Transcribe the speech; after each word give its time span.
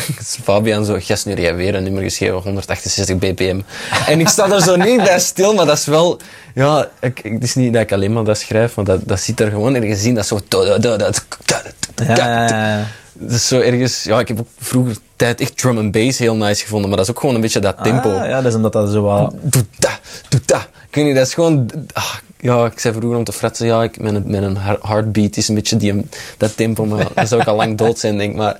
Fabian 0.44 0.84
zo, 0.84 0.96
gast, 1.00 1.26
nu 1.26 1.34
jij 1.34 1.54
weer 1.54 1.74
een 1.74 1.82
nummer 1.82 2.02
geschreven, 2.02 2.34
168 2.42 3.18
bpm. 3.18 3.60
En 4.06 4.20
ik 4.20 4.28
sta 4.28 4.50
er 4.50 4.62
zo 4.62 4.76
niet 4.76 4.96
bij 5.04 5.20
stil, 5.20 5.54
maar 5.54 5.66
dat 5.66 5.78
is 5.78 5.84
wel... 5.86 6.20
Ja, 6.54 6.88
ik, 7.00 7.20
ik- 7.22 7.32
het 7.32 7.42
is 7.42 7.54
niet 7.54 7.72
dat 7.72 7.82
ik 7.82 7.92
alleen 7.92 8.12
maar 8.12 8.24
dat 8.24 8.38
schrijf, 8.38 8.74
maar 8.76 8.84
dat, 8.84 9.00
dat 9.04 9.20
zit 9.20 9.40
er 9.40 9.50
gewoon 9.50 9.74
ergens 9.74 10.04
in. 10.04 10.14
Dat 10.14 10.22
is 10.24 10.28
zo... 10.28 10.40
Ja, 10.50 12.16
ja, 12.16 12.46
ja. 12.48 12.86
Dat 13.12 13.30
is 13.30 13.46
zo 13.48 13.60
ergens... 13.60 14.02
Ja, 14.02 14.18
ik 14.20 14.28
heb 14.28 14.38
ook 14.40 14.46
vroeger 14.58 14.96
tijd 15.16 15.40
echt 15.40 15.56
drum 15.58 15.78
and 15.78 15.92
bass 15.92 16.18
heel 16.18 16.36
nice 16.36 16.62
gevonden, 16.62 16.88
maar 16.88 16.96
dat 16.98 17.06
is 17.06 17.12
ook 17.14 17.20
gewoon 17.20 17.34
een 17.34 17.40
beetje 17.40 17.60
dat 17.60 17.76
tempo. 17.82 18.10
Ah, 18.10 18.28
ja, 18.28 18.36
dat 18.36 18.46
is 18.50 18.54
omdat 18.54 18.72
dat 18.72 18.90
zo 18.90 19.02
wat... 19.02 19.34
Doe 19.40 19.64
dat, 19.78 19.98
doe 20.28 20.40
dat. 20.46 20.68
Ik 20.88 20.94
weet 20.94 21.04
niet, 21.04 21.14
dat 21.14 21.26
is 21.26 21.34
gewoon... 21.34 21.70
ah, 21.92 22.14
ja, 22.40 22.64
ik 22.66 22.78
zei 22.80 22.94
vroeger 22.94 23.18
om 23.18 23.24
te 23.24 23.32
fretsen, 23.32 23.66
ja, 23.66 23.82
ik, 23.82 24.00
mijn, 24.00 24.22
mijn 24.26 24.56
heartbeat 24.82 25.36
is 25.36 25.48
een 25.48 25.54
beetje 25.54 25.76
die, 25.76 26.06
dat 26.36 26.56
tempo, 26.56 26.84
maar 26.84 27.06
dan 27.14 27.26
zou 27.26 27.40
ik 27.40 27.46
al 27.46 27.56
lang 27.56 27.78
dood 27.78 27.98
zijn, 27.98 28.18
denk 28.18 28.30
ik. 28.30 28.36
Maar 28.36 28.56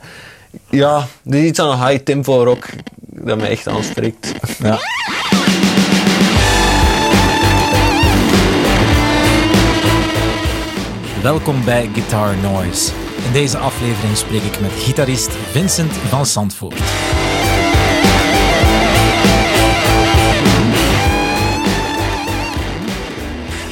ja, 0.71 1.07
er 1.25 1.35
is 1.35 1.45
iets 1.45 1.59
aan 1.59 1.71
een 1.71 1.87
high 1.89 2.03
tempo 2.03 2.45
rock 2.45 2.69
dat 2.97 3.39
mij 3.39 3.49
echt 3.49 3.69
aanspreekt. 3.69 4.35
Ja. 4.59 4.79
Welkom 11.23 11.65
bij 11.65 11.89
Guitar 11.95 12.37
Noise. 12.37 12.93
In 13.27 13.33
deze 13.33 13.59
aflevering 13.59 14.17
spreek 14.17 14.43
ik 14.43 14.61
met 14.61 14.71
gitarist 14.71 15.31
Vincent 15.31 15.93
van 15.93 16.27
Zandvoort. 16.27 16.81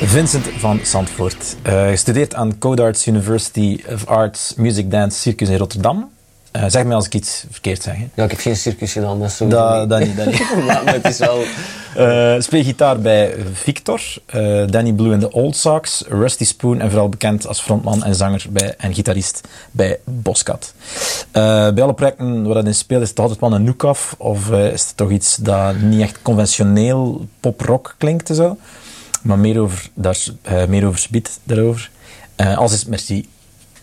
Vincent 0.02 0.46
van 0.58 0.80
Zandvoort. 0.82 1.56
eh 1.62 1.88
gestudeerd 1.88 2.34
aan 2.34 2.58
Codarts 2.58 3.06
University 3.06 3.80
of 3.92 4.06
Arts 4.06 4.54
Music 4.56 4.90
Dance 4.90 5.18
Circus 5.18 5.48
in 5.48 5.56
Rotterdam. 5.56 6.10
Eh, 6.50 6.64
zeg 6.68 6.84
mij 6.84 6.94
als 6.94 7.06
ik 7.06 7.14
iets 7.14 7.44
verkeerd 7.50 7.82
zeg. 7.82 7.96
hè. 7.96 8.08
Ja, 8.14 8.24
ik 8.24 8.30
heb 8.30 8.40
geen 8.40 8.56
circus 8.56 8.92
gedaan, 8.92 9.20
dat 9.20 9.30
is 9.30 9.36
zo. 9.36 9.48
Dat 9.48 10.00
niet, 10.00 10.16
dat 10.16 10.26
niet. 10.26 10.56
maar 10.66 10.82
het 10.84 11.06
is 11.06 11.18
wel... 11.18 11.42
Eh 11.94 12.34
speel 12.38 12.62
gitaar 12.62 13.00
bij 13.00 13.34
Victor, 13.52 14.00
eh, 14.26 14.62
Danny 14.66 14.92
Blue 14.92 15.12
en 15.12 15.20
de 15.20 15.32
Old 15.32 15.56
Sox, 15.56 16.04
Rusty 16.08 16.44
Spoon 16.44 16.80
en 16.80 16.90
vooral 16.90 17.08
bekend 17.08 17.46
als 17.46 17.60
frontman 17.60 18.04
en 18.04 18.14
zanger 18.14 18.44
bij, 18.50 18.74
en 18.78 18.94
gitarist 18.94 19.40
bij 19.70 19.98
Boscat. 20.04 20.74
Eh, 21.30 21.42
bij 21.72 21.82
alle 21.82 21.94
projecten 21.94 22.44
waar 22.44 22.54
dat 22.54 22.66
in 22.66 22.74
speelt, 22.74 23.02
is 23.02 23.08
het 23.08 23.18
altijd 23.18 23.40
wel 23.40 23.52
een 23.52 23.64
noek-af 23.64 24.14
of 24.18 24.50
eh, 24.50 24.72
is 24.72 24.86
het 24.86 24.96
toch 24.96 25.10
iets 25.10 25.36
dat 25.36 25.76
niet 25.80 26.00
echt 26.00 26.22
conventioneel 26.22 27.26
pop-rock 27.40 27.94
klinkt 27.98 28.28
en 28.28 28.34
zo. 28.34 28.56
Maar 29.22 29.38
meer 29.38 29.60
over, 29.60 29.90
daar, 29.94 30.18
eh, 30.42 30.64
meer 30.66 30.86
over 30.86 30.98
speed 30.98 31.38
daarover. 31.44 31.90
Eh 32.36 32.56
als 32.58 32.72
is 32.72 32.84
merci 32.84 33.28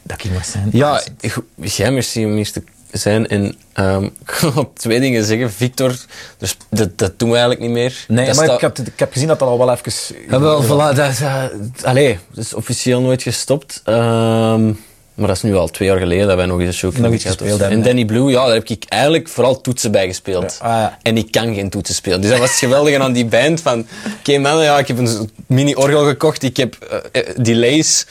dat 0.07 0.23
ik 0.23 0.31
mag 0.31 0.45
zijn. 0.45 0.69
Ja, 0.71 1.01
ik- 1.19 1.37
jij 1.55 1.91
merci 1.91 2.25
om 2.25 2.35
hier 2.35 2.51
te 2.51 2.61
zijn. 2.91 3.27
En 3.27 3.55
ehm, 3.73 4.03
ik 4.25 4.55
op 4.55 4.79
twee 4.79 4.99
dingen 4.99 5.23
zeggen. 5.25 5.51
Victor, 5.51 5.95
dus 6.37 6.57
dat, 6.69 6.97
dat 6.97 7.19
doen 7.19 7.29
we 7.29 7.35
eigenlijk 7.37 7.65
niet 7.65 7.75
meer. 7.75 8.05
Nee, 8.07 8.25
Dat 8.25 8.35
maar 8.35 8.45
sta- 8.45 8.53
ik 8.55 8.61
heb, 8.61 8.77
ik 8.77 8.99
heb 8.99 9.11
gezien 9.11 9.27
dat 9.27 9.39
dat 9.39 9.47
al 9.47 9.57
wel 9.57 9.71
even... 9.71 9.91
Ja, 10.29 10.39
wel, 10.39 10.63
voilà, 10.63 10.95
dat, 10.95 11.09
is, 11.11 11.21
eh, 11.21 11.43
allee, 11.83 12.19
dat 12.33 12.43
is 12.43 12.53
officieel 12.53 13.01
nooit 13.01 13.21
gestopt. 13.21 13.81
Ehm, 13.83 14.65
maar 15.17 15.27
dat 15.27 15.35
is 15.35 15.41
nu 15.41 15.55
al 15.55 15.67
twee 15.67 15.87
jaar 15.87 15.97
geleden 15.97 16.27
dat 16.27 16.35
wij 16.35 16.45
nog 16.45 16.59
eens 16.59 16.67
een 16.67 16.73
show 16.73 16.93
hebben, 16.93 17.69
En 17.69 17.81
Danny 17.83 18.05
Blue, 18.05 18.29
ja, 18.31 18.45
daar 18.45 18.53
heb 18.53 18.67
ik 18.67 18.83
eigenlijk 18.87 19.27
vooral 19.27 19.61
toetsen 19.61 19.91
bij 19.91 20.07
gespeeld. 20.07 20.57
Ja, 20.61 20.67
ah, 20.67 20.81
ja. 20.81 20.97
En 21.01 21.17
ik 21.17 21.31
kan 21.31 21.53
geen 21.55 21.69
toetsen 21.69 21.95
spelen. 21.95 22.21
Dus 22.21 22.29
dat 22.29 22.39
was 22.39 22.49
het 22.49 22.59
geweldige 22.59 22.99
aan 22.99 23.13
die 23.13 23.25
band. 23.25 23.61
Van, 23.61 23.87
oké 24.19 24.37
mannen, 24.37 24.63
ja, 24.63 24.77
ik 24.79 24.87
heb 24.87 24.97
een 24.97 25.29
mini-orgel 25.47 26.05
gekocht. 26.05 26.43
Ik 26.43 26.57
heb 26.57 26.75
eh, 27.11 27.21
eh, 27.21 27.35
delays. 27.37 28.05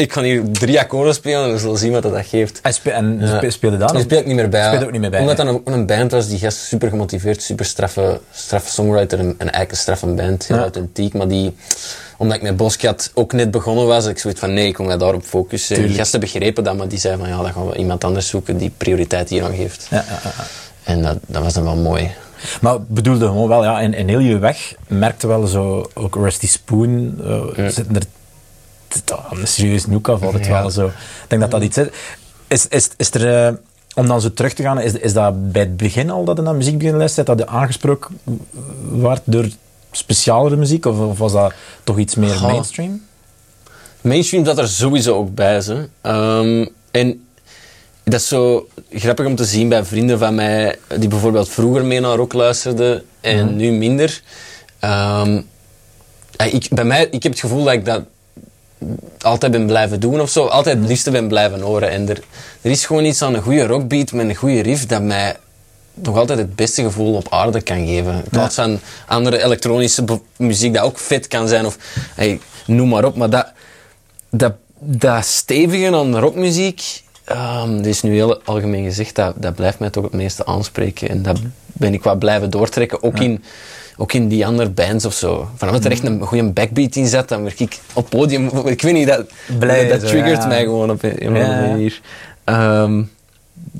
Ik 0.00 0.12
ga 0.12 0.22
hier 0.22 0.42
drie 0.52 0.80
akkoorden 0.80 1.14
spelen 1.14 1.44
en 1.44 1.52
we 1.52 1.58
zullen 1.58 1.78
zien 1.78 1.92
wat 1.92 2.02
dat 2.02 2.26
geeft. 2.26 2.60
En, 2.62 2.72
spe- 2.72 2.90
en 2.90 3.18
Ja. 3.20 3.36
spe- 3.36 3.50
speelde 3.50 3.76
daar 3.76 3.92
Daar 3.92 4.00
speel 4.02 4.18
ik 4.18 4.26
niet 4.26 4.34
meer 4.36 4.48
bij. 4.48 4.66
Speelde 4.66 4.84
ook 4.86 4.92
niet 4.92 5.00
meer 5.00 5.10
bij, 5.10 5.20
Omdat 5.20 5.36
dat 5.36 5.46
een, 5.46 5.60
een 5.64 5.86
band 5.86 6.10
was, 6.10 6.28
die 6.28 6.38
gast 6.38 6.56
super 6.58 6.88
gemotiveerd, 6.88 7.42
super 7.42 7.64
straffe, 7.64 8.20
straffe 8.32 8.70
songwriter 8.70 9.18
en, 9.18 9.24
en 9.26 9.36
eigenlijk 9.38 9.70
een 9.70 9.76
straffe 9.76 10.06
band, 10.06 10.46
heel 10.46 10.56
Ja. 10.56 10.62
authentiek. 10.62 11.14
Maar 11.14 11.28
die, 11.28 11.56
omdat 12.16 12.36
ik 12.36 12.42
met 12.42 12.56
Boscat 12.56 13.10
ook 13.14 13.32
net 13.32 13.50
begonnen 13.50 13.86
was, 13.86 14.06
ik 14.06 14.18
zoiets 14.18 14.40
van 14.40 14.52
nee, 14.54 14.66
ik 14.66 14.76
wil 14.76 14.86
mij 14.86 14.96
daarop 14.98 15.22
focussen. 15.22 15.68
Die 15.68 15.76
Tuurlijk. 15.76 16.00
gasten 16.02 16.20
begrepen 16.20 16.64
dat, 16.64 16.76
maar 16.76 16.88
die 16.88 16.98
zeiden 16.98 17.26
van 17.26 17.36
ja, 17.36 17.42
dan 17.42 17.52
gaan 17.52 17.68
we 17.68 17.76
iemand 17.76 18.04
anders 18.04 18.28
zoeken 18.28 18.56
die 18.56 18.72
prioriteit 18.76 19.28
hier 19.28 19.44
aan 19.44 19.54
geeft. 19.54 19.86
Ja, 19.90 19.96
ja, 19.96 20.02
ja, 20.24 20.30
ja. 20.36 20.44
En 20.82 21.02
dat, 21.02 21.16
dat 21.26 21.42
was 21.42 21.52
dan 21.54 21.64
wel 21.64 21.76
mooi. 21.76 22.10
Maar 22.60 22.76
bedoelde 22.86 23.26
gewoon 23.26 23.48
wel, 23.48 23.64
ja, 23.64 23.80
in, 23.80 23.94
in 23.94 24.08
heel 24.08 24.18
je 24.18 24.38
weg 24.38 24.74
merkte 24.86 25.26
wel 25.26 25.46
zo, 25.46 25.90
ook 25.94 26.14
Rusty 26.14 26.46
Spoon, 26.46 27.14
eh 27.56 27.68
zitten 27.70 27.94
er 27.96 28.02
een 29.30 29.46
serieus 29.46 29.86
noek 29.86 30.08
af 30.08 30.22
altijd 30.22 30.46
Ja. 30.46 30.60
wel 30.60 30.70
zo. 30.70 30.86
Ik 30.86 30.92
denk 31.28 31.40
dat 31.40 31.50
dat 31.50 31.62
iets 31.62 31.76
is. 31.76 31.86
Is, 32.46 32.66
is, 32.68 32.88
is 32.96 33.10
er, 33.10 33.46
eh, 33.46 33.52
om 33.94 34.06
dan 34.06 34.20
zo 34.20 34.32
terug 34.32 34.52
te 34.52 34.62
gaan, 34.62 34.80
is, 34.80 34.92
is 34.92 35.12
dat 35.12 35.52
bij 35.52 35.62
het 35.62 35.76
begin 35.76 36.10
al 36.10 36.24
dat 36.24 36.36
je 36.36 36.42
naar 36.42 36.54
muziek 36.54 36.82
luisteren, 36.82 37.24
dat 37.24 37.38
je 37.38 37.46
aangesproken 37.54 38.20
werd 38.92 39.20
door 39.24 39.48
specialere 39.90 40.56
muziek, 40.56 40.86
of, 40.86 40.98
of 40.98 41.18
was 41.18 41.32
dat 41.32 41.52
toch 41.84 41.98
iets 41.98 42.14
meer 42.14 42.40
mainstream? 42.40 43.02
Mainstream 44.00 44.44
zat 44.44 44.58
er 44.58 44.68
sowieso 44.68 45.14
ook 45.14 45.34
bij. 45.34 45.60
Ze. 45.60 45.88
Ehm, 46.00 46.66
en 46.90 47.26
dat 48.04 48.20
is 48.20 48.28
zo 48.28 48.68
grappig 48.90 49.26
om 49.26 49.34
te 49.36 49.44
zien 49.44 49.68
bij 49.68 49.84
vrienden 49.84 50.18
van 50.18 50.34
mij, 50.34 50.78
die 50.98 51.08
bijvoorbeeld 51.08 51.48
vroeger 51.48 51.84
mee 51.84 52.00
naar 52.00 52.16
rock 52.16 52.32
luisterden 52.32 53.04
en 53.20 53.56
nu 53.56 53.70
minder. 53.70 54.22
Ehm, 54.78 55.40
ik, 56.36 56.68
bij 56.70 56.84
mij, 56.84 57.08
ik 57.10 57.22
heb 57.22 57.32
het 57.32 57.40
gevoel 57.40 57.64
dat 57.64 57.72
ik 57.72 57.84
dat 57.84 58.02
altijd 59.20 59.52
ben 59.52 59.66
blijven 59.66 60.00
doen 60.00 60.20
of 60.20 60.30
zo. 60.30 60.44
Altijd 60.44 60.78
het 60.78 60.88
liefste 60.88 61.10
ben 61.10 61.28
blijven 61.28 61.60
horen. 61.60 61.90
En 61.90 62.08
er, 62.08 62.22
er 62.60 62.70
is 62.70 62.86
gewoon 62.86 63.04
iets 63.04 63.22
aan 63.22 63.34
een 63.34 63.42
goede 63.42 63.66
rockbeat 63.66 64.12
met 64.12 64.28
een 64.28 64.34
goede 64.34 64.62
riff 64.62 64.86
dat 64.86 65.02
mij 65.02 65.36
nog 65.94 66.16
altijd 66.16 66.38
het 66.38 66.56
beste 66.56 66.82
gevoel 66.82 67.14
op 67.14 67.26
aarde 67.30 67.60
kan 67.60 67.86
geven. 67.86 68.14
In 68.14 68.30
plaats 68.30 68.54
van 68.54 68.80
andere 69.06 69.44
elektronische 69.44 70.04
muziek 70.36 70.74
dat 70.74 70.82
ook 70.82 70.98
vet 70.98 71.28
kan 71.28 71.48
zijn. 71.48 71.66
Of 71.66 71.76
hey, 72.14 72.40
noem 72.66 72.88
maar 72.88 73.04
op. 73.04 73.16
Maar 73.16 73.30
dat, 73.30 73.52
dat, 74.30 74.52
dat 74.78 75.24
stevige 75.24 75.96
aan 75.96 76.18
rockmuziek, 76.18 77.02
ehm 77.24 77.76
dat 77.76 77.86
is 77.86 78.02
nu 78.02 78.14
heel 78.14 78.42
algemeen 78.42 78.84
gezegd, 78.84 79.14
dat, 79.14 79.34
dat 79.36 79.54
blijft 79.54 79.78
mij 79.78 79.90
toch 79.90 80.04
het 80.04 80.12
meeste 80.12 80.46
aanspreken. 80.46 81.08
En 81.08 81.22
dat 81.22 81.38
ben 81.66 81.92
ik 81.92 82.02
wat 82.02 82.18
blijven 82.18 82.50
doortrekken, 82.50 83.02
ook, 83.02 83.18
in, 83.18 83.44
ook 84.00 84.12
in 84.12 84.28
die 84.28 84.46
andere 84.46 84.68
bands 84.70 85.04
of 85.04 85.12
zo. 85.14 85.48
Van 85.56 85.68
als 85.68 85.84
er 85.84 85.90
echt 85.90 86.04
een 86.04 86.20
goede 86.20 86.44
backbeat 86.44 86.96
in 86.96 87.06
zet, 87.06 87.28
dan 87.28 87.42
werk 87.42 87.60
ik 87.60 87.78
op 87.92 88.08
podium, 88.08 88.48
ik 88.66 88.82
weet 88.82 88.92
niet, 88.92 89.06
dat, 89.08 89.26
Blij 89.58 89.88
dat, 89.88 90.00
zo, 90.00 90.06
triggert 90.06 90.42
ja. 90.42 90.46
mij 90.46 90.62
gewoon 90.62 90.90
op 90.90 91.02
een, 91.02 91.24
een 91.24 91.32
of 91.32 91.38
Ja, 91.38 91.44
andere 91.44 91.68
manier. 91.68 92.00
Ehm, 92.44 93.02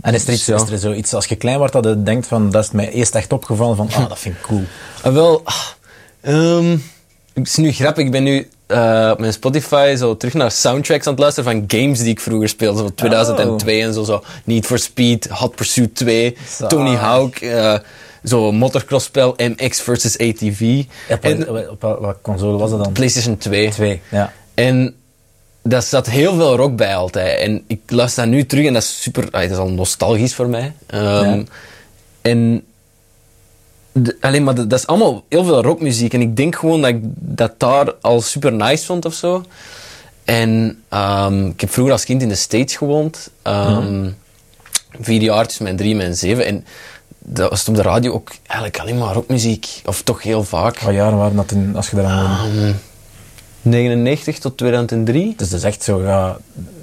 En 0.00 0.14
is 0.14 0.26
er, 0.26 0.32
iets, 0.32 0.46
Ja. 0.46 0.54
is 0.56 0.70
er 0.70 0.78
zoiets, 0.78 1.14
als 1.14 1.26
je 1.26 1.36
klein 1.36 1.58
wordt, 1.58 1.72
dat 1.72 1.84
je 1.84 2.02
denkt 2.02 2.26
van, 2.26 2.50
dat 2.50 2.64
is 2.64 2.70
mij 2.70 2.90
eerst 2.90 3.14
echt 3.14 3.32
opgevallen 3.32 3.76
van, 3.76 3.88
ah, 3.94 4.08
dat 4.08 4.18
vind 4.18 4.34
ik 4.34 4.40
cool. 4.42 4.62
Ah, 5.02 5.12
wel, 5.12 5.42
ehm, 6.20 6.76
het 7.34 7.46
is 7.46 7.56
nu 7.56 7.72
grappig. 7.72 8.04
Ik 8.04 8.10
ben 8.10 8.22
nu 8.22 8.48
eh, 8.66 9.08
op 9.12 9.18
mijn 9.18 9.32
Spotify 9.32 9.94
zo 9.98 10.16
terug 10.16 10.34
naar 10.34 10.50
soundtracks 10.50 11.06
aan 11.06 11.12
het 11.12 11.20
luisteren 11.22 11.50
van 11.52 11.64
games 11.80 11.98
die 11.98 12.08
ik 12.08 12.20
vroeger 12.20 12.48
speelde. 12.48 12.78
Zo 12.78 12.90
2002 12.94 13.82
en 13.82 13.94
zo, 13.94 14.04
zo. 14.04 14.22
Need 14.44 14.66
for 14.66 14.78
Speed, 14.78 15.28
Hot 15.28 15.54
Pursuit 15.54 15.94
2, 15.94 16.36
Zo. 16.58 16.66
Tony 16.66 16.94
Hawk. 16.96 17.36
eh, 17.36 17.74
zo 18.24 18.52
motocrossspel 18.52 19.34
MX 19.36 19.80
versus 19.80 20.18
ATV. 20.18 20.84
Op, 21.10 21.24
en, 21.24 21.50
op, 21.70 21.80
wat 22.00 22.16
console 22.22 22.58
was 22.58 22.70
dat 22.70 22.84
dan? 22.84 22.92
PlayStation 22.92 23.36
2. 23.36 23.70
Twee, 23.70 24.00
ja. 24.10 24.32
En 24.54 24.94
daar 25.62 25.82
zat 25.82 26.06
heel 26.06 26.34
veel 26.34 26.56
rock 26.56 26.76
bij 26.76 26.96
altijd. 26.96 27.40
En 27.40 27.64
ik 27.66 27.80
luister 27.86 28.22
dat 28.24 28.32
nu 28.32 28.46
terug 28.46 28.66
en 28.66 28.72
dat 28.72 28.82
is 28.82 29.02
super... 29.02 29.24
ah, 29.30 29.40
dat 29.42 29.50
is 29.50 29.56
al 29.56 29.70
nostalgisch 29.70 30.34
voor 30.34 30.48
mij. 30.48 30.72
Ehm, 30.86 31.02
Ja. 31.36 31.42
En... 32.22 32.64
de- 33.92 34.16
alleen 34.20 34.44
maar 34.44 34.54
dat 34.54 34.70
dat 34.70 34.78
is 34.78 34.86
allemaal 34.86 35.24
heel 35.28 35.44
veel 35.44 35.62
rockmuziek. 35.62 36.14
En 36.14 36.20
ik 36.20 36.36
denk 36.36 36.56
gewoon 36.56 36.80
dat 36.80 36.90
ik 36.90 36.98
dat 37.14 37.52
daar 37.60 37.94
al 38.00 38.20
super 38.20 38.52
nice 38.52 38.84
vond 38.86 39.04
of 39.04 39.14
zo. 39.14 39.44
En 40.24 40.82
ehm, 40.88 41.46
ik 41.46 41.60
heb 41.60 41.70
vroeger 41.70 41.92
als 41.92 42.04
kind 42.04 42.22
in 42.22 42.28
de 42.28 42.34
States 42.34 42.76
gewoond. 42.76 43.30
Ehm, 43.42 44.08
Vier 45.00 45.22
jaar 45.22 45.46
tussen 45.46 45.64
mijn 45.64 45.76
drie 45.76 45.90
en 45.90 45.96
mijn 45.96 46.14
zeven. 46.16 46.44
En 46.46 46.64
dat 47.30 47.51
was 47.51 47.69
op 47.69 47.75
de 47.75 47.83
radio 47.83 48.13
ook 48.13 48.30
eigenlijk 48.47 48.80
alleen 48.80 48.98
maar 48.98 49.15
rockmuziek. 49.15 49.66
Of 49.86 50.03
toch 50.03 50.22
heel 50.22 50.45
vaak. 50.45 50.78
Wat 50.80 50.95
jaren 50.95 51.19
waren 51.19 51.36
dat 51.36 51.48
toen, 51.48 51.77
als 51.77 51.91
je 51.91 51.97
daaraan 51.97 52.39
woonde? 52.47 52.75
99 53.63 54.39
tot 54.39 54.57
2003. 54.57 55.34
Dus 55.36 55.48
dat 55.51 55.59
is 55.59 55.65
echt 55.65 55.83
zo, 55.83 56.03
ja, 56.03 56.36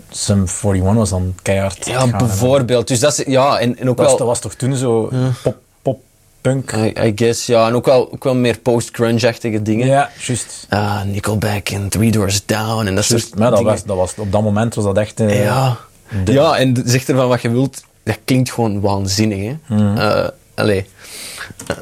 Sum 0.09 0.45
41 0.63 0.93
was 0.93 1.09
dan 1.09 1.35
keihard. 1.41 1.85
Ja, 1.85 2.07
bijvoorbeeld. 2.07 2.87
Dus 2.87 2.99
dat 2.99 3.17
is, 3.19 3.25
ja, 3.27 3.59
en, 3.59 3.77
en 3.77 3.89
ook 3.89 3.97
Dat 3.97 4.05
was, 4.05 4.09
dat 4.09 4.17
wel, 4.19 4.27
was 4.27 4.39
toch 4.39 4.53
toen 4.53 4.75
zo 4.75 5.09
pop, 5.43 5.57
pop, 5.81 6.01
punk? 6.41 6.71
I, 6.71 6.93
I 7.01 7.11
guess, 7.15 7.45
ja, 7.45 7.67
en 7.67 7.75
ook 7.75 7.85
wel, 7.85 8.11
ook 8.11 8.23
wel 8.23 8.35
meer 8.35 8.57
post-grunge-achtige 8.59 9.61
dingen. 9.61 9.87
Ja, 9.87 10.09
juist. 10.27 10.65
Ah, 10.69 11.01
Nickelback 11.03 11.69
en 11.69 11.89
Three 11.89 12.11
Doors 12.11 12.45
Down 12.45 12.85
en 12.87 12.95
dat 12.95 13.03
soort 13.03 13.19
Juist, 13.19 13.35
maar 13.35 13.49
dat 13.49 13.57
dingen. 13.57 13.73
was, 13.73 13.83
dat 13.83 13.97
was, 13.97 14.13
op 14.17 14.31
dat 14.31 14.41
moment 14.41 14.75
was 14.75 14.83
dat 14.85 14.97
echt... 14.97 15.19
eh, 15.19 15.43
Ja. 15.43 15.77
de- 16.23 16.31
ja, 16.31 16.57
en 16.57 16.81
zeg 16.85 17.07
ervan 17.07 17.27
wat 17.27 17.41
je 17.41 17.49
wilt, 17.49 17.83
dat 18.05 18.17
klinkt 18.25 18.51
gewoon 18.51 18.79
waanzinnig, 18.81 19.37
hè. 19.39 19.75
Mhm. 19.75 19.97
Eh, 19.97 20.27
allee. 20.55 20.85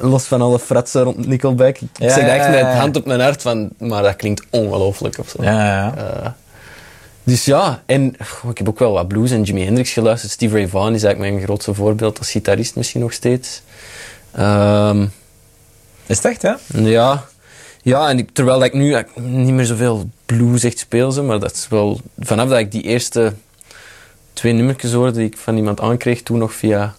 Los 0.00 0.24
van 0.24 0.40
alle 0.42 0.58
fratsen 0.58 1.02
rond 1.02 1.26
Nickelback. 1.26 1.78
Ik 1.78 1.88
Ja, 1.98 2.08
zeg 2.08 2.24
dat 2.24 2.34
echt 2.34 2.44
ja, 2.44 2.50
met 2.50 2.74
hand 2.78 2.96
op 2.96 3.06
mijn 3.06 3.20
hart, 3.20 3.42
van, 3.42 3.70
maar 3.78 4.02
dat 4.02 4.16
klinkt 4.16 4.42
ongelooflijk 4.50 5.18
of 5.18 5.28
zo. 5.28 5.42
Ja. 5.42 5.94
Eh, 5.96 6.30
Dus 7.24 7.44
ja, 7.44 7.82
en 7.86 8.14
goh, 8.26 8.50
ik 8.50 8.58
heb 8.58 8.68
ook 8.68 8.78
wel 8.78 8.92
wat 8.92 9.08
blues 9.08 9.30
en 9.30 9.42
Jimi 9.42 9.64
Hendrix 9.64 9.92
geluisterd. 9.92 10.32
Steve 10.32 10.54
Ray 10.54 10.68
Vaughan 10.68 10.94
is 10.94 11.02
eigenlijk 11.02 11.34
mijn 11.34 11.46
grootste 11.46 11.74
voorbeeld 11.74 12.18
als 12.18 12.30
gitarist 12.30 12.76
misschien 12.76 13.00
nog 13.00 13.12
steeds. 13.12 13.62
Ehm, 14.32 15.02
Is 16.06 16.16
het 16.16 16.24
echt, 16.24 16.42
hè? 16.42 16.52
ja, 16.80 17.24
ja 17.82 18.08
en 18.08 18.18
ik, 18.18 18.30
terwijl 18.32 18.58
dat 18.58 18.66
ik 18.66 18.74
nu 18.74 19.04
niet 19.20 19.52
meer 19.52 19.64
zoveel 19.64 20.08
blues 20.26 20.64
echt 20.64 20.78
speel, 20.78 21.22
maar 21.24 21.38
dat 21.38 21.52
is 21.52 21.66
wel... 21.68 22.00
Vanaf 22.18 22.48
dat 22.48 22.58
ik 22.58 22.72
die 22.72 22.82
eerste 22.82 23.34
twee 24.34 24.52
nummertjes 24.52 24.92
hoorde 24.92 25.12
die 25.12 25.26
ik 25.26 25.36
van 25.36 25.56
iemand 25.56 25.80
aankreeg, 25.80 26.22
toen 26.22 26.38
nog 26.38 26.52
via 26.54 26.94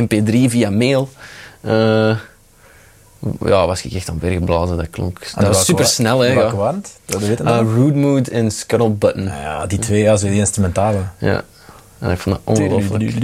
mp3, 0.00 0.30
via 0.48 0.70
mail... 0.70 1.08
eh, 1.60 2.16
ja, 3.44 3.66
was 3.66 3.84
ik 3.84 3.92
echt 3.92 4.08
aan 4.08 4.18
bergblazen, 4.18 4.76
dat 4.76 4.90
klonk. 4.90 5.18
Dat 5.34 5.46
was 5.46 5.64
super 5.64 5.86
snel, 5.86 6.20
hè. 6.20 6.34
Welke 6.34 6.50
Ja. 6.56 6.60
waren 6.62 6.78
het? 6.80 6.98
Dat 7.04 7.20
weet 7.20 7.40
Eh, 7.40 7.46
nog? 7.58 7.74
Rude 7.74 7.98
Mood 7.98 8.28
en 8.28 8.50
Scuttle 8.50 8.90
Button. 8.90 9.24
Nou 9.24 9.40
ja, 9.40 9.66
die 9.66 9.78
twee, 9.78 10.02
ja, 10.02 10.16
zo 10.16 10.26
die 10.26 10.38
instrumentale. 10.38 10.98
Ja. 11.18 11.42
En 11.98 12.10
ik 12.10 12.18
vond 12.18 12.36
dat 12.36 12.56
ongelooflijk. 12.58 13.16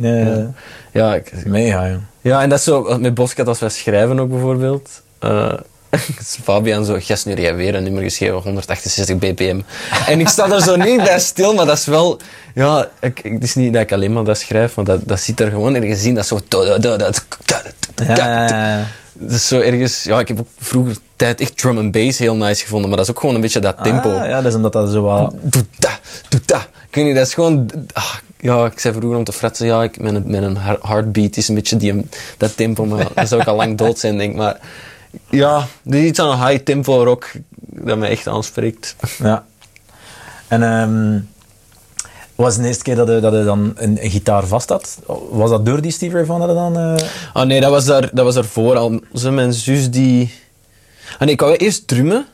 Nee, 0.00 0.46
Ja, 0.92 1.14
ik, 1.14 1.46
Mega, 1.46 1.88
joh. 1.88 1.96
ja, 2.20 2.42
en 2.42 2.48
dat 2.48 2.58
is 2.58 2.64
zo 2.64 2.98
met 2.98 3.14
Boscat 3.14 3.48
als 3.48 3.58
wij 3.58 3.68
schrijven 3.68 4.20
ook 4.20 4.28
bijvoorbeeld. 4.30 5.02
Eh, 5.18 5.52
Fabian 6.44 6.84
zo, 6.84 6.96
gast, 7.00 7.26
nu 7.26 7.34
jij 7.34 7.54
weer 7.54 7.74
een 7.74 7.82
nummer 7.82 8.02
geschreven, 8.02 8.34
168 8.42 9.18
bpm. 9.18 9.60
En 10.06 10.20
ik 10.20 10.28
sta 10.28 10.50
er 10.50 10.62
zo 10.62 10.76
niet 10.76 10.96
bij 11.04 11.20
stil, 11.20 11.54
maar 11.54 11.66
dat 11.66 11.78
is 11.78 11.84
wel... 11.86 12.20
Ja, 12.54 12.88
ik, 13.00 13.20
ik- 13.22 13.32
het 13.32 13.42
is 13.42 13.54
niet 13.54 13.72
dat 13.72 13.82
ik 13.82 13.92
alleen 13.92 14.12
maar 14.12 14.24
dat 14.24 14.38
schrijf, 14.38 14.74
maar 14.76 14.84
dat, 14.84 15.00
dat 15.08 15.20
zit 15.20 15.40
er 15.40 15.50
gewoon 15.50 15.74
ergens 15.74 16.04
in. 16.04 16.14
Dat 16.14 16.22
is 16.24 16.28
zo... 16.28 16.40
Ja, 17.96 18.16
ja, 18.16 18.46
ja. 18.48 18.86
Dat 19.12 19.30
is 19.30 19.46
zo 19.48 19.60
ergens... 19.60 20.02
Ja, 20.02 20.18
ik 20.20 20.28
heb 20.28 20.38
ook 20.40 20.46
vroeger 20.58 20.96
tijd 21.16 21.40
echt 21.40 21.56
drum 21.58 21.78
and 21.78 21.92
bass 21.92 22.18
heel 22.18 22.36
nice 22.36 22.62
gevonden, 22.62 22.88
maar 22.88 22.96
dat 22.98 23.06
is 23.06 23.12
ook 23.14 23.20
gewoon 23.20 23.34
een 23.34 23.40
beetje 23.40 23.60
dat 23.60 23.76
tempo. 23.82 24.10
Ah, 24.10 24.26
ja, 24.28 24.36
dat 24.36 24.46
is 24.50 24.54
omdat 24.54 24.72
dat 24.72 24.90
zo 24.90 25.02
wat... 25.02 25.34
Doe 25.40 25.64
dat, 25.78 25.98
doe 26.28 26.40
dat. 26.46 26.68
Ik 26.88 26.94
weet 26.94 27.04
niet, 27.04 27.14
dat 27.14 27.26
is 27.26 27.34
gewoon... 27.34 27.70
ah, 27.92 28.14
ja, 28.40 28.64
ik 28.66 28.78
zei 28.80 28.94
vroeger 28.94 29.18
om 29.18 29.24
te 29.24 29.32
fretsen, 29.32 29.66
ja, 29.66 29.82
ik, 29.82 30.00
mijn, 30.00 30.22
mijn 30.26 30.56
heartbeat 30.82 31.36
is 31.36 31.48
een 31.48 31.54
beetje 31.54 31.76
die, 31.76 32.06
dat 32.36 32.56
tempo, 32.56 32.84
maar 32.84 33.06
dan 33.14 33.26
zou 33.26 33.40
ik 33.40 33.46
al 33.46 33.56
lang 33.56 33.78
dood 33.78 33.98
zijn, 33.98 34.18
denk 34.18 34.30
ik. 34.30 34.36
Maar 34.36 34.56
ja, 35.30 35.66
er 35.86 35.94
is 35.94 36.04
iets 36.04 36.18
aan 36.18 36.30
een 36.40 36.46
high 36.48 36.62
tempo 36.62 37.04
rock 37.04 37.30
dat 37.56 37.98
mij 37.98 38.08
echt 38.10 38.26
aanspreekt. 38.28 38.96
Ja. 39.18 39.44
En 40.48 40.62
ehm 40.62 41.18
was 42.34 42.52
het 42.54 42.62
de 42.62 42.68
eerste 42.68 42.82
keer 42.84 42.96
dat 42.96 43.08
je, 43.08 43.20
dat 43.20 43.32
je 43.32 43.44
dan 43.44 43.72
een, 43.76 44.04
een 44.04 44.10
gitaar 44.10 44.46
vast 44.46 44.68
had? 44.68 44.98
Was 45.30 45.50
dat 45.50 45.66
door 45.66 45.80
die 45.80 45.90
Steve 45.90 46.14
Ray 46.16 46.24
Vaughan 46.24 46.46
dat 46.46 46.56
dan... 46.56 46.76
eh, 46.98 47.06
Ah 47.32 47.46
nee, 47.46 47.60
dat 47.60 47.70
was, 47.70 47.84
daar, 47.84 48.08
dat 48.12 48.24
was 48.24 48.34
daarvoor 48.34 48.76
al. 48.76 49.00
Zo 49.14 49.30
mijn 49.30 49.52
zus 49.52 49.90
die... 49.90 50.34
Ah 51.14 51.20
nee, 51.20 51.30
ik 51.30 51.40
wou 51.40 51.54
eerst 51.56 51.86
drummen. 51.86 52.26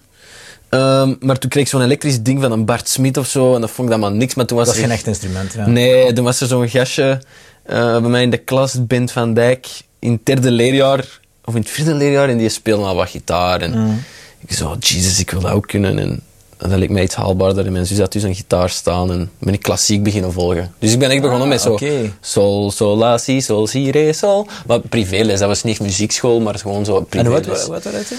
Ehm, 0.68 1.14
maar 1.20 1.38
toen 1.38 1.50
kreeg 1.50 1.62
ik 1.62 1.68
zo'n 1.68 1.82
elektrisch 1.82 2.22
ding 2.22 2.40
van 2.42 2.52
een 2.52 2.64
Bart 2.64 2.88
Smit 2.88 3.16
of 3.16 3.26
zo. 3.26 3.54
En 3.54 3.60
dat 3.60 3.70
vond 3.70 3.88
ik 3.88 3.94
dan 4.00 4.10
maar 4.10 4.18
niks. 4.18 4.34
Maar 4.34 4.46
toen 4.46 4.56
was 4.56 4.66
dat 4.66 4.74
er- 4.76 4.80
geen 4.82 4.90
echt 4.90 5.06
instrument, 5.06 5.52
ja. 5.52 5.66
Nee, 5.66 6.12
toen 6.12 6.24
was 6.24 6.40
er 6.40 6.46
zo'n 6.46 6.68
gastje 6.68 7.20
eh, 7.62 8.00
bij 8.00 8.10
mij 8.10 8.22
in 8.22 8.30
de 8.30 8.36
klas, 8.38 8.86
Bent 8.86 9.12
van 9.12 9.34
Dijk, 9.34 9.66
in 9.98 10.12
het 10.12 10.26
derde 10.26 10.50
leerjaar, 10.50 11.17
of 11.48 11.54
in 11.54 11.60
het 11.60 11.70
vierde 11.70 11.94
leerjaar, 11.94 12.28
en 12.28 12.38
die 12.38 12.48
speelde 12.48 12.84
al 12.86 12.94
wat 12.94 13.08
gitaar. 13.08 13.60
En 13.60 13.78
Mm. 13.78 14.02
ik 14.46 14.52
zo, 14.52 14.76
Jesus, 14.80 15.18
ik 15.18 15.30
wil 15.30 15.40
dat 15.40 15.50
ook 15.52 15.66
kunnen. 15.66 15.98
En 15.98 16.22
dat 16.56 16.78
leek 16.78 16.90
mij 16.90 17.02
iets 17.02 17.14
haalbaarder. 17.14 17.66
En 17.66 17.72
mijn 17.72 17.86
zus 17.86 17.98
had 17.98 18.12
dus 18.12 18.22
een 18.22 18.34
gitaar 18.34 18.70
staan 18.70 19.10
en 19.12 19.30
ben 19.38 19.54
ik 19.54 19.62
klassiek 19.62 20.02
beginnen 20.02 20.32
volgen. 20.32 20.72
Dus 20.78 20.92
ik 20.92 20.98
ben 20.98 21.10
echt 21.10 21.20
begonnen 21.20 21.42
Ah, 21.46 21.52
met 21.52 21.60
zo 21.60 21.72
oké. 21.72 22.12
sol, 22.20 22.70
sol, 22.70 22.96
la, 22.96 23.18
si, 23.18 23.40
sol, 23.40 23.66
si, 23.66 23.90
re, 23.90 24.12
sol. 24.12 24.46
Maar 24.66 24.80
privéles, 24.80 25.38
dat 25.38 25.48
was 25.48 25.62
niet 25.62 25.80
muziekschool, 25.80 26.40
maar 26.40 26.54
gewoon 26.58 26.84
zo 26.84 26.96
En 26.96 27.06
privéles. 27.06 27.46
wat, 27.46 27.66
wat, 27.66 27.84
wat 27.84 27.84
eruit? 27.92 28.12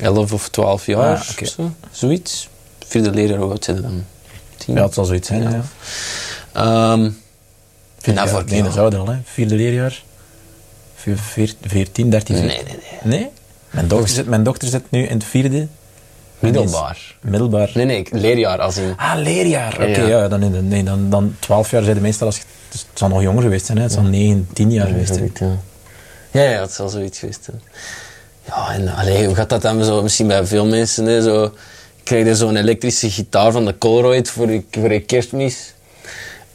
11 0.00 0.32
of 0.32 0.48
12 0.48 0.86
jaar, 0.86 1.16
Ah, 1.40 1.46
zo. 1.46 1.70
Zoiets. 1.90 2.48
Vierde 2.86 3.10
leerjaar, 3.10 3.38
hoe 3.38 3.50
oud 3.50 3.64
zijn 3.64 3.82
dan? 3.82 4.04
Tien? 4.56 4.74
Ja, 4.74 4.82
het 4.82 4.94
zal 4.94 5.04
zoiets 5.04 5.28
zijn, 5.28 5.42
ja. 5.42 5.62
En 6.52 7.16
Ja, 8.02 8.12
daarvoor, 8.12 8.44
nee, 8.46 8.56
ja. 8.56 8.62
dat 8.64 8.72
zou 8.72 8.90
dan, 8.90 9.08
hè. 9.08 9.16
Vierde 9.24 9.54
leerjaar. 9.54 10.02
Veer- 11.02 11.18
veer- 11.18 11.54
14, 11.62 12.10
13, 12.10 12.34
Nee, 12.34 12.48
14. 12.48 12.66
nee, 12.66 12.76
nee. 13.02 13.18
Nee? 13.20 13.30
Mijn 13.70 13.88
dochter, 13.88 14.08
zit, 14.08 14.26
mijn 14.26 14.42
dochter 14.42 14.68
zit 14.68 14.82
nu 14.90 15.02
in 15.06 15.14
het 15.14 15.24
vierde. 15.24 15.66
Middelbaar. 16.38 17.16
Middelbaar. 17.20 17.70
Nee, 17.74 17.84
nee, 17.84 18.06
leerjaar 18.10 18.60
als 18.60 18.76
in... 18.76 18.92
Ah, 18.96 19.12
leerjaar. 19.16 19.72
Oké, 19.74 19.84
Ja. 19.84 20.06
ja. 20.06 20.28
dan, 20.28 20.68
nee, 20.68 20.82
dan, 20.84 21.10
dan 21.10 21.36
12 21.38 21.70
jaar 21.70 21.82
zijn 21.82 21.94
de 21.94 22.00
meestal 22.02 22.26
als 22.26 22.36
je, 22.36 22.42
dus 22.70 22.80
het 22.80 22.98
zal 22.98 23.08
nog 23.08 23.22
jonger 23.22 23.42
geweest 23.42 23.66
zijn, 23.66 23.78
hè. 23.78 23.84
Het 23.84 23.92
zal 23.92 24.02
9, 24.02 24.48
10 24.52 24.70
jaar 24.72 24.86
geweest 24.86 25.14
zijn. 25.14 25.30
Ja. 25.40 25.56
Ja, 26.30 26.50
ja, 26.50 26.60
het 26.60 26.72
zal 26.72 26.88
zoiets 26.88 27.18
geweest 27.18 27.44
zijn. 27.44 27.60
Ja, 28.46 28.72
en 28.72 28.88
allee, 28.94 29.26
hoe 29.26 29.34
gaat 29.34 29.48
dat 29.48 29.62
dan 29.62 29.84
zo, 29.84 30.02
misschien 30.02 30.26
bij 30.26 30.46
veel 30.46 30.66
mensen, 30.66 31.04
hè, 31.06 31.22
zo... 31.22 31.52
Krijg 32.02 32.26
je 32.26 32.34
zo'n 32.36 32.56
elektrische 32.56 33.10
gitaar 33.10 33.52
van 33.52 33.64
de 33.64 33.78
Colruyt 33.78 34.30
voor 34.30 34.50
je, 34.50 34.62
voor 34.70 34.92
je 34.92 35.00
kerstmis. 35.00 35.74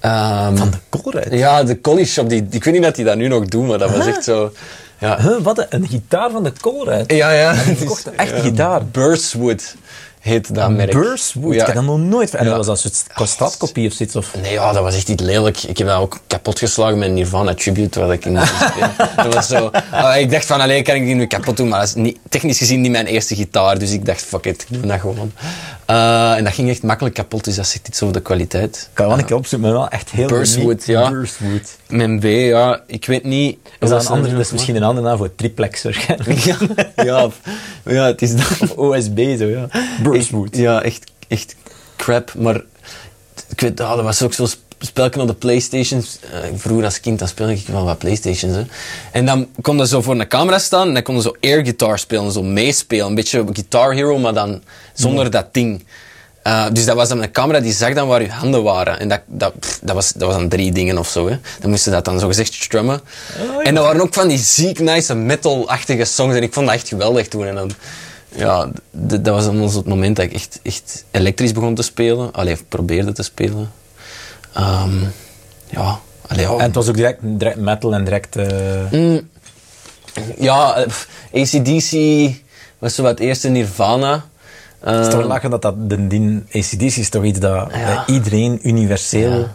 Ehm, 0.06 0.56
Van 0.56 0.72
de 0.72 0.78
Colruyt? 1.02 1.34
Ja, 1.34 1.64
de 1.64 1.82
Collie 1.82 2.06
Shop, 2.06 2.30
die, 2.30 2.48
ik 2.50 2.64
weet 2.64 2.74
niet 2.74 2.84
dat 2.84 2.96
die 2.96 3.06
dat 3.06 3.16
nu 3.16 3.28
nog 3.28 3.46
doen, 3.46 3.66
maar 3.66 3.78
dat 3.78 3.96
was 3.96 4.06
echt 4.06 4.24
zo... 4.24 4.52
Ja, 5.00 5.22
Huh, 5.22 5.42
wat, 5.42 5.58
een, 5.58 5.66
een 5.70 5.88
gitaar 5.88 6.32
van 6.32 6.44
de 6.44 6.52
Colruyt? 6.62 7.12
ja, 7.12 7.32
ja. 7.32 7.52
een 7.52 7.88
echte 8.16 8.36
ja, 8.36 8.42
gitaar. 8.42 8.86
Burstwood 8.86 9.76
heet 10.20 10.56
dat 10.56 10.70
merk. 10.70 10.92
Burstwood, 10.92 11.54
Ja. 11.54 11.60
ik 11.60 11.66
heb 11.66 11.76
dat 11.76 11.84
nog 11.84 12.00
nooit... 12.00 12.36
En 12.36 12.46
dat 12.46 12.56
was 12.56 12.68
als 12.68 12.84
een 12.84 12.92
kostaatkopie 13.14 13.88
of 13.88 13.94
zoiets? 13.94 14.16
Of... 14.16 14.36
Nee, 14.42 14.52
ja, 14.52 14.72
dat 14.72 14.84
was 14.84 14.96
echt 14.96 15.10
iets 15.10 15.24
lelijk. 15.24 15.64
Ik 15.64 15.78
heb 15.78 15.88
dat 15.88 15.98
ook 16.00 16.20
kapot 16.28 16.60
geslagen 16.60 16.98
met 16.98 17.08
een 17.08 17.14
Nirvana 17.14 17.54
Tribute, 17.54 18.00
wat 18.00 18.12
ik 18.12 18.26
in. 18.26 18.34
Dat 19.16 19.34
was 19.34 19.48
zo... 19.48 19.72
Ah, 19.92 20.18
ik 20.20 20.32
dacht 20.32 20.46
van, 20.46 20.62
alleen 20.62 20.84
kan 20.84 20.96
ik 20.96 21.06
die 21.06 21.16
nu 21.16 21.26
kapot 21.26 21.58
doen, 21.58 21.68
maar 21.68 21.80
dat 21.80 21.88
is 21.88 21.96
niet, 21.96 22.18
technisch 22.30 22.58
gezien 22.58 22.82
niet 22.82 22.92
mijn 22.92 23.06
eerste 23.06 23.36
gitaar, 23.36 23.80
dus 23.80 23.92
ik 23.92 24.06
dacht, 24.06 24.22
fuck 24.22 24.46
it, 24.46 24.66
ik 24.70 24.82
doe 24.82 24.86
dat 24.86 25.00
gewoon. 25.00 25.32
Eh, 25.86 26.36
en 26.38 26.44
dat 26.44 26.54
ging 26.54 26.70
echt 26.70 26.84
makkelijk 26.84 27.16
kapot, 27.16 27.44
dus 27.44 27.56
dat 27.56 27.68
zegt 27.68 27.88
iets 27.88 28.02
over 28.02 28.16
de 28.16 28.22
kwaliteit. 28.22 28.90
Kan 28.94 29.08
wel 29.08 29.18
een 29.18 29.26
keer 29.26 29.36
opzoeken, 29.36 29.68
maar 29.70 29.78
wel 29.78 29.90
echt 29.90 30.10
heel 30.10 30.28
Burstwood, 30.28 30.86
ja. 30.86 31.10
Burstwood. 31.10 31.78
Mijn 31.88 32.20
B, 32.20 32.24
ja, 32.24 32.82
ik 32.88 33.06
weet 33.06 33.24
niet... 33.24 33.58
Is 33.80 33.90
dat, 33.90 34.00
een 34.00 34.06
zo- 34.06 34.14
andere, 34.14 34.32
dat 34.36 34.46
is 34.46 34.52
misschien 34.52 34.76
een 34.76 34.84
andere 34.84 35.08
naam 35.08 35.18
voor 35.18 35.36
triplex 35.36 35.84
waarschijnlijk. 35.84 36.40
Ja, 36.46 36.58
ja, 36.96 37.30
ja, 37.86 38.06
het 38.06 38.22
is 38.22 38.36
dat. 38.36 38.58
Of 38.62 38.72
OSB, 38.72 39.38
zo 39.38 39.46
ja. 39.46 39.68
Burstwood. 40.04 40.56
Ja, 40.58 40.82
echt, 40.82 41.12
echt 41.28 41.56
crap. 41.96 42.34
Maar 42.38 42.62
ik 43.50 43.62
weet, 43.62 43.80
ah, 43.80 43.96
dat 43.96 44.04
was 44.04 44.22
ook 44.22 44.34
zo'n 44.34 44.48
sp- 44.78 44.84
spelje 44.88 45.22
op 45.22 45.28
de 45.28 45.34
Playstation. 45.34 46.04
Eh, 46.32 46.40
vroeger 46.56 46.86
als 46.86 47.00
kind 47.00 47.20
dan 47.20 47.28
speelde 47.28 47.54
ik 47.54 47.68
wel 47.68 47.86
wat 47.86 47.98
Playstations. 47.98 48.56
Hè. 48.56 48.64
En 49.12 49.26
dan 49.26 49.48
kon 49.62 49.78
je 49.78 49.88
zo 49.88 50.02
voor 50.02 50.20
een 50.20 50.28
camera 50.28 50.60
staan 50.60 50.88
en 50.88 50.94
dan 50.94 51.04
kon 51.04 51.16
je 51.16 51.22
zo 51.22 51.36
air 51.42 51.64
guitar 51.64 52.00
spelen, 52.00 52.32
zo 52.32 52.44
meespelen. 52.44 53.06
Een 53.06 53.16
beetje 53.16 53.46
Guitar 53.54 53.94
Hero, 53.94 54.18
maar 54.18 54.34
dan 54.34 54.62
zonder 54.94 55.32
dat 55.32 55.54
ding. 55.54 55.86
Eh, 56.44 56.66
dus 56.74 56.86
dat 56.86 56.96
was 56.96 57.10
dan 57.10 57.22
een 57.24 57.32
camera 57.32 57.60
die 57.60 57.74
zag 57.74 57.94
dan 57.94 58.08
waar 58.08 58.22
je 58.22 58.30
handen 58.30 58.64
waren. 58.64 59.00
En 59.00 59.08
dat, 59.10 59.22
dat, 59.26 59.60
pff, 59.60 59.80
dat, 59.84 59.96
was, 59.96 60.12
dat 60.12 60.28
was 60.28 60.38
dan 60.38 60.50
drie 60.50 60.72
dingen 60.72 60.98
of 60.98 61.08
zo. 61.10 61.28
Hè. 61.30 61.38
Dan 61.60 61.70
moesten 61.70 61.92
dat 61.92 62.06
dan 62.06 62.20
zo 62.20 62.28
gezegd 62.28 62.54
strummen. 62.54 63.02
En 63.64 63.76
dat 63.76 63.84
waren 63.84 64.02
ook 64.02 64.14
van 64.14 64.28
die 64.28 64.38
ziek 64.38 64.80
nice 64.80 65.16
metal-achtige 65.16 66.06
songs. 66.06 66.36
En 66.36 66.44
ik 66.44 66.54
vond 66.54 66.66
dat 66.66 66.76
echt 66.76 66.88
geweldig 66.88 67.28
toen. 67.28 67.46
En 67.46 67.56
dan, 67.56 67.72
ja, 68.36 68.70
dat 68.92 69.28
was 69.28 69.46
dan 69.46 69.62
het 69.62 69.86
moment 69.86 70.16
dat 70.16 70.26
ik 70.26 70.34
echt, 70.34 70.60
echt 70.64 71.04
elektrisch 71.12 71.52
begon 71.52 71.76
te 71.76 71.82
spelen. 71.84 72.32
Allee, 72.34 72.58
probeerde 72.70 73.12
te 73.12 73.24
spelen. 73.24 73.72
Ehm, 74.56 75.04
ja, 75.68 76.00
allee. 76.28 76.46
En 76.48 76.60
het 76.60 76.76
was 76.76 76.88
ook 76.90 76.96
direct, 76.96 77.20
direct 77.22 77.58
metal 77.58 77.94
en 77.94 78.04
direct... 78.04 78.36
Mm, 78.92 79.30
ja, 80.38 80.76
eh, 80.76 81.42
ACDC 81.42 81.92
was 82.80 82.96
zo 82.96 83.04
wat 83.04 83.20
eerste 83.20 83.50
Nirvana. 83.50 84.14
Het 84.80 85.00
is 85.00 85.08
Ehm, 85.08 85.10
toch 85.20 85.28
lachen 85.28 85.50
dat 85.50 85.62
dat... 85.62 85.90
De, 85.90 86.08
die 86.08 86.44
ACDC 86.52 86.82
is 86.96 87.10
toch 87.10 87.24
iets 87.24 87.40
dat 87.40 87.70
Ja. 87.74 88.04
iedereen 88.08 88.60
universeel 88.64 89.32
Ja. 89.40 89.54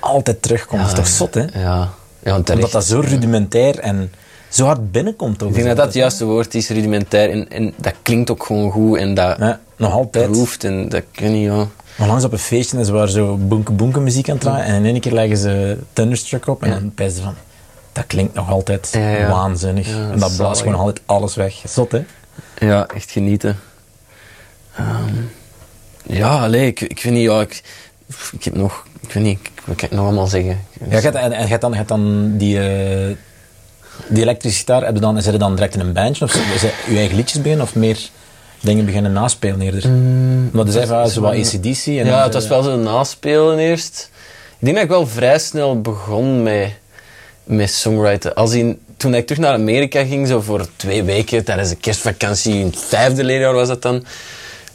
altijd 0.00 0.42
terugkomt. 0.42 0.80
dat 0.80 0.90
is 0.90 0.96
toch 0.96 1.06
zot, 1.08 1.34
hè? 1.34 1.60
Ja, 1.60 1.90
ja. 2.22 2.36
Omdat 2.36 2.70
dat 2.70 2.84
zo 2.84 3.00
rudimentair 3.00 3.78
en 3.78 4.12
zo 4.48 4.64
hard 4.64 4.92
binnenkomt. 4.92 5.42
Ook 5.42 5.48
Ik 5.48 5.54
denk 5.54 5.66
dat 5.66 5.76
dat 5.76 5.84
het 5.86 5.94
juiste 5.94 6.24
woord 6.24 6.54
is, 6.54 6.68
rudimentair. 6.68 7.30
En, 7.30 7.50
en 7.50 7.72
dat 7.76 7.94
klinkt 8.02 8.30
ook 8.30 8.44
gewoon 8.44 8.70
goed 8.70 8.98
en 8.98 9.14
dat 9.14 9.38
nog 9.76 9.92
altijd. 9.92 10.30
proeft 10.30 10.64
en 10.64 10.88
dat 10.88 11.02
kun 11.12 11.40
je, 11.40 11.66
Maar 11.96 12.08
langs 12.08 12.24
op 12.24 12.32
een 12.32 12.38
feestje 12.38 12.78
is 12.80 12.88
waar 12.88 13.08
zo 13.08 13.36
boenke 13.36 13.72
boenke 13.72 14.00
muziek 14.00 14.30
aan 14.30 14.38
draaien 14.38 14.64
en 14.64 14.74
in 14.74 14.84
één 14.84 15.00
keer 15.00 15.12
leggen 15.12 15.36
ze 15.36 15.78
Thunderstruck 15.92 16.46
op 16.46 16.62
en 16.62 16.70
dan 16.70 16.92
pijzen 16.94 17.16
ze 17.16 17.22
van... 17.22 17.34
Dat 17.92 18.06
klinkt 18.06 18.34
nog 18.34 18.50
altijd 18.50 18.90
waanzinnig. 19.28 19.88
En 19.88 20.18
dat 20.18 20.36
blaast 20.36 20.60
gewoon 20.60 20.74
altijd 20.78 21.00
alles 21.06 21.34
weg. 21.34 21.54
Zot, 21.68 21.92
hè? 21.92 22.02
Ja, 22.58 22.86
echt 22.86 23.10
genieten. 23.10 23.58
Ehm, 24.76 25.14
ja, 26.06 26.38
allee, 26.42 26.66
ik, 26.66 26.80
ik 26.80 27.02
weet 27.02 27.12
niet, 27.12 27.22
ja, 27.22 27.40
ik, 27.40 27.62
ik 28.32 28.44
heb 28.44 28.54
nog, 28.54 28.86
ik 29.00 29.12
weet 29.12 29.22
niet, 29.24 29.38
ik- 29.38 29.50
wat 29.64 29.76
kan 29.76 29.88
ik 29.88 29.94
nog 29.94 30.04
allemaal 30.04 30.26
zeggen? 30.26 30.60
Ja, 30.88 30.96
je 30.96 31.02
hebt- 31.02 31.14
en, 31.16 31.32
en 31.32 31.42
je 31.42 31.48
hebt 31.48 31.60
dan, 31.60 31.70
je 31.70 31.76
hebt 31.76 31.88
dan 31.88 32.32
die, 32.36 32.58
eh, 32.60 33.16
die 34.08 34.22
elektrische 34.22 34.58
gitaar, 34.58 34.84
heb 34.84 34.94
je 34.94 35.00
dan, 35.00 35.16
is 35.16 35.26
er 35.26 35.38
dan 35.38 35.54
direct 35.54 35.74
in 35.74 35.80
een 35.80 35.92
bandje? 35.92 36.24
Of 36.24 36.32
het 36.32 36.72
je 36.88 36.96
eigen 36.96 37.16
liedjes 37.16 37.42
beginnen 37.42 37.66
of 37.66 37.74
meer 37.74 37.98
dingen 38.62 38.84
beginnen 38.84 39.12
naspelen 39.12 39.60
eerder? 39.60 39.82
Je 40.52 40.72
zei 40.72 40.86
van, 40.86 40.96
ah, 40.96 41.08
zo 41.08 41.20
wat 41.20 41.32
ACDC. 41.32 41.86
En 41.86 42.06
ja, 42.06 42.22
het 42.22 42.34
was 42.34 42.48
wel 42.48 42.62
zo 42.62 42.76
naspelen 42.76 43.58
eerst. 43.58 44.10
Ik 44.58 44.64
denk 44.64 44.74
dat 44.74 44.84
ik 44.84 44.90
wel 44.90 45.06
vrij 45.06 45.38
snel 45.38 45.80
begon 45.80 46.42
met, 46.42 46.72
met 47.44 47.70
songwriten. 47.70 48.34
Als 48.34 48.52
in, 48.52 48.80
toen 48.96 49.14
ik 49.14 49.26
terug 49.26 49.42
naar 49.42 49.52
Amerika 49.52 50.04
ging, 50.04 50.28
zo 50.28 50.40
voor 50.40 50.66
twee 50.76 51.02
weken, 51.02 51.44
tijdens 51.44 51.68
de 51.68 51.76
kerstvakantie, 51.76 52.54
in 52.54 52.66
het 52.66 52.78
vijfde 52.78 53.24
leerjaar 53.24 53.54
was 53.54 53.68
dat 53.68 53.82
dan, 53.82 54.04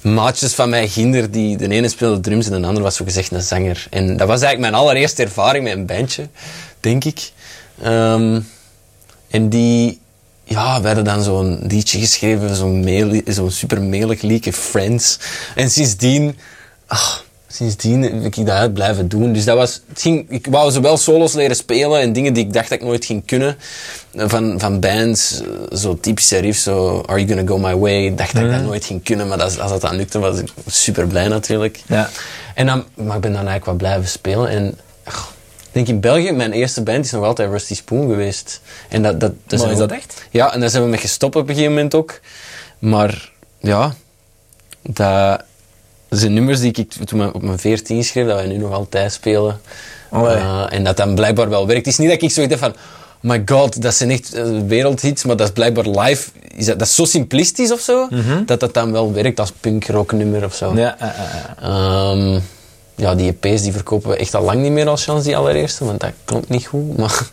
maatjes 0.01 0.53
van 0.53 0.69
mij 0.69 0.87
ginder, 0.87 1.31
die, 1.31 1.57
de 1.57 1.69
ene 1.69 1.89
speelde 1.89 2.19
drums 2.19 2.49
en 2.49 2.61
de 2.61 2.67
andere 2.67 2.85
was 2.85 2.95
zo 2.95 3.05
gezegd 3.05 3.31
een 3.31 3.41
zanger. 3.41 3.87
En 3.89 4.07
dat 4.07 4.27
was 4.27 4.41
eigenlijk 4.41 4.59
mijn 4.59 4.83
allereerste 4.83 5.23
ervaring 5.23 5.63
met 5.63 5.73
een 5.73 5.85
bandje, 5.85 6.27
denk 6.79 7.03
ik. 7.03 7.31
Ehm, 7.81 8.39
en 9.29 9.49
die, 9.49 9.99
ja, 10.47 10.81
we 10.81 10.87
hadden 10.87 11.03
dan 11.03 11.23
zo'n 11.23 11.59
liedje 11.67 11.99
geschreven, 11.99 12.55
zo'n 12.55 13.23
zo'n 13.25 13.51
super 13.51 13.79
liedje, 14.21 14.53
Friends. 14.53 15.19
En 15.55 15.69
sindsdien, 15.69 16.37
ach, 16.85 17.25
sindsdien 17.47 18.01
heb 18.01 18.35
ik 18.35 18.35
dat 18.35 18.49
uit 18.55 18.73
blijven 18.73 19.07
doen. 19.07 19.33
Dus 19.33 19.45
dat 19.45 19.57
was, 19.57 19.81
het 19.89 20.01
ging, 20.01 20.25
ik 20.29 20.47
wou 20.49 20.71
zowel 20.71 20.97
solos 20.97 21.33
leren 21.33 21.55
spelen 21.55 22.01
en 22.01 22.13
dingen 22.13 22.33
die 22.33 22.45
ik 22.45 22.53
dacht 22.53 22.69
dat 22.69 22.79
ik 22.79 22.85
nooit 22.85 23.05
ging 23.05 23.25
kunnen. 23.25 23.57
Van, 24.15 24.59
van 24.59 24.79
bands, 24.79 25.41
zo 25.71 25.99
typische 25.99 26.37
riffs, 26.37 26.63
zo 26.63 27.03
Are 27.05 27.25
You 27.25 27.27
Gonna 27.27 27.47
Go 27.47 27.57
My 27.57 27.75
Way, 27.75 28.15
dacht 28.15 28.33
dat 28.33 28.43
ik 28.43 28.51
dat 28.51 28.63
nooit 28.63 28.85
ging 28.85 29.03
kunnen. 29.03 29.27
Maar 29.27 29.41
als, 29.41 29.59
als 29.59 29.71
dat 29.71 29.81
dan 29.81 29.95
lukte, 29.95 30.19
was 30.19 30.39
ik 30.39 30.49
super 30.65 31.07
blij 31.07 31.27
natuurlijk. 31.27 31.81
Ja. 31.87 32.09
En 32.53 32.65
dan, 32.65 32.83
maar 32.93 33.15
ik 33.15 33.21
ben 33.21 33.33
dan 33.33 33.47
eigenlijk 33.47 33.65
wat 33.65 33.77
blijven 33.77 34.07
spelen. 34.07 34.49
En 34.49 34.77
ach, 35.03 35.33
denk 35.77 35.87
in 35.87 35.99
België, 35.99 36.31
mijn 36.31 36.51
eerste 36.51 36.83
band 36.83 37.05
is 37.05 37.11
nog 37.11 37.23
altijd 37.23 37.49
Rusty 37.49 37.75
Spoon 37.75 38.09
geweest. 38.09 38.61
En 38.89 39.03
dat, 39.03 39.19
dat, 39.19 39.31
dat 39.47 39.59
Maar 39.59 39.71
is 39.71 39.77
dat 39.77 39.91
echt? 39.91 40.27
Ja, 40.29 40.53
en 40.53 40.59
daar 40.59 40.69
zijn 40.69 40.83
we 40.83 40.89
mee 40.89 40.99
gestopt 40.99 41.35
op 41.35 41.41
een 41.41 41.55
gegeven 41.55 41.73
moment 41.73 41.95
ook. 41.95 42.19
Maar 42.79 43.31
ja, 43.59 43.95
dat, 44.81 45.43
zijn 46.09 46.33
nummers 46.33 46.59
die 46.59 46.71
ik 46.73 46.93
toen 46.93 47.33
op 47.33 47.41
mijn 47.41 47.59
14 47.59 48.03
schreef, 48.03 48.27
dat 48.27 48.35
wij 48.35 48.47
nu 48.47 48.57
nog 48.57 48.73
altijd 48.73 49.13
spelen. 49.13 49.59
Eh, 50.11 50.65
en 50.69 50.83
dat 50.83 50.97
dan 50.97 51.15
blijkbaar 51.15 51.49
wel 51.49 51.67
werkt. 51.67 51.85
Het 51.85 51.93
is 51.93 51.99
niet 51.99 52.09
dat 52.09 52.21
ik 52.21 52.31
zoiets 52.31 52.53
heb 52.53 52.63
van, 52.63 52.75
my 53.19 53.41
god, 53.45 53.81
dat 53.81 53.93
zijn 53.93 54.09
echt 54.09 54.33
eh, 54.33 54.45
wereldhits, 54.67 55.23
maar 55.23 55.37
dat 55.37 55.47
is 55.47 55.53
blijkbaar 55.53 55.87
live. 55.87 56.29
Is 56.55 56.65
dat, 56.65 56.79
dat 56.79 56.87
is 56.87 56.95
zo 56.95 57.05
simplistisch 57.05 57.71
of 57.71 57.79
zo, 57.79 58.07
dat 58.45 58.59
dat 58.59 58.73
dan 58.73 58.91
wel 58.91 59.13
werkt 59.13 59.39
als 59.39 59.51
punk-rock 59.59 60.11
nummer 60.11 60.43
of 60.45 60.55
zo. 60.55 60.75
Ja, 60.75 60.95
ja, 60.99 61.15
ja. 61.61 62.41
Ja, 62.97 63.15
die 63.15 63.37
EP's 63.41 63.61
die 63.61 63.71
verkopen 63.71 64.09
we 64.09 64.15
echt 64.17 64.35
al 64.35 64.43
lang 64.43 64.61
niet 64.61 64.71
meer 64.71 64.87
als 64.87 65.03
chance, 65.03 65.23
die 65.23 65.37
allereerste, 65.37 65.85
want 65.85 65.99
dat 65.99 66.11
klopt 66.25 66.49
niet 66.49 66.65
goed. 66.65 66.97
Maar, 66.97 67.29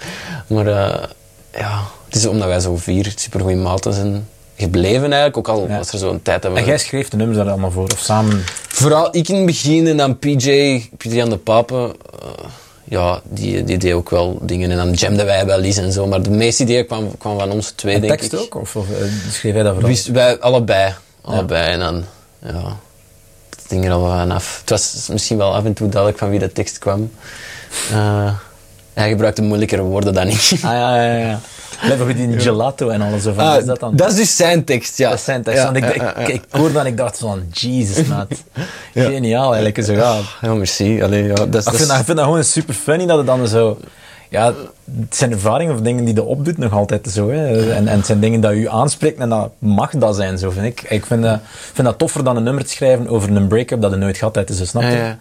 maar 0.47 0.67
eh, 0.67 1.03
ja, 1.59 1.83
het 2.07 2.15
is 2.15 2.27
omdat 2.27 2.49
wij 2.49 2.61
zo 2.61 2.77
vier 2.77 3.13
supergoeie 3.17 3.57
maten 3.57 3.93
zijn 3.93 4.29
gebleven 4.57 5.03
eigenlijk, 5.13 5.37
ook 5.37 5.49
al 5.49 5.69
Ja. 5.69 5.77
was 5.79 5.93
er 5.93 5.99
zo'n 5.99 6.23
tijd 6.23 6.43
dat 6.43 6.53
we... 6.53 6.59
En 6.59 6.65
jij 6.65 6.79
schreef 6.79 7.09
de 7.09 7.17
nummers 7.17 7.39
daar 7.39 7.49
allemaal 7.49 7.71
voor? 7.71 7.85
Of 7.93 7.99
samen? 7.99 8.43
Vooral 8.69 9.17
ik 9.17 9.29
in 9.29 9.37
het 9.37 9.47
begin 9.47 9.87
en 9.87 9.97
dan 9.97 10.19
PJ, 10.19 10.47
Pieter 10.97 11.19
Jan 11.19 11.31
de 11.31 11.37
Papen, 11.37 11.93
eh, 12.23 12.29
ja, 12.85 13.21
die, 13.25 13.65
die 13.65 13.77
deed 13.79 13.93
ook 13.93 14.11
wel 14.11 14.39
dingen. 14.43 14.71
En 14.71 14.77
dan 14.77 14.93
jamden 14.93 15.25
wij 15.27 15.47
wel 15.47 15.61
eens 15.61 15.77
en 15.77 15.93
zo, 15.93 16.07
maar 16.07 16.23
de 16.23 16.31
meeste 16.31 16.63
ideeën 16.63 16.87
kwamen 16.87 17.19
kwam 17.19 17.39
van 17.39 17.51
ons 17.51 17.71
twee, 17.71 17.95
En 17.95 18.01
denk 18.01 18.13
tekst 18.13 18.33
ik. 18.33 18.39
ook? 18.41 18.55
Of, 18.55 18.77
of 18.77 18.87
eh, 18.91 19.07
schreef 19.31 19.55
jij 19.55 19.63
dat 19.63 19.73
vooral? 19.73 19.91
Wist, 19.91 20.07
wij 20.07 20.39
allebei. 20.41 20.95
Allebei. 21.21 21.73
En 21.73 21.79
dan, 21.79 22.05
ja, 22.47 22.77
het 23.65 23.73
ging 23.73 23.85
er 23.85 23.93
al 23.93 24.03
wel 24.03 24.13
aan 24.13 24.31
af. 24.31 24.59
Het 24.61 24.71
was 24.71 25.09
misschien 25.13 25.37
wel 25.37 25.55
af 25.55 25.65
en 25.65 25.73
toe 25.73 25.89
duidelijk 25.89 26.19
van 26.21 26.31
wie 26.31 26.39
de 26.39 26.53
tekst 26.53 26.79
kwam. 26.79 27.11
Eh, 27.91 28.33
hij 28.95 29.09
gebruikte 29.09 29.43
moeilijkere 29.43 29.83
woorden 29.83 30.15
dan 30.15 30.29
ik. 30.29 30.51
Ah, 30.53 30.61
ja, 30.61 31.03
ja, 31.05 31.17
ja. 31.17 31.41
Ook 32.01 32.17
die 32.17 32.41
gelato 32.41 32.89
en 32.89 33.01
alles. 33.03 33.23
Zo 33.23 33.33
van, 33.33 33.45
Ah, 33.45 33.59
is 33.59 33.65
dat 33.65 33.81
dan? 33.81 33.97
dat 33.97 34.11
is 34.11 34.17
dus 34.17 34.37
zijn 34.37 34.65
tekst, 34.65 34.99
ja. 34.99 35.09
Dat 35.09 35.19
is 35.19 35.25
zijn 35.25 35.43
tekst. 35.43 35.59
Ja, 35.63 35.65
want 35.73 35.77
ik, 35.77 35.85
ja, 35.85 35.91
ik, 35.91 36.01
ja, 36.17 36.21
ja. 36.21 36.27
ik 36.27 36.43
hoorde 36.51 36.73
dat 36.73 36.83
en 36.83 36.89
ik 36.89 36.97
dacht 36.97 37.19
van, 37.19 37.43
Jesus, 37.53 38.07
maat. 38.07 38.29
Geniaal, 38.95 39.55
eigenlijk. 39.55 39.85
Zo, 39.87 39.93
ja. 39.93 40.19
Ja, 40.41 40.55
merci. 40.55 41.03
Allee, 41.03 41.23
ja, 41.25 41.35
dat, 41.35 41.39
is- 41.41 41.45
Ik 41.47 41.53
dat 41.53 41.65
vind, 41.65 41.81
is- 41.81 41.87
dat, 41.87 41.99
ik 41.99 42.05
vind 42.05 42.17
dat 42.17 42.27
gewoon 42.27 42.45
super 42.45 42.75
funny 42.75 43.07
dat 43.07 43.17
het 43.17 43.27
dan 43.27 43.49
zo... 43.49 43.79
Ja, 44.35 44.55
het 45.01 45.17
zijn 45.17 45.33
ervaringen 45.33 45.75
of 45.75 45.81
dingen 45.81 46.05
die 46.05 46.15
je 46.15 46.23
opdoet 46.23 46.59
nog 46.59 46.73
altijd 46.73 47.09
zo. 47.11 47.31
Hè. 47.31 47.73
En, 47.73 47.89
en 47.89 47.97
het 47.97 48.07
zijn 48.07 48.21
dingen 48.21 48.41
dat 48.41 48.57
je 48.57 48.71
aanspreekt 48.71 49.19
en 49.19 49.29
dat 49.29 49.51
mag 49.59 49.91
dat 49.91 50.17
zijn, 50.17 50.39
zo 50.39 50.51
vind 50.51 50.67
ik. 50.67 50.83
Ik 50.91 51.07
vind, 51.07 51.23
dat 51.23 51.41
vind 51.73 51.87
dat 51.87 51.99
toffer 51.99 52.25
dan 52.25 52.37
een 52.37 52.43
nummer 52.43 52.65
te 52.65 52.71
schrijven 52.71 53.09
over 53.09 53.37
een 53.37 53.49
break-up 53.49 53.81
dat 53.81 53.91
je 53.91 53.97
nooit 53.97 54.17
gehad 54.17 54.35
hebt. 54.35 54.49
Dus 54.49 54.57
zo, 54.57 54.65
snap 54.65 54.83
je? 54.83 54.89
Ja, 54.89 55.19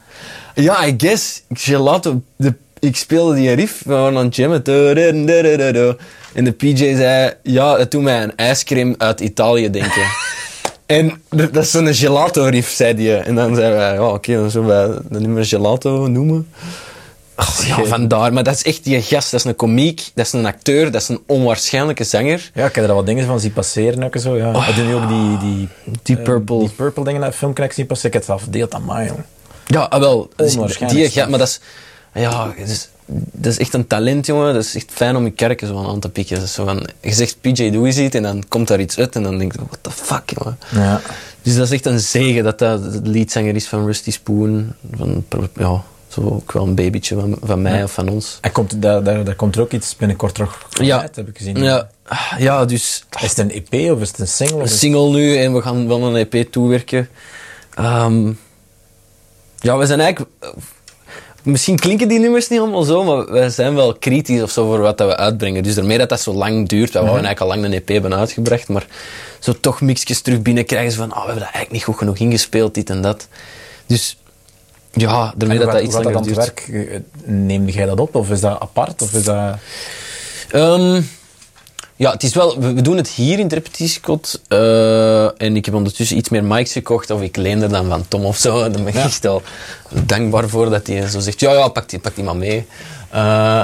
ja. 0.54 0.86
I 0.86 0.94
guess. 0.98 1.44
Gelato, 1.50 2.22
de, 2.36 2.54
ik 2.80 2.96
speelde 2.96 3.36
die 3.36 3.52
riff, 3.52 3.84
we 3.86 3.94
waren 3.94 4.18
aan 4.18 4.26
het 4.26 4.36
jammen. 4.36 4.64
En 6.34 6.44
de 6.44 6.52
PJ 6.52 6.96
zei, 6.96 7.34
ja, 7.44 7.78
dat 7.78 7.92
doet 7.92 8.02
mij 8.02 8.24
een 8.24 8.36
ijscream 8.36 8.96
uit 8.98 9.20
Italië 9.20 9.70
denken. 9.70 10.08
en 10.86 11.22
dat 11.30 11.56
is 11.56 11.72
zo'n 11.72 11.94
gelato 11.94 12.44
riff, 12.44 12.70
zei 12.70 13.08
hij. 13.08 13.22
En 13.22 13.36
dan 13.36 13.56
zeiden 13.56 13.78
wij, 13.78 13.94
ja, 13.94 14.14
oké, 14.14 14.34
dan 14.34 14.52
zullen 14.52 14.68
wij 14.68 14.88
dat 14.88 15.22
nummer 15.22 15.46
gelato 15.46 16.08
noemen. 16.08 16.48
Oh, 17.38 17.60
ja, 17.66 17.84
vandaar. 17.84 18.34
Maar 18.34 18.44
dat 18.44 18.56
is 18.56 18.64
echt 18.64 18.84
die 18.84 19.02
gast, 19.02 19.32
dat 19.32 19.40
is 19.40 19.46
een 19.46 19.56
komiek, 19.56 20.12
dat 20.14 20.26
is 20.26 20.34
een 20.34 20.46
acteur, 20.46 20.92
dat 20.92 21.02
is 21.02 21.10
een 21.10 21.22
onwaarschijnlijke 21.28 22.04
zanger. 22.04 22.52
Ja, 22.54 22.66
ik 22.66 22.76
heb 22.76 22.88
er 22.88 22.94
wat 22.94 23.06
dingen 23.06 23.26
van 23.26 23.40
zien 23.40 23.54
passeren 23.54 24.04
ook 24.04 24.16
en 24.16 24.22
zo. 24.22 24.38
Ja. 24.38 24.52
Doet 24.52 24.86
nu 24.86 24.96
ook 24.96 25.08
die, 25.08 25.38
die, 25.38 25.70
Die 26.04 26.18
eh, 26.18 26.24
Purple. 26.24 26.60
die 26.60 26.70
purple 26.70 27.04
dingen 27.04 27.24
uit 27.24 27.36
filmconnectie 27.36 27.80
zien 27.80 27.88
passeren. 27.88 28.12
Ik 28.12 28.14
heb 28.14 28.28
het 28.28 28.32
al 28.32 28.40
verdeeld 28.40 28.74
aan 28.74 28.86
mij, 28.86 29.06
jong. 29.06 29.20
Ja, 29.66 29.82
ah, 29.82 30.00
wel. 30.00 30.30
Onwaarschijnlijk 30.38 31.02
Die, 31.02 31.10
straf. 31.10 31.30
maar 31.30 31.40
dat 31.40 31.48
is, 31.48 31.60
ja, 32.14 32.54
dat 32.58 32.68
is, 32.68 32.90
dat 33.32 33.52
is 33.52 33.58
echt 33.58 33.74
een 33.74 33.88
talent, 33.88 34.26
jongen. 34.26 34.54
Dat 34.54 34.64
is 34.64 34.76
echt 34.76 34.90
fijn 34.92 35.16
om 35.16 35.24
je 35.24 35.32
kerken 35.32 35.68
zo 35.68 35.88
aan 35.88 36.00
te 36.00 36.10
pikken. 36.10 36.36
Dat 36.36 36.46
is 36.46 36.54
zo 36.54 36.66
van, 36.66 36.88
je 37.02 37.14
zegt 37.14 37.42
PJ 37.42 37.70
doe 37.72 37.86
eens 37.86 37.98
iets 37.98 38.16
en 38.16 38.24
dan 38.24 38.44
komt 38.48 38.68
daar 38.68 38.80
iets 38.80 38.98
uit 38.98 39.16
en 39.16 39.24
dan 39.24 39.38
denk 39.38 39.52
je, 39.52 39.58
what 39.58 39.80
the 39.82 39.92
fuck, 39.92 40.34
jongen. 40.40 40.58
Ja. 40.72 41.02
Dus 41.42 41.56
dat 41.56 41.66
is 41.66 41.72
echt 41.72 41.86
een 41.86 42.00
zegen 42.00 42.44
dat 42.44 42.60
dat 42.60 42.94
de 42.94 43.10
leadzanger 43.10 43.56
is 43.56 43.68
van 43.68 43.86
Rusty 43.86 44.12
Spoon. 44.12 44.74
Van, 44.96 45.26
ja, 45.56 45.84
zo 46.14 46.22
ook 46.30 46.52
wel 46.52 46.64
een 46.64 46.76
babytje 46.76 47.16
van, 47.16 47.38
van 47.44 47.62
mij 47.62 47.84
of 47.84 47.92
van 47.94 48.10
ons. 48.10 48.38
En 48.42 48.52
komt, 48.52 48.82
daar, 48.82 49.04
daar, 49.04 49.24
daar 49.24 49.36
komt 49.36 49.56
er 49.56 49.62
ook 49.62 49.72
iets 49.72 49.96
binnenkort 49.96 50.34
terug 50.34 50.68
Ja. 50.70 51.02
uit, 51.02 51.16
heb 51.16 51.28
ik 51.28 51.38
gezien. 51.38 51.64
Ja, 51.64 51.90
ja 52.38 52.66
dus 52.66 53.04
Is 53.22 53.30
het 53.30 53.38
een 53.38 53.52
EP 53.52 53.92
of 53.92 54.02
is 54.02 54.08
het 54.08 54.20
een 54.20 54.28
single? 54.28 54.62
Een 54.62 54.68
single 54.68 55.10
nu 55.10 55.38
en 55.38 55.54
we 55.54 55.62
gaan 55.62 55.88
wel 55.88 56.04
een 56.04 56.28
EP 56.30 56.52
toewerken. 56.52 57.10
Ehm, 57.76 58.32
ja, 59.60 59.78
we 59.78 59.86
zijn 59.86 60.00
eigenlijk... 60.00 60.32
Misschien 61.44 61.80
klinken 61.80 62.08
die 62.08 62.20
nummers 62.20 62.50
niet 62.50 62.60
allemaal 62.60 62.84
zo, 62.84 63.04
maar 63.04 63.32
wij 63.32 63.50
zijn 63.50 63.76
wel 63.76 63.94
kritisch 63.94 64.42
of 64.42 64.52
zo 64.52 64.66
voor 64.66 64.80
wat 64.80 64.98
dat 64.98 65.08
we 65.08 65.18
uitbrengen. 65.18 65.64
Dus 65.64 65.76
daarmee 65.76 65.98
dat 65.98 66.10
dat 66.10 66.22
zo 66.22 66.34
lang 66.34 66.68
duurt, 66.68 66.94
we 66.94 67.00
wouden 67.00 67.26
eigenlijk 67.26 67.42
al 67.42 67.48
lang 67.48 67.64
een 67.64 67.80
EP 67.80 67.88
hebben 67.88 68.16
uitgebracht, 68.16 68.68
maar 68.68 68.88
zo 69.40 69.54
toch 69.60 69.82
mixjes 69.82 70.22
terug 70.22 70.42
binnenkrijgen 70.42 70.92
ze 70.92 70.98
van, 70.98 71.10
oh, 71.10 71.20
we 71.20 71.26
hebben 71.26 71.36
dat 71.44 71.54
eigenlijk 71.54 71.72
niet 71.72 71.84
goed 71.84 71.98
genoeg 71.98 72.18
ingespeeld, 72.18 72.74
dit 72.74 72.90
en 72.90 73.02
dat. 73.02 73.28
Dus 73.86 74.18
ja, 74.94 75.34
daarmee 75.38 75.58
dat 75.60 75.72
dat 75.72 75.82
iets 75.82 75.94
langer 75.94 76.12
dat 76.12 76.22
aan 76.22 76.28
het 76.28 76.36
werk? 76.38 76.68
Eh, 76.72 77.00
Neemde 77.24 77.72
jij 77.72 77.86
dat 77.86 78.00
op? 78.00 78.16
Of 78.16 78.30
is 78.30 78.42
dat 78.42 78.60
apart? 78.60 79.02
Of 79.02 79.14
is 79.14 79.24
dat... 79.24 79.56
Ehm, 80.52 81.02
ja, 81.96 82.12
het 82.12 82.24
is 82.24 82.34
wel, 82.34 82.60
we, 82.60 82.82
doen 82.82 82.98
het 82.98 83.08
hier 83.10 83.38
in 83.38 83.44
het 83.44 83.54
repetitiekot. 83.54 84.42
eh, 84.48 85.42
en 85.42 85.56
ik 85.56 85.66
heb 85.66 85.74
ondertussen 85.74 86.18
iets 86.18 86.30
meer 86.30 86.44
mics 86.44 86.72
gekocht, 86.72 87.12
of 87.12 87.22
ik 87.22 87.36
leen 87.36 87.62
er 87.62 87.70
dan 87.70 87.88
van 87.90 88.06
Tom 88.08 88.26
of 88.26 88.38
zo. 88.38 88.60
Daar 88.60 88.70
ben 88.72 88.88
ik 88.88 88.94
Ja. 88.94 89.04
echt 89.04 89.24
wel 89.24 89.42
dankbaar 89.90 90.50
voor 90.50 90.70
dat 90.70 90.88
hij 90.88 91.08
zo 91.08 91.20
zegt: 91.20 91.40
ja, 91.40 91.52
ja, 91.54 91.68
pak 91.68 91.90
die, 91.90 92.00
pak 92.00 92.16
die 92.16 92.24
maar 92.24 92.36
mee. 92.36 92.66
Eh, 93.10 93.64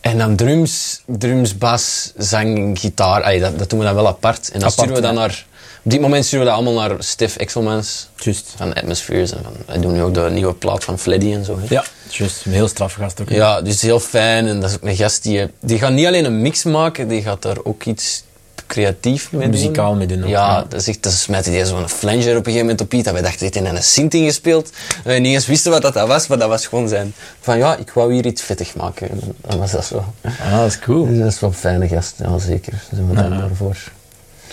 en 0.00 0.18
dan 0.18 0.36
drums, 0.36 1.02
drums, 1.06 1.58
bas, 1.58 2.12
zang, 2.16 2.78
gitaar. 2.78 3.22
Ay, 3.22 3.38
dat, 3.38 3.58
dat 3.58 3.70
doen 3.70 3.78
we 3.78 3.84
dan 3.84 3.94
wel 3.94 4.06
apart. 4.08 4.50
En 4.52 4.60
dan 4.60 4.68
Apart, 4.68 4.72
sturen 4.72 4.94
we 4.94 5.00
dan 5.00 5.14
naar. 5.14 5.46
Op 5.88 5.94
dit 5.94 6.02
moment 6.02 6.24
sturen 6.24 6.44
we 6.46 6.52
dat 6.52 6.60
allemaal 6.62 6.88
naar 6.88 6.96
Stef 7.02 7.36
Exelmans 7.36 8.08
Juist. 8.16 8.52
van 8.56 8.74
Atmospheres. 8.74 9.32
En 9.32 9.38
van, 9.42 9.52
wij 9.66 9.78
doen 9.80 9.92
nu 9.92 10.02
ook 10.02 10.14
de 10.14 10.28
nieuwe 10.32 10.54
plaat 10.54 10.84
van 10.84 10.98
Fleddy 10.98 11.32
en 11.32 11.44
zo. 11.44 11.58
hè. 11.58 11.74
Ja, 11.74 11.84
juist. 12.08 12.44
Een 12.46 12.52
heel 12.52 12.68
straffe 12.68 13.00
gast 13.00 13.20
ook. 13.20 13.28
Ja, 13.28 13.62
dus 13.62 13.82
heel 13.82 14.00
fijn. 14.00 14.46
En 14.46 14.60
dat 14.60 14.70
is 14.70 14.76
ook 14.76 14.82
een 14.82 14.96
gast 14.96 15.22
die... 15.22 15.46
Die 15.60 15.78
gaat 15.78 15.92
niet 15.92 16.06
alleen 16.06 16.24
een 16.24 16.42
mix 16.42 16.62
maken, 16.64 17.08
die 17.08 17.22
gaat 17.22 17.42
daar 17.42 17.56
ook 17.62 17.84
iets 17.84 18.22
creatief 18.66 19.32
mee 19.32 19.40
doen. 19.42 19.50
Muzikaal 19.50 19.94
mee 19.94 20.06
doen 20.06 20.22
ook, 20.22 20.28
Ja, 20.28 20.48
ja. 20.50 20.64
dat 20.68 20.80
is 20.80 20.88
echt... 20.88 21.02
Dat 21.02 21.12
smijt 21.12 21.44
hij 21.46 21.64
zo'n 21.64 21.88
flanger 21.88 22.18
op 22.30 22.36
een 22.36 22.44
gegeven 22.44 22.60
moment 22.60 22.80
op 22.80 22.94
iets. 22.94 23.04
Dat 23.04 23.12
wij 23.12 23.22
dachten, 23.22 23.40
heeft 23.40 23.56
in 23.56 23.66
een 23.66 23.82
synth 23.82 24.14
ingespeeld. 24.14 24.64
Dat 24.64 25.04
wij 25.04 25.18
niet 25.18 25.34
eens 25.34 25.46
wisten 25.46 25.70
wat 25.70 25.82
dat 25.82 25.94
was, 26.06 26.26
maar 26.26 26.38
dat 26.38 26.48
was 26.48 26.66
gewoon 26.66 26.88
zijn... 26.88 27.14
Van 27.40 27.58
ja, 27.58 27.76
ik 27.76 27.90
wou 27.90 28.12
hier 28.12 28.26
iets 28.26 28.42
vettig 28.42 28.74
maken. 28.76 29.10
En 29.10 29.20
dan 29.46 29.58
was 29.58 29.70
dat 29.70 29.84
zo. 29.84 30.04
Ah, 30.22 30.58
dat 30.58 30.66
is 30.66 30.78
cool. 30.78 31.06
Dus 31.06 31.18
dat 31.18 31.32
is 31.32 31.40
wel 31.40 31.50
een 31.50 31.56
fijne 31.56 31.88
gast, 31.88 32.14
ja 32.18 32.38
zeker. 32.38 32.72
Daar 32.72 32.82
zijn 32.92 33.08
we 33.08 33.14
dankbaar 33.14 33.50
voor. 33.54 33.76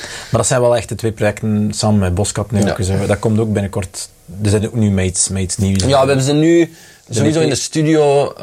Maar 0.02 0.42
dat 0.42 0.48
zijn 0.48 0.62
wel 0.62 0.75
echt 0.75 0.90
de 0.90 0.96
twee 0.96 1.12
projecten 1.12 1.72
samen 1.75 2.00
met 2.00 2.14
Boskat 2.16 2.52
nu 2.52 2.70
ook. 2.70 3.08
Dat 3.08 3.20
komt 3.20 3.40
ook 3.40 3.54
binnenkort. 3.54 4.10
Er 4.44 4.50
zijn 4.50 4.66
ook 4.66 4.74
nu 4.74 4.92
mates, 4.92 5.30
mates 5.30 5.58
nieuws. 5.58 5.84
Ja, 5.84 6.02
we 6.02 6.08
hebben 6.08 6.22
ze 6.25 6.34
nu 6.34 6.74
sowieso 7.10 7.40
in 7.40 7.50
de 7.50 7.56
studio. 7.56 8.34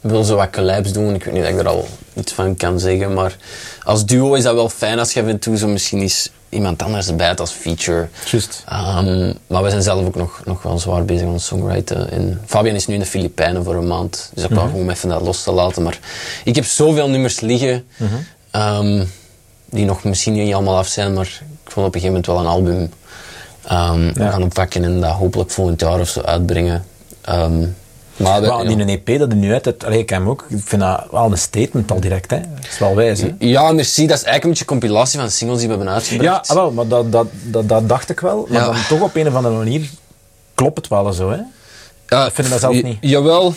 we 0.00 0.08
willen 0.10 0.24
zo 0.24 0.36
wat 0.36 0.50
collabs 0.50 0.92
doen. 0.92 1.14
Ik 1.14 1.24
weet 1.24 1.34
niet 1.34 1.42
dat 1.42 1.52
ik 1.52 1.58
er 1.58 1.68
al 1.68 1.88
iets 2.14 2.32
van 2.32 2.56
kan 2.56 2.80
zeggen. 2.80 3.14
Maar 3.14 3.36
als 3.82 4.06
duo 4.06 4.34
is 4.34 4.42
dat 4.42 4.54
wel 4.54 4.68
fijn 4.68 4.98
als 4.98 5.12
je 5.12 5.20
af 5.22 5.26
en 5.26 5.38
toe 5.38 5.56
zo 5.56 5.66
misschien 5.68 6.00
eens 6.00 6.30
iemand 6.48 6.82
anders 6.82 7.06
hebt 7.16 7.40
als 7.40 7.50
feature. 7.50 8.08
Juist. 8.30 8.62
Ehm, 8.68 9.32
maar 9.46 9.62
we 9.62 9.70
zijn 9.70 9.82
zelf 9.82 10.06
ook 10.06 10.14
nog, 10.14 10.40
nog 10.44 10.62
wel 10.62 10.78
zwaar 10.78 11.04
bezig 11.04 11.26
aan 11.26 11.40
songwriten. 11.40 12.10
En 12.10 12.40
Fabian 12.46 12.74
is 12.74 12.86
nu 12.86 12.94
in 12.94 13.00
de 13.00 13.06
Filipijnen 13.06 13.64
voor 13.64 13.74
een 13.74 13.86
maand. 13.86 14.30
Dus 14.34 14.44
ik 14.44 14.50
wou 14.50 14.66
gewoon 14.68 14.82
om 14.82 14.90
even 14.90 15.08
dat 15.08 15.20
los 15.22 15.42
te 15.42 15.52
laten. 15.52 15.82
Maar 15.82 15.98
ik 16.44 16.54
heb 16.54 16.64
zoveel 16.64 17.08
nummers 17.08 17.40
liggen. 17.40 17.84
ehm, 18.50 19.04
die 19.74 19.84
nog 19.84 20.04
misschien 20.04 20.32
niet 20.32 20.54
allemaal 20.54 20.76
af 20.76 20.86
zijn. 20.86 21.12
Maar 21.14 21.42
ik 21.66 21.74
wil 21.74 21.84
op 21.84 21.94
een 21.94 22.00
gegeven 22.00 22.06
moment 22.06 22.26
wel 22.26 22.38
een 22.38 22.46
album 22.46 22.90
ehm, 23.64 24.22
Ja. 24.22 24.30
gaan 24.30 24.42
oppakken. 24.42 24.84
En 24.84 25.00
dat 25.00 25.10
hopelijk 25.10 25.50
volgend 25.50 25.80
jaar 25.80 26.00
of 26.00 26.08
zo 26.08 26.20
uitbrengen. 26.20 26.84
Ehm, 27.20 27.66
Maar 28.16 28.40
dat- 28.40 28.66
die 28.66 28.78
een 28.80 28.88
EP 28.88 29.18
dat 29.18 29.30
er 29.30 29.36
nu 29.36 29.52
uit 29.52 29.64
hebt, 29.64 29.88
ik 29.88 30.10
hem 30.10 30.28
ook, 30.28 30.46
ik 30.48 30.58
vind 30.64 30.82
dat 30.82 31.06
wel 31.10 31.24
een 31.30 31.38
statement 31.38 31.90
al 31.90 32.00
direct. 32.00 32.30
Hè. 32.30 32.40
Dat 32.40 32.66
is 32.70 32.78
wel 32.78 32.94
wijs. 32.94 33.20
Hè. 33.20 33.34
Ja, 33.38 33.72
merci. 33.72 34.06
Dat 34.06 34.16
is 34.16 34.22
eigenlijk 34.24 34.42
een 34.44 34.48
beetje 34.50 34.64
een 34.64 34.80
compilatie 34.80 35.18
van 35.20 35.30
singles 35.30 35.58
die 35.58 35.68
we 35.68 35.74
hebben 35.74 35.92
Ja, 35.92 35.98
uitgebracht. 35.98 36.48
ah, 36.48 36.56
wel, 36.56 36.70
maar 36.70 36.88
dat, 36.88 37.12
dat, 37.12 37.26
dat, 37.42 37.68
dat 37.68 37.88
dacht 37.88 38.10
ik 38.10 38.20
wel. 38.20 38.46
Maar 38.48 38.60
Ja. 38.60 38.66
dan 38.66 38.76
toch 38.88 39.00
op 39.00 39.14
een 39.16 39.26
of 39.28 39.34
andere 39.34 39.54
manier 39.56 39.88
klopt 40.54 40.76
het 40.76 40.88
wel 40.88 41.12
zo. 41.12 41.30
Hè. 41.30 41.38
Ja, 42.08 42.30
vind 42.30 42.46
je 42.46 42.52
dat 42.52 42.60
zelf 42.62 42.82
niet? 42.82 42.98
Jawel. 43.00 43.54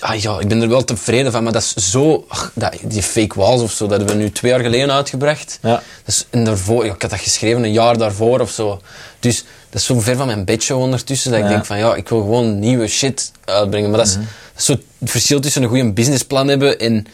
Ja, 0.00 0.12
ja, 0.12 0.40
ik 0.40 0.48
ben 0.48 0.62
er 0.62 0.68
wel 0.68 0.84
tevreden 0.84 1.32
van, 1.32 1.42
maar 1.44 1.52
dat 1.52 1.62
is 1.62 1.90
zo... 1.90 2.24
ach, 2.28 2.50
dat, 2.54 2.76
die 2.82 3.02
fake 3.02 3.38
walls 3.38 3.62
of 3.62 3.72
zo, 3.72 3.86
dat 3.86 3.98
hebben 3.98 4.16
we 4.16 4.22
nu 4.22 4.30
twee 4.30 4.50
jaar 4.50 4.60
geleden 4.60 4.92
uitgebracht. 4.92 5.58
Ja. 5.62 5.82
Dus, 6.04 6.26
en 6.30 6.44
daarvoor, 6.44 6.84
ja, 6.86 6.94
ik 6.94 7.02
had 7.02 7.10
dat 7.10 7.20
geschreven 7.20 7.62
een 7.64 7.72
jaar 7.72 7.98
daarvoor 7.98 8.40
of 8.40 8.50
zo. 8.50 8.80
Dus 9.20 9.44
dat 9.70 9.80
is 9.80 9.86
zo 9.86 10.00
ver 10.00 10.16
van 10.16 10.26
mijn 10.26 10.44
bedshow 10.44 10.80
ondertussen, 10.80 11.30
dat 11.30 11.40
ik 11.40 11.48
denk 11.48 11.64
van, 11.64 11.78
ja, 11.78 11.94
ik 11.94 12.08
wil 12.08 12.20
gewoon 12.20 12.58
nieuwe 12.58 12.86
shit 12.86 13.32
uitbrengen. 13.44 13.90
Maar 13.90 13.98
dat 13.98 14.08
is, 14.08 14.14
Mhm. 14.16 14.24
dat 14.24 14.58
is 14.58 14.64
zo 14.64 14.72
het 14.72 15.10
verschil 15.10 15.40
tussen 15.40 15.62
een 15.62 15.68
goede 15.68 15.92
businessplan 15.92 16.48
hebben 16.48 16.78
en 16.78 17.06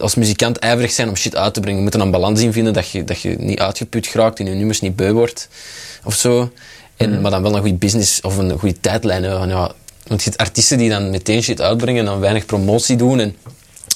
als 0.00 0.14
muzikant 0.14 0.58
ijverig 0.58 0.90
zijn 0.92 1.08
om 1.08 1.16
shit 1.16 1.36
uit 1.36 1.54
te 1.54 1.60
brengen. 1.60 1.78
Je 1.78 1.84
moet 1.84 1.94
er 1.94 2.00
een 2.00 2.10
balans 2.10 2.40
in 2.40 2.52
vinden 2.52 2.72
dat 2.72 2.88
je, 2.90 3.04
dat 3.04 3.20
je 3.20 3.34
niet 3.38 3.58
uitgeput 3.60 4.06
geraakt, 4.06 4.38
in 4.38 4.46
je 4.46 4.54
nummers 4.54 4.80
niet 4.80 4.96
beu 4.96 5.12
wordt 5.12 5.48
of 6.04 6.14
zo. 6.14 6.52
En, 6.96 7.10
Mhm. 7.10 7.20
Maar 7.20 7.30
dan 7.30 7.42
wel 7.42 7.54
een 7.54 7.60
goede 7.60 7.76
business 7.76 8.20
of 8.20 8.36
een 8.36 8.58
goede 8.58 8.80
tijdlijn 8.80 9.22
hebben. 9.22 9.40
Van, 9.40 9.48
ja, 9.48 9.72
want 10.06 10.22
je 10.22 10.30
hebt 10.30 10.42
artiesten 10.42 10.78
die 10.78 10.90
dan 10.90 11.10
meteen 11.10 11.42
shit 11.42 11.60
uitbrengen 11.60 12.00
en 12.00 12.06
dan 12.06 12.20
weinig 12.20 12.46
promotie 12.46 12.96
doen. 12.96 13.20
En 13.20 13.36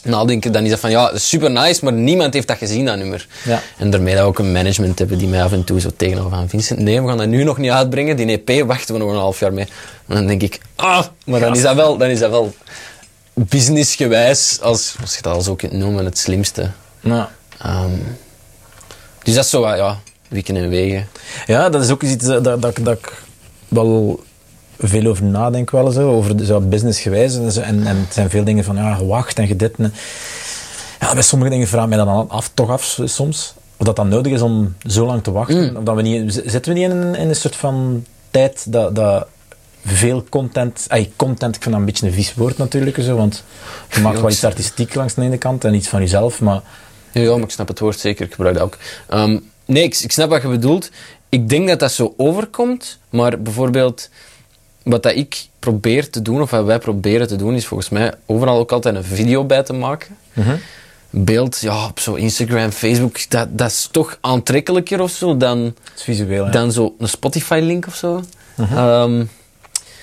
nadenken, 0.02 0.52
dan 0.52 0.64
is 0.64 0.70
dat 0.70 0.80
van 0.80 0.90
ja, 0.90 1.10
super 1.14 1.50
nice, 1.50 1.84
maar 1.84 1.92
niemand 1.92 2.34
heeft 2.34 2.48
dat 2.48 2.58
gezien, 2.58 2.84
dat 2.84 2.96
nummer. 2.96 3.26
Ja. 3.44 3.62
En 3.78 3.90
daarmee 3.90 4.14
dat 4.14 4.22
we 4.22 4.28
ook 4.28 4.38
een 4.38 4.52
management 4.52 4.98
hebben 4.98 5.18
die 5.18 5.28
mij 5.28 5.42
af 5.42 5.52
en 5.52 5.64
toe 5.64 5.80
zo 5.80 5.90
tegenhouden 5.96 6.38
van 6.38 6.48
Vincent, 6.48 6.78
nee, 6.78 7.02
we 7.02 7.08
gaan 7.08 7.16
dat 7.16 7.26
nu 7.26 7.44
nog 7.44 7.58
niet 7.58 7.70
uitbrengen. 7.70 8.16
Die 8.16 8.42
EP 8.44 8.66
wachten 8.66 8.94
we 8.94 9.00
nog 9.00 9.10
een 9.10 9.16
half 9.16 9.40
jaar 9.40 9.52
mee. 9.52 9.66
En 10.06 10.14
dan 10.14 10.26
denk 10.26 10.42
ik, 10.42 10.60
ah, 10.74 11.06
maar 11.24 11.40
dan 11.40 11.56
is 11.56 11.62
dat 11.62 11.74
wel, 11.74 11.96
dan 11.96 12.08
is 12.08 12.18
dat 12.18 12.30
wel 12.30 12.54
businessgewijs, 13.34 14.58
als, 14.60 14.94
als 15.00 15.16
je 15.16 15.22
dat 15.22 15.34
als 15.34 15.48
ook 15.48 15.58
kunt 15.58 15.72
noemen, 15.72 16.04
het 16.04 16.18
slimste. 16.18 16.70
Nou. 17.00 17.26
Ehm, 17.58 17.90
dus 19.22 19.34
dat 19.34 19.44
is 19.44 19.50
zo 19.50 19.68
ja, 19.68 20.00
wikken 20.28 20.56
en 20.56 20.68
wegen. 20.68 21.08
Ja, 21.46 21.68
dat 21.68 21.82
is 21.82 21.90
ook 21.90 22.02
iets 22.02 22.24
dat, 22.24 22.44
dat, 22.44 22.62
dat, 22.62 22.78
dat 22.80 22.98
ik 22.98 23.12
wel 23.68 24.20
veel 24.78 25.06
over 25.06 25.24
nadenk 25.24 25.70
wel 25.70 25.90
zo, 25.90 26.10
over 26.10 26.44
zo 26.44 26.60
businessgewijs 26.60 27.36
en, 27.36 27.62
en, 27.64 27.86
en 27.86 27.96
het 27.96 28.12
zijn 28.14 28.30
veel 28.30 28.44
dingen 28.44 28.64
van 28.64 28.76
ja, 28.76 28.94
gewacht 28.94 29.38
en 29.38 29.46
gedit. 29.46 29.74
en- 29.78 29.94
Ja, 31.00 31.12
bij 31.14 31.22
sommige 31.22 31.50
dingen 31.50 31.66
vraag 31.68 31.86
mij 31.88 31.98
dan 31.98 32.28
af, 32.30 32.50
toch 32.54 32.70
af 32.70 32.98
soms, 33.04 33.54
of 33.76 33.86
dat 33.86 33.96
dan 33.96 34.08
nodig 34.08 34.32
is 34.32 34.40
om 34.40 34.74
zo 34.86 35.06
lang 35.06 35.22
te 35.22 35.30
wachten. 35.32 35.76
Of 35.76 35.82
dat 35.82 35.94
we 35.96 36.02
niet, 36.02 36.42
zitten 36.46 36.72
we 36.72 36.78
niet 36.78 36.90
in 36.90 36.96
een, 36.96 37.14
in 37.14 37.28
een 37.28 37.36
soort 37.36 37.56
van 37.56 38.04
tijd 38.30 38.72
dat, 38.72 38.94
dat 38.94 39.26
veel 39.84 40.24
content, 40.28 40.84
ay, 40.88 41.10
content, 41.16 41.56
ik 41.56 41.62
vind 41.62 41.74
dat 41.74 41.80
een 41.80 41.90
beetje 41.90 42.06
een 42.06 42.12
vies 42.12 42.34
woord 42.34 42.58
natuurlijk, 42.58 42.96
zo, 43.02 43.16
want 43.16 43.44
je 43.90 44.00
maakt 44.00 44.20
wel 44.20 44.30
iets 44.30 44.44
artistiek 44.44 44.94
langs 44.94 45.14
de 45.14 45.22
ene 45.22 45.38
kant 45.38 45.64
en 45.64 45.74
iets 45.74 45.88
van 45.88 46.00
jezelf, 46.00 46.40
maar 46.40 46.60
Ja, 47.12 47.30
maar 47.34 47.42
ik 47.44 47.50
snap 47.50 47.68
het 47.68 47.78
woord 47.78 47.98
zeker. 47.98 48.24
Ik 48.26 48.34
gebruik 48.34 48.54
dat 48.54 48.64
ook. 48.64 48.76
Ehm, 49.08 49.38
nee, 49.64 49.82
ik, 49.82 49.96
ik 49.98 50.12
snap 50.12 50.28
wat 50.30 50.42
je 50.42 50.48
bedoelt. 50.48 50.90
Ik 51.28 51.48
denk 51.48 51.68
dat 51.68 51.78
dat 51.78 51.92
zo 51.92 52.14
overkomt, 52.16 52.98
maar 53.10 53.42
bijvoorbeeld 53.42 54.08
wat 54.86 55.02
dat 55.02 55.14
ik 55.14 55.46
probeer 55.58 56.10
te 56.10 56.22
doen, 56.22 56.42
of 56.42 56.50
wat 56.50 56.64
wij 56.64 56.78
proberen 56.78 57.28
te 57.28 57.36
doen, 57.36 57.54
is 57.54 57.66
volgens 57.66 57.88
mij 57.88 58.12
overal 58.26 58.58
ook 58.58 58.72
altijd 58.72 58.94
een 58.94 59.04
video 59.04 59.44
bij 59.44 59.62
te 59.62 59.72
maken. 59.72 60.16
Beeld, 61.10 61.58
ja, 61.60 61.86
op 61.86 62.00
zo 62.00 62.14
Instagram, 62.14 62.70
Facebook, 62.70 63.30
dat, 63.30 63.48
dat 63.50 63.70
is 63.70 63.88
toch 63.90 64.18
aantrekkelijker 64.20 65.00
of 65.00 65.10
zo 65.10 65.36
dan, 65.36 65.74
visueel. 65.94 66.44
ja. 66.44 66.50
dan 66.50 66.72
zo 66.72 66.94
een 66.98 67.08
Spotify-link 67.08 67.86
of 67.86 67.94
zo. 67.94 68.22
Ehm, 68.56 69.24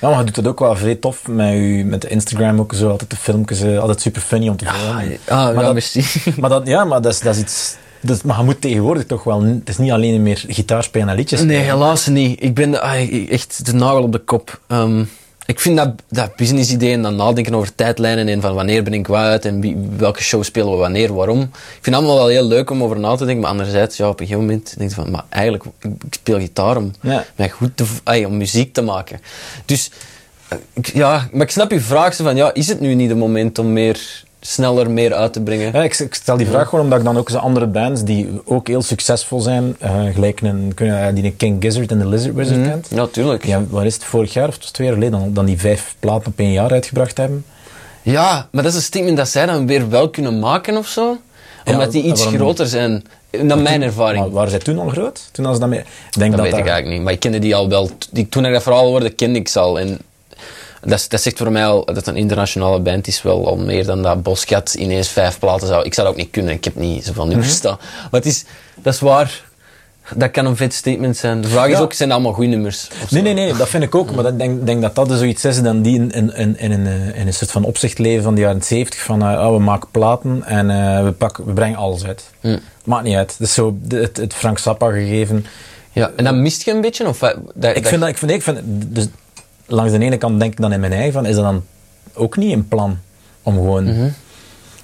Ja, 0.01 0.09
maar 0.09 0.17
je 0.19 0.25
doet 0.25 0.35
het 0.35 0.47
ook 0.47 0.59
wel 0.59 0.75
vrij 0.75 0.95
tof 0.95 1.27
met, 1.27 1.53
u, 1.53 1.83
met 1.83 2.01
de 2.01 2.07
Instagram 2.07 2.59
ook 2.59 2.73
zo, 2.73 2.89
altijd 2.89 3.09
de 3.09 3.15
filmpjes, 3.15 3.61
eh, 3.61 3.79
altijd 3.79 4.01
super 4.01 4.21
funny 4.21 4.47
om 4.49 4.57
te 4.57 4.65
volgen. 4.65 5.17
ah, 5.27 5.55
maar 5.55 5.63
ja, 5.63 5.73
dat, 5.73 6.37
maar 6.39 6.49
dat, 6.49 6.67
ja, 6.67 6.85
maar 6.85 7.01
dat 7.01 7.13
is, 7.13 7.19
dat 7.19 7.35
is 7.35 7.41
iets... 7.41 7.75
Is- 8.09 8.21
maar 8.21 8.37
je 8.37 8.43
moet 8.43 8.61
tegenwoordig 8.61 9.05
toch 9.05 9.23
wel... 9.23 9.43
Het 9.43 9.69
is 9.69 9.77
niet 9.77 9.91
alleen 9.91 10.23
meer 10.23 10.43
gitaar 10.47 10.83
spelen 10.83 11.09
en 11.09 11.15
liedjes 11.15 11.41
Nee, 11.41 11.57
helaas 11.57 12.07
niet. 12.07 12.43
Ik 12.43 12.53
ben 12.53 12.81
ah, 12.81 13.29
echt 13.31 13.65
de 13.65 13.73
nagel 13.73 14.03
op 14.03 14.11
de 14.11 14.19
kop. 14.19 14.59
Ehm, 14.67 15.03
ik 15.45 15.59
vind 15.59 15.77
dat, 15.77 15.89
dat 16.09 16.35
business 16.35 16.71
idee 16.71 16.93
en 16.93 17.01
dat 17.01 17.13
nadenken 17.13 17.55
over 17.55 17.75
tijdlijnen 17.75 18.27
en 18.27 18.41
van 18.41 18.53
wanneer 18.53 18.83
ben 18.83 18.93
ik 18.93 19.09
uit 19.09 19.45
en 19.45 19.61
wie- 19.61 19.77
welke 19.97 20.23
show 20.23 20.43
spelen 20.43 20.71
we 20.71 20.77
wanneer, 20.77 21.13
waarom. 21.13 21.41
Ik 21.41 21.49
vind 21.81 21.85
het 21.85 21.95
allemaal 21.95 22.15
wel 22.15 22.27
heel 22.27 22.45
leuk 22.47 22.69
om 22.69 22.83
over 22.83 22.99
na 22.99 23.15
te 23.15 23.25
denken, 23.25 23.41
maar 23.41 23.51
anderzijds, 23.51 23.97
ja, 23.97 24.07
op 24.09 24.19
een 24.19 24.25
gegeven 24.27 24.47
moment 24.47 24.73
denk 24.77 24.89
je 24.89 24.95
van, 24.95 25.11
maar 25.11 25.23
eigenlijk, 25.29 25.63
ik, 25.79 25.89
ik 26.05 26.13
speel 26.13 26.39
gitaar 26.39 26.77
om, 26.77 26.91
Ja. 27.01 27.25
mij 27.35 27.49
goed 27.49 27.77
te, 27.77 27.85
om 28.27 28.37
muziek 28.37 28.73
te 28.73 28.81
maken. 28.81 29.19
Dus, 29.65 29.91
eh, 30.47 30.57
ik, 30.73 30.93
ja, 30.93 31.27
maar 31.31 31.41
ik 31.45 31.51
snap 31.51 31.71
je 31.71 31.79
vraag 31.81 32.15
van, 32.15 32.35
ja, 32.35 32.53
is 32.53 32.67
het 32.67 32.79
nu 32.79 32.93
niet 32.93 33.09
het 33.09 33.17
moment 33.17 33.59
om 33.59 33.73
meer, 33.73 34.23
sneller 34.45 34.91
meer 34.91 35.13
uit 35.13 35.33
te 35.33 35.41
brengen? 35.41 35.71
Ja, 35.73 35.83
ik, 35.83 35.99
ik 35.99 36.13
stel 36.13 36.37
die 36.37 36.47
vraag 36.47 36.69
gewoon 36.69 36.83
omdat 36.83 36.99
ik 36.99 37.05
dan 37.05 37.17
ook 37.17 37.29
zo 37.29 37.37
andere 37.37 37.67
bands 37.67 38.03
die 38.03 38.29
ook 38.45 38.67
heel 38.67 38.81
succesvol 38.81 39.39
zijn, 39.39 39.75
eh, 39.79 40.03
gelijk 40.13 40.41
een, 40.41 40.73
je, 40.77 41.11
die 41.13 41.23
een 41.23 41.37
King 41.37 41.63
Gizzard 41.63 41.91
en 41.91 41.99
de 41.99 42.07
Lizard 42.07 42.35
Wizard 42.35 42.61
kent. 42.67 42.87
Ja, 42.89 43.07
tuurlijk. 43.07 43.45
Ja, 43.45 43.63
waar 43.69 43.85
is 43.85 43.93
het 43.93 44.03
vorig 44.03 44.33
jaar 44.33 44.47
of 44.47 44.57
twee 44.57 44.87
jaar 44.87 44.95
geleden 44.95 45.19
dan, 45.19 45.33
dan 45.33 45.45
die 45.45 45.59
vijf 45.59 45.95
platen 45.99 46.27
op 46.27 46.39
één 46.39 46.51
jaar 46.51 46.71
uitgebracht 46.71 47.17
hebben? 47.17 47.45
Ja, 48.01 48.47
maar 48.51 48.63
dat 48.63 48.71
is 48.71 48.77
een 48.77 48.83
statement 48.85 49.17
dat 49.17 49.27
zij 49.29 49.45
dan 49.45 49.67
weer 49.67 49.89
wel 49.89 50.09
kunnen 50.09 50.39
maken 50.39 50.77
of 50.77 50.87
zo. 50.87 51.17
Omdat 51.65 51.91
die 51.91 52.03
iets 52.03 52.21
waarom- 52.23 52.39
groter 52.39 52.67
zijn. 52.67 53.03
Naar 53.41 53.57
mijn 53.57 53.81
ervaring. 53.81 54.23
Maar 54.23 54.31
waren 54.31 54.49
zij 54.49 54.59
toen 54.59 54.79
al 54.79 54.89
groot? 54.89 55.29
Toen 55.31 55.45
als 55.45 55.59
dat 55.59 55.69
mee... 55.69 55.83
Denk 56.11 56.19
dat 56.19 56.31
dat 56.31 56.39
weet 56.41 56.51
dat- 56.51 56.59
ik 56.59 56.65
eigenlijk 56.65 56.95
niet. 56.95 57.03
Maar 57.03 57.13
ik 57.13 57.19
kende 57.19 57.39
die 57.39 57.55
al 57.55 57.69
wel. 57.69 57.89
Die, 58.11 58.29
toen 58.29 58.45
ik 58.45 58.53
dat 58.53 58.63
verhaal 58.63 58.85
hoorde, 58.87 59.09
kende 59.09 59.39
ik 59.39 59.47
ze 59.47 59.59
al. 59.59 59.79
En 59.79 59.99
dat, 60.85 61.05
dat 61.09 61.21
zegt 61.21 61.37
voor 61.37 61.51
mij 61.51 61.65
al 61.65 61.85
dat 61.85 62.07
een 62.07 62.15
internationale 62.15 62.79
band 62.79 63.07
is 63.07 63.21
wel 63.21 63.47
al 63.47 63.57
meer 63.57 63.85
dan 63.85 64.01
dat 64.01 64.23
Boscat 64.23 64.73
ineens 64.73 65.07
vijf 65.07 65.39
platen 65.39 65.67
zou. 65.67 65.83
Ik 65.85 65.93
zou 65.93 66.07
dat 66.07 66.15
ook 66.15 66.21
niet 66.21 66.31
kunnen. 66.31 66.53
Ik 66.53 66.63
heb 66.63 66.75
niet 66.75 67.05
zoveel 67.05 67.25
nummers 67.27 67.47
Mhm. 67.47 67.57
staan. 67.57 67.77
Maar 67.79 68.19
het 68.21 68.25
is, 68.25 68.43
dat 68.75 68.93
is 68.93 68.99
waar. 68.99 69.41
Dat 70.15 70.31
kan 70.31 70.45
een 70.45 70.55
vet 70.55 70.73
statement 70.73 71.17
zijn. 71.17 71.41
De 71.41 71.47
vraag 71.47 71.67
is 71.67 71.77
ook, 71.79 71.93
zijn 71.93 72.09
dat 72.09 72.17
allemaal 72.17 72.35
goede 72.35 72.49
nummers? 72.49 72.87
Nee, 73.09 73.21
nee, 73.21 73.33
nee, 73.33 73.53
dat 73.53 73.69
vind 73.69 73.83
ik 73.83 73.95
ook. 73.95 74.15
Maar 74.15 74.25
ik 74.25 74.37
denk, 74.37 74.65
denk 74.65 74.81
dat 74.81 74.95
dat 74.95 75.07
dus 75.07 75.17
zoiets 75.19 75.45
is 75.45 75.61
dan 75.61 75.81
die 75.81 75.95
in, 75.95 76.11
in, 76.11 76.35
in, 76.35 76.57
in, 76.59 76.71
een, 76.71 76.87
eh, 76.87 77.19
in 77.19 77.27
een 77.27 77.33
soort 77.33 77.51
van 77.51 77.63
opzicht 77.63 77.97
leven 77.99 78.23
van 78.23 78.35
de 78.35 78.41
jaren 78.41 78.61
70 78.63 78.99
van 78.99 79.21
eh, 79.21 79.27
oh, 79.47 79.51
we 79.57 79.59
maken 79.63 79.87
platen 79.91 80.43
en 80.45 80.69
eh, 80.69 81.03
we, 81.03 81.11
pakken, 81.11 81.45
we 81.45 81.53
brengen 81.53 81.77
alles 81.77 82.05
uit. 82.05 82.23
Hm. 82.41 82.57
Maakt 82.85 83.03
niet 83.03 83.15
uit. 83.15 83.35
Dat 83.39 83.47
is 83.47 83.53
zo 83.53 83.77
het, 83.87 84.17
het 84.17 84.33
Frank 84.33 84.57
Zappa 84.59 84.91
gegeven. 84.91 85.45
Ja, 85.91 86.11
en 86.15 86.23
dan 86.23 86.41
mist 86.41 86.63
je 86.65 86.71
een 86.71 86.81
beetje? 86.81 87.07
Of, 87.07 87.19
dat, 87.19 87.35
Ik 87.35 87.61
dat- 87.81 87.87
vind 87.87 88.01
dat, 88.01 88.09
ik 88.09 88.17
vind, 88.17 88.31
ik 88.31 88.41
vind, 88.43 88.59
dus 88.65 89.07
langs 89.65 89.91
de 89.91 89.99
ene 89.99 90.17
kant 90.17 90.39
denk 90.39 90.51
ik 90.51 90.61
dan 90.61 90.73
in 90.73 90.79
mijn 90.79 90.93
eigen 90.93 91.13
van, 91.13 91.25
is 91.25 91.35
dat 91.35 91.43
dan 91.43 91.63
ook 92.13 92.37
niet 92.37 92.53
een 92.53 92.67
plan 92.67 92.97
om 93.43 93.53
gewoon 93.55 93.83
Mhm. 93.83 94.07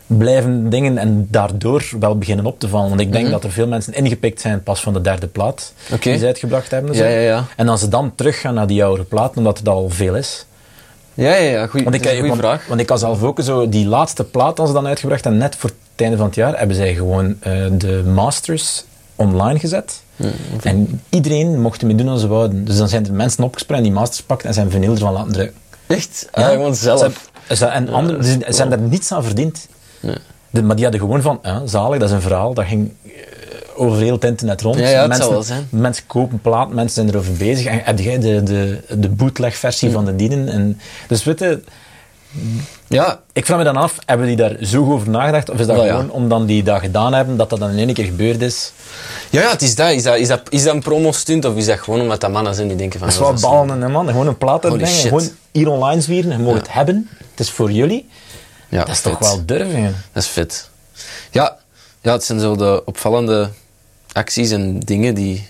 blijven 0.07 0.69
dingen 0.69 0.97
en 0.97 1.27
daardoor 1.31 1.89
wel 1.99 2.17
beginnen 2.17 2.45
op 2.45 2.59
te 2.59 2.67
vallen. 2.67 2.89
Want 2.89 3.01
ik 3.01 3.07
Mhm. 3.07 3.15
denk 3.17 3.29
dat 3.29 3.43
er 3.43 3.51
veel 3.51 3.67
mensen 3.67 3.93
ingepikt 3.93 4.41
zijn 4.41 4.63
pas 4.63 4.81
van 4.81 4.93
de 4.93 5.01
derde 5.01 5.27
plaat 5.27 5.73
die 5.99 6.17
ze 6.17 6.25
uitgebracht 6.25 6.71
hebben. 6.71 6.95
Ja, 6.95 7.05
ja, 7.07 7.19
ja. 7.19 7.45
En 7.55 7.67
als 7.69 7.79
ze 7.79 7.87
dan 7.87 8.15
teruggaan 8.15 8.53
naar 8.53 8.67
die 8.67 8.83
oude 8.83 9.03
platen, 9.03 9.37
omdat 9.37 9.57
het 9.57 9.67
al 9.67 9.89
veel 9.89 10.15
is. 10.15 10.45
Ja, 11.13 11.33
ja, 11.35 11.49
ja. 11.51 11.67
Goeie, 11.67 11.83
Want 11.85 11.95
ik, 11.95 12.07
goede 12.09 12.27
want, 12.27 12.39
vraag. 12.39 12.67
want 12.67 12.79
ik 12.79 12.89
had 12.89 12.99
zelf 12.99 13.23
ook 13.23 13.41
zo, 13.41 13.69
die 13.69 13.87
laatste 13.87 14.23
plaat, 14.23 14.59
als 14.59 14.67
ze 14.67 14.73
dan 14.75 14.87
uitgebracht 14.87 15.25
en 15.25 15.37
net 15.37 15.55
voor 15.55 15.69
het 15.69 15.77
einde 16.01 16.17
van 16.17 16.25
het 16.25 16.35
jaar, 16.35 16.57
hebben 16.57 16.75
zij 16.75 16.93
gewoon 16.93 17.35
eh, 17.39 17.65
de 17.71 18.03
masters 18.13 18.83
online 19.19 19.59
gezet. 19.59 20.01
En 20.63 21.01
iedereen 21.09 21.61
mocht 21.61 21.81
ermee 21.81 21.95
doen 21.95 22.09
wat 22.09 22.19
ze 22.19 22.27
wouden. 22.27 22.65
Dus 22.65 22.77
dan 22.77 22.89
zijn 22.89 23.05
er 23.05 23.13
mensen 23.13 23.43
opgesprongen 23.43 23.83
die 23.83 23.91
masters 23.91 24.21
pakten 24.21 24.47
en 24.47 24.53
zijn 24.53 24.71
vinyl 24.71 24.91
ervan 24.91 25.13
laten 25.13 25.33
drukken. 25.33 25.57
Echt? 25.87 26.27
Ah, 26.31 26.47
gewoon 26.47 26.75
zelf. 26.75 27.31
Ze, 27.55 27.65
en 27.65 27.89
anderen 27.89 28.23
ze 28.23 28.37
ze 28.45 28.53
zijn 28.53 28.69
daar 28.69 28.79
niets 28.79 29.11
aan 29.11 29.23
verdiend. 29.23 29.67
De, 30.49 30.63
maar 30.63 30.75
die 30.75 30.83
hadden 30.83 31.01
gewoon 31.01 31.21
van, 31.21 31.39
ja, 31.43 31.65
zalig, 31.65 31.99
dat 31.99 32.09
is 32.09 32.15
een 32.15 32.21
verhaal, 32.21 32.53
dat 32.53 32.65
ging 32.65 32.91
eh, 33.05 33.11
over 33.75 34.01
heel 34.01 34.13
het 34.13 34.23
internet 34.23 34.61
rond. 34.61 34.79
Ja, 34.79 34.89
ja, 34.89 35.07
mensen, 35.07 35.23
zal 35.23 35.31
wel 35.31 35.43
zijn. 35.43 35.67
mensen 35.69 36.07
kopen 36.07 36.39
plaat, 36.41 36.69
mensen 36.69 36.89
zijn 36.89 37.09
erover 37.09 37.33
bezig. 37.33 37.65
En 37.65 37.81
heb 37.83 37.99
jij 37.99 38.19
de, 38.19 38.43
de, 38.43 38.81
de 38.99 39.09
bootleg-versie 39.09 39.91
van 39.91 40.05
de 40.05 40.15
dienen? 40.15 40.47
En, 40.49 40.79
dus 41.07 41.23
weet 41.23 41.39
je, 41.39 41.61
Ja, 42.89 43.19
ik 43.33 43.45
vraag 43.45 43.57
me 43.57 43.63
dan 43.63 43.77
af, 43.77 43.95
hebben 44.05 44.27
die 44.27 44.35
daar 44.35 44.55
zo 44.61 44.83
goed 44.83 44.93
over 44.93 45.09
nagedacht? 45.09 45.49
Of 45.49 45.59
is 45.59 45.67
dat 45.67 45.75
ja. 45.83 45.87
gewoon 45.87 46.11
omdat 46.11 46.47
die 46.47 46.63
dat 46.63 46.79
gedaan 46.79 47.13
hebben, 47.13 47.37
dat 47.37 47.49
dat 47.49 47.59
dan 47.59 47.69
in 47.69 47.77
één 47.77 47.93
keer 47.93 48.05
gebeurd 48.05 48.41
is? 48.41 48.71
Ja, 49.29 49.41
ja, 49.41 49.49
het 49.49 49.61
is 49.61 49.75
dat. 49.75 49.91
Is 49.91 50.03
dat, 50.03 50.17
is 50.17 50.27
dat, 50.27 50.41
is 50.49 50.63
dat 50.63 50.73
een 50.73 50.81
promo-stunt 50.81 51.45
of 51.45 51.55
is 51.55 51.65
dat 51.65 51.79
gewoon 51.79 52.01
omdat 52.01 52.21
dat 52.21 52.31
mannen 52.31 52.55
zijn 52.55 52.67
die 52.67 52.77
denken 52.77 52.99
van... 52.99 53.07
Dat 53.07 53.17
is 53.17 53.23
"Oh, 53.23 53.39
wel 53.41 53.51
ballen 53.51 53.83
en 53.83 53.91
man. 53.91 54.07
Gewoon 54.07 54.27
een 54.27 54.37
plaat 54.37 54.65
uitbrengen, 54.65 54.95
gewoon 54.95 55.29
hier 55.51 55.69
online 55.69 56.01
zwieren, 56.01 56.31
je 56.31 56.37
mag 56.37 56.53
het 56.53 56.73
hebben. 56.73 57.09
Het 57.31 57.39
is 57.39 57.49
voor 57.51 57.71
jullie. 57.71 58.09
Ja, 58.69 58.79
dat 58.79 58.89
is 58.89 59.01
toch 59.01 59.19
wel 59.19 59.45
durven. 59.45 59.83
hè? 59.83 59.91
Dat 60.11 60.23
is 60.23 60.29
vet. 60.29 60.69
Ja, 61.31 61.57
ja, 62.01 62.11
het 62.11 62.23
zijn 62.23 62.39
zo 62.39 62.55
de 62.55 62.81
opvallende 62.85 63.49
acties 64.11 64.51
en 64.51 64.79
dingen 64.79 65.13
die 65.15 65.47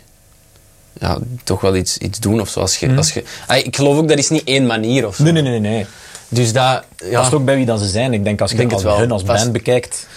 ja, 1.00 1.18
toch 1.44 1.62
wel 1.62 1.76
iets, 1.76 1.98
iets 1.98 2.20
doen 2.20 2.42
of 2.42 2.50
zo. 2.50 2.60
Als 2.60 2.78
je, 2.78 2.96
als 2.96 3.14
je, 3.14 3.24
Ah, 3.48 3.58
ik 3.58 3.76
geloof 3.76 3.98
ook 3.98 4.08
dat 4.08 4.18
is 4.18 4.30
niet 4.30 4.44
één 4.44 4.66
manier 4.66 5.08
of 5.08 5.16
zo. 5.16 5.24
Nee, 5.24 5.32
nee, 5.32 5.42
nee, 5.42 5.60
nee. 5.60 5.86
Dus 6.30 6.54
dat... 6.54 6.84
Ja, 7.10 7.20
Past 7.20 7.34
ook 7.34 7.46
bij 7.46 7.56
wie 7.56 7.66
dat 7.66 7.80
ze 7.80 7.88
zijn. 7.88 8.14
Ik 8.14 8.24
denk 8.24 8.42
als 8.42 8.52
je 8.52 8.58
denk 8.58 8.72
als 8.72 8.84
hun 8.84 9.12
als 9.12 9.24
band 9.24 9.52
bekijkt, 9.52 10.08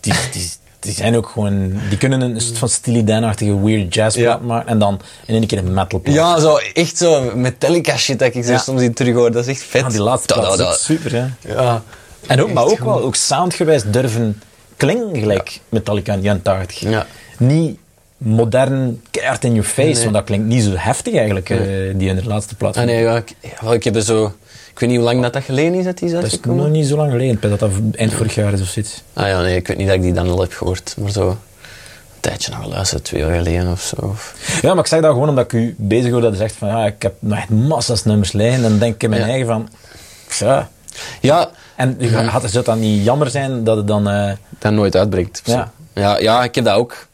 die, 0.00 0.12
die, 0.32 0.50
die 0.78 0.92
zijn 0.92 1.16
ook 1.16 1.28
gewoon... 1.28 1.80
Die 1.88 1.98
kunnen 1.98 2.20
een 2.20 2.40
soort 2.40 2.58
van 2.58 2.68
Steely 2.68 3.04
Dan-achtige 3.04 3.60
weird 3.64 3.94
jazz 3.94 4.16
Ja. 4.16 4.36
maken 4.42 4.68
en 4.68 4.78
dan 4.78 5.00
in 5.26 5.34
één 5.34 5.46
keer 5.46 5.58
een 5.58 5.74
metal 5.74 6.00
plaat. 6.00 6.14
Ja, 6.14 6.38
zo, 6.38 6.58
echt 6.74 6.96
zo 6.96 7.32
Metallica 7.34 7.96
shit 7.96 8.18
dat 8.18 8.34
ik 8.34 8.44
zo 8.44 8.50
Ja. 8.50 8.58
soms 8.58 8.82
in 8.82 8.94
terug 8.94 9.14
hoor. 9.14 9.32
Dat 9.32 9.46
is 9.46 9.50
echt 9.50 9.62
vet. 9.62 9.82
Ah, 9.82 9.90
die 9.90 10.00
laatste 10.02 10.34
plaat 10.34 10.58
is 10.58 10.66
ook 10.66 10.72
super, 10.74 11.12
hè. 11.12 11.52
Ja. 11.52 11.82
En 12.26 12.42
ook, 12.42 12.52
maar 12.52 12.64
ook 12.64 12.78
wel, 12.78 13.02
ook 13.02 13.14
soundgewijs 13.14 13.82
durven 13.86 14.42
klinken 14.76 15.20
gelijk 15.20 15.60
Metallica 15.68 16.12
in 16.12 16.18
de 16.18 16.24
jaren 16.24 16.42
80. 16.42 16.80
Ja. 16.80 17.06
Niet 17.38 17.78
modern, 18.16 19.02
keihard 19.10 19.44
in 19.44 19.52
your 19.54 19.68
face, 19.68 19.88
Nee. 19.88 20.02
want 20.02 20.12
dat 20.14 20.24
klinkt 20.24 20.46
niet 20.46 20.62
zo 20.64 20.70
heftig 20.74 21.14
eigenlijk, 21.14 21.50
eh, 21.50 21.58
die 21.94 22.08
in 22.08 22.16
de 22.16 22.24
laatste 22.26 22.54
plaat. 22.54 22.76
Ah, 22.76 22.84
nee, 22.84 23.02
ja, 23.02 23.16
ik, 23.16 23.34
ja, 23.40 23.48
wel, 23.60 23.72
ik 23.74 23.84
heb 23.84 23.94
er 23.96 24.02
zo... 24.02 24.34
Ik 24.72 24.78
weet 24.78 24.88
niet 24.88 24.98
hoe 24.98 25.06
lang 25.08 25.22
dat, 25.22 25.32
dat 25.32 25.42
geleden 25.44 25.74
is 25.74 25.84
dat 25.84 25.98
die 25.98 26.06
is 26.08 26.14
dat 26.14 26.24
is 26.24 26.40
nog 26.40 26.68
niet 26.68 26.86
zo 26.86 26.96
lang 26.96 27.10
geleden, 27.10 27.34
ik 27.34 27.42
dat 27.42 27.58
dat 27.58 27.70
eind 27.92 28.12
vorig 28.12 28.34
jaar 28.34 28.52
is 28.52 28.60
of 28.60 28.66
zoiets. 28.68 29.02
Ah 29.12 29.26
ja, 29.26 29.40
nee, 29.40 29.56
ik 29.56 29.66
weet 29.66 29.76
niet 29.76 29.86
dat 29.86 29.96
ik 29.96 30.02
die 30.02 30.12
dan 30.12 30.28
al 30.30 30.40
heb 30.40 30.52
gehoord. 30.52 30.94
Maar 30.98 31.10
zo... 31.10 31.28
Een 31.28 32.28
tijdje 32.30 32.50
nog 32.52 32.62
geluisterd, 32.62 33.04
twee 33.04 33.20
jaar 33.20 33.34
geleden 33.36 33.70
of 33.70 33.82
zo. 33.82 34.14
Ja, 34.62 34.68
maar 34.74 34.82
ik 34.84 34.86
zeg 34.90 35.00
dat 35.00 35.12
gewoon 35.12 35.28
omdat 35.28 35.44
ik 35.44 35.52
u 35.52 35.74
bezig 35.78 36.10
hoor 36.10 36.20
dat 36.20 36.32
je 36.32 36.36
zegt 36.38 36.54
van 36.54 36.68
ja, 36.68 36.86
ik 36.86 37.02
heb 37.02 37.14
nog 37.18 37.38
echt 37.38 37.48
massa's 37.48 38.04
nummers 38.04 38.32
liggen. 38.32 38.54
En 38.64 38.70
dan 38.70 38.78
denk 38.78 38.94
ik 38.94 39.02
in 39.02 39.10
mijn 39.10 39.22
Ja. 39.22 39.28
eigen 39.28 39.46
van, 39.46 39.68
ja. 40.38 40.68
Ja, 41.20 41.50
En 41.76 42.26
had, 42.28 42.50
zou 42.50 42.64
dat 42.64 42.76
niet 42.76 43.04
jammer 43.04 43.30
zijn 43.30 43.64
dat 43.64 43.76
het 43.76 43.86
dan... 43.86 44.08
eh, 44.08 44.32
dat 44.58 44.72
nooit 44.72 44.96
uitbreekt. 44.96 45.42
Ja. 45.44 45.72
Ja, 45.94 46.18
ja, 46.18 46.44
ik 46.44 46.54
heb 46.54 46.64
dat 46.64 46.74
ook. 46.74 47.06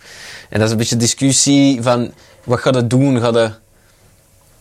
En 0.49 0.59
dat 0.59 0.67
is 0.67 0.71
een 0.73 0.79
beetje 0.79 0.97
discussie 0.97 1.83
van... 1.83 2.13
Wat 2.45 2.61
gaat 2.61 2.75
het 2.75 2.91
doen? 2.91 3.21
Gaat 3.21 3.35
het... 3.35 3.53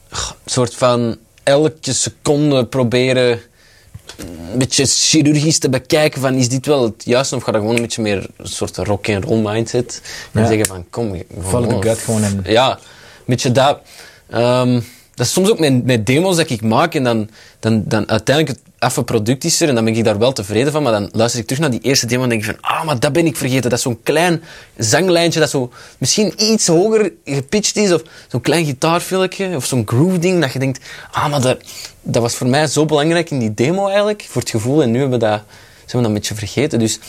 Een 0.10 0.18
soort 0.46 0.76
van... 0.76 1.18
Elke 1.46 1.94
seconde 1.94 2.66
proberen... 2.66 3.40
Een 4.52 4.58
beetje 4.58 4.86
chirurgisch 4.86 5.60
te 5.60 5.70
bekijken 5.70 6.22
van... 6.22 6.34
Is 6.34 6.50
dit 6.50 6.66
wel 6.66 6.84
het 6.84 7.04
juiste? 7.06 7.36
Of 7.36 7.44
gaat 7.44 7.54
dat 7.54 7.62
gewoon 7.62 7.76
een 7.76 7.82
beetje 7.82 8.02
meer... 8.02 8.28
Een 8.38 8.48
soort 8.48 8.78
rock 8.78 9.10
and 9.10 9.24
roll 9.24 9.42
mindset? 9.42 10.02
En 10.32 10.42
Ja. 10.42 10.48
zeggen 10.48 10.66
van... 10.66 10.86
Kom, 10.90 11.24
Follow 11.42 11.82
the 11.82 11.88
gut 11.90 11.98
gewoon 11.98 12.24
in. 12.24 12.42
Ja, 12.46 12.72
een 12.72 12.78
beetje 13.26 13.52
dat. 13.52 13.80
Ehm, 14.30 14.74
dat 15.14 15.26
is 15.26 15.34
soms 15.34 15.50
ook 15.50 15.60
met, 15.60 15.86
met 15.86 16.06
demos 16.06 16.36
dat 16.36 16.50
ik 16.50 16.62
maak 16.62 16.96
en 16.96 17.04
dan, 17.04 17.30
dan, 17.60 17.84
dan 17.86 18.10
uiteindelijk 18.10 18.58
het 18.58 18.74
affe 18.86 19.04
product 19.04 19.44
is 19.44 19.62
er 19.62 19.70
en 19.70 19.76
dan 19.76 19.86
ben 19.86 19.96
ik 19.96 20.04
daar 20.04 20.18
wel 20.18 20.34
tevreden 20.34 20.72
van, 20.72 20.84
maar 20.84 20.92
dan 20.92 21.10
luister 21.12 21.40
ik 21.40 21.46
terug 21.46 21.62
naar 21.62 21.72
die 21.72 21.80
eerste 21.82 22.06
demo 22.06 22.24
en 22.24 22.30
denk 22.30 22.42
ik 22.42 22.48
van, 22.48 22.58
ah, 22.62 22.86
maar 22.86 23.00
dat 23.00 23.14
ben 23.14 23.26
ik 23.26 23.38
vergeten. 23.38 23.70
Dat 23.70 23.74
is 23.80 23.82
zo'n 23.82 24.00
klein 24.04 24.44
zanglijntje 24.78 25.40
dat 25.40 25.50
zo 25.50 25.72
misschien 25.98 26.34
iets 26.38 26.68
hoger 26.68 27.12
gepitcht 27.26 27.76
is 27.76 27.94
of 27.94 28.02
zo'n 28.28 28.42
klein 28.42 28.66
gitaarfilmpje 28.66 29.56
of 29.56 29.66
zo'n 29.66 29.84
groove 29.86 30.20
ding 30.20 30.42
dat 30.42 30.54
je 30.54 30.60
denkt, 30.60 30.80
ah, 31.12 31.30
maar 31.30 31.42
dat, 31.42 31.58
dat 32.02 32.22
was 32.22 32.36
voor 32.36 32.48
mij 32.48 32.68
zo 32.68 32.86
belangrijk 32.86 33.30
in 33.30 33.40
die 33.40 33.54
demo 33.54 33.88
eigenlijk, 33.88 34.26
voor 34.30 34.42
het 34.42 34.50
gevoel 34.50 34.82
en 34.82 34.92
nu 34.92 35.00
hebben 35.00 35.20
we 35.20 35.26
dat, 35.26 35.42
zijn 35.86 35.86
we 35.86 35.98
dat 35.98 36.06
een 36.08 36.14
beetje 36.14 36.36
vergeten. 36.36 36.80
Dus 36.80 37.00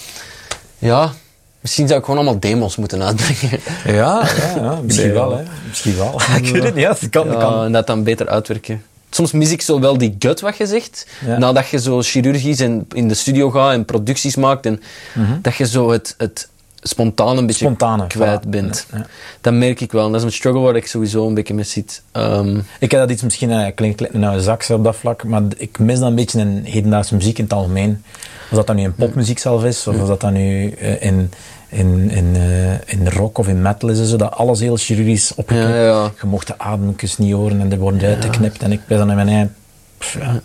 ja, 0.78 1.12
misschien 1.60 1.86
zou 1.86 1.98
ik 1.98 2.04
gewoon 2.04 2.20
allemaal 2.20 2.40
demos 2.40 2.76
moeten 2.76 3.02
uitbrengen. 3.02 3.60
ja, 3.84 4.28
ja, 4.38 4.54
ja, 4.56 4.80
misschien 4.82 5.06
Nee, 5.06 5.16
wel, 5.16 5.36
hè. 5.36 5.44
Misschien 5.68 5.96
wel. 5.96 6.20
ik 6.42 6.46
weet 6.46 6.62
het 6.62 6.74
niet, 6.74 6.84
ja, 6.84 6.96
dat 7.00 7.10
kan. 7.10 7.26
Ja, 7.26 7.38
kan. 7.38 7.64
en 7.64 7.72
dat 7.72 7.86
dan 7.86 8.02
beter 8.02 8.28
uitwerken. 8.28 8.82
Soms 9.16 9.32
mis 9.32 9.50
ik 9.50 9.62
zo 9.62 9.80
wel 9.80 9.98
die 9.98 10.16
gut 10.18 10.40
wat 10.40 10.56
je 10.56 10.66
zegt. 10.66 11.06
Ja. 11.26 11.38
Nadat 11.38 11.68
je 11.68 11.78
zo 11.78 12.00
chirurgisch 12.02 12.60
en 12.60 12.86
in 12.94 13.08
de 13.08 13.14
studio 13.14 13.50
gaat 13.50 13.72
en 13.72 13.84
producties 13.84 14.36
maakt. 14.36 14.66
En 14.66 14.80
dat 15.42 15.54
je 15.56 15.66
zo 15.66 15.90
het, 15.90 16.14
het 16.18 16.48
spontaan 16.82 17.36
een 17.36 17.46
beetje 17.46 17.64
Spontane, 17.64 18.06
kwijt 18.06 18.44
voilà. 18.44 18.48
bent. 18.48 18.86
Ja, 18.92 18.98
ja. 18.98 19.06
Dat 19.40 19.52
merk 19.52 19.80
ik 19.80 19.92
wel. 19.92 20.06
En 20.06 20.12
dat 20.12 20.20
is 20.20 20.26
een 20.26 20.32
struggle 20.32 20.60
waar 20.60 20.76
ik 20.76 20.86
sowieso 20.86 21.26
een 21.26 21.34
beetje 21.34 21.54
mee 21.54 21.64
zit. 21.64 22.02
Ehm, 22.12 22.56
Ik 22.78 22.90
heb 22.90 23.00
dat 23.00 23.10
iets 23.10 23.22
misschien, 23.22 23.50
eh, 23.50 23.74
klinkt 23.74 24.12
nou 24.12 24.34
een 24.34 24.40
zak 24.42 24.66
op 24.68 24.84
dat 24.84 24.96
vlak, 24.96 25.24
maar 25.24 25.42
ik 25.56 25.78
mis 25.78 25.98
dan 25.98 26.08
een 26.08 26.14
beetje 26.14 26.40
in 26.40 26.60
hedendaagse 26.64 27.14
muziek 27.14 27.38
in 27.38 27.44
het 27.44 27.52
algemeen. 27.52 28.02
Of 28.50 28.56
dat 28.56 28.66
dan 28.66 28.76
nu 28.76 28.82
in 28.82 28.94
popmuziek 28.94 29.38
zelf 29.38 29.64
is, 29.64 29.86
of 29.86 30.00
of 30.00 30.08
dat 30.08 30.20
dan 30.20 30.32
nu 30.32 30.70
eh, 30.70 31.02
in, 31.02 31.30
in, 31.68 32.10
in, 32.10 32.36
eh, 32.36 32.72
in 32.94 33.08
rock 33.08 33.38
of 33.38 33.48
in 33.48 33.62
metal 33.62 33.88
is, 33.88 34.08
zo, 34.10 34.16
dat 34.16 34.32
alles 34.32 34.60
heel 34.60 34.76
chirurgisch 34.76 35.34
opgeknipt. 35.34 35.68
Ja, 35.70 35.82
ja. 35.82 36.10
Je 36.20 36.26
mocht 36.26 36.46
de 36.46 36.58
ademkes 36.58 37.18
niet 37.18 37.32
horen 37.32 37.60
en 37.60 37.72
er 37.72 37.78
worden 37.78 38.08
uitgeknipt. 38.08 38.62
En 38.62 38.72
ik 38.72 38.80
ben 38.86 38.98
dan 38.98 39.08
in 39.10 39.16
mijn 39.16 39.28
eigen... 39.28 39.54
pff, 39.98 40.18
ja. 40.20 40.40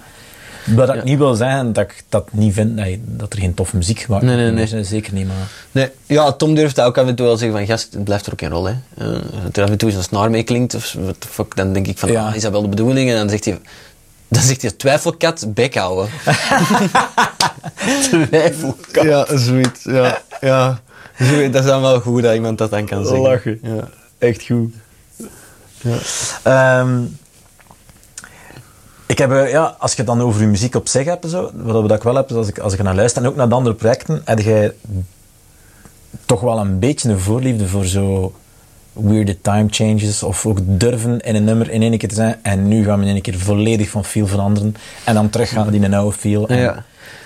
Wat 0.75 0.95
ik 0.95 1.03
niet 1.03 1.17
wil 1.17 1.33
zeggen, 1.35 1.73
dat 1.73 1.83
ik 1.83 2.03
dat 2.09 2.27
niet 2.33 2.53
vind, 2.53 2.77
dat, 2.77 2.87
je- 2.87 2.99
dat 3.05 3.33
er 3.33 3.39
geen 3.39 3.53
toffe 3.53 3.75
muziek 3.75 3.99
gemaakt 3.99 4.23
Nee, 4.23 4.35
nee, 4.35 4.53
wordt. 4.55 4.71
nee. 4.71 4.83
Zeker 4.83 5.13
niet, 5.13 5.27
maar... 5.27 5.35
nee, 5.71 5.89
ja, 6.05 6.31
Tom 6.31 6.55
durft 6.55 6.81
ook 6.81 6.97
af 6.97 7.07
en 7.07 7.15
toe 7.15 7.25
wel 7.25 7.37
zeggen 7.37 7.57
van 7.57 7.67
gast, 7.67 7.93
het 7.93 8.03
blijft 8.03 8.25
er 8.25 8.31
ook 8.33 8.41
een 8.41 8.49
rol. 8.49 8.65
Hè. 8.65 8.73
Eh, 8.97 9.07
dat 9.43 9.57
er 9.57 9.63
af 9.63 9.69
en 9.69 9.77
toe 9.77 9.91
zo'n 9.91 10.01
snaar 10.03 10.29
mee 10.29 10.43
klinkt, 10.43 10.75
of 10.75 10.97
the 11.19 11.27
fuck, 11.29 11.55
dan 11.55 11.73
denk 11.73 11.87
ik 11.87 11.97
van, 11.97 12.11
Ja. 12.11 12.27
ah, 12.27 12.35
is 12.35 12.41
dat 12.41 12.51
wel 12.51 12.61
de 12.61 12.67
bedoeling? 12.67 13.09
En 13.09 13.15
dan 13.15 13.29
zegt 13.29 13.45
hij, 13.45 13.59
dan 14.27 14.41
zegt 14.41 14.61
hij 14.61 14.71
twijfelkat, 14.71 15.45
bek 15.53 15.75
houden. 15.75 16.09
Twijfelkat. 18.09 19.03
Ja, 19.03 19.37
zoiets. 19.37 19.83
Ja, 19.83 20.21
ja. 20.41 20.81
Dat 21.51 21.63
is 21.63 21.69
dan 21.69 21.81
wel 21.81 21.99
goed 21.99 22.23
dat 22.23 22.35
iemand 22.35 22.57
dat 22.57 22.69
dan 22.69 22.85
kan 22.85 23.05
zeggen. 23.05 23.21
Lachen. 23.21 23.59
Ja. 23.63 23.89
Echt 24.17 24.45
goed. 24.45 24.73
Ehm, 26.43 27.03
ik 29.05 29.17
heb, 29.17 29.31
eh, 29.31 29.51
ja, 29.51 29.75
als 29.79 29.91
je 29.91 29.97
het 29.97 30.07
dan 30.07 30.21
over 30.21 30.41
je 30.41 30.47
muziek 30.47 30.75
op 30.75 30.87
zich 30.87 31.05
hebt, 31.05 31.29
zo, 31.29 31.51
wat 31.53 31.87
dat 31.87 31.97
ik 31.97 32.03
wel 32.03 32.15
heb, 32.15 32.29
is 32.29 32.35
als 32.35 32.47
ik, 32.47 32.59
als 32.59 32.73
ik 32.73 32.83
naar 32.83 32.95
luister 32.95 33.21
en 33.21 33.27
ook 33.27 33.35
naar 33.35 33.49
de 33.49 33.55
andere 33.55 33.75
projecten, 33.75 34.21
heb 34.25 34.39
jij 34.39 34.73
toch 36.25 36.41
wel 36.41 36.59
een 36.59 36.79
beetje 36.79 37.09
een 37.09 37.19
voorliefde 37.19 37.67
voor 37.67 37.85
zo 37.85 38.33
weirde 38.93 39.41
time 39.41 39.67
changes 39.69 40.23
of 40.23 40.45
ook 40.45 40.57
durven 40.61 41.19
in 41.19 41.35
een 41.35 41.43
nummer 41.43 41.69
in 41.69 41.81
één 41.81 41.97
keer 41.97 42.09
te 42.09 42.15
zijn 42.15 42.39
en 42.41 42.67
nu 42.67 42.83
gaan 42.83 42.99
we 42.99 43.05
in 43.05 43.11
één 43.11 43.21
keer 43.21 43.39
volledig 43.39 43.89
van 43.89 44.05
feel 44.05 44.27
veranderen 44.27 44.75
en 45.05 45.13
dan 45.13 45.29
terug 45.29 45.49
gaan 45.49 45.71
naar 45.71 45.89
die 45.89 45.95
oude 45.95 46.17
feel. 46.17 46.53
Ja. 46.53 46.83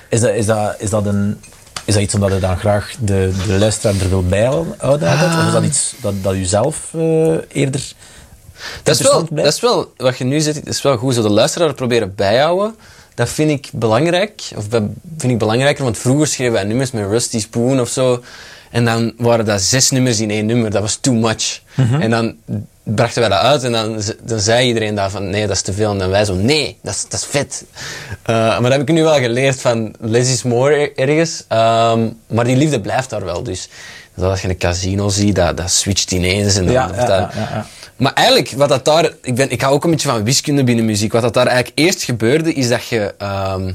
Is, 0.10 0.20
dat, 0.22 0.34
is, 0.34 0.46
dat, 0.46 0.76
is, 0.80 0.90
dat 0.90 1.06
een, 1.06 1.38
is 1.86 1.94
dat 1.94 2.04
iets 2.04 2.14
omdat 2.14 2.32
je 2.32 2.40
dan 2.40 2.58
graag 2.58 2.94
de, 3.00 3.32
de 3.48 3.58
luisteraar 3.58 4.02
er 4.02 4.10
wil 4.10 4.24
bijhouden? 4.24 4.78
Of 4.82 5.46
is 5.48 5.54
dat 5.54 5.64
iets 5.64 5.94
dat, 6.02 6.14
dat 6.24 6.36
je 6.36 6.46
zelf 6.46 6.90
eh, 6.94 7.36
eerder 7.48 7.94
Dat 8.84 9.00
is, 9.00 9.02
wel, 9.02 9.28
dat 9.32 9.46
is 9.46 9.60
wel, 9.60 9.94
wat 9.98 10.18
je 10.18 10.24
nu 10.24 10.40
zegt, 10.40 10.68
is 10.68 10.82
wel 10.82 10.98
goed. 10.98 11.14
Zo 11.14 11.22
de 11.22 11.30
luisteraar 11.30 11.74
proberen 11.74 12.16
bijhouden, 12.16 12.76
dat 13.14 13.30
vind 13.30 13.50
ik 13.50 13.70
belangrijk. 13.74 14.42
Of 14.56 14.66
vind 15.18 15.32
ik 15.34 15.38
belangrijker, 15.38 15.84
want 15.84 15.98
vroeger 15.98 16.28
schreven 16.28 16.54
wij 16.54 16.64
nummers 16.64 16.92
met 16.92 17.08
Rusty 17.08 17.40
Spoon 17.40 17.80
of 17.80 17.90
zo. 17.90 18.24
En 18.72 18.86
dan 18.86 19.14
waren 19.18 19.46
dat 19.46 19.62
zes 19.62 19.90
nummers 19.90 20.20
in 20.20 20.30
één 20.30 20.46
nummer. 20.46 20.72
Dat 20.72 20.82
was 20.82 20.96
too 20.96 21.14
much. 21.14 21.62
Mhm. 21.76 22.02
En 22.02 22.10
dan 22.10 22.36
brachten 22.86 23.20
wij 23.22 23.30
dat 23.30 23.40
uit 23.40 23.64
en 23.64 23.72
dan, 23.72 24.02
dan 24.24 24.40
zei 24.40 24.68
iedereen 24.68 24.96
daar 24.96 25.10
van 25.10 25.30
nee, 25.30 25.48
dat 25.48 25.56
is 25.56 25.62
te 25.62 25.74
veel. 25.74 25.92
En 25.92 25.98
dan 25.98 26.10
wij 26.10 26.26
zo 26.26 26.34
nee, 26.36 26.78
dat 26.84 26.94
is, 26.94 27.06
dat 27.10 27.20
is 27.20 27.26
vet. 27.26 27.64
Eh, 28.24 28.36
maar 28.36 28.62
dat 28.62 28.72
heb 28.72 28.82
ik 28.82 28.88
nu 28.96 29.04
wel 29.04 29.14
geleerd 29.20 29.62
van 29.62 29.96
less 30.00 30.32
is 30.32 30.44
more 30.44 30.92
ergens. 30.96 31.44
Ehm, 31.48 32.08
maar 32.28 32.46
die 32.46 32.56
liefde 32.56 32.82
blijft 32.82 33.10
daar 33.10 33.26
wel. 33.26 33.44
Dus 33.44 33.70
dat 34.16 34.30
als 34.30 34.42
je 34.42 34.50
een 34.50 34.58
casino 34.58 35.10
ziet, 35.10 35.36
dat, 35.36 35.58
dat 35.58 35.72
switcht 35.72 36.12
ineens. 36.12 36.56
En 36.56 36.64
dan, 36.66 36.74
Ja, 36.74 36.90
ja, 36.96 37.06
dat- 37.06 37.34
ja, 37.34 37.66
maar 37.96 38.14
eigenlijk, 38.14 38.52
wat 38.56 38.70
dat 38.70 38.86
daar... 38.86 39.10
Ik, 39.22 39.36
ben, 39.36 39.50
ik 39.52 39.62
hou 39.62 39.74
ook 39.74 39.84
een 39.84 39.92
beetje 39.92 40.08
van 40.10 40.24
wiskunde 40.24 40.64
binnen 40.64 40.86
muziek. 40.86 41.12
Wat 41.12 41.22
dat 41.22 41.34
daar 41.34 41.48
eigenlijk 41.48 41.80
eerst 41.80 42.04
gebeurde, 42.04 42.54
is 42.54 42.68
dat 42.68 42.88
je... 42.88 43.14
ehm 43.18 43.72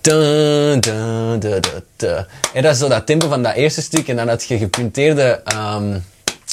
dun, 0.00 0.80
dun, 0.80 1.38
dun, 1.40 1.60
dun, 1.60 1.82
dun. 1.96 2.26
En 2.54 2.62
dat 2.62 2.72
is 2.72 2.78
zo 2.78 2.88
dat 2.88 3.06
tempo 3.06 3.28
van 3.28 3.42
dat 3.42 3.54
eerste 3.54 3.82
stuk. 3.82 4.08
En 4.08 4.16
dan 4.16 4.28
had 4.28 4.44
je 4.44 4.58
gepunteerde... 4.58 5.40
ehm 5.44 5.98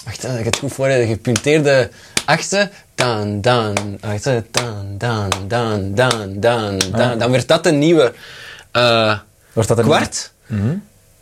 wacht, 0.09 0.39
ik 0.39 0.45
het 0.45 0.57
goed 0.57 0.73
voor 0.73 0.87
heb. 0.87 1.07
Gepunteerde 1.07 1.89
achtste. 2.25 2.69
Dan, 2.95 3.41
dan, 3.41 3.97
achtste. 4.01 4.43
Dan, 4.51 4.95
dan, 4.97 5.29
dan, 5.47 5.95
dan, 5.95 6.39
dan, 6.39 6.79
dan. 6.91 7.19
Dan 7.19 7.31
werd 7.31 7.47
dat 7.47 7.65
een 7.65 7.79
nieuwe 7.79 8.13
eh, 8.71 9.19
Wordt 9.53 9.69
dat 9.69 9.77
een- 9.77 9.85
kwart. 9.85 10.31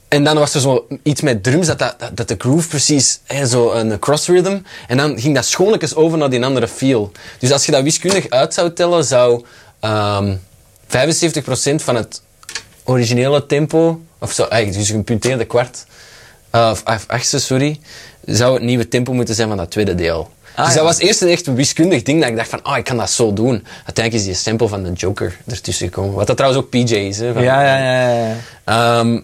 En 0.07 0.23
dan 0.23 0.37
was 0.37 0.53
er 0.53 0.61
zo 0.61 0.87
iets 1.03 1.21
met 1.21 1.43
drums, 1.43 1.67
dat, 1.67 1.79
dat, 1.79 1.95
dat 2.13 2.27
de 2.27 2.35
groove 2.37 2.67
precies, 2.67 3.19
hè, 3.23 3.45
zo 3.47 3.71
een 3.71 3.99
cross 3.99 4.27
rhythm. 4.27 4.59
En 4.87 4.97
dan 4.97 5.19
ging 5.19 5.35
dat 5.35 5.45
schoonlijkjes 5.45 5.95
over 5.95 6.17
naar 6.17 6.29
die 6.29 6.45
andere 6.45 6.67
feel. 6.67 7.11
Dus 7.39 7.51
als 7.51 7.65
je 7.65 7.71
dat 7.71 7.83
wiskundig 7.83 8.29
uit 8.29 8.53
zou 8.53 8.73
tellen, 8.73 9.03
zou 9.05 9.45
ehm 9.79 10.35
75% 10.87 10.89
van 11.75 11.95
het 11.95 12.21
originele 12.83 13.45
tempo, 13.45 14.01
of 14.19 14.31
zo, 14.31 14.43
eigenlijk, 14.45 14.79
dus 14.81 14.89
een 14.89 15.03
punteerde 15.03 15.45
kwart, 15.45 15.85
eh, 16.49 16.69
of 16.71 16.83
of 16.85 17.03
achtste, 17.07 17.39
sorry, 17.39 17.79
zou 18.35 18.53
het 18.53 18.63
nieuwe 18.63 18.87
tempo 18.87 19.13
moeten 19.13 19.35
zijn 19.35 19.47
van 19.47 19.57
dat 19.57 19.71
tweede 19.71 19.95
deel. 19.95 20.29
dus 20.55 20.67
ja. 20.67 20.73
dat 20.73 20.83
was 20.83 20.97
eerst 20.97 21.21
een 21.21 21.27
echt 21.29 21.47
een 21.47 21.55
wiskundig 21.55 22.03
ding 22.03 22.19
dat 22.21 22.29
ik 22.29 22.35
dacht 22.35 22.49
van, 22.49 22.63
ah, 22.63 22.77
ik 22.77 22.83
kan 22.83 22.97
dat 22.97 23.09
zo 23.09 23.33
doen. 23.33 23.65
Uiteindelijk 23.85 24.13
is 24.13 24.23
die 24.23 24.33
sample 24.33 24.67
van 24.67 24.83
de 24.83 24.91
Joker 24.91 25.37
ertussen 25.47 25.87
gekomen. 25.87 26.13
Wat 26.13 26.27
dat 26.27 26.37
trouwens 26.37 26.63
ook 26.63 26.69
PJ 26.69 26.93
is. 26.95 27.17
Hè, 27.19 27.33
van- 27.33 27.43
Ja, 27.43 27.61
ja, 27.63 27.77
ja. 27.77 28.09
ja. 28.27 28.35
Ehm, 28.63 29.19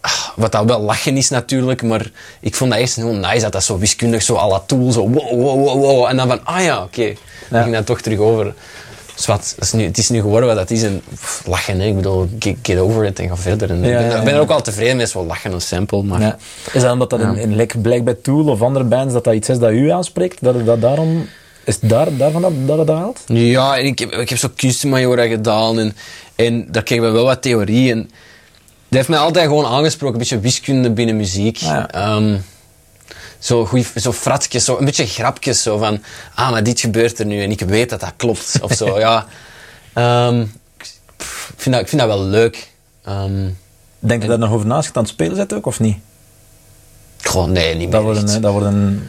ah, 0.00 0.12
wat 0.36 0.52
dat 0.52 0.64
wel 0.64 0.80
lachen 0.80 1.16
is 1.16 1.28
natuurlijk, 1.30 1.82
maar 1.82 2.10
ik 2.40 2.54
vond 2.54 2.70
dat 2.70 2.80
eerst 2.80 2.96
heel 2.96 3.14
nice 3.14 3.40
dat 3.40 3.52
dat 3.52 3.64
zo 3.64 3.78
wiskundig, 3.78 4.22
zo 4.22 4.36
à 4.36 4.48
la 4.48 4.58
tool, 4.66 4.92
zo 4.92 5.08
wow, 5.08 5.30
wow, 5.30 5.64
wow, 5.64 5.80
wow. 5.82 6.04
En 6.06 6.16
dan 6.16 6.28
van, 6.28 6.44
ah 6.44 6.62
ja, 6.64 6.82
oké. 6.82 7.04
Dan 7.48 7.58
Ja. 7.58 7.62
ging 7.62 7.74
dat 7.74 7.86
toch 7.86 8.00
terug 8.00 8.18
over. 8.18 8.54
Dus 9.22 9.30
wat, 9.30 9.52
dat 9.56 9.64
is 9.64 9.72
nu, 9.72 9.84
het 9.84 9.98
is 9.98 10.08
nu 10.08 10.20
geworden 10.20 10.48
wat 10.48 10.56
dat 10.56 10.70
is 10.70 10.82
en 10.82 11.02
pff, 11.14 11.42
lachen, 11.46 11.80
hè. 11.80 11.86
ik 11.86 11.96
bedoel, 11.96 12.28
get, 12.38 12.56
get 12.62 12.78
over 12.78 13.04
it 13.04 13.18
en 13.18 13.28
ga 13.28 13.36
verder. 13.36 13.70
En 13.70 13.76
Ja, 13.76 13.82
ik 13.82 13.96
ben, 13.96 14.06
ja, 14.06 14.18
ik 14.18 14.24
ben 14.24 14.34
er 14.34 14.40
ook 14.40 14.50
al 14.50 14.62
tevreden 14.62 14.96
mee, 14.96 15.04
is 15.04 15.12
wel 15.12 15.26
lachen 15.26 15.52
een 15.52 15.60
sample, 15.60 16.02
maar... 16.02 16.36
Is 16.72 16.82
dat 16.82 16.92
omdat 16.92 17.10
dat 17.10 17.20
in, 17.20 17.36
in 17.36 17.56
like, 17.56 17.78
by 17.78 18.14
Tool 18.22 18.48
of 18.48 18.62
andere 18.62 18.84
bands 18.84 19.12
dat 19.12 19.24
dat 19.24 19.34
iets 19.34 19.48
is 19.48 19.58
dat 19.58 19.70
u 19.70 19.90
aanspreekt? 19.90 20.36
Dat, 20.40 20.66
dat 20.66 20.80
daarom... 20.80 21.28
Is 21.64 21.78
het 21.80 21.90
daar, 21.90 22.16
daarvan 22.16 22.42
dat, 22.42 22.52
dat 22.66 22.78
het 22.78 22.86
dat 22.86 22.96
haalt? 22.96 23.20
Ja, 23.26 23.78
en 23.78 23.84
ik 23.84 23.98
heb, 23.98 24.12
ik 24.12 24.28
heb 24.28 24.38
zo 24.38 24.48
kunstmajora 24.56 25.26
gedaan 25.26 25.78
en, 25.78 25.96
en 26.34 26.66
daar 26.70 26.82
kregen 26.82 27.04
we 27.04 27.10
wel 27.10 27.24
wat 27.24 27.42
theorie. 27.42 27.90
En 27.90 28.10
heeft 28.88 29.08
mij 29.08 29.18
altijd 29.18 29.46
gewoon 29.46 29.66
aangesproken, 29.66 30.14
een 30.14 30.20
beetje 30.20 30.40
wiskunde 30.40 30.90
binnen 30.90 31.16
muziek. 31.16 31.60
Ah. 31.64 31.84
Ehm, 31.90 32.36
zo, 33.42 33.66
goeie, 33.66 33.86
zo 33.96 34.12
fratjes, 34.12 34.64
zo, 34.64 34.78
een 34.78 34.84
beetje 34.84 35.06
grapjes. 35.06 35.62
Zo 35.62 35.78
van, 35.78 36.02
ah, 36.34 36.50
maar 36.50 36.62
dit 36.62 36.80
gebeurt 36.80 37.18
er 37.18 37.26
nu 37.26 37.42
en 37.42 37.50
ik 37.50 37.60
weet 37.60 37.90
dat 37.90 38.00
dat 38.00 38.12
klopt. 38.16 38.58
Of 38.62 38.72
zo, 38.72 38.98
ja. 39.06 39.26
Ehm, 39.92 40.40
ik, 40.40 40.90
pff, 41.16 41.48
ik 41.54 41.60
vind 41.60 41.74
dat, 41.74 41.84
ik 41.84 41.88
vind 41.90 42.00
dat 42.00 42.10
wel 42.10 42.22
leuk. 42.24 42.70
Ehm, 43.04 43.48
Denk 43.98 44.22
je 44.22 44.28
daar 44.28 44.38
nog 44.38 44.52
over 44.52 44.66
naast 44.66 44.88
je 44.88 44.94
aan 44.94 45.02
het 45.02 45.12
spelen 45.12 45.36
zit 45.36 45.52
ook, 45.54 45.66
of 45.66 45.80
niet? 45.80 45.96
gewoon, 47.20 47.52
nee, 47.52 47.68
niet 47.74 47.78
meer 47.78 47.90
Dat 47.90 48.02
wordt 48.02 48.18
een... 48.18 48.24
echt. 48.26 48.36
eh, 48.36 48.42
Dat 48.42 48.52
wordt 48.52 48.66
een 48.66 49.08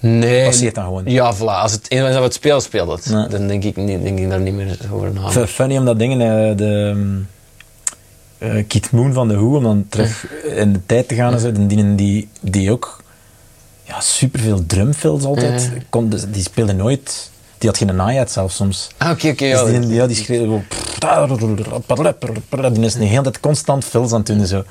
Nee. 0.00 0.44
passeert 0.44 0.74
dan 0.74 0.84
gewoon. 0.84 1.02
Ja, 1.06 1.34
voilà. 1.36 1.38
Als 1.38 1.72
het 1.72 1.86
een 1.88 2.02
dat 2.02 2.14
we 2.14 2.20
het 2.22 2.34
spelen, 2.34 2.62
speelt 2.62 2.88
het. 2.90 3.10
Nee. 3.14 3.28
Dan 3.28 3.46
denk 3.46 3.64
ik, 3.64 3.76
niet, 3.76 4.02
denk 4.02 4.18
ik 4.18 4.28
daar 4.30 4.40
niet 4.40 4.54
meer 4.54 4.78
over 4.92 5.12
na. 5.12 5.30
F- 5.30 5.50
Funny 5.50 5.76
omdat 5.76 5.98
dingen, 5.98 6.20
eh, 6.50 6.56
de 6.56 6.64
um, 6.64 7.28
eh, 8.38 8.64
Keith 8.68 8.90
Moon 8.90 9.12
van 9.12 9.28
de 9.28 9.34
Who, 9.34 9.56
om 9.56 9.62
dan 9.62 9.86
terug 9.88 10.26
in 10.44 10.72
de 10.72 10.80
tijd 10.86 11.08
te 11.08 11.14
gaan 11.14 11.32
en 11.32 11.40
zo, 11.40 11.52
die, 11.52 11.94
die, 11.94 12.28
die 12.40 12.70
ook 12.72 13.02
ja, 13.84 14.00
superveel 14.00 14.66
drumfills 14.66 15.24
altijd. 15.24 15.70
Kon, 15.90 16.08
dus 16.08 16.24
die 16.26 16.42
speelde 16.42 16.72
nooit, 16.72 17.30
die 17.58 17.68
had 17.68 17.78
geen 17.78 17.96
naaiheid 17.96 18.30
zelf 18.30 18.52
soms. 18.52 18.88
Ah, 18.96 19.10
oké, 19.10 19.28
oké. 19.28 19.50
Dus 19.50 19.72
ja. 19.72 19.78
die, 19.80 19.88
ja, 19.88 20.06
die 20.06 20.16
schreef 20.16 20.40
gewoon... 20.40 20.64
Die 22.74 22.84
is 22.84 22.94
de 22.94 23.04
hele 23.04 23.22
tijd 23.22 23.40
constant 23.40 23.84
fills 23.84 24.12
aan 24.12 24.18
het 24.18 24.26
doen 24.26 24.40
en 24.40 24.46
zo. 24.46 24.64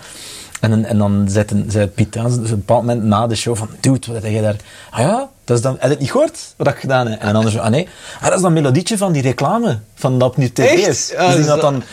En, 0.63 0.85
en 0.85 0.97
dan 0.97 1.25
zetten 1.29 1.65
zei 1.71 1.87
Piet 1.87 2.17
aan, 2.17 2.25
dus 2.25 2.35
op 2.35 2.43
een 2.43 2.49
bepaald 2.49 2.81
moment 2.81 3.03
na 3.03 3.27
de 3.27 3.35
show 3.35 3.55
van, 3.55 3.69
doet 3.79 4.05
wat 4.05 4.23
heb 4.23 4.31
je 4.31 4.41
daar? 4.41 4.55
Ah 4.89 4.99
ja, 4.99 5.29
dat 5.43 5.57
is 5.57 5.63
dan, 5.63 5.71
heb 5.71 5.81
je 5.81 5.89
het 5.89 5.99
niet 5.99 6.11
gehoord, 6.11 6.53
wat 6.57 6.67
ik 6.67 6.75
gedaan 6.75 7.07
heb? 7.07 7.19
En 7.19 7.25
dan 7.25 7.35
anders, 7.35 7.57
ah 7.57 7.69
nee, 7.69 7.87
ah, 8.19 8.23
dat 8.23 8.33
is 8.33 8.41
dan 8.41 8.53
melodietje 8.53 8.97
van 8.97 9.11
die 9.11 9.21
reclame, 9.21 9.79
van 9.95 10.19
dat 10.19 10.37
nu 10.37 10.51
tv 10.51 10.87
is. 10.87 11.13
dus 11.17 11.35
die 11.35 11.45
dat 11.45 11.61
dan... 11.61 11.83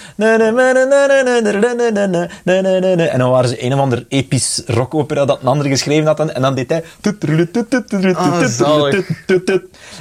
En 3.10 3.18
dan 3.18 3.30
waren 3.30 3.48
ze 3.48 3.64
een 3.64 3.74
of 3.74 3.80
ander 3.80 4.04
episch 4.08 4.62
rockopera 4.66 5.24
dat 5.24 5.40
een 5.40 5.48
ander 5.48 5.66
geschreven 5.66 6.06
had, 6.06 6.30
en 6.30 6.42
dan 6.42 6.54
deed 6.54 6.70
hij... 6.70 6.84
Zo 8.50 8.90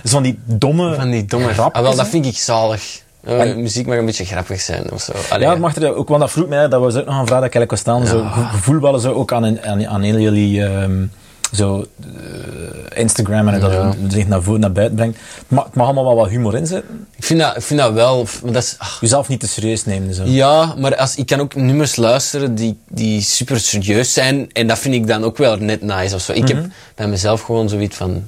van 0.03 0.23
die 0.23 0.39
domme... 0.45 0.95
Van 0.95 1.09
die 1.09 1.25
domme... 1.25 1.53
rap. 1.53 1.75
Ah, 1.75 1.81
wel, 1.81 1.95
dat 1.95 2.07
vind 2.07 2.25
ik 2.25 2.37
zalig. 2.37 3.07
Muziek 3.57 3.87
mag 3.87 3.97
een 3.97 4.05
beetje 4.05 4.25
grappig 4.25 4.61
zijn 4.61 4.91
of 4.91 5.01
zo. 5.01 5.11
Allee, 5.29 5.43
Ja, 5.45 5.49
het 5.51 5.59
mag 5.59 5.75
er 5.75 5.95
ook, 5.95 6.07
want 6.07 6.21
dat 6.21 6.31
vroeg 6.31 6.47
mij, 6.47 6.67
dat 6.67 6.81
was 6.81 6.95
ook 6.95 7.05
nog 7.05 7.19
een 7.19 7.27
vraag 7.27 7.39
dat 7.41 7.47
ik 7.47 7.55
eigenlijk 7.55 7.71
was 7.71 7.79
staan. 7.79 8.07
Zo, 8.07 8.23
gevoelballen 8.51 8.99
zo 9.01 9.11
ook 9.11 9.33
aan, 9.33 9.43
een- 9.43 9.61
aan, 9.63 9.87
aan 9.87 10.01
heel 10.01 10.19
jullie 10.19 10.63
ehm, 10.65 11.05
zo, 11.53 11.85
eh, 12.01 12.99
Instagram 13.01 13.47
en 13.47 13.59
dat 13.59 13.71
Ja. 13.71 13.87
het 14.01 14.13
zich 14.13 14.27
naar, 14.27 14.41
voren, 14.43 14.59
naar 14.59 14.71
buiten 14.71 14.95
brengt. 14.97 15.17
Het 15.37 15.49
mag, 15.49 15.65
het 15.65 15.75
mag 15.75 15.85
allemaal 15.85 16.05
wel 16.05 16.15
wat 16.15 16.29
humor 16.29 16.55
in 16.55 16.67
zitten. 16.67 17.07
ik, 17.17 17.23
vind 17.23 17.39
dat, 17.39 17.55
ik 17.55 17.61
vind 17.61 17.79
dat 17.79 17.93
wel... 17.93 18.27
maar 18.43 18.53
Dat 18.53 18.63
is, 18.63 18.77
Jezelf 18.99 19.27
niet 19.27 19.39
te 19.39 19.47
serieus 19.47 19.85
nemen. 19.85 20.13
Zo. 20.13 20.23
ja, 20.25 20.73
maar 20.77 20.95
als, 20.95 21.15
ik 21.15 21.25
kan 21.25 21.39
ook 21.39 21.55
nummers 21.55 21.95
luisteren 21.95 22.55
die, 22.55 22.77
die 22.89 23.21
super 23.21 23.59
serieus 23.59 24.13
zijn. 24.13 24.49
En 24.53 24.67
dat 24.67 24.79
vind 24.79 24.95
ik 24.95 25.07
dan 25.07 25.23
ook 25.23 25.37
wel 25.37 25.55
net 25.57 25.81
nice 25.81 26.15
of 26.15 26.21
zo. 26.21 26.31
Ik 26.31 26.43
Mhm. 26.43 26.55
heb 26.55 26.65
bij 26.95 27.07
mezelf 27.07 27.41
gewoon 27.41 27.69
zoiets 27.69 27.95
van... 27.97 28.23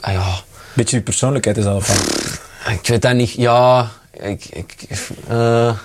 Ah, 0.00 0.12
ja, 0.12 0.22
Beetje 0.74 0.96
je 0.96 1.02
persoonlijkheid 1.02 1.56
is 1.56 1.64
al 1.64 1.80
van. 1.80 1.96
ik 2.72 2.86
weet 2.86 3.02
dat 3.02 3.14
niet... 3.14 3.30
Ja, 3.30 3.90
ik... 4.22 4.44
ik 4.44 4.74
eh, 5.28 5.78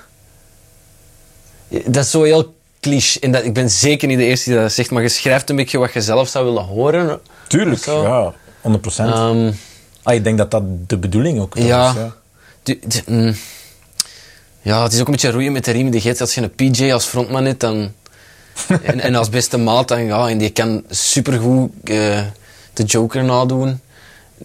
dat 1.86 2.04
is 2.04 2.12
zo 2.12 2.23
heel 2.23 2.56
cliché. 2.80 3.19
En 3.19 3.32
dat, 3.32 3.43
ik 3.43 3.54
ben 3.54 3.69
zeker 3.69 4.08
niet 4.08 4.17
de 4.17 4.26
eerste 4.26 4.50
die 4.50 4.60
dat 4.60 4.71
zegt. 4.71 4.91
Maar 4.91 5.02
je 5.02 5.10
schrijft 5.10 5.50
een 5.50 5.56
beetje 5.56 5.78
wat 5.78 5.93
je 5.93 6.02
zelf 6.02 6.28
zou 6.28 6.45
willen 6.45 6.63
horen. 6.63 7.19
Tuurlijk, 7.47 7.86
ja, 7.86 8.34
100 8.62 8.82
procent. 8.82 9.13
Ehm, 9.13 9.52
ah, 10.04 10.13
ik 10.13 10.23
denk 10.23 10.38
dat 10.38 10.52
dat 10.52 10.63
de 10.88 10.97
bedoeling 10.97 11.39
ook 11.39 11.58
Ja. 11.58 11.89
is. 11.89 11.95
Ja. 11.95 12.76
Mm. 13.06 13.36
ja, 14.62 14.84
het 14.84 14.93
is 14.93 15.00
ook 15.00 15.06
een 15.06 15.12
beetje 15.12 15.32
roeien 15.32 15.52
met 15.52 15.65
de 15.65 15.71
riemen 15.71 15.91
die 15.91 16.02
geeft. 16.02 16.21
Als 16.21 16.36
je 16.36 16.41
een 16.41 16.71
PJ 16.71 16.91
als 16.91 17.06
frontman 17.06 17.45
hebt 17.45 17.60
dan, 17.60 17.91
en, 18.84 19.00
en 19.00 19.15
als 19.15 19.30
beste 19.30 19.58
maat, 19.58 19.88
dan, 19.88 20.06
ja, 20.06 20.28
en 20.30 20.38
die 20.38 20.50
kan 20.50 20.84
supergoed 20.89 21.71
eh 21.84 22.21
de 22.73 22.84
Joker 22.84 23.23
nadoen. 23.23 23.82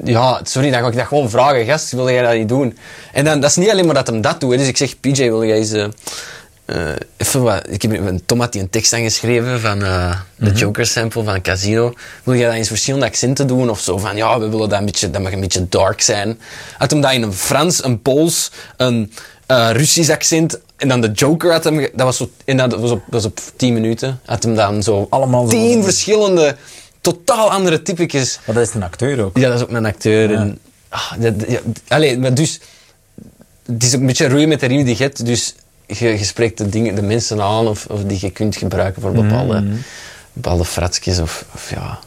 Ja, 0.05 0.41
sorry, 0.43 0.71
dan 0.71 0.81
ga 0.81 0.89
ik 0.89 0.97
dat 0.97 1.07
gewoon 1.07 1.31
vragen. 1.31 1.65
Gast, 1.65 1.93
wil 1.93 2.11
jij 2.11 2.23
dat 2.23 2.35
niet 2.35 2.49
doen? 2.49 2.79
En 3.13 3.25
dan, 3.25 3.41
dat 3.41 3.51
is 3.51 3.57
niet 3.57 3.71
alleen 3.71 3.85
maar 3.87 3.95
dat 3.95 4.07
hem 4.07 4.21
dat 4.21 4.41
doet. 4.41 4.59
Dus 4.59 4.69
ik 4.69 4.77
zeg, 4.77 5.01
PJ, 5.01 5.23
wil 5.23 5.45
jij 5.45 5.57
eens... 5.57 5.73
eh, 5.73 5.87
eh, 6.65 6.97
even 7.17 7.43
wat... 7.43 7.63
Ik 7.69 7.83
heb 7.83 7.93
een 7.93 8.23
Tom 8.27 8.41
had 8.41 8.53
die 8.53 8.61
een 8.63 8.71
tekst 8.71 8.93
aangeschreven 8.93 9.61
van 9.61 9.83
eh, 9.85 10.17
de 10.37 10.51
Joker 10.51 10.87
sample 10.87 11.23
van 11.25 11.41
Casino. 11.41 11.93
Wil 12.23 12.35
jij 12.35 12.47
dat 12.47 12.55
eens 12.55 12.69
verschillende 12.69 13.07
accenten 13.07 13.47
doen? 13.47 13.71
Of 13.71 13.81
zo 13.81 13.99
van, 13.99 14.17
ja, 14.17 14.39
we 14.41 14.49
willen 14.49 14.69
dat 14.69 14.79
een 14.79 14.85
beetje... 14.85 15.11
Dat 15.11 15.23
mag 15.23 15.33
een 15.33 15.41
beetje 15.41 15.69
dark 15.69 16.01
zijn. 16.01 16.41
Had 16.79 16.91
hem 16.91 17.01
dat 17.01 17.13
in 17.13 17.23
een 17.23 17.33
Frans, 17.33 17.85
een 17.85 18.03
Pools, 18.03 18.51
een 18.77 19.13
eh, 19.47 19.71
Russisch 19.73 20.11
accent... 20.11 20.59
En 20.77 20.89
dan 20.89 21.01
de 21.01 21.11
Joker 21.11 21.53
had 21.53 21.65
hem... 21.65 21.81
Dat 21.81 22.07
was, 22.07 22.17
zo, 22.17 22.31
en 22.45 22.57
dat 22.57 22.75
was, 22.75 22.91
op, 22.91 23.03
dat 23.11 23.23
was 23.23 23.25
op 23.25 23.41
10 23.57 23.73
minuten. 23.75 24.21
Had 24.25 24.43
hem 24.43 24.55
dan 24.55 24.83
zo... 24.83 25.07
Allemaal 25.11 25.47
Tien 25.47 25.83
verschillende, 25.83 26.57
totaal 27.03 27.51
andere 27.51 27.83
typetjes. 27.83 28.39
Maar 28.47 28.55
dat 28.55 28.69
is 28.69 28.75
een 28.75 28.83
acteur 28.83 29.25
ook. 29.25 29.39
Ja, 29.39 29.49
dat 29.49 29.57
is 29.57 29.63
ook 29.63 29.71
een 29.71 29.87
acteur. 29.87 30.35
En, 30.35 30.59
ah, 30.89 31.13
dat, 31.19 31.35
ja, 31.49 31.61
allee, 31.89 32.19
maar 32.19 32.35
dus, 32.35 32.61
het 33.67 33.83
is 33.83 33.95
ook 33.95 34.01
een 34.01 34.07
beetje 34.07 34.29
roeien 34.29 34.49
met 34.49 34.61
de 34.61 34.67
riem 34.67 34.85
die 34.85 34.97
je 34.97 35.03
hebt. 35.03 35.27
Dus 35.27 35.55
je, 35.87 36.09
je 36.09 36.25
spreekt 36.25 36.59
de, 36.59 36.69
dingen, 36.69 36.95
de 36.95 37.03
mensen 37.03 37.41
aan 37.41 37.69
of, 37.69 37.87
of 37.87 38.05
die 38.05 38.19
je 38.21 38.31
kunt 38.31 38.57
gebruiken 38.57 39.03
voor 39.03 39.13
bepaalde, 39.13 39.65
bepaalde 40.33 40.65
fratsjes. 40.65 41.19
Of, 41.19 41.45
of 41.55 41.71
ja. 41.71 41.99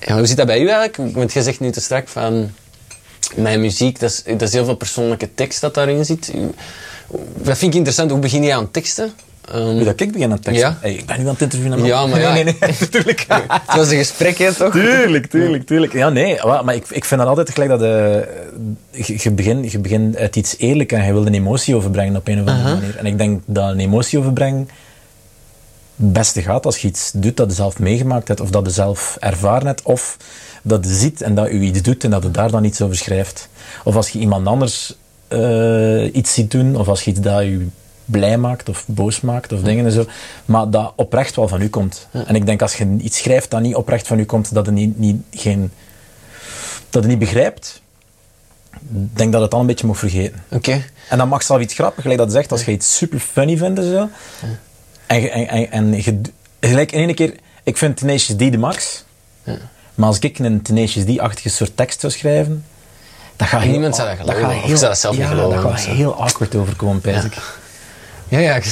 ja. 0.00 0.16
Hoe 0.16 0.26
zit 0.26 0.36
dat 0.36 0.46
bij 0.46 0.60
u 0.60 0.68
eigenlijk? 0.68 1.14
Want 1.14 1.32
je 1.32 1.42
zegt 1.42 1.60
nu 1.60 1.70
te 1.70 1.80
strak 1.80 2.08
van... 2.08 2.50
Mijn 3.34 3.60
muziek, 3.60 4.00
dat 4.00 4.10
is, 4.10 4.22
dat 4.24 4.42
is 4.42 4.52
heel 4.52 4.64
veel 4.64 4.76
persoonlijke 4.76 5.34
tekst 5.34 5.60
dat 5.60 5.74
daarin 5.74 6.04
zit. 6.04 6.32
Dat 7.36 7.58
vind 7.58 7.70
ik 7.70 7.74
interessant. 7.74 8.10
Hoe 8.10 8.20
begin 8.20 8.42
je 8.42 8.54
aan 8.54 8.70
teksten? 8.70 9.12
Ehm, 9.52 9.62
Hoe 9.62 9.84
dat 9.84 10.00
ik 10.00 10.12
begin 10.12 10.24
aan 10.24 10.30
het 10.30 10.42
teksten. 10.42 10.68
Ja. 10.68 10.78
Hey, 10.80 10.94
ik 10.94 11.06
ben 11.06 11.18
nu 11.18 11.22
aan 11.22 11.32
het 11.32 11.40
interviewen. 11.42 11.84
Ja, 11.84 12.06
maar 12.06 12.20
ja. 12.20 12.32
Nee, 12.34 12.44
nee, 12.44 12.56
nee, 12.60 12.74
natuurlijk. 12.80 13.24
het 13.66 13.76
was 13.76 13.90
een 13.90 13.96
gesprek, 13.96 14.38
hè, 14.38 14.52
toch? 14.52 14.72
Tuurlijk, 14.72 15.26
tuurlijk, 15.26 15.66
tuurlijk. 15.66 15.92
Ja, 15.92 16.08
nee, 16.08 16.38
maar 16.44 16.74
ik, 16.74 16.86
ik 16.90 17.04
vind 17.04 17.20
dat 17.20 17.28
altijd 17.28 17.50
gelijk 17.50 17.70
dat 17.70 17.82
eh, 17.82 17.86
je, 19.06 19.14
je, 19.16 19.30
begint, 19.30 19.72
je 19.72 19.78
begint 19.78 20.16
uit 20.16 20.36
iets 20.36 20.54
eerlijk 20.58 20.92
en 20.92 21.06
je 21.06 21.12
wil 21.12 21.26
een 21.26 21.34
emotie 21.34 21.76
overbrengen 21.76 22.16
op 22.16 22.28
een 22.28 22.42
of 22.42 22.48
andere 22.48 22.74
manier. 22.74 22.96
En 22.96 23.06
ik 23.06 23.18
denk 23.18 23.42
dat 23.46 23.70
een 23.70 23.80
emotie 23.80 24.18
overbrengen 24.18 24.68
het 25.96 26.12
beste 26.12 26.42
gaat 26.42 26.66
als 26.66 26.78
je 26.78 26.88
iets 26.88 27.10
doet 27.14 27.36
dat 27.36 27.48
je 27.48 27.54
zelf 27.54 27.78
meegemaakt 27.78 28.28
hebt, 28.28 28.40
of 28.40 28.50
dat 28.50 28.66
je 28.66 28.72
zelf 28.72 29.16
ervaren 29.20 29.66
hebt, 29.66 29.82
of 29.82 30.16
dat 30.62 30.84
je 30.84 30.94
ziet 30.94 31.22
en 31.22 31.34
dat 31.34 31.46
je 31.46 31.58
iets 31.58 31.82
doet 31.82 32.04
en 32.04 32.10
dat 32.10 32.22
je 32.22 32.30
daar 32.30 32.50
dan 32.50 32.64
iets 32.64 32.82
over 32.82 32.96
schrijft. 32.96 33.48
Of 33.84 33.96
als 33.96 34.08
je 34.08 34.18
iemand 34.18 34.46
anders 34.46 34.94
eh, 35.28 36.14
iets 36.14 36.34
ziet 36.34 36.50
doen, 36.50 36.76
of 36.76 36.88
als 36.88 37.02
je 37.02 37.10
iets 37.10 37.20
dat 37.20 37.42
je 37.42 37.66
blij 38.04 38.38
maakt 38.38 38.68
of 38.68 38.84
boos 38.86 39.20
maakt 39.20 39.52
of 39.52 39.60
dingen 39.60 39.84
en 39.84 39.92
zo, 39.92 40.06
maar 40.44 40.70
dat 40.70 40.92
oprecht 40.96 41.36
wel 41.36 41.48
van 41.48 41.60
u 41.60 41.68
komt. 41.68 42.06
En 42.10 42.34
ik 42.34 42.46
denk 42.46 42.62
als 42.62 42.74
je 42.74 42.96
iets 42.98 43.18
schrijft 43.18 43.50
dat 43.50 43.60
niet 43.60 43.74
oprecht 43.74 44.06
van 44.06 44.18
u 44.18 44.24
komt, 44.24 44.54
dat 44.54 44.66
je 44.66 44.72
niet, 44.72 44.98
niet, 44.98 45.22
geen, 45.30 45.70
dat 46.90 47.02
je 47.02 47.08
niet 47.08 47.18
begrijpt, 47.18 47.82
ik 48.72 49.16
denk 49.16 49.32
dat 49.32 49.42
het 49.42 49.54
al 49.54 49.60
een 49.60 49.66
beetje 49.66 49.86
moet 49.86 49.98
vergeten. 49.98 50.44
Oké. 50.50 50.84
En 51.08 51.18
dan 51.18 51.28
mag 51.28 51.42
zelf 51.42 51.60
iets 51.60 51.74
grappig, 51.74 52.02
gelijk 52.02 52.20
dat 52.20 52.32
zegt, 52.32 52.52
als 52.52 52.64
je 52.64 52.72
iets 52.72 52.96
super 52.96 53.18
funny 53.18 53.56
vindt 53.56 53.78
en 53.78 53.90
zo. 53.90 54.08
En, 55.06 55.30
en, 55.30 55.48
en, 55.48 55.70
en 55.70 56.02
je, 56.02 56.20
gelijk 56.60 56.92
in 56.92 57.06
één 57.06 57.14
keer, 57.14 57.34
ik 57.62 57.76
vind 57.76 57.96
Tenacious 57.96 58.38
D 58.38 58.52
de 58.52 58.58
max. 58.58 59.04
Maar 59.94 60.08
als 60.08 60.18
ik 60.18 60.38
een 60.38 60.62
Tenacious 60.62 61.16
D-achtige 61.16 61.48
soort 61.48 61.76
tekst 61.76 62.00
zou 62.00 62.12
schrijven, 62.12 62.64
dat 63.36 63.48
gaat 63.48 63.64
Niemand 63.64 63.96
zou 63.96 64.08
dat 64.08 64.16
geloven, 64.18 64.42
gaat 64.42 64.54
of 64.54 64.62
heel, 64.62 64.76
zou 64.76 64.90
dat 64.90 64.98
zelf 64.98 65.16
niet 65.16 65.26
geloven, 65.26 65.62
dat 65.62 65.70
gaat 65.70 65.80
heel 65.80 66.14
awkward 66.14 66.54
overkomen, 66.54 67.00
pijs 67.00 67.24
ik. 67.24 67.36
Ja, 68.34 68.40
ja. 68.40 68.54
ik- 68.54 68.64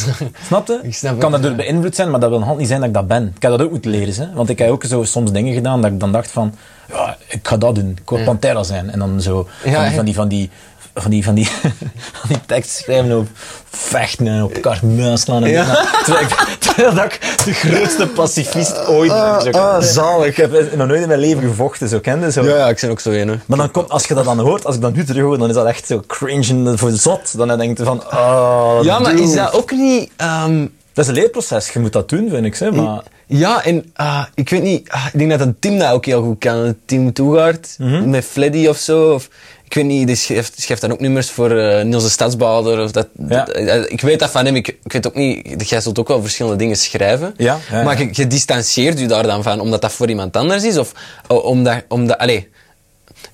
Snap 0.47 0.67
je? 0.67 0.81
Ik 0.83 0.95
snap 0.95 1.21
kan 1.21 1.31
dat 1.31 1.43
door 1.43 1.51
ja. 1.51 1.57
beïnvloed 1.57 1.95
zijn, 1.95 2.11
maar 2.11 2.21
dat 2.21 2.31
wil 2.31 2.39
nog 2.39 2.59
niet 2.59 2.69
zijn 2.69 2.81
dat 2.81 2.89
ik 2.89 2.95
dat 2.95 3.07
ben. 3.07 3.33
Ik 3.37 3.43
heb 3.43 3.51
dat 3.51 3.63
ook 3.63 3.71
moeten 3.71 3.91
leren. 3.91 4.15
Hè? 4.15 4.33
Want 4.35 4.49
ik 4.49 4.59
heb 4.59 4.69
ook 4.71 4.85
zo 4.85 5.03
soms 5.05 5.33
dingen 5.33 5.55
gedaan 5.55 5.83
dat 5.83 5.91
ik 5.93 6.01
dan 6.01 6.13
dacht 6.13 6.31
van... 6.31 6.55
Ja, 6.93 7.17
ik 7.29 7.49
ga 7.49 7.57
dat 7.57 7.75
doen. 7.75 7.91
Ik 8.03 8.11
wil 8.11 8.25
Pantera 8.25 8.63
zijn. 8.63 8.91
En 8.91 8.99
dan 8.99 9.21
zo 9.21 9.49
Ja, 9.65 9.73
van, 9.73 9.81
die, 9.83 9.91
ja. 9.91 9.95
van 9.95 10.05
die... 10.05 10.15
Van 10.15 10.29
die, 10.29 10.51
van 10.95 11.11
die, 11.11 11.25
van 11.25 11.35
die, 11.35 11.47
van 12.21 12.29
die 12.29 12.41
tekst 12.47 12.71
schrijven 12.71 13.19
op 13.19 13.27
vechten 13.71 14.27
en 14.27 14.43
op 14.43 14.53
elkaar 14.55 14.81
muis 14.87 15.21
slaan. 15.21 15.45
En 15.45 15.51
Ja. 15.51 15.65
terwijl, 16.05 16.25
ik, 16.27 16.57
terwijl 16.59 16.95
dat 16.95 17.05
ik 17.05 17.21
de 17.45 17.53
grootste 17.53 18.07
pacifist 18.07 18.87
ooit 18.87 19.11
ben. 19.11 19.41
Zo, 19.53 19.59
ah, 19.59 19.83
zalig. 19.83 20.27
Ik 20.27 20.37
heb 20.37 20.75
nog 20.77 20.87
nooit 20.87 21.01
in 21.03 21.09
mijn 21.09 21.21
leven 21.21 21.43
gevochten, 21.43 21.89
zo 21.89 21.99
kende 21.99 22.33
zo. 22.33 22.43
Ja, 22.45 22.57
ja, 22.57 22.69
ik 22.69 22.79
ben 22.81 22.91
ook 22.91 23.01
zo 23.01 23.11
een. 23.11 23.29
hè. 23.29 23.35
Maar 23.47 23.59
dan 23.59 23.71
komt, 23.71 23.91
als 23.91 24.07
je 24.07 24.15
dat 24.15 24.25
dan 24.25 24.39
hoort, 24.39 24.65
als 24.67 24.75
ik 24.75 24.81
dat 24.81 24.95
nu 24.95 25.05
terug 25.05 25.23
hoor, 25.23 25.39
dan 25.39 25.49
is 25.49 25.55
dat 25.55 25.67
echt 25.67 25.87
zo 25.87 26.03
cringe 26.07 26.79
voor 26.79 26.91
zot. 26.91 27.37
Dan 27.37 27.59
denk 27.59 27.79
je 27.79 27.85
van, 27.85 28.03
oh, 28.13 28.79
Ja, 28.83 28.99
maar 28.99 29.15
is 29.15 29.35
dat 29.35 29.53
ook 29.53 29.71
niet... 29.71 30.11
ehm, 30.17 30.67
Dat 30.93 31.05
is 31.05 31.11
een 31.11 31.17
leerproces, 31.17 31.71
je 31.71 31.79
moet 31.79 31.93
dat 31.93 32.09
doen, 32.09 32.29
vind 32.31 32.45
ik. 32.47 32.57
Hè? 32.57 32.71
Maar 32.73 33.03
Ja, 33.27 33.65
en 33.65 33.91
ah, 33.95 34.25
ik 34.35 34.49
weet 34.51 34.63
niet... 34.63 34.91
ah, 34.91 35.07
ik 35.13 35.19
denk 35.19 35.31
dat 35.31 35.41
een 35.41 35.57
team 35.59 35.79
dat 35.79 35.91
ook 35.93 36.05
heel 36.07 36.23
goed 36.23 36.39
kan. 36.39 36.55
Een 36.57 36.79
team 36.87 37.13
Toegaard, 37.13 37.75
Mhm. 37.79 38.11
met 38.11 38.25
Fleddy 38.25 38.67
of 38.67 38.77
zo. 38.77 39.13
Of, 39.13 39.29
ik 39.73 39.79
weet 39.79 39.87
niet, 39.87 40.07
die 40.07 40.17
schrijft, 40.17 40.61
schrijft 40.63 40.83
dan 40.83 40.93
ook 40.93 41.01
nummers 41.01 41.31
voor 41.31 41.51
eh, 41.59 41.85
Niels 41.85 42.03
de 42.03 42.09
Stadsbouwer. 42.11 42.83
Of 42.83 42.91
dat, 42.91 43.09
Ja. 43.29 43.45
dat- 43.45 43.49
eh, 43.55 43.83
ik 43.91 44.01
weet 44.01 44.19
dat 44.19 44.31
van 44.31 44.45
hem. 44.45 44.57
Ik, 44.57 44.69
ik 44.69 44.93
weet 44.93 45.07
ook 45.07 45.15
niet... 45.15 45.69
Jij 45.69 45.81
zult 45.81 45.99
ook 45.99 46.09
wel 46.09 46.21
verschillende 46.21 46.59
dingen 46.59 46.77
schrijven. 46.77 47.35
Ja, 47.37 47.59
ja, 47.71 47.83
maar 47.83 47.99
je, 48.01 48.09
je 48.13 48.27
distancieert 48.27 48.99
je 48.99 49.07
daar 49.07 49.23
dan 49.23 49.43
van, 49.43 49.61
omdat 49.61 49.81
dat 49.81 49.93
voor 49.93 50.09
iemand 50.09 50.37
anders 50.37 50.65
is? 50.65 50.79
Of 50.79 50.93
omdat... 51.27 51.83
omdat 51.89 52.19
allez, 52.19 52.43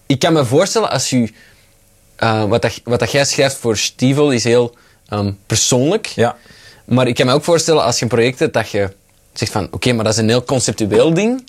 ik 0.07 0.18
kan 0.18 0.33
me 0.33 0.44
voorstellen 0.44 0.90
als 0.90 1.12
u... 1.12 1.33
eh, 2.16 2.44
wat, 2.44 2.62
dat, 2.62 2.81
wat 2.85 2.98
dat 2.98 3.11
jij 3.11 3.24
schrijft 3.24 3.57
voor 3.57 3.77
Stivel 3.77 4.31
is 4.31 4.44
heel 4.44 4.74
ehm, 5.09 5.33
persoonlijk. 5.46 6.07
ja, 6.07 6.37
maar 6.85 7.07
ik 7.07 7.14
kan 7.14 7.27
me 7.27 7.33
ook 7.33 7.44
voorstellen 7.44 7.85
als 7.85 7.96
je 7.96 8.03
een 8.03 8.09
project 8.09 8.38
hebt 8.38 8.55
dat 8.55 8.70
je 8.70 8.90
zegt 9.33 9.53
van 9.53 9.68
oké, 9.70 9.92
maar 9.92 10.05
dat 10.05 10.12
is 10.12 10.18
een 10.18 10.29
heel 10.29 10.44
conceptueel 10.44 11.14
ding. 11.14 11.44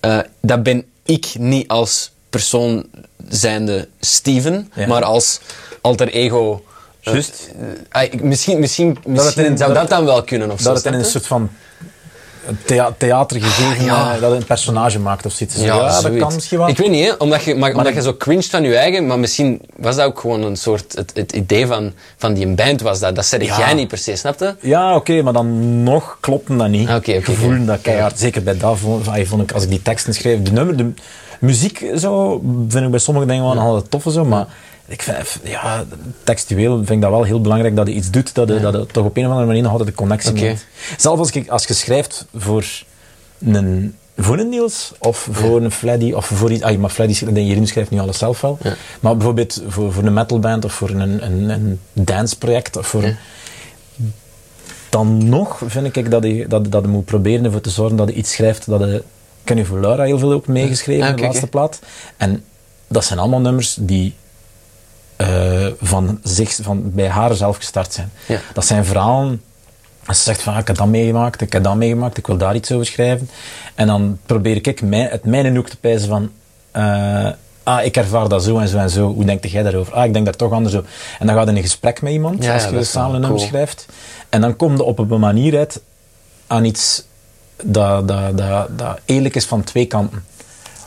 Eh, 0.00 0.18
dat 0.40 0.62
ben 0.62 0.84
ik 1.04 1.26
niet 1.38 1.68
als 1.68 2.10
persoon 2.30 2.86
zijnde 3.28 3.88
Steven, 4.00 4.70
Ja. 4.74 4.86
maar 4.86 5.04
als 5.04 5.40
alter 5.80 6.08
ego. 6.08 6.62
eh, 7.02 7.12
Juist. 7.12 7.50
eh, 7.92 8.02
ah, 8.12 8.20
misschien 8.22 8.58
misschien, 8.60 8.98
misschien 9.06 9.44
in- 9.44 9.58
zou 9.58 9.72
dat- 9.72 9.80
dat 9.80 9.90
dan 9.90 10.04
wel 10.04 10.22
kunnen 10.22 10.50
of 10.50 10.60
zo. 10.60 10.64
Dat 10.72 10.76
het 10.84 10.92
in 10.92 10.98
een 10.98 11.04
soort 11.04 11.26
van 11.26 11.50
thea 12.64 12.94
theater 12.98 13.40
gegeven, 13.42 13.84
ja. 13.84 14.14
eh, 14.14 14.20
dat 14.20 14.32
een 14.32 14.44
personage 14.44 14.98
maakt 14.98 15.26
of 15.26 15.32
zoiets. 15.32 15.56
Ja, 15.56 15.78
dat 15.78 15.92
zoiets. 16.02 16.20
kan 16.22 16.34
misschien 16.34 16.58
wel. 16.58 16.68
Ik 16.68 16.76
weet 16.76 16.90
niet, 16.90 17.04
hè, 17.06 17.12
omdat, 17.12 17.42
je, 17.42 17.54
maar, 17.54 17.70
omdat 17.70 17.86
ik- 17.86 17.94
je 17.94 18.02
zo 18.02 18.16
cringe 18.16 18.42
van 18.42 18.62
je 18.62 18.76
eigen, 18.76 19.06
maar 19.06 19.18
misschien 19.18 19.60
was 19.76 19.96
dat 19.96 20.04
ook 20.06 20.20
gewoon 20.20 20.42
een 20.42 20.56
soort. 20.56 20.92
Het, 20.94 21.10
het 21.14 21.32
idee 21.32 21.66
van, 21.66 21.92
van 22.16 22.34
die 22.34 22.46
band 22.46 22.80
was 22.80 23.00
dat. 23.00 23.14
Dat 23.14 23.26
zei 23.26 23.44
Ja. 23.44 23.58
jij 23.58 23.74
niet 23.74 23.88
per 23.88 23.98
se, 23.98 24.16
snapte? 24.16 24.56
Ja, 24.60 24.94
oké, 24.96 25.22
maar 25.22 25.32
dan 25.32 25.82
nog 25.82 26.16
klopte 26.20 26.56
dat 26.56 26.68
niet. 26.68 26.88
Ah, 26.88 26.96
Gevoelde 27.02 27.54
oké. 27.56 27.64
dat 27.64 27.80
keihard. 27.80 28.18
Zeker 28.18 28.42
bij 28.42 28.56
dat 28.56 28.78
vond, 28.78 29.08
ah, 29.08 29.26
vond 29.26 29.42
ik, 29.42 29.52
als 29.52 29.62
ik 29.62 29.68
die 29.68 29.82
teksten 29.82 30.14
schreef, 30.14 30.42
de 30.42 30.52
nummer, 30.52 30.76
de 30.76 30.90
muziek 31.40 31.86
zo, 31.96 32.40
vind 32.68 32.84
ik 32.84 32.90
bij 32.90 32.98
sommige 33.00 33.26
dingen 33.26 33.44
wel 33.44 33.54
nog 33.54 33.64
altijd 33.64 33.90
tof 33.90 34.06
en 34.06 34.12
zo, 34.12 34.24
maar 34.24 34.46
ik 34.86 35.02
vind, 35.02 35.16
ja, 35.44 35.84
textueel 36.24 36.76
vind 36.76 36.90
ik 36.90 37.00
dat 37.00 37.10
wel 37.10 37.22
heel 37.22 37.40
belangrijk 37.40 37.76
dat 37.76 37.86
je 37.86 37.94
iets 37.94 38.10
doet, 38.10 38.34
dat 38.34 38.48
je, 38.48 38.60
dat 38.60 38.74
je 38.74 38.86
toch 38.86 39.04
op 39.04 39.16
een 39.16 39.22
of 39.24 39.28
andere 39.30 39.46
manier 39.46 39.62
nog 39.62 39.70
altijd 39.72 39.88
de 39.88 39.94
connectie 39.94 40.30
Oké. 40.30 40.46
maakt. 40.46 40.66
Zelfs 40.96 41.18
als, 41.18 41.30
ik, 41.30 41.48
als 41.48 41.64
je 41.66 41.74
schrijft 41.74 42.26
voor 42.34 42.64
een, 43.38 43.94
voor 44.16 44.38
een 44.38 44.48
Niels, 44.48 44.92
of 44.98 45.28
voor 45.30 45.62
een 45.62 45.70
Fleddy, 45.70 46.12
of 46.12 46.26
voor 46.26 46.52
iets, 46.52 46.62
ah, 46.62 46.76
maar 46.78 46.90
Fleddy, 46.90 47.14
schrijft- 47.14 47.36
Jeroen 47.36 47.66
schrijft 47.66 47.90
nu 47.90 47.98
alles 47.98 48.18
zelf 48.18 48.40
wel, 48.40 48.58
Ja. 48.62 48.74
maar 49.00 49.16
bijvoorbeeld 49.16 49.62
voor, 49.68 49.92
voor 49.92 50.04
een 50.04 50.12
metalband, 50.12 50.64
of 50.64 50.72
voor 50.72 50.90
een, 50.90 51.24
een, 51.26 51.48
een 51.50 51.80
danceproject, 51.92 52.76
of 52.76 52.86
voor... 52.86 53.02
Ja. 53.04 53.14
Dan 54.90 55.28
nog 55.28 55.60
vind 55.66 55.96
ik 55.96 56.10
dat 56.10 56.24
je, 56.24 56.46
dat, 56.48 56.70
dat 56.72 56.82
je 56.82 56.88
moet 56.88 57.04
proberen 57.04 57.44
ervoor 57.44 57.60
te 57.60 57.70
zorgen 57.70 57.96
dat 57.96 58.08
je 58.08 58.14
iets 58.14 58.32
schrijft 58.32 58.66
dat 58.66 58.80
je... 58.80 59.02
Ik 59.48 59.54
heb 59.56 59.64
nu 59.64 59.70
voor 59.70 59.80
Laura 59.80 60.04
heel 60.04 60.18
veel 60.18 60.32
ook 60.32 60.46
meegeschreven, 60.46 61.04
Ja, 61.04 61.10
de 61.12 61.16
oké, 61.16 61.26
laatste 61.26 61.46
plaat. 61.46 61.78
En 62.16 62.44
dat 62.88 63.04
zijn 63.04 63.18
allemaal 63.18 63.40
nummers 63.40 63.76
die 63.80 64.14
eh, 65.16 65.66
van 65.80 66.20
zich, 66.22 66.58
van, 66.62 66.92
bij 66.92 67.08
haar 67.08 67.34
zelf 67.34 67.56
gestart 67.56 67.92
zijn. 67.92 68.12
Ja. 68.26 68.40
Dat 68.52 68.66
zijn 68.66 68.84
verhalen... 68.84 69.42
Als 70.06 70.16
ze 70.18 70.22
zegt 70.22 70.42
van, 70.42 70.52
ah, 70.52 70.58
ik 70.58 70.66
heb 70.66 70.76
dat 70.76 70.86
meegemaakt, 70.86 71.40
ik 71.40 71.52
heb 71.52 71.62
dat 71.62 71.76
meegemaakt, 71.76 72.16
ik 72.16 72.26
wil 72.26 72.36
daar 72.36 72.54
iets 72.54 72.72
over 72.72 72.86
schrijven. 72.86 73.30
En 73.74 73.86
dan 73.86 74.18
probeer 74.26 74.56
ik 74.66 74.82
mij, 74.82 75.08
het 75.10 75.24
mijne 75.24 75.54
hoek 75.56 75.68
te 75.68 75.76
pijzen 75.76 76.08
van... 76.08 76.30
eh, 76.70 77.28
ah, 77.62 77.84
ik 77.84 77.96
ervaar 77.96 78.28
dat 78.28 78.42
zo 78.44 78.58
en 78.58 78.68
zo 78.68 78.78
en 78.78 78.90
zo. 78.90 79.12
Hoe 79.14 79.24
denk 79.24 79.44
jij 79.44 79.62
daarover? 79.62 79.94
Ah, 79.94 80.04
ik 80.04 80.12
denk 80.12 80.24
daar 80.24 80.36
toch 80.36 80.52
anders 80.52 80.74
over. 80.74 80.88
En 81.18 81.26
dan 81.26 81.34
gaat 81.36 81.44
je 81.44 81.50
in 81.50 81.56
een 81.56 81.62
gesprek 81.62 82.02
met 82.02 82.12
iemand, 82.12 82.44
Ja, 82.44 82.54
als 82.54 82.64
je 82.68 82.84
samen 82.84 83.14
een 83.14 83.20
nummer 83.20 83.38
cool. 83.38 83.48
schrijft. 83.50 83.86
En 84.28 84.40
dan 84.40 84.56
kom 84.56 84.76
je 84.76 84.82
op 84.82 84.98
een 84.98 85.20
manier 85.20 85.58
uit 85.58 85.80
aan 86.46 86.64
iets 86.64 87.02
dat, 87.64 88.08
dat, 88.08 88.38
dat, 88.38 88.78
dat 88.78 88.98
eerlijk 89.04 89.34
is 89.36 89.44
van 89.46 89.64
twee 89.64 89.86
kanten. 89.86 90.24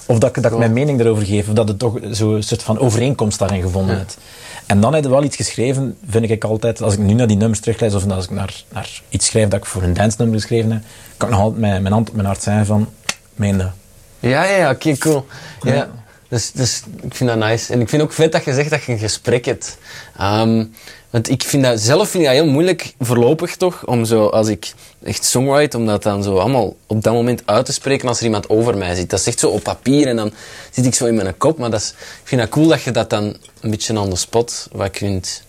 Of 0.05 0.17
dat, 0.19 0.35
ik- 0.35 0.43
dat 0.43 0.51
ik 0.51 0.57
mijn 0.57 0.73
mening 0.73 0.99
erover 0.99 1.25
geef, 1.25 1.47
of 1.47 1.53
dat 1.53 1.67
het 1.67 1.79
toch 1.79 1.99
zo'n 2.11 2.43
soort 2.43 2.63
van 2.63 2.79
overeenkomst 2.79 3.39
daarin 3.39 3.61
gevonden 3.61 3.93
Ja. 3.93 3.99
hebt. 3.99 4.17
En 4.65 4.81
dan 4.81 4.93
heb 4.93 5.03
je 5.03 5.09
wel 5.09 5.23
iets 5.23 5.35
geschreven, 5.35 5.97
vind 6.09 6.29
ik 6.29 6.43
altijd, 6.43 6.81
als 6.81 6.93
ik 6.93 6.99
nu 6.99 7.13
naar 7.13 7.27
die 7.27 7.37
nummers 7.37 7.59
teruglees, 7.59 7.93
of 7.93 8.09
als 8.09 8.23
ik 8.25 8.31
naar, 8.31 8.63
naar 8.69 9.01
iets 9.09 9.25
schrijf 9.25 9.47
dat 9.49 9.59
ik 9.59 9.65
voor 9.65 9.83
een 9.83 9.93
dance 9.93 10.15
nummer 10.19 10.39
geschreven 10.39 10.71
heb, 10.71 10.81
kan 11.17 11.27
ik 11.29 11.33
nog 11.33 11.43
altijd 11.43 11.61
mijn, 11.61 11.81
mijn 11.81 11.93
hand 11.93 12.09
op 12.09 12.15
mijn 12.15 12.27
hart 12.27 12.43
zijn 12.43 12.65
van, 12.65 12.89
meen 13.35 13.57
dat. 13.57 13.71
Ja, 14.19 14.43
ja, 14.43 14.55
ja, 14.57 14.69
oké, 14.69 14.97
cool. 14.97 15.25
Ja. 15.61 15.73
Ja. 15.73 15.89
Dus, 16.27 16.51
dus 16.51 16.83
ik 17.01 17.15
vind 17.15 17.29
dat 17.29 17.39
nice. 17.39 17.73
En 17.73 17.81
ik 17.81 17.89
vind 17.89 18.01
ook 18.01 18.13
vet 18.13 18.31
dat 18.31 18.43
je 18.45 18.53
zegt 18.53 18.69
dat 18.69 18.83
je 18.83 18.91
een 18.91 18.97
gesprek 18.99 19.45
hebt. 19.45 19.77
Ehm, 20.17 20.65
want 21.11 21.29
ik 21.29 21.43
vind 21.43 21.63
dat 21.63 21.79
zelf 21.79 22.09
vind 22.09 22.23
ik 22.23 22.29
dat 22.29 22.39
heel 22.39 22.51
moeilijk, 22.51 22.93
voorlopig 22.99 23.55
toch, 23.55 23.85
om 23.85 24.05
zo, 24.05 24.27
als 24.27 24.47
ik 24.47 24.73
echt 25.03 25.23
songwrite, 25.23 25.77
om 25.77 25.85
dat 25.85 26.03
dan 26.03 26.23
zo 26.23 26.37
allemaal 26.37 26.75
op 26.87 27.03
dat 27.03 27.13
moment 27.13 27.41
uit 27.45 27.65
te 27.65 27.73
spreken 27.73 28.07
als 28.07 28.17
er 28.19 28.25
iemand 28.25 28.49
over 28.49 28.77
mij 28.77 28.95
zit. 28.95 29.09
Dat 29.09 29.19
is 29.19 29.27
echt 29.27 29.39
zo 29.39 29.49
op 29.49 29.63
papier 29.63 30.07
en 30.07 30.15
dan 30.15 30.31
zit 30.71 30.85
ik 30.85 30.95
zo 30.95 31.05
in 31.05 31.15
mijn 31.15 31.37
kop. 31.37 31.57
Maar 31.57 31.69
dat 31.69 31.79
is, 31.79 31.89
ik 31.89 32.21
vind 32.23 32.41
dat 32.41 32.49
cool 32.49 32.67
dat 32.67 32.81
je 32.81 32.91
dat 32.91 33.09
dan 33.09 33.37
een 33.61 33.69
beetje 33.69 33.99
on 33.99 34.09
the 34.09 34.15
spot 34.15 34.67
wat 34.71 34.89
kunt 34.89 35.43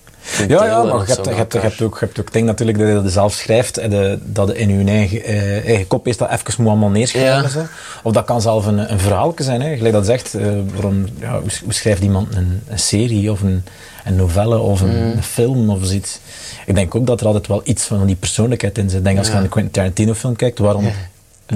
Ja, 0.48 0.64
ja, 0.64 0.80
delen 0.80 0.96
maar 0.96 1.06
je 1.06 1.12
hebt, 1.12 1.24
je, 1.24 1.30
met 1.30 1.36
hebt, 1.36 1.52
je, 1.52 1.58
elkaar. 1.58 1.62
hebt 1.62 1.82
ook, 1.82 1.94
je 1.98 2.04
hebt 2.04 2.20
ook 2.20 2.32
ding 2.32 2.46
natuurlijk 2.46 2.78
dat 2.78 2.88
je 2.88 2.94
dat 2.94 3.12
zelf 3.12 3.32
schrijft 3.32 3.78
en 3.78 3.90
de, 3.90 4.18
dat 4.24 4.48
je 4.48 4.54
in 4.58 4.78
je 4.78 4.90
eigen, 4.90 5.24
eh, 5.24 5.66
eigen 5.66 5.86
kop 5.86 6.06
is 6.06 6.16
dat 6.16 6.30
even 6.30 6.52
moet 6.56 6.66
allemaal 6.68 6.88
neerschrijven. 6.90 7.60
Ja. 7.60 7.68
Of 8.02 8.12
dat 8.12 8.24
kan 8.24 8.40
zelf 8.40 8.66
een, 8.66 8.92
een 8.92 8.98
verhaaltje 8.98 9.44
zijn. 9.44 9.60
Hè. 9.62 9.76
Gelijk 9.76 9.94
dat 9.94 10.06
zegt, 10.06 10.34
eh, 10.34 10.46
waarom, 10.74 11.06
ja, 11.20 11.40
hoe, 11.40 11.50
schrijft 11.72 12.02
iemand 12.02 12.36
een, 12.36 12.62
een 12.68 12.78
serie 12.78 13.30
of 13.30 13.40
een, 13.40 13.64
een 14.04 14.16
novelle 14.16 14.58
of 14.58 14.80
een, 14.80 14.88
Mm. 15.06 15.10
een 15.16 15.22
film 15.22 15.70
of 15.70 15.78
zoiets. 15.82 16.18
Ik 16.66 16.74
denk 16.74 16.94
ook 16.94 17.06
dat 17.06 17.20
er 17.20 17.26
altijd 17.26 17.46
wel 17.46 17.60
iets 17.64 17.84
van 17.84 18.06
die 18.06 18.16
persoonlijkheid 18.16 18.78
in 18.78 18.88
zit. 18.90 18.98
Ik 18.98 19.04
denk 19.04 19.18
als 19.18 19.26
je 19.26 19.32
Ja. 19.32 19.38
naar 19.38 19.46
een 19.46 19.52
Quentin 19.52 19.72
Tarantino 19.72 20.14
film 20.14 20.36
kijkt, 20.36 20.58
waarom 20.58 20.84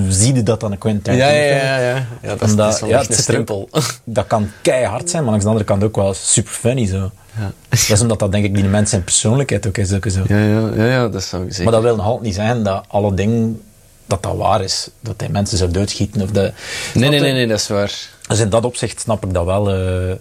zie 0.09 0.35
je 0.35 0.43
dat 0.43 0.61
dan 0.61 0.73
een 0.73 0.79
Quentin 0.79 1.15
Ja, 1.15 1.19
Tarantino 1.29 1.55
ja, 1.55 1.79
ja, 1.79 1.79
ja. 1.89 2.07
ja 2.23 2.29
dat, 2.29 2.43
is, 2.43 2.51
Omdat- 2.51 2.57
dat 2.67 2.75
is 2.75 2.81
wel 2.81 2.89
ja, 2.91 2.99
echt 2.99 3.09
een 3.09 3.15
ook- 3.15 3.21
stempel. 3.21 3.69
Dat 4.05 4.27
kan 4.27 4.51
keihard 4.63 5.11
zijn, 5.11 5.23
maar 5.23 5.31
langs 5.31 5.45
de 5.45 5.51
andere 5.51 5.69
kant 5.71 5.85
ook 5.85 5.97
wel 5.97 6.15
super 6.15 6.53
funny 6.53 6.87
zo. 6.87 7.11
Ja. 7.39 7.53
Dat 7.69 7.79
is 7.89 8.01
omdat 8.01 8.19
dat 8.19 8.33
denk 8.33 8.45
ik 8.45 8.55
die 8.55 8.65
mensen 8.65 8.89
zijn 8.89 9.05
persoonlijkheid 9.05 9.67
ook 9.67 9.77
is. 9.79 9.93
Ook 9.93 10.07
zo. 10.11 10.23
Ja, 10.27 10.39
ja, 10.39 10.71
ja, 10.77 10.85
ja, 10.87 11.09
dat 11.09 11.23
zou 11.25 11.43
ik 11.43 11.49
zeggen. 11.49 11.65
Maar 11.65 11.73
dat 11.75 11.83
wil 11.83 11.97
nog 11.97 12.05
altijd 12.05 12.25
niet 12.25 12.35
zijn 12.35 12.63
dat 12.63 12.85
alle 12.89 13.15
dingen, 13.15 13.63
dat 14.07 14.23
dat 14.23 14.37
waar 14.37 14.63
is. 14.63 14.89
Dat 15.01 15.15
hij 15.17 15.29
mensen 15.29 15.59
zou 15.59 15.71
doodschieten 15.71 16.23
of 16.23 16.31
de... 16.31 16.53
Nee, 16.95 17.09
nee, 17.09 17.21
nee, 17.21 17.33
nee, 17.33 17.47
dat 17.47 17.59
is 17.61 17.69
waar. 17.69 17.93
Dus 18.29 18.39
in 18.39 18.49
dat 18.49 18.65
opzicht 18.65 19.01
snap 19.01 19.25
ik 19.25 19.33
dat 19.35 19.45
wel. 19.45 19.75
Ja, 19.75 20.17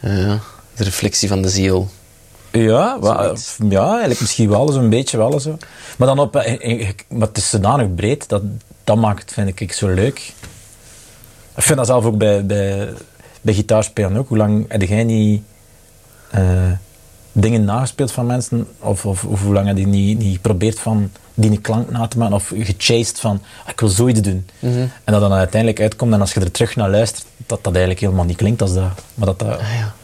ja. 0.00 0.38
De 0.74 0.84
reflectie 0.84 1.28
van 1.28 1.42
de 1.42 1.48
ziel. 1.48 1.88
Ja, 2.62 2.98
ja, 3.68 3.88
eigenlijk 3.90 4.20
misschien 4.20 4.48
wel 4.48 4.68
zo'n 4.68 4.88
beetje 4.88 5.16
wel 5.16 5.40
zo. 5.40 5.56
Maar 5.98 6.08
dan 6.08 6.18
op, 6.18 6.36
eh, 6.36 6.80
eh, 6.80 6.88
maar 7.08 7.28
het 7.28 7.36
is 7.36 7.50
zodanig 7.50 7.94
breed, 7.94 8.28
dat, 8.28 8.42
dat 8.84 8.96
maakt 8.96 9.20
het, 9.20 9.32
vind 9.32 9.60
ik, 9.60 9.72
zo 9.72 9.88
leuk. 9.88 10.32
Ik 11.56 11.62
vind 11.62 11.76
dat 11.78 11.86
zelf 11.86 12.04
ook 12.04 12.18
bij, 12.18 12.46
bij, 12.46 12.88
bij 13.40 13.54
gitaarspelen 13.54 14.16
ook. 14.16 14.28
Hoe 14.28 14.36
lang 14.36 14.64
heb 14.68 14.82
jij 14.82 15.04
niet 15.04 15.42
eh, 16.30 16.70
dingen 17.32 17.64
nagespeeld 17.64 18.12
van 18.12 18.26
mensen? 18.26 18.66
Of, 18.80 19.06
of, 19.06 19.24
of 19.24 19.42
hoe 19.42 19.52
lang 19.52 19.66
heb 19.66 19.78
je 19.78 19.86
niet, 19.86 20.18
niet 20.18 20.34
geprobeerd 20.34 20.78
van 20.78 21.10
die 21.34 21.50
een 21.50 21.60
klank 21.60 21.90
na 21.90 22.06
te 22.08 22.18
maken? 22.18 22.34
Of 22.34 22.52
gechased 22.56 23.20
van, 23.20 23.42
ah, 23.64 23.70
ik 23.70 23.80
wil 23.80 23.88
zoiets 23.88 24.20
doen. 24.20 24.46
Mhm. 24.58 24.78
En 24.78 25.12
dat 25.12 25.20
dan 25.20 25.32
uiteindelijk 25.32 25.80
uitkomt 25.80 26.12
en 26.12 26.20
als 26.20 26.34
je 26.34 26.40
er 26.40 26.50
terug 26.50 26.76
naar 26.76 26.90
luistert, 26.90 27.26
dat 27.46 27.64
dat 27.64 27.72
eigenlijk 27.72 28.00
helemaal 28.00 28.24
niet 28.24 28.36
klinkt 28.36 28.62
als 28.62 28.74
dat. 28.74 28.90
Maar 29.14 29.26
dat 29.26 29.38
dat... 29.38 29.58
Ah, 29.58 29.74
ja. 29.78 29.94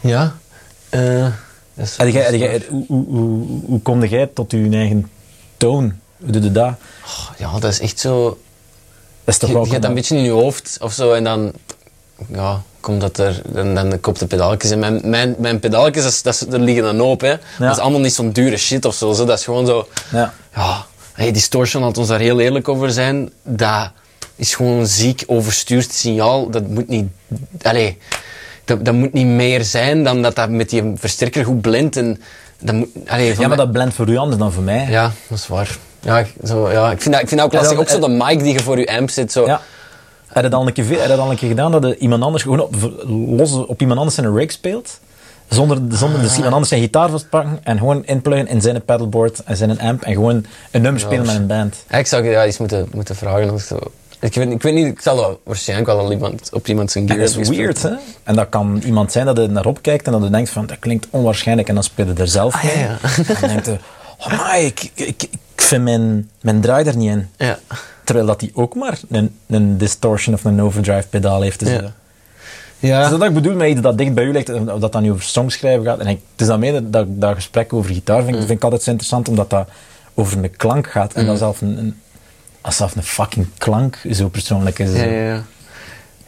Ja. 0.00 0.34
eh, 0.88 1.26
jij- 1.74 2.38
jij- 2.38 2.62
hoe, 2.68 2.84
hoe, 2.86 3.04
hoe, 3.06 3.44
hoe 3.66 3.80
komde 3.80 4.08
jij 4.08 4.26
tot 4.34 4.50
je 4.50 4.68
eigen 4.70 5.10
toon? 5.56 5.98
Hoe 6.16 6.30
doe 6.30 6.42
je 6.42 6.52
dat? 6.52 6.74
Oh, 7.04 7.30
ja, 7.38 7.58
dat 7.58 7.70
is 7.72 7.80
echt 7.80 7.98
zo... 7.98 8.38
Dat 9.24 9.34
is 9.34 9.38
toch 9.38 9.50
Je, 9.50 9.54
je 9.56 9.60
hebt 9.60 9.72
dat 9.82 9.84
een 9.90 9.94
beetje 9.94 10.16
in 10.16 10.22
je 10.22 10.30
hoofd 10.30 10.78
of 10.80 10.92
zo 10.92 11.12
en 11.12 11.24
dan... 11.24 11.52
Ja, 12.32 12.62
komt 12.80 13.00
dat 13.00 13.18
er... 13.18 13.42
Dan, 13.52 13.74
dan 13.74 14.00
koopt 14.00 14.18
de 14.18 14.26
pedaaltjes. 14.26 14.70
En 14.70 14.78
mijn, 14.78 15.00
mijn, 15.04 15.34
mijn 15.38 15.60
pedaaltjes, 15.60 16.22
dat, 16.22 16.42
dat, 16.44 16.52
er 16.52 16.60
liggen 16.60 16.82
dan 16.84 17.00
op, 17.00 17.20
hè. 17.20 17.34
Dat 17.58 17.76
is 17.76 17.82
allemaal 17.82 18.00
niet 18.00 18.14
zo'n 18.14 18.30
dure 18.32 18.56
shit 18.56 18.84
of 18.84 18.94
zo. 18.94 19.12
zo. 19.12 19.24
Dat 19.24 19.38
is 19.38 19.44
gewoon 19.44 19.66
zo... 19.66 19.88
Ja. 20.12 20.34
Ja, 20.54 20.86
hey, 21.12 21.32
Distortion, 21.32 21.82
laat 21.82 21.98
ons 21.98 22.08
daar 22.08 22.20
heel 22.20 22.40
eerlijk 22.40 22.68
over 22.68 22.90
zijn. 22.92 23.30
Dat 23.42 23.90
is 24.36 24.54
gewoon 24.54 24.78
een 24.78 24.86
ziek 24.86 25.24
overstuurd 25.26 25.92
signaal. 25.92 26.50
Dat 26.50 26.68
moet 26.68 26.88
niet... 26.88 27.08
Allee, 27.62 27.98
dat, 28.76 28.84
dat 28.84 28.94
moet 28.94 29.12
niet 29.12 29.26
meer 29.26 29.64
zijn 29.64 30.04
dan 30.04 30.22
dat 30.22 30.34
dat 30.36 30.50
met 30.50 30.70
die 30.70 30.92
versterker 30.94 31.44
goed 31.44 31.60
blendt. 31.60 31.96
En 31.96 32.20
dat 32.60 32.74
moet, 32.74 32.88
allee, 33.06 33.34
ja, 33.38 33.48
maar 33.48 33.56
dat 33.56 33.72
blendt 33.72 33.94
voor 33.94 34.08
u 34.08 34.16
anders 34.16 34.38
dan 34.38 34.52
voor 34.52 34.62
mij. 34.62 34.86
Ja, 34.88 35.12
dat 35.28 35.38
is 35.38 35.48
waar. 35.48 35.76
Ja, 36.00 36.18
ik- 36.18 36.34
zo, 36.44 36.70
ja, 36.70 36.90
ik, 36.90 37.00
vind 37.02 37.14
dat, 37.14 37.22
ik 37.22 37.28
vind 37.28 37.40
dat 37.40 37.48
ook 37.52 37.60
lastig. 37.60 37.78
ook 37.78 37.88
zo 37.88 37.98
de 38.00 38.08
mic 38.08 38.38
die 38.38 38.52
je 38.52 38.60
voor 38.60 38.78
je 38.78 38.96
amp 38.96 39.10
zit. 39.10 39.32
Zo. 39.32 39.46
Ja. 39.46 39.60
Heb 40.26 40.42
je 40.44 40.50
dat 40.50 40.60
al 40.60 40.66
een 40.66 40.72
keer, 40.72 40.84
heb 40.88 41.00
je 41.00 41.08
dat 41.08 41.18
al 41.18 41.30
een 41.30 41.36
keer 41.36 41.48
gedaan 41.48 41.70
dat 41.72 41.84
iemand 41.98 42.22
anders 42.22 42.42
gewoon 42.42 42.60
op, 42.60 42.74
los 43.36 43.52
op 43.52 43.80
iemand 43.80 43.98
anders 43.98 44.16
zijn 44.16 44.36
rig 44.36 44.52
speelt? 44.52 44.98
Zonder, 45.48 45.78
zonder 45.88 46.20
dus 46.20 46.34
iemand 46.34 46.52
anders 46.52 46.68
zijn 46.68 46.80
gitaar 46.80 47.10
vastpakken 47.10 47.58
en 47.62 47.78
gewoon 47.78 48.04
inpluggen 48.04 48.48
in 48.48 48.60
zijn 48.60 48.84
pedalboard 48.84 49.42
en 49.44 49.56
zijn 49.56 49.80
amp 49.80 50.02
en 50.02 50.12
gewoon 50.12 50.44
een 50.70 50.82
nummer 50.82 51.00
spelen 51.00 51.26
met 51.26 51.34
een 51.34 51.46
band. 51.46 51.76
Ja, 51.90 51.98
ik 51.98 52.06
zou 52.06 52.24
ja, 52.24 52.46
iets 52.46 52.58
moeten, 52.58 52.88
moeten 52.94 53.16
vragen. 53.16 53.52
Of 53.52 53.62
zo. 53.62 53.78
Ik, 54.20 54.34
weet, 54.34 54.50
ik 54.50 54.62
weet 54.62 54.74
niet, 54.74 54.86
ik 54.86 55.00
zal 55.00 55.16
wel 55.16 55.40
waarschijnlijk 55.44 55.88
wel 55.88 56.12
iemand, 56.12 56.50
op 56.52 56.66
iemand 56.68 56.90
zijn 56.90 57.06
gear 57.10 57.18
dat 57.20 57.36
is 57.36 57.48
weird, 57.48 57.82
hè? 57.82 57.90
En 58.22 58.34
dat 58.34 58.48
kan 58.48 58.82
iemand 58.84 59.12
zijn 59.12 59.26
dat 59.26 59.36
je 59.36 59.46
naar 59.46 59.66
opkijkt 59.66 60.06
en 60.06 60.12
dat 60.12 60.22
je 60.22 60.30
denkt 60.30 60.50
van, 60.50 60.66
dat 60.66 60.78
klinkt 60.78 61.06
onwaarschijnlijk 61.10 61.68
en 61.68 61.74
dan 61.74 61.84
speel 61.84 62.06
je 62.06 62.12
er 62.14 62.28
zelf 62.28 62.54
Ah, 62.54 62.64
mee. 62.64 62.78
ja, 62.78 62.80
ja. 62.80 62.98
En 63.16 63.34
dan 63.40 63.48
denkt 63.48 63.66
je, 63.66 63.76
oh 64.18 64.52
my, 64.52 64.58
ik, 64.64 64.90
ik, 64.94 65.22
ik 65.22 65.30
vind 65.56 65.82
mijn, 65.84 66.30
mijn 66.40 66.60
draai 66.60 66.84
er 66.84 66.96
niet 66.96 67.10
in. 67.10 67.28
Ja. 67.36 67.58
Terwijl 68.04 68.26
dat 68.26 68.40
die 68.40 68.50
ook 68.54 68.74
maar 68.74 68.98
een, 69.08 69.34
een 69.46 69.78
distortion 69.78 70.34
of 70.34 70.44
een 70.44 70.62
overdrive 70.62 71.08
pedaal 71.08 71.40
heeft. 71.40 71.58
Dus, 71.58 71.68
Ja. 71.68 71.78
eh, 71.80 71.88
Ja. 72.78 73.00
Dus 73.08 73.18
dat 73.18 73.28
ik 73.28 73.34
bedoel 73.34 73.54
met 73.54 73.68
iets 73.68 73.80
dat 73.80 73.98
dicht 73.98 74.14
bij 74.14 74.24
u 74.24 74.32
ligt, 74.32 74.52
of 74.52 74.78
dat 74.80 74.92
dan 74.92 75.02
niet 75.02 75.10
over 75.10 75.24
songschrijven 75.24 75.84
gaat. 75.84 75.98
En 75.98 76.06
ik, 76.06 76.18
het 76.32 76.40
is 76.40 76.46
dan 76.46 76.60
meer 76.60 76.72
dat, 76.72 76.92
dat, 76.92 77.06
dat 77.08 77.34
gesprek 77.34 77.72
over 77.72 77.94
gitaar 77.94 78.22
vind, 78.22 78.34
ik- 78.34 78.40
vind 78.46 78.50
ik 78.50 78.64
altijd 78.64 78.82
zo 78.82 78.90
interessant, 78.90 79.28
omdat 79.28 79.50
dat 79.50 79.68
over 80.14 80.38
een 80.44 80.56
klank 80.56 80.90
gaat. 80.90 81.12
En 81.12 81.26
dat 81.26 81.38
zelf 81.38 81.60
een, 81.60 81.78
een, 81.78 82.00
als 82.60 82.76
zelf 82.76 82.96
een 82.96 83.02
fucking 83.02 83.46
klank 83.58 83.98
zo 84.12 84.28
persoonlijk 84.28 84.78
is. 84.78 84.92
Ja, 84.92 85.04
ja, 85.04 85.44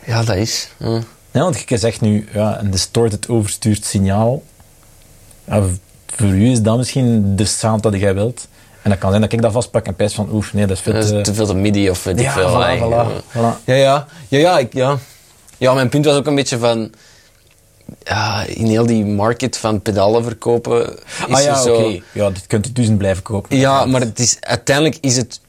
ja. 0.05 0.22
dat 0.22 0.37
is. 0.37 0.68
Ja. 0.76 1.01
Ja, 1.30 1.41
want 1.41 1.64
je 1.68 1.78
zegt 1.78 2.01
nu, 2.01 2.28
ja, 2.33 2.61
een 2.61 2.70
distorted 2.70 3.28
overstuurd 3.28 3.85
signaal. 3.85 4.43
Ja, 5.45 5.62
voor 6.07 6.26
u 6.26 6.51
is 6.51 6.62
dat 6.62 6.76
misschien 6.76 7.37
de 7.37 7.45
sound 7.45 7.83
dat 7.83 7.95
jij 7.95 8.14
wilt. 8.14 8.49
En 8.83 8.91
dat 8.91 8.99
kan 8.99 9.11
zijn 9.11 9.22
dat 9.22 9.33
ik 9.33 9.43
dat 9.43 9.53
vastpak 9.53 9.87
en 9.87 9.95
pijs 9.95 10.14
van, 10.14 10.28
oef, 10.33 10.53
nee, 10.53 10.66
dat 10.66 10.76
is 10.76 10.83
veel 10.83 11.01
te... 11.01 11.20
te 11.20 11.35
veel 11.35 11.47
te 11.47 11.55
midi 11.55 11.91
of 11.91 12.05
Ja, 12.05 12.33
veel. 12.33 12.49
voilà, 12.49 12.78
voilà, 12.78 13.24
voilà. 13.33 13.64
Ja, 13.64 13.74
ja. 13.74 14.07
Ja, 14.28 14.39
ja, 14.39 14.59
ik, 14.59 14.72
ja. 14.72 14.99
Ja, 15.59 15.74
mijn 15.74 15.89
punt 15.89 16.05
was 16.05 16.16
ook 16.16 16.26
een 16.26 16.35
beetje 16.35 16.59
van... 16.59 16.93
Ja, 18.05 18.45
in 18.45 18.66
heel 18.66 18.87
die 18.87 19.05
market 19.05 19.57
van 19.57 19.83
pedalen 19.83 20.24
verkopen 20.24 20.99
is 21.26 21.35
ah 21.35 21.43
ja, 21.43 21.62
oké. 21.62 21.83
zo... 21.83 22.01
Ja, 22.12 22.30
dit 22.30 22.47
kunt 22.47 22.66
u 22.66 22.72
duizend 22.72 22.99
blijven 22.99 23.22
kopen. 23.22 23.57
Ja, 23.57 23.85
maar 23.85 24.01
het 24.01 24.18
is, 24.18 24.37
uiteindelijk 24.41 24.97
is 25.01 25.16
het 25.16 25.41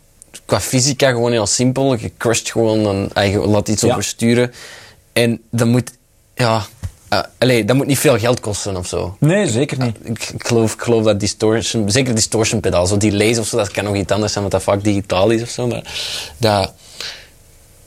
qua 0.46 0.60
fysica 0.60 1.10
gewoon 1.10 1.32
heel 1.32 1.48
simpel. 1.48 1.96
Je 2.00 2.12
crusht 2.18 2.52
gewoon, 2.52 2.84
dan, 2.84 3.10
ah, 3.14 3.32
je 3.32 3.40
laat 3.40 3.68
iets 3.68 3.82
Ja. 3.82 3.92
oversturen. 3.92 4.54
En 5.14 5.42
dat 5.52 5.68
moet... 5.68 5.92
Ja... 6.36 6.66
eh, 7.10 7.20
allee, 7.38 7.66
dat 7.66 7.76
moet 7.76 7.86
niet 7.88 8.00
veel 8.00 8.18
geld 8.20 8.40
kosten 8.40 8.76
of 8.78 8.88
zo. 8.88 9.16
Nee, 9.20 9.48
zeker 9.50 9.78
niet. 9.80 9.96
Ik, 10.04 10.30
ik 10.30 10.48
geloof, 10.48 10.74
ik 10.74 10.82
geloof 10.82 11.04
dat 11.04 11.20
distortion, 11.20 11.92
zeker 11.92 12.16
distortion 12.16 12.60
pedaal, 12.60 12.86
zo 12.88 12.98
die 12.98 13.12
laser 13.16 13.40
of 13.40 13.48
zo, 13.48 13.58
dat 13.58 13.72
kan 13.72 13.84
nog 13.84 13.96
iets 13.96 14.12
anders 14.12 14.32
zijn, 14.32 14.44
want 14.50 14.56
dat 14.64 14.74
vaak 14.74 14.84
digitaal 14.84 15.30
is 15.30 15.42
of 15.42 15.50
zo, 15.50 15.68
maar 15.68 15.84
dat, 16.38 16.74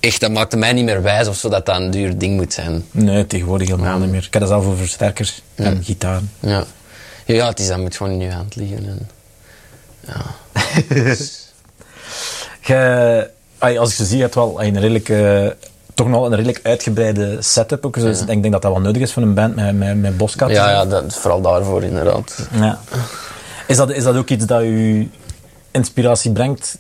echt, 0.01 0.21
dat 0.21 0.31
maakte 0.31 0.57
mij 0.57 0.73
niet 0.73 0.85
meer 0.85 1.03
wijs 1.03 1.29
of 1.29 1.37
zo 1.37 1.49
dat 1.49 1.67
dat 1.67 1.77
een 1.77 1.91
duur 1.91 2.19
ding 2.19 2.37
moet 2.37 2.53
zijn. 2.53 2.85
Nee, 2.91 3.27
tegenwoordig 3.27 3.69
helemaal 3.69 3.99
niet 3.99 4.11
meer. 4.11 4.25
Ik 4.25 4.33
heb 4.33 4.41
dat 4.43 4.51
zelf 4.51 4.65
over 4.65 4.79
versterkers 4.79 5.43
en 5.55 5.85
gitaren. 5.85 6.31
Ja. 6.41 6.65
Ja, 7.25 7.35
ja, 7.35 7.47
het 7.49 7.61
is, 7.61 7.67
dat 7.69 7.79
moet 7.79 7.97
gewoon 7.97 8.13
in 8.13 8.21
je 8.21 8.31
hand 8.33 8.57
liggen. 8.57 8.87
En, 8.87 9.09
ja. 10.07 10.25
Als 13.79 13.89
ik 13.91 13.95
ze 13.97 14.05
zie, 14.05 14.21
heb 14.21 14.35
je 14.35 14.41
wel 14.41 14.63
een 14.63 14.81
redelijk, 14.81 15.09
eh, 15.09 15.47
toch 15.95 16.09
nog 16.09 16.25
een 16.27 16.35
redelijk 16.35 16.61
uitgebreide 16.63 17.37
setup. 17.41 17.87
Ook. 17.87 17.95
Dus 18.01 18.21
Ik 18.21 18.27
denk, 18.27 18.43
dat 18.53 18.63
dat 18.63 18.73
wel 18.73 18.81
nodig 18.81 19.03
is 19.03 19.13
voor 19.13 19.23
een 19.23 19.35
band 19.35 19.55
met, 19.55 19.79
met, 19.79 20.01
met 20.01 20.17
Boscat. 20.17 20.51
ja, 20.51 20.71
ja, 20.71 20.87
dat 20.87 21.15
vooral 21.15 21.41
daarvoor 21.41 21.83
inderdaad. 21.83 22.49
Ja. 22.53 22.79
Is, 23.67 23.77
dat, 23.77 23.91
is 23.91 24.03
dat 24.05 24.17
ook 24.17 24.29
iets 24.29 24.47
dat 24.47 24.63
u 24.63 25.11
inspiratie 25.71 26.33
brengt 26.33 26.79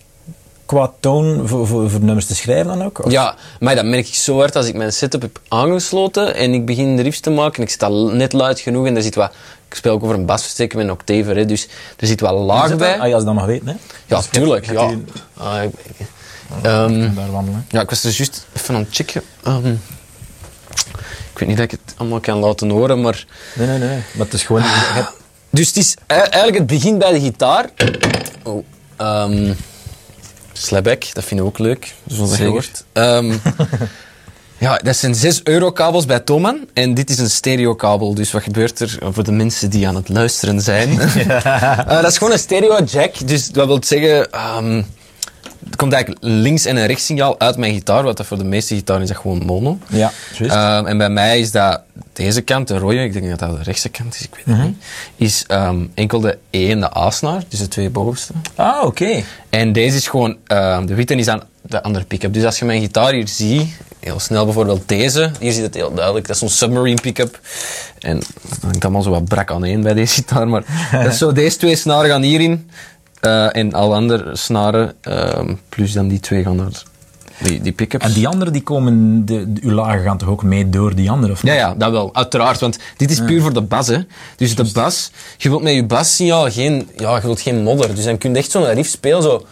qua 0.67 0.93
toon 1.01 1.49
voor, 1.49 1.67
voor, 1.67 1.91
voor 1.91 2.01
nummers 2.01 2.27
te 2.27 2.35
schrijven 2.35 2.67
dan 2.67 2.85
ook? 2.85 3.05
Of- 3.05 3.11
Ja, 3.13 3.35
maar 3.61 3.75
dat 3.75 3.85
merk 3.85 4.09
ik 4.09 4.15
zo 4.15 4.39
hard 4.39 4.57
als 4.57 4.67
ik 4.67 4.75
mijn 4.75 4.93
setup 4.93 5.23
heb 5.23 5.39
aangesloten 5.49 6.35
en 6.35 6.53
ik 6.53 6.67
begin 6.67 6.97
de 6.97 7.03
riffs 7.03 7.21
te 7.21 7.31
maken. 7.31 7.63
Ik 7.63 7.71
zit 7.71 7.83
al 7.83 8.09
net 8.09 8.33
luid 8.33 8.61
genoeg 8.61 8.87
en 8.87 8.97
er 8.97 9.03
zit 9.03 9.15
wat... 9.15 9.33
Ik 9.69 9.75
speel 9.77 9.93
ook 9.93 10.03
over 10.03 10.15
een 10.15 10.27
basversterker 10.27 10.77
met 10.79 10.87
een 10.87 10.93
octaver, 10.93 11.37
hè, 11.37 11.45
dus 11.47 11.69
er 11.97 12.07
zit 12.07 12.21
wat 12.21 12.33
Is 12.33 12.39
laag 12.41 12.77
bij. 12.77 12.95
Ah, 12.95 13.01
als 13.01 13.11
je 13.21 13.25
dat 13.25 13.35
mag 13.35 13.45
weten. 13.47 13.67
Hè? 13.67 13.75
Ja, 14.07 14.17
Dus 14.17 14.27
tuurlijk. 14.27 14.67
gaat 14.67 14.75
Ja. 14.75 14.97
Ah, 15.37 15.63
ik- 15.63 16.07
ehm, 16.63 17.15
daar 17.15 17.31
wandelen. 17.31 17.67
ja, 17.69 17.81
ik 17.81 17.91
was 17.91 18.05
er 18.05 18.11
juist 18.11 18.47
even 18.57 18.75
aan 18.75 18.81
het 18.81 18.95
checken. 18.95 19.23
Ehm, 19.45 19.67
ik 21.33 21.39
weet 21.39 21.49
niet 21.49 21.57
dat 21.57 21.65
ik 21.65 21.71
het 21.85 21.95
allemaal 21.97 22.21
kan 22.21 22.39
laten 22.39 22.71
horen, 22.71 23.01
maar... 23.01 23.27
Nee, 23.55 23.67
nee, 23.67 23.79
nee. 23.79 23.99
Maar 24.15 24.25
het 24.27 24.35
is 24.35 24.43
gewoon... 24.43 24.63
hebt- 24.65 25.13
Dus 25.51 25.67
het 25.67 25.77
is 25.77 25.95
eigenlijk 26.07 26.55
het 26.59 26.67
begin 26.67 26.99
bij 26.99 27.13
de 27.13 27.21
gitaar. 27.21 27.71
Oh, 28.43 28.65
ehm 28.97 29.53
slapback, 30.53 31.05
dat 31.15 31.25
vind 31.25 31.41
ik 31.41 31.47
ook 31.47 31.59
leuk. 31.59 31.95
Zoals 32.07 32.31
dat 32.31 32.39
je 32.39 32.45
hoort. 32.45 32.85
Ja, 34.59 34.77
dat 34.83 34.97
zijn 34.97 35.15
6 35.15 35.41
euro 35.45 35.71
kabels 35.71 36.07
bij 36.07 36.21
Thoman. 36.21 36.59
En 36.73 36.95
dit 36.95 37.11
is 37.11 37.19
een 37.19 37.31
stereo 37.31 37.75
kabel. 37.75 38.15
Dus 38.15 38.33
wat 38.33 38.43
gebeurt 38.43 38.81
er 38.81 38.99
voor 39.11 39.25
de 39.25 39.33
mensen 39.33 39.71
die 39.71 39.89
aan 39.89 39.95
het 39.95 40.09
luisteren 40.09 40.61
zijn? 40.61 40.99
Eh, 41.37 41.89
dat 42.03 42.11
is 42.11 42.19
gewoon 42.19 42.33
een 42.33 42.39
stereo 42.39 42.83
jack. 42.85 43.29
Dus 43.29 43.49
dat 43.49 43.67
wil 43.67 43.79
zeggen... 43.85 44.31
ehm, 44.33 44.83
er 45.71 45.77
komt 45.77 45.93
eigenlijk 45.93 46.25
links- 46.25 46.65
en 46.65 46.77
een 46.77 46.87
rechtssignaal 46.87 47.41
uit 47.41 47.57
mijn 47.57 47.75
gitaar. 47.75 48.03
Wat 48.03 48.17
dat 48.17 48.27
voor 48.27 48.39
de 48.39 48.45
meeste 48.45 48.75
gitaren 48.75 49.03
is 49.03 49.09
dat 49.09 49.17
gewoon 49.17 49.45
mono. 49.45 49.79
Ja. 49.89 50.13
Ehm, 50.39 50.87
en 50.87 50.99
bij 50.99 51.11
mij 51.11 51.41
is 51.41 51.51
dat 51.51 51.81
deze 52.13 52.41
kant, 52.41 52.69
de 52.69 52.79
rode, 52.79 53.03
ik 53.03 53.13
denk 53.13 53.29
dat 53.29 53.39
dat 53.39 53.57
de 53.57 53.63
rechtse 53.63 53.89
kant 53.89 54.15
is, 54.15 54.23
ik 54.23 54.35
weet 54.35 54.57
het 54.57 54.65
niet, 54.67 54.77
is 55.17 55.45
ehm, 55.47 55.85
enkel 55.95 56.21
de 56.21 56.39
E 56.51 56.71
en 56.71 56.81
de 56.81 56.97
A-snaar, 56.99 57.43
dus 57.49 57.59
de 57.59 57.69
twee 57.69 57.91
bovenste. 57.91 58.33
ah, 58.55 58.85
oké. 58.85 59.23
En 59.51 59.73
deze 59.73 59.97
is 59.97 60.09
gewoon, 60.09 60.37
ehm, 60.47 60.87
de 60.87 60.95
witte 60.95 61.15
is 61.15 61.29
aan 61.29 61.43
de 61.63 61.83
andere 61.83 62.05
pick-up. 62.05 62.33
Dus 62.33 62.45
als 62.45 62.59
je 62.59 62.65
mijn 62.65 62.81
gitaar 62.81 63.13
hier 63.13 63.29
ziet, 63.29 63.77
heel 64.01 64.21
snel 64.21 64.45
bijvoorbeeld 64.45 64.89
deze, 64.89 65.31
hier 65.41 65.53
ziet 65.53 65.63
het 65.63 65.75
heel 65.75 65.95
duidelijk, 65.95 66.27
dat 66.27 66.35
is 66.37 66.41
zo'n 66.41 66.49
submarine 66.51 67.01
pick-up. 67.01 67.41
En 67.99 68.17
dat 68.49 68.59
hangt 68.63 68.85
allemaal 68.85 69.03
zo 69.03 69.11
wat 69.11 69.25
brak 69.25 69.51
aan 69.51 69.65
één 69.65 69.81
bij 69.83 69.95
deze 69.95 70.15
gitaar, 70.15 70.49
maar 70.49 70.65
dat 71.03 71.13
is 71.13 71.19
zo, 71.19 71.33
deze 71.33 71.57
twee 71.57 71.77
snaren 71.77 72.11
gaan 72.11 72.23
hierin. 72.23 72.71
Eh, 73.27 73.57
en 73.57 73.73
alle 73.73 73.95
andere 73.95 74.37
snaren, 74.37 74.95
ehm, 75.01 75.55
plus 75.69 75.93
dan 75.93 76.09
die 76.09 76.21
twee 76.21 76.43
gaan 76.43 76.57
naar 76.57 76.83
die, 77.43 77.61
die 77.61 77.73
pick-ups. 77.73 78.05
En 78.05 78.13
die 78.13 78.29
anderen, 78.29 78.53
die 78.53 78.63
komen, 78.63 79.25
de, 79.27 79.53
de, 79.53 79.61
uw 79.63 79.71
lagen 79.73 80.03
gaan 80.03 80.19
toch 80.19 80.29
ook 80.29 80.43
mee 80.43 80.71
door 80.71 80.95
die 80.95 81.11
andere? 81.11 81.33
Of 81.33 81.43
Ja, 81.43 81.53
ja, 81.53 81.75
dat 81.75 81.91
wel, 81.91 82.15
uiteraard. 82.15 82.61
Want 82.61 82.79
dit 82.97 83.11
is 83.11 83.25
puur 83.25 83.41
voor 83.43 83.53
de 83.53 83.61
bas, 83.61 83.87
hè. 83.87 83.99
Dus 84.37 84.55
de 84.55 84.71
bas, 84.73 85.11
je 85.37 85.49
wilt 85.49 85.63
met 85.63 85.75
je 85.75 85.85
bassignaal 85.85 86.51
geen, 86.51 86.89
ja, 86.97 87.17
je 87.17 87.23
wilt 87.23 87.41
geen 87.41 87.63
modder. 87.63 87.95
Dus 87.95 88.05
dan 88.05 88.19
kun 88.19 88.33
je 88.33 88.39
echt 88.39 88.51
zo'n 88.51 88.65
riff 88.65 88.91
spelen, 88.91 89.23
zo, 89.23 89.47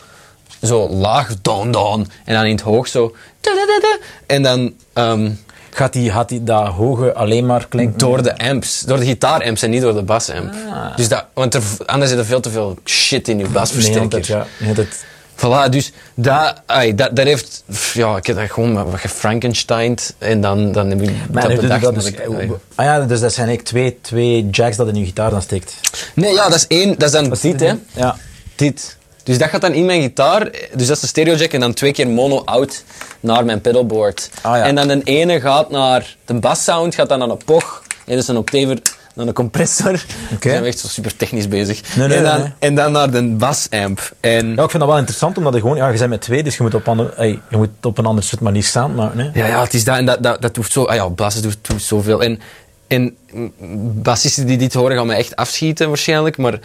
zo 0.62 0.88
laag, 0.88 1.34
down, 1.42 1.70
down. 1.70 2.06
En 2.24 2.34
dan 2.34 2.44
in 2.44 2.50
het 2.50 2.60
hoog 2.60 2.88
zo, 2.88 3.14
da-da-da-da. 3.40 3.98
En 4.26 4.42
dan 4.42 4.72
ehm, 4.92 5.30
Gaat 5.76 5.92
die, 5.92 6.10
gaat 6.10 6.28
die 6.28 6.44
dat 6.44 6.66
hoge 6.66 7.14
alleen 7.14 7.46
maar 7.46 7.66
klinken? 7.68 7.98
door 7.98 8.22
de 8.22 8.38
amps, 8.38 8.80
door 8.80 8.98
de 8.98 9.04
gitaaramps 9.04 9.62
en 9.62 9.70
niet 9.70 9.82
door 9.82 9.94
de 9.94 10.02
basamp. 10.02 10.54
Dus 10.96 11.08
dat, 11.08 11.24
want 11.32 11.54
er, 11.54 11.62
anders 11.86 12.10
zit 12.10 12.18
er 12.20 12.24
veel 12.26 12.40
te 12.40 12.50
veel 12.50 12.78
shit 12.84 13.28
in 13.28 13.38
je 13.38 13.42
Nee, 13.44 13.52
basversterker. 13.52 14.00
altijd, 14.02 14.26
ja. 14.26 14.46
Nee, 14.58 14.68
altijd. 14.68 15.04
Voilà, 15.36 15.68
dus 15.70 15.92
dat, 16.14 16.60
ai, 16.66 16.94
dat, 16.94 17.16
dat 17.16 17.26
heeft, 17.26 17.64
ja, 17.94 18.16
ik 18.16 18.26
heb 18.26 18.36
dat 18.36 18.50
gewoon 18.50 18.74
wat 18.74 19.00
gefrankensteined 19.00 20.14
en 20.18 20.40
dan, 20.40 20.72
dan 20.72 20.88
heb 20.90 21.00
ik 21.02 21.10
Maar 21.32 21.42
dat 21.42 21.50
nee, 21.50 21.60
bedacht. 21.60 21.82
dat 21.82 21.94
dat 21.94 22.04
is, 22.04 22.10
ik- 22.10 22.28
ah 22.74 22.84
ja, 22.84 23.00
dus 23.00 23.20
dat 23.20 23.32
zijn 23.32 23.48
eigenlijk 23.48 23.62
twee, 23.76 23.98
twee 24.00 24.48
jacks 24.50 24.76
dat 24.76 24.88
in 24.88 24.96
uw 24.96 25.04
gitaar 25.04 25.30
dan 25.30 25.42
steekt. 25.42 25.74
Nee, 26.14 26.32
ja, 26.32 26.44
dat 26.48 26.54
is 26.54 26.66
één. 26.66 26.88
Dat 26.98 27.02
is 27.02 27.10
dan 27.10 27.32
is 27.32 27.40
dit, 27.40 27.58
dit, 27.58 27.68
hè. 27.68 27.74
Ja. 28.00 28.16
Dit. 28.54 28.96
Dus 29.24 29.38
dat 29.38 29.48
gaat 29.48 29.60
dan 29.60 29.72
in 29.72 29.84
mijn 29.84 30.02
gitaar. 30.02 30.50
Dus 30.74 30.86
dat 30.86 30.96
is 30.96 31.00
de 31.00 31.06
stereo 31.06 31.34
jack 31.34 31.52
en 31.52 31.60
dan 31.60 31.74
twee 31.74 31.92
keer 31.92 32.08
mono-out 32.08 32.84
naar 33.20 33.44
mijn 33.44 33.60
pedalboard. 33.60 34.30
Ah, 34.42 34.56
ja. 34.56 34.64
En 34.64 34.74
dan 34.74 34.88
de 34.88 35.00
ene 35.04 35.40
gaat 35.40 35.70
naar 35.70 36.16
de 36.24 36.34
basssound, 36.34 36.94
gaat 36.94 37.08
dan 37.08 37.18
naar 37.18 37.28
een 37.28 37.44
POG. 37.44 37.82
En 38.06 38.16
dus 38.16 38.28
een 38.28 38.36
octaver, 38.36 38.78
dan 39.14 39.28
een 39.28 39.34
compressor. 39.34 39.92
We 39.92 40.36
zijn 40.40 40.64
echt 40.64 40.78
zo 40.78 40.88
super 40.88 41.16
technisch 41.16 41.48
bezig. 41.48 41.96
Nee, 41.96 42.08
nee, 42.08 42.16
en, 42.16 42.22
dan, 42.22 42.40
nee. 42.40 42.52
en 42.58 42.74
dan 42.74 42.92
naar 42.92 43.10
de 43.10 43.22
basamp. 43.22 44.12
En 44.20 44.46
ja, 44.46 44.62
ik 44.62 44.70
vind 44.70 44.72
dat 44.72 44.86
wel 44.86 44.98
interessant, 44.98 45.38
omdat 45.38 45.54
je 45.54 45.60
gewoon, 45.60 45.76
ja, 45.76 45.88
je 45.88 45.98
bent 45.98 46.10
met 46.10 46.20
twee, 46.20 46.42
dus 46.42 46.56
je 46.56 46.62
moet 46.62 46.74
op, 46.74 46.88
ander, 46.88 47.14
ey, 47.16 47.40
je 47.50 47.56
moet 47.56 47.68
op 47.82 47.98
een 47.98 48.06
ander 48.06 48.24
soort 48.24 48.40
manier 48.40 48.62
staan. 48.62 48.94
Maar, 48.94 49.10
nee. 49.14 49.30
Ja, 49.34 49.46
ja, 49.46 49.62
het 49.62 49.74
is 49.74 49.84
dat. 49.84 49.96
En 49.96 50.06
dat, 50.06 50.22
dat, 50.22 50.42
dat 50.42 50.56
hoeft 50.56 50.72
zo... 50.72 50.84
Ah 50.84 50.94
ja, 50.94 51.10
bassen 51.10 51.42
doet, 51.42 51.58
doet 51.62 51.82
zoveel. 51.82 52.22
En, 52.22 52.40
en 52.86 53.16
mm, 53.32 53.52
bassisten 54.02 54.46
die 54.46 54.56
dit 54.58 54.74
horen 54.74 54.96
gaan 54.96 55.06
me 55.06 55.14
echt 55.14 55.36
afschieten 55.36 55.88
waarschijnlijk. 55.88 56.36
Maar 56.36 56.58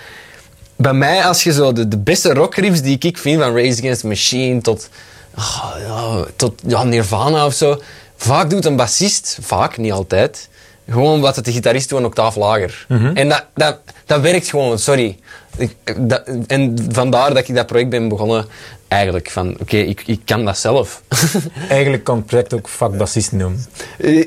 bij 0.82 0.94
mij, 0.94 1.26
als 1.26 1.44
je 1.44 1.52
zo 1.52 1.74
de, 1.74 1.98
beste 1.98 2.34
rockriffs 2.34 2.82
die 2.82 2.98
ik 3.00 3.18
vind, 3.18 3.42
van 3.42 3.56
Race 3.56 3.80
Against 3.80 4.02
the 4.02 4.08
Machine 4.08 4.62
tot, 4.62 4.90
ah, 5.36 5.72
ja, 5.88 6.26
tot 6.36 6.62
ja, 6.68 6.84
Nirvana 6.84 7.46
of 7.46 7.54
zo, 7.54 7.82
vaak 8.16 8.50
doet 8.50 8.66
een 8.66 8.76
bassist, 8.76 9.38
vaak, 9.42 9.78
niet 9.78 9.92
altijd, 9.92 10.50
gewoon 10.90 11.22
wat 11.22 11.46
de 11.46 11.52
gitarist 11.52 11.90
doet 11.90 12.00
een 12.00 12.06
octaaf 12.06 12.36
lager. 12.36 12.86
En 13.14 13.30
dat, 13.30 13.46
dat, 13.54 13.80
dat 14.06 14.22
werkt 14.22 14.50
gewoon, 14.50 14.80
sorry. 14.80 15.18
Ik, 15.58 15.76
dat, 15.98 16.24
en 16.48 16.88
vandaar 16.92 17.34
dat 17.34 17.48
ik 17.48 17.56
dat 17.56 17.66
project 17.66 17.90
ben 17.90 18.08
begonnen, 18.08 18.46
eigenlijk, 18.88 19.30
van 19.30 19.58
oké, 19.60 19.78
ik, 19.78 20.04
ik 20.06 20.22
kan 20.26 20.46
dat 20.46 20.58
zelf. 20.58 21.02
Eigenlijk 21.70 22.04
kan 22.04 22.16
het 22.16 22.26
project 22.26 22.54
ook 22.54 22.68
vakbassist 22.68 23.32
noemen. 23.32 23.66
Eh, 23.98 24.26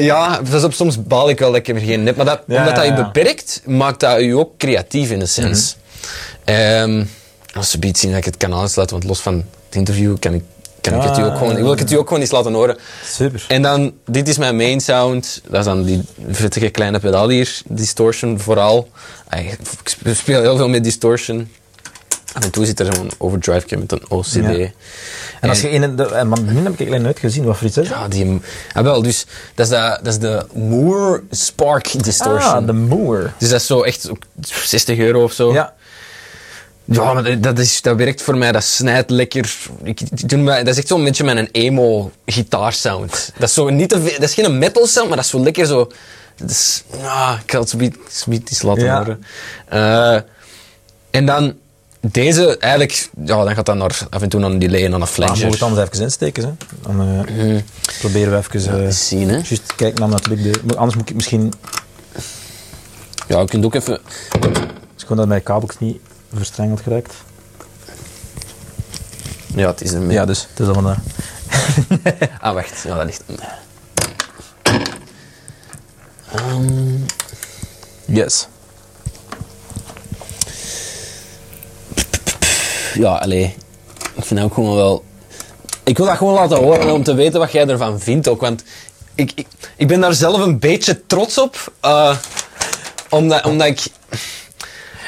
ja, 0.10 0.40
dus 0.50 0.64
op, 0.64 0.72
soms 0.72 1.02
baal 1.06 1.28
ik 1.28 1.38
wel 1.38 1.52
dat 1.52 1.68
ik 1.68 1.68
er 1.68 1.80
geen 1.80 2.06
heb. 2.06 2.16
Maar 2.16 2.24
dat, 2.24 2.42
Ja, 2.46 2.58
omdat 2.58 2.74
dat 2.74 2.84
je 2.84 2.90
ja, 2.90 3.04
beperkt, 3.04 3.62
maakt 3.66 4.00
dat 4.00 4.20
je 4.20 4.36
ook 4.36 4.56
creatief 4.56 5.10
in 5.10 5.20
een 5.20 5.28
sens. 5.28 5.76
Ehm, 6.44 7.04
als 7.54 7.70
ze 7.70 7.78
biedt 7.78 7.98
zien 7.98 8.10
dat 8.10 8.18
ik 8.18 8.24
het 8.24 8.36
kan 8.36 8.54
aansluiten, 8.54 8.96
want 8.96 9.08
los 9.08 9.20
van 9.20 9.34
het 9.66 9.74
interview 9.74 10.18
kan 10.18 10.34
ik, 10.34 10.42
kan 10.90 11.02
ik 11.02 11.08
het 11.08 11.18
u 11.18 11.22
ook 11.22 11.36
gewoon, 11.36 11.54
wil 11.54 11.72
ik 11.72 11.78
het 11.78 11.90
u 11.92 11.96
ook 11.96 12.06
gewoon 12.06 12.22
eens 12.22 12.30
laten 12.30 12.52
horen. 12.52 12.76
Super. 13.04 13.44
En 13.48 13.62
dan, 13.62 13.92
dit 14.06 14.28
is 14.28 14.38
mijn 14.38 14.56
main 14.56 14.80
sound. 14.80 15.40
Dat 15.48 15.58
is 15.58 15.64
dan 15.64 15.82
die 15.84 16.02
vettige 16.30 16.68
kleine 16.68 16.98
pedaal 16.98 17.28
hier. 17.28 17.60
Distortion 17.66 18.40
vooral. 18.40 18.88
Ik 19.36 19.58
sp- 19.84 20.08
speel 20.14 20.40
heel 20.40 20.56
veel 20.56 20.68
met 20.68 20.84
distortion. 20.84 21.48
Af 22.32 22.44
en 22.44 22.50
toe 22.50 22.64
zit 22.66 22.80
er 22.80 22.94
zo'n 22.94 23.10
overdrive 23.18 23.76
met 23.76 23.92
een 23.92 24.02
OCD. 24.08 24.32
Ja. 24.34 24.70
En 25.40 25.48
als 25.48 25.60
je 25.60 25.70
een, 25.70 25.96
de, 25.96 26.04
en 26.04 26.28
man, 26.28 26.44
nu 26.54 26.62
heb 26.62 26.80
ik 26.80 26.86
alleen 26.86 27.02
nooit 27.02 27.18
gezien, 27.18 27.44
wat 27.44 27.56
voor 27.56 27.66
iets 27.66 27.76
is? 27.76 27.88
Ja, 27.88 28.08
die... 28.08 28.40
Ah, 28.72 28.82
wel, 28.82 29.02
dus 29.02 29.26
dat 29.54 29.66
is, 29.66 29.72
dat, 29.72 29.98
dat 30.02 30.06
is 30.12 30.18
de 30.18 30.46
Moore 30.54 31.22
Spark 31.30 32.04
Distortion. 32.04 32.52
Ah, 32.54 32.66
de 32.66 32.72
Moor. 32.72 33.32
Dus 33.38 33.48
dat 33.48 33.60
is 33.60 33.66
zo 33.66 33.82
echt 33.82 34.10
ook 34.10 34.22
60 34.40 34.98
euro 34.98 35.22
of 35.22 35.32
zo. 35.32 35.52
Ja. 35.52 35.74
Ja, 36.92 37.12
maar 37.12 37.40
dat, 37.40 37.58
is, 37.58 37.82
dat 37.82 37.96
werkt 37.96 38.22
voor 38.22 38.36
mij, 38.36 38.52
dat 38.52 38.64
snijdt 38.64 39.10
lekker. 39.10 39.56
Ik, 39.82 40.28
doe 40.28 40.38
dat 40.44 40.66
is 40.66 40.76
echt 40.78 40.86
zo'n 40.88 41.04
beetje 41.04 41.24
mijn 41.24 41.48
emo 41.52 42.10
gitaarsound. 42.26 43.32
Dat 43.38 43.48
is, 43.48 43.54
zo 43.54 43.68
niet 43.68 43.88
te 43.88 44.02
dat 44.02 44.22
is 44.28 44.34
geen 44.34 44.58
metal 44.58 44.86
sound, 44.86 45.06
maar 45.08 45.16
dat 45.16 45.24
is 45.24 45.30
zo 45.30 45.40
lekker 45.42 45.66
zo. 45.66 45.90
Dat 46.36 46.50
is, 46.50 46.82
ah, 47.02 47.34
ik 47.44 47.50
ga 47.50 47.60
het 47.60 47.72
iets 48.50 48.62
laten 48.62 48.84
Ja. 48.84 48.96
horen. 48.96 49.24
Eh, 49.68 50.20
en 51.10 51.26
dan 51.26 51.54
deze, 52.00 52.58
eigenlijk, 52.58 53.08
ja, 53.24 53.44
dan 53.44 53.54
gaat 53.54 53.66
dat 53.66 53.76
naar, 53.76 53.98
af 54.10 54.22
en 54.22 54.28
toe 54.28 54.40
naar 54.40 54.50
een 54.50 54.58
delay 54.58 54.84
en 54.84 54.90
dan 54.90 54.92
een 54.92 54.98
Maar 54.98 55.08
flanger. 55.08 55.44
moet 55.44 55.52
het 55.54 55.62
anders 55.62 55.88
even 55.88 56.02
insteken, 56.02 56.42
hè? 56.44 56.50
Dan 56.82 57.26
eh, 57.26 57.56
proberen 57.98 58.30
we 58.32 58.56
even... 58.58 58.78
eh 58.78 58.84
eens 58.84 59.08
zien, 59.08 59.28
hè. 59.28 59.34
Juist 59.34 59.74
kijken 59.76 60.00
naar 60.00 60.08
natuurlijk 60.08 60.68
de... 60.68 60.76
Anders 60.76 60.96
moet 60.96 61.08
ik 61.08 61.14
misschien... 61.14 61.52
Ja, 63.28 63.40
je 63.40 63.46
kunt 63.46 63.64
ook 63.64 63.74
even 63.74 63.98
gewoon 64.96 65.16
dat 65.16 65.26
mijn 65.28 65.42
kabels 65.42 65.78
niet 65.78 65.98
verstrengeld 66.34 66.80
geraakt. 66.80 67.14
Ja, 69.54 69.66
het 69.66 69.80
is 69.80 69.92
een 69.92 70.10
Ja, 70.10 70.24
dus 70.24 70.46
het 70.50 70.60
is 70.60 70.66
allemaal... 70.74 70.96
eh, 72.02 72.12
Ah, 72.40 72.54
wacht. 72.54 72.82
Ja, 72.82 72.96
dat 72.96 73.04
ligt... 73.04 73.22
Ehm, 76.32 76.96
Yes. 78.04 78.48
ja, 82.94 83.14
allee. 83.16 83.54
Ik 84.14 84.24
vind 84.24 84.40
dat 84.40 84.48
ook 84.48 84.54
gewoon 84.54 84.74
wel... 84.74 85.04
Ik 85.84 85.96
wil 85.96 86.06
dat 86.06 86.16
gewoon 86.16 86.34
laten 86.34 86.56
horen 86.56 86.92
om 86.92 87.02
te 87.02 87.14
weten 87.14 87.40
wat 87.40 87.52
jij 87.52 87.66
ervan 87.68 88.00
vindt 88.00 88.28
ook. 88.28 88.40
Want 88.40 88.62
ik, 89.14 89.32
ik, 89.34 89.46
ik 89.76 89.88
ben 89.88 90.00
daar 90.00 90.14
zelf 90.14 90.40
een 90.40 90.58
beetje 90.58 91.06
trots 91.06 91.38
op. 91.38 91.72
eh, 91.80 92.16
omdat, 93.08 93.44
omdat 93.44 93.66
ik... 93.66 93.80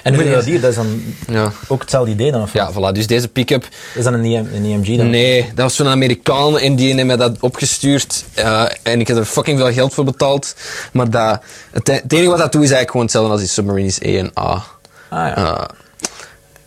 En 0.03 0.15
hoe 0.15 0.23
ben- 0.25 0.33
dat 0.33 0.45
hier, 0.45 0.61
dat 0.61 0.71
is 0.71 0.77
dan 0.77 1.03
Ja, 1.29 1.53
ook 1.69 1.81
hetzelfde 1.81 2.11
idee 2.11 2.31
dan? 2.33 2.43
Of 2.43 2.53
ja 2.53 2.73
voilà. 2.73 2.93
Dus 2.95 3.07
deze 3.07 3.29
pick-up... 3.29 3.69
Is 3.95 4.05
dat 4.05 4.13
een, 4.13 4.25
EM, 4.25 4.49
een 4.55 4.65
EMG 4.65 4.97
dan? 4.97 5.11
Nee, 5.11 5.43
dat 5.55 5.65
was 5.65 5.75
zo'n 5.77 5.87
Amerikaan 5.89 6.59
en 6.59 6.77
die 6.77 6.93
heeft 6.95 7.07
mij 7.07 7.17
dat 7.17 7.37
opgestuurd. 7.41 8.25
eh, 8.35 8.65
en 8.83 9.01
ik 9.01 9.09
heb 9.09 9.17
er 9.17 9.25
fucking 9.25 9.59
veel 9.59 9.73
geld 9.73 9.95
voor 9.95 10.05
betaald. 10.05 10.55
Maar 10.93 11.11
dat, 11.11 11.43
het, 11.71 11.87
het 11.87 12.13
enige 12.13 12.29
wat 12.29 12.39
dat 12.39 12.53
doet 12.53 12.63
is 12.63 12.71
eigenlijk 12.71 12.91
gewoon 12.91 13.07
hetzelfde 13.07 13.31
als 13.33 13.41
die 13.41 13.51
Submarines 13.51 14.01
E 14.01 14.19
en 14.19 14.31
A. 14.39 14.65
Ah 15.09 15.29
ja. 15.37 15.69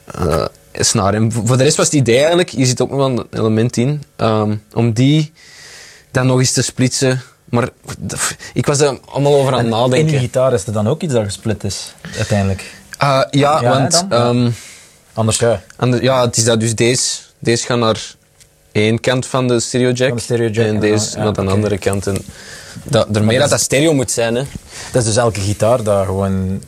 eh 0.06 0.32
eh, 0.32 0.46
snaar. 0.74 1.14
En 1.14 1.32
voor 1.32 1.58
de 1.58 1.64
rest 1.64 1.78
was 1.78 1.86
het 1.86 1.96
idee 1.96 2.18
eigenlijk, 2.18 2.50
hier 2.50 2.66
zit 2.66 2.82
ook 2.82 2.90
nog 2.90 2.98
wel 2.98 3.08
een 3.10 3.28
element 3.32 3.78
in, 3.78 4.04
ehm, 4.16 4.56
om 4.74 4.94
die 4.94 5.32
dan 6.12 6.28
nog 6.28 6.40
eens 6.40 6.52
te 6.52 6.62
splitsen. 6.64 7.22
Maar 7.50 7.70
ik 8.54 8.66
was 8.66 8.80
er 8.80 9.00
allemaal 9.06 9.36
over 9.36 9.52
aan 9.52 9.58
het 9.58 9.66
In 9.68 9.72
nadenken. 9.72 10.08
die 10.08 10.20
gitaar 10.20 10.54
is 10.54 10.66
er 10.68 10.74
dan 10.74 10.88
ook 10.88 11.02
iets 11.02 11.14
dat 11.14 11.24
gesplit 11.24 11.64
is, 11.64 11.94
uiteindelijk. 12.18 12.64
Eh, 12.98 13.22
ja, 13.32 13.62
Ja, 13.62 13.70
want 13.70 14.06
ehm, 14.10 14.50
Anders 15.14 15.38
ja. 15.38 15.62
ander- 15.76 16.04
ja, 16.04 16.22
het 16.26 16.38
is 16.38 16.44
dat 16.44 16.60
dus 16.60 16.76
deze, 16.76 17.10
deze 17.40 17.66
gaat 17.66 17.78
naar 17.78 18.14
één 18.72 19.00
kant 19.00 19.26
van 19.26 19.48
de 19.48 19.60
stereo 19.60 19.92
jack, 19.92 20.08
Van 20.08 20.18
de 20.18 20.24
stereo 20.24 20.48
jack 20.50 20.66
en 20.66 20.74
en 20.74 20.80
deze 20.80 21.18
naar 21.18 21.34
de 21.34 21.42
andere 21.42 21.78
kant. 21.78 22.08
En 22.08 22.18
dat, 22.84 23.14
daarmee 23.14 23.40
dat 23.40 23.50
dat 23.50 23.60
stereo 23.60 23.94
moet 23.94 24.12
zijn, 24.12 24.36
hè. 24.36 24.44
Dat 24.92 25.02
is 25.02 25.08
dus 25.08 25.18
elke 25.18 25.40
gitaar 25.40 25.84
daar 25.84 26.06
gewoon 26.06 26.64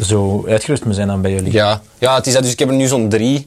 zo 0.00 0.44
uitgerust 0.48 0.84
moet 0.84 0.94
zijn 0.94 1.08
dan 1.08 1.22
bij 1.22 1.30
jullie. 1.30 1.52
Ja, 1.52 1.80
ja 1.98 2.14
het 2.14 2.26
is 2.26 2.32
dat. 2.32 2.42
Dus 2.42 2.52
ik 2.52 2.58
heb 2.58 2.68
er 2.68 2.74
nu 2.74 2.86
zo'n 2.86 3.08
drie 3.08 3.46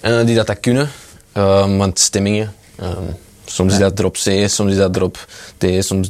eh, 0.00 0.24
die 0.24 0.34
dat, 0.34 0.46
dat 0.46 0.60
kunnen. 0.60 0.90
Ehm, 1.32 1.76
want 1.76 1.98
stemmingen. 1.98 2.54
ehm, 2.78 3.02
soms 3.44 3.72
is 3.72 3.78
dat 3.78 3.96
drop 3.96 4.14
C, 4.14 4.44
soms 4.46 4.70
is 4.70 4.76
dat 4.76 4.92
drop 4.92 5.26
D, 5.58 5.64
soms 5.78 6.08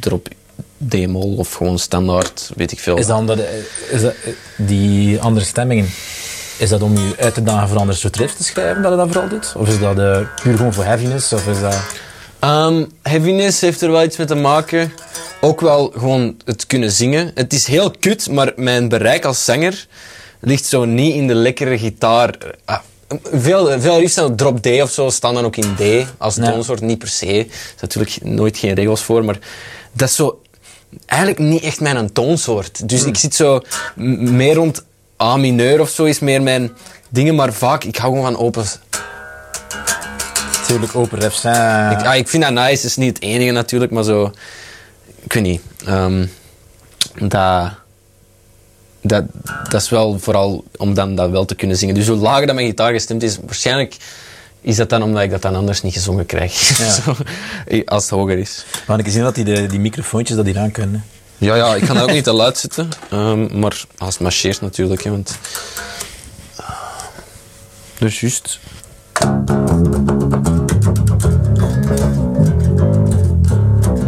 drop 0.00 0.28
D-mol 0.88 1.34
of 1.36 1.52
gewoon 1.52 1.78
standaard, 1.78 2.50
weet 2.56 2.72
ik 2.72 2.80
veel. 2.80 2.96
Is, 2.96 3.06
dat 3.06 3.38
is 3.90 4.02
dat, 4.02 4.14
die 4.56 5.20
andere 5.20 5.44
stemmingen, 5.44 5.88
is 6.58 6.68
dat 6.68 6.82
om 6.82 6.96
je 6.96 7.14
uit 7.18 7.34
te 7.34 7.42
dagen 7.42 7.68
voor 7.68 7.78
andere 7.78 7.98
soort 7.98 8.16
riffs 8.16 8.36
te 8.36 8.44
schrijven 8.44 8.82
dat 8.82 8.90
je 8.90 8.96
dat 8.96 9.08
vooral 9.12 9.28
doet? 9.28 9.52
Of 9.56 9.68
is 9.68 9.78
dat 9.78 9.98
eh, 9.98 10.20
puur 10.42 10.56
gewoon 10.56 10.72
voor 10.72 10.84
heaviness? 10.84 11.32
Of 11.32 11.46
is 11.46 11.60
dat... 11.60 11.76
Ehm, 12.38 12.84
heaviness 13.02 13.60
heeft 13.60 13.80
er 13.80 13.90
wel 13.90 14.04
iets 14.04 14.16
mee 14.16 14.26
te 14.26 14.34
maken. 14.34 14.92
Ook 15.40 15.60
wel 15.60 15.92
gewoon 15.96 16.36
het 16.44 16.66
kunnen 16.66 16.90
zingen. 16.90 17.30
Het 17.34 17.52
is 17.52 17.66
heel 17.66 17.90
kut, 17.90 18.30
maar 18.30 18.52
mijn 18.56 18.88
bereik 18.88 19.24
als 19.24 19.44
zanger 19.44 19.86
ligt 20.40 20.64
zo 20.64 20.84
niet 20.84 21.14
in 21.14 21.26
de 21.26 21.34
lekkere 21.34 21.78
gitaar. 21.78 22.34
Ah, 22.64 22.78
veel, 23.32 23.80
veel 23.80 23.98
riffs 23.98 24.14
zijn 24.14 24.26
op 24.26 24.36
drop 24.36 24.62
D 24.62 24.66
of 24.66 24.90
zo, 24.90 25.10
staan 25.10 25.34
dan 25.34 25.44
ook 25.44 25.56
in 25.56 25.74
D 25.74 26.06
als 26.18 26.34
toonsoort. 26.34 26.80
Niet 26.80 26.98
per 26.98 27.08
se. 27.08 27.26
Er 27.26 27.46
zijn 27.48 27.76
natuurlijk 27.80 28.22
nooit 28.22 28.56
geen 28.56 28.74
regels 28.74 29.02
voor, 29.02 29.24
maar 29.24 29.38
dat 29.92 30.08
is 30.08 30.14
zo 30.14 30.40
eigenlijk 31.06 31.40
niet 31.40 31.62
echt 31.62 31.80
mijn 31.80 32.12
toonsoort. 32.12 32.88
Dus 32.88 33.04
ik 33.04 33.16
zit 33.16 33.34
zo 33.34 33.60
meer 33.96 34.54
rond 34.54 34.84
A 35.22 35.36
mineur 35.36 35.80
of 35.80 35.88
zo 35.88 36.04
is 36.04 36.18
meer 36.18 36.42
mijn 36.42 36.72
dingen, 37.08 37.34
maar 37.34 37.52
vaak, 37.52 37.84
ik 37.84 37.96
hou 37.96 38.14
gewoon 38.14 38.32
van 38.32 38.42
open, 38.42 38.64
Natuurlijk 40.60 40.94
open 40.94 41.18
hè. 41.18 41.26
ik, 41.90 42.06
ah, 42.06 42.16
ik 42.16 42.28
vind 42.28 42.42
dat 42.42 42.52
nice. 42.52 42.86
Is 42.86 42.96
niet 42.96 43.14
het 43.14 43.22
enige 43.22 43.50
natuurlijk, 43.50 43.92
maar 43.92 44.04
zo... 44.04 44.32
Ik 45.22 45.32
weet 45.32 45.42
niet. 45.42 45.60
ehm, 45.86 46.26
dat, 47.18 47.70
dat, 49.00 49.24
dat 49.68 49.82
is 49.82 49.88
wel 49.88 50.18
vooral 50.18 50.64
om 50.76 50.94
dan 50.94 51.14
dat 51.14 51.30
wel 51.30 51.44
te 51.44 51.54
kunnen 51.54 51.76
zingen. 51.76 51.94
Dus 51.94 52.06
hoe 52.08 52.16
lager 52.16 52.46
dat 52.46 52.54
mijn 52.54 52.66
gitaar 52.66 52.92
gestemd 52.92 53.22
is, 53.22 53.38
waarschijnlijk 53.44 53.96
is 54.64 54.76
dat 54.76 54.88
dan 54.88 55.02
omdat 55.02 55.22
ik 55.22 55.30
dat 55.30 55.42
dan 55.42 55.54
anders 55.54 55.82
niet 55.82 55.92
gezongen 55.92 56.26
krijg. 56.26 56.52
Ja. 56.78 56.90
Zo, 56.90 57.14
als 57.84 58.02
het 58.02 58.10
hoger 58.12 58.38
is. 58.38 58.64
Maar 58.86 58.98
ik 58.98 59.08
zie 59.08 59.22
dat 59.22 59.34
die, 59.34 59.44
de, 59.44 59.66
die 59.66 59.78
microfoontjes 59.80 60.36
dat 60.36 60.44
die 60.44 60.58
aan 60.58 60.70
kunnen. 60.70 61.04
Ja, 61.38 61.54
ja, 61.54 61.74
ik 61.74 61.82
kan 61.84 61.94
dat 61.94 62.04
ook 62.04 62.12
niet 62.12 62.24
te 62.24 62.32
luid 62.32 62.58
zitten. 62.58 62.88
ehm, 63.10 63.58
maar 63.58 63.84
als 63.98 64.14
het 64.14 64.22
marcheert 64.22 64.60
natuurlijk. 64.60 65.02
Hè, 65.04 65.10
want... 65.10 65.38
Dus 67.98 68.20
juist. 68.20 68.58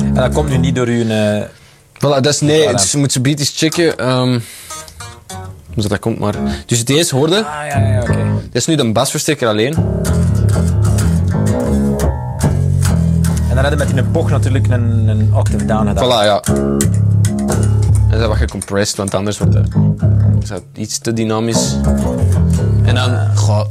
En 0.04 0.14
dat 0.14 0.32
komt 0.32 0.48
nu 0.48 0.56
niet 0.56 0.74
door 0.74 0.86
uw... 0.86 1.08
eh, 1.08 1.42
Voilà, 1.94 1.98
dat 2.20 2.26
is 2.26 2.40
nee. 2.40 2.72
Dus 2.72 2.92
je 2.92 2.98
moet 2.98 3.12
ze 3.12 3.20
beet 3.20 3.38
eens 3.38 3.52
checken. 3.56 3.98
ehm 3.98 4.38
hoe 5.74 5.82
dat, 5.84 5.90
dat 5.90 6.00
komt 6.00 6.18
maar. 6.18 6.34
Dus 6.66 6.84
deze 6.84 7.14
hoorde. 7.16 7.36
Ah, 7.44 7.66
ja, 7.68 7.78
ja, 7.78 8.00
oké. 8.00 8.14
Dit 8.42 8.54
is 8.54 8.66
nu 8.66 8.74
de 8.74 8.92
basversterker 8.92 9.48
alleen. 9.48 9.74
En 13.48 13.54
dan 13.54 13.64
hadden 13.64 13.78
we 13.78 13.94
met 13.94 13.94
die 13.94 14.02
poch 14.12 14.30
natuurlijk 14.30 14.66
een, 14.66 15.08
een 15.08 15.34
octave 15.34 15.64
down 15.64 15.86
gedaan. 15.88 16.04
Voilà, 16.04 16.24
ja. 16.24 16.42
En 18.10 18.18
dat 18.18 18.28
wat 18.28 18.36
gecompressed, 18.36 18.96
want 18.96 19.14
anders 19.14 19.38
wordt 19.38 19.54
het, 19.54 19.68
is 20.42 20.48
dat 20.48 20.62
iets 20.74 20.98
te 20.98 21.12
dynamisch. 21.12 21.76
En 22.84 22.94
dan, 22.94 23.36
goh, 23.36 23.64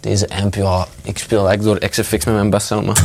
deze 0.00 0.28
amp, 0.42 0.54
ja, 0.54 0.86
ik 1.02 1.18
speel 1.18 1.48
eigenlijk 1.48 1.80
door 1.80 1.88
XFX 1.90 2.24
met 2.24 2.34
mijn 2.34 2.50
bassound, 2.50 2.86
maar 2.86 3.02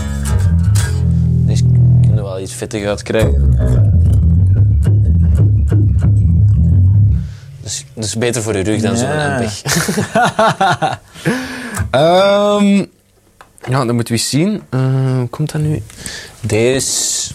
deze 1.45 1.63
kun 1.63 2.01
je 2.15 2.21
wel 2.21 2.39
iets 2.39 2.53
vettig 2.53 2.85
uit 2.85 3.03
krijgen. 3.03 3.55
Dus, 7.63 7.85
dus 7.93 8.17
beter 8.17 8.41
voor 8.41 8.57
je 8.57 8.63
rug 8.63 8.81
dan 8.81 8.97
zo'n 8.97 9.07
Ja. 9.07 9.37
amp. 9.37 9.49
Ehm 11.91 12.83
ja, 13.69 13.85
dan 13.85 13.95
moeten 13.95 14.13
we 14.13 14.19
eens 14.19 14.29
zien. 14.29 14.63
Eh, 14.69 14.79
hoe 15.17 15.27
komt 15.29 15.51
dat 15.51 15.61
nu? 15.61 15.83
Deze 16.39 17.31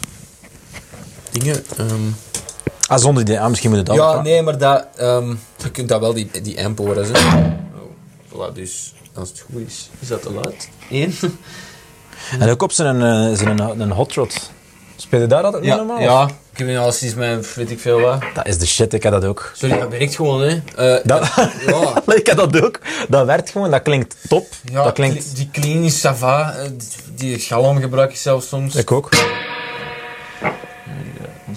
dingen. 1.31 1.65
ehm, 1.77 1.95
Ah, 2.89 2.99
zonder 2.99 3.25
die... 3.25 3.41
Ah, 3.41 3.49
misschien 3.49 3.71
moet 3.71 3.79
het 3.79 3.91
ook. 3.91 3.97
ja, 3.97 4.21
nee, 4.23 4.43
maar 4.43 4.59
dat, 4.59 4.87
ehm, 4.97 5.35
je 5.57 5.71
kunt 5.71 5.89
dat 5.89 6.01
wel 6.01 6.13
die, 6.15 6.31
die 6.43 6.65
amp 6.65 6.79
horen. 6.79 7.07
Zo. 7.07 7.13
Oh, 7.13 8.51
voilà, 8.51 8.55
dus 8.55 8.95
als 9.15 9.29
het 9.29 9.45
goed 9.53 9.67
is, 9.67 9.91
is 9.99 10.09
dat 10.09 10.23
te 10.23 10.33
luid? 10.33 10.69
Eén. 10.91 11.15
En 12.39 12.51
ook 12.51 12.63
op 12.63 12.73
zijn, 12.73 12.97
eh, 13.03 13.37
zijn 13.39 13.59
een, 13.59 13.81
een 13.81 13.91
hot 13.91 14.13
rod. 14.13 14.51
Speel 14.97 15.21
je 15.21 15.27
daar 15.27 15.43
altijd 15.43 15.63
mee 15.65 15.75
normaal? 15.77 16.01
ja. 16.01 16.29
Ik 16.53 16.59
heb 16.59 16.67
nu 16.67 16.79
al 16.79 16.93
sinds 16.93 17.15
mijn 17.15 17.45
weet 17.55 17.71
ik 17.71 17.81
veel 17.81 18.01
wat. 18.01 18.23
Dat 18.35 18.47
is 18.47 18.59
de 18.59 18.67
shit, 18.67 18.93
ik 18.93 19.03
heb 19.03 19.13
dat 19.13 19.25
ook. 19.25 19.51
Sorry, 19.55 19.79
dat 19.79 19.89
werkt 19.89 20.15
gewoon, 20.15 20.41
hè. 20.43 20.61
Eh, 20.77 21.05
Dat, 21.05 21.31
ja. 21.67 22.03
ik 22.15 22.27
heb 22.27 22.37
dat 22.37 22.63
ook. 22.63 22.81
Dat 23.09 23.27
werkt 23.27 23.51
gewoon, 23.51 23.71
dat 23.71 23.83
klinkt 23.83 24.17
top. 24.29 24.47
Ja, 24.73 24.85
dat 24.85 24.93
klinkt... 24.93 25.33
kli- 25.53 25.63
die 25.63 25.85
is 25.85 26.01
sava. 26.01 26.53
eh, 26.55 26.69
die- 27.15 27.39
galon 27.39 27.81
gebruik 27.81 28.11
ik 28.11 28.17
zelf 28.17 28.45
soms. 28.45 28.75
Ik 28.75 28.93
ook. 28.93 29.13
Ik 29.15 29.21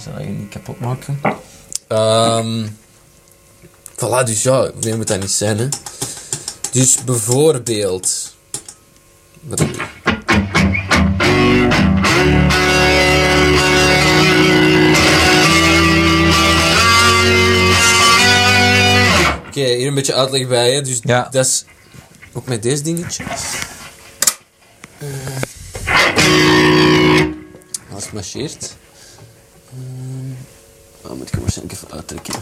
zal 0.04 0.20
je 0.22 0.26
niet 0.28 0.50
kapot 0.50 0.80
maken. 0.80 1.22
Ehm 1.88 2.66
voilà, 3.96 4.24
dus 4.26 4.44
ja, 4.44 4.72
meer 4.84 4.98
moet 4.98 5.08
dat 5.08 5.20
niet 5.20 5.32
zijn, 5.32 5.58
hè. 5.58 5.68
Dus 6.72 7.04
bijvoorbeeld... 7.04 8.34
Wat 9.42 9.62
Oké, 19.56 19.74
hier 19.76 19.88
een 19.88 19.94
beetje 19.94 20.14
uitleg 20.14 20.48
bij, 20.48 20.74
hè. 20.74 20.82
Dus 20.82 21.00
Ja. 21.02 21.28
dat 21.32 21.46
is... 21.46 21.66
Ook 22.34 22.46
met 22.46 22.64
deze 22.64 22.82
dingetje. 22.82 23.24
Eh. 25.00 25.08
als 27.94 28.04
het 28.04 28.14
marcheert... 28.14 28.76
Oh, 31.02 31.12
moet 31.12 31.28
ik 31.28 31.34
hem 31.34 31.42
waarschijnlijk 31.42 31.78
even 31.78 31.92
uittrekken. 31.92 32.34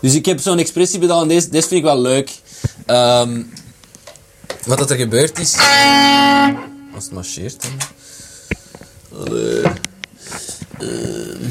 Dus 0.00 0.14
ik 0.14 0.26
heb 0.26 0.40
zo'n 0.40 0.58
expressiepedaal 0.58 1.22
en 1.22 1.28
deze, 1.28 1.48
deze 1.48 1.68
vind 1.68 1.80
ik 1.80 1.86
wel 1.86 2.00
leuk. 2.00 2.30
Ehm, 2.86 3.42
wat 4.66 4.78
dat 4.78 4.90
er 4.90 4.96
gebeurd 4.96 5.38
is... 5.38 5.54
Als 6.94 7.04
het 7.04 7.12
marcheert 7.12 7.62
dan... 7.62 7.78
Allee. 9.26 9.62
Ehm, 10.78 11.50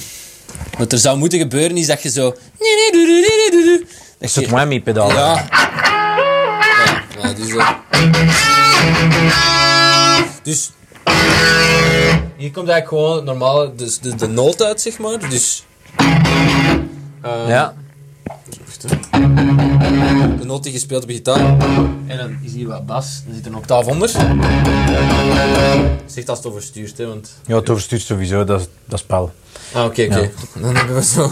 wat 0.77 0.91
er 0.91 0.99
zou 0.99 1.17
moeten 1.17 1.39
gebeuren 1.39 1.77
is 1.77 1.87
dat 1.87 2.01
je 2.03 2.09
zo... 2.09 2.35
Een 4.19 4.27
Dat 4.27 4.29
soort 4.29 4.45
je, 4.45 4.51
whammy-pedaal. 4.51 5.09
ja. 5.11 5.45
Ja, 5.51 7.03
ja, 7.21 7.33
dus... 7.33 7.53
Dus... 10.43 10.71
Hier 12.37 12.51
komt 12.51 12.69
eigenlijk 12.69 12.87
gewoon 12.87 13.23
normaal 13.23 13.75
de, 13.75 13.97
de, 14.01 14.15
de 14.15 14.27
noot 14.27 14.63
uit, 14.63 14.81
zeg 14.81 14.97
maar. 14.99 15.29
Dus... 15.29 15.65
ehm, 17.21 17.47
Ja. 17.47 17.73
De 20.39 20.45
noot 20.45 20.63
die 20.63 20.71
gespeeld 20.71 21.01
op 21.01 21.07
de 21.07 21.13
gitaar. 21.13 21.39
En 22.07 22.17
dan 22.17 22.37
is 22.43 22.53
hier 22.53 22.67
wat 22.67 22.85
bas. 22.85 23.21
Dan 23.25 23.35
zit 23.35 23.45
er 23.45 23.51
een 23.51 23.57
octaaf 23.57 23.85
onder. 23.85 24.09
Zeg 26.05 26.23
dat 26.23 26.37
het 26.37 26.45
overstuurt, 26.45 26.97
hè, 26.97 27.07
want... 27.07 27.31
Ja, 27.45 27.55
het 27.55 27.69
overstuurt 27.69 28.01
sowieso, 28.01 28.43
dat 28.43 28.59
is, 28.59 28.65
dat 28.85 28.99
is 28.99 29.05
spel. 29.05 29.31
Ah, 29.73 29.85
oké, 29.85 30.03
oké. 30.03 30.31
Dan 30.61 30.75
hebben 30.75 30.95
we 30.95 31.03
zo... 31.03 31.31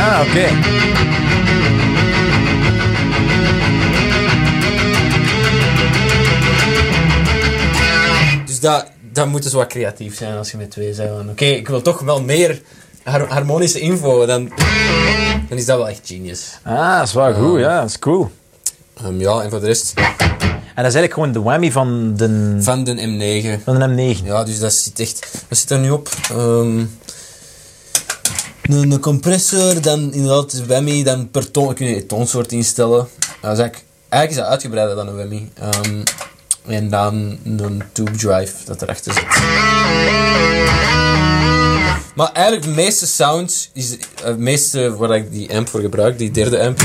Ah, 0.00 0.20
oké. 0.26 0.46
Dus 8.46 8.60
dat, 8.60 8.86
dat 9.12 9.26
moet 9.28 9.42
dus 9.42 9.52
wat 9.52 9.66
creatief 9.66 10.16
zijn 10.16 10.36
als 10.36 10.50
je 10.50 10.56
met 10.56 10.70
twee 10.70 10.94
bent. 10.96 11.08
van, 11.16 11.28
Oké, 11.30 11.44
ik 11.44 11.68
wil 11.68 11.82
toch 11.82 12.00
wel 12.00 12.22
meer 12.22 12.60
har- 13.02 13.28
harmonische 13.28 13.80
info. 13.80 14.26
Dan, 14.26 14.48
dan 15.48 15.58
is 15.58 15.66
dat 15.66 15.76
wel 15.76 15.88
echt 15.88 16.00
genius. 16.04 16.58
Ah, 16.62 16.98
dat 16.98 17.06
is 17.06 17.14
wel 17.14 17.34
goed, 17.34 17.60
ja, 17.60 17.80
dat 17.80 17.88
is 17.88 17.98
cool. 17.98 18.30
Ehm, 19.04 19.20
ja, 19.20 19.40
en 19.40 19.50
voor 19.50 19.60
de 19.60 19.66
rest... 19.66 19.92
En 20.74 20.86
dat 20.86 20.94
is 20.94 21.00
eigenlijk 21.00 21.12
gewoon 21.12 21.32
de 21.32 21.40
whammy 21.50 21.72
van 21.72 22.16
de, 22.16 22.56
Van 22.60 22.84
de 22.84 22.92
M9. 22.94 23.64
van 23.64 23.78
de 23.78 24.14
M9. 24.16 24.24
Ja, 24.24 24.44
dus 24.44 24.58
dat 24.58 24.72
zit 24.72 25.00
echt... 25.00 25.44
Wat 25.48 25.58
zit 25.58 25.70
er 25.70 25.78
nu 25.78 25.90
op? 25.90 26.08
Ehm, 26.30 26.84
een, 28.72 28.90
een 28.90 29.00
compressor, 29.00 29.82
dan 29.82 30.12
inderdaad 30.12 30.50
de 30.50 30.66
whammy, 30.66 31.02
dan 31.02 31.30
per 31.30 31.50
toon... 31.50 31.74
Kun 31.74 31.86
je 31.86 31.94
je 31.94 32.06
toonsoort 32.06 32.52
instellen. 32.52 33.08
Dat 33.40 33.52
is 33.52 33.58
eigenlijk, 33.58 33.84
eigenlijk 34.08 34.30
is 34.30 34.36
dat 34.36 34.46
uitgebreider 34.46 34.96
dan 34.96 35.08
een 35.08 35.14
whammy. 35.14 35.50
Ehm, 35.54 36.02
en 36.66 36.90
dan 36.90 37.38
een 37.44 37.82
tube 37.92 38.10
drive 38.10 38.54
dat 38.64 38.82
erachter 38.82 39.12
zit. 39.12 39.24
Maar 42.14 42.32
eigenlijk 42.32 42.66
de 42.66 42.82
meeste 42.82 43.06
sounds, 43.06 43.70
is, 43.72 43.96
eh, 43.96 44.04
het 44.22 44.38
meeste 44.38 44.96
waar 44.96 45.16
ik 45.16 45.32
die 45.32 45.56
amp 45.56 45.68
voor 45.68 45.80
gebruik, 45.80 46.18
die 46.18 46.30
derde 46.30 46.60
amp, 46.60 46.80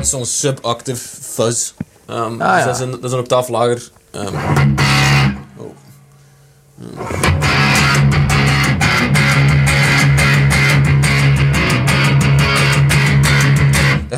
is 0.00 0.10
zo'n 0.10 0.26
sub-octave 0.26 1.04
fuzz. 1.20 1.72
Ehm, 2.06 2.30
dus 2.30 2.38
ja. 2.38 2.64
dat, 2.64 2.74
is 2.74 2.80
een, 2.80 2.90
dat 2.90 3.04
is 3.04 3.12
een 3.12 3.18
octaaf 3.18 3.48
lager. 3.48 3.90
Ehm, 4.10 4.34
oh. 5.56 5.76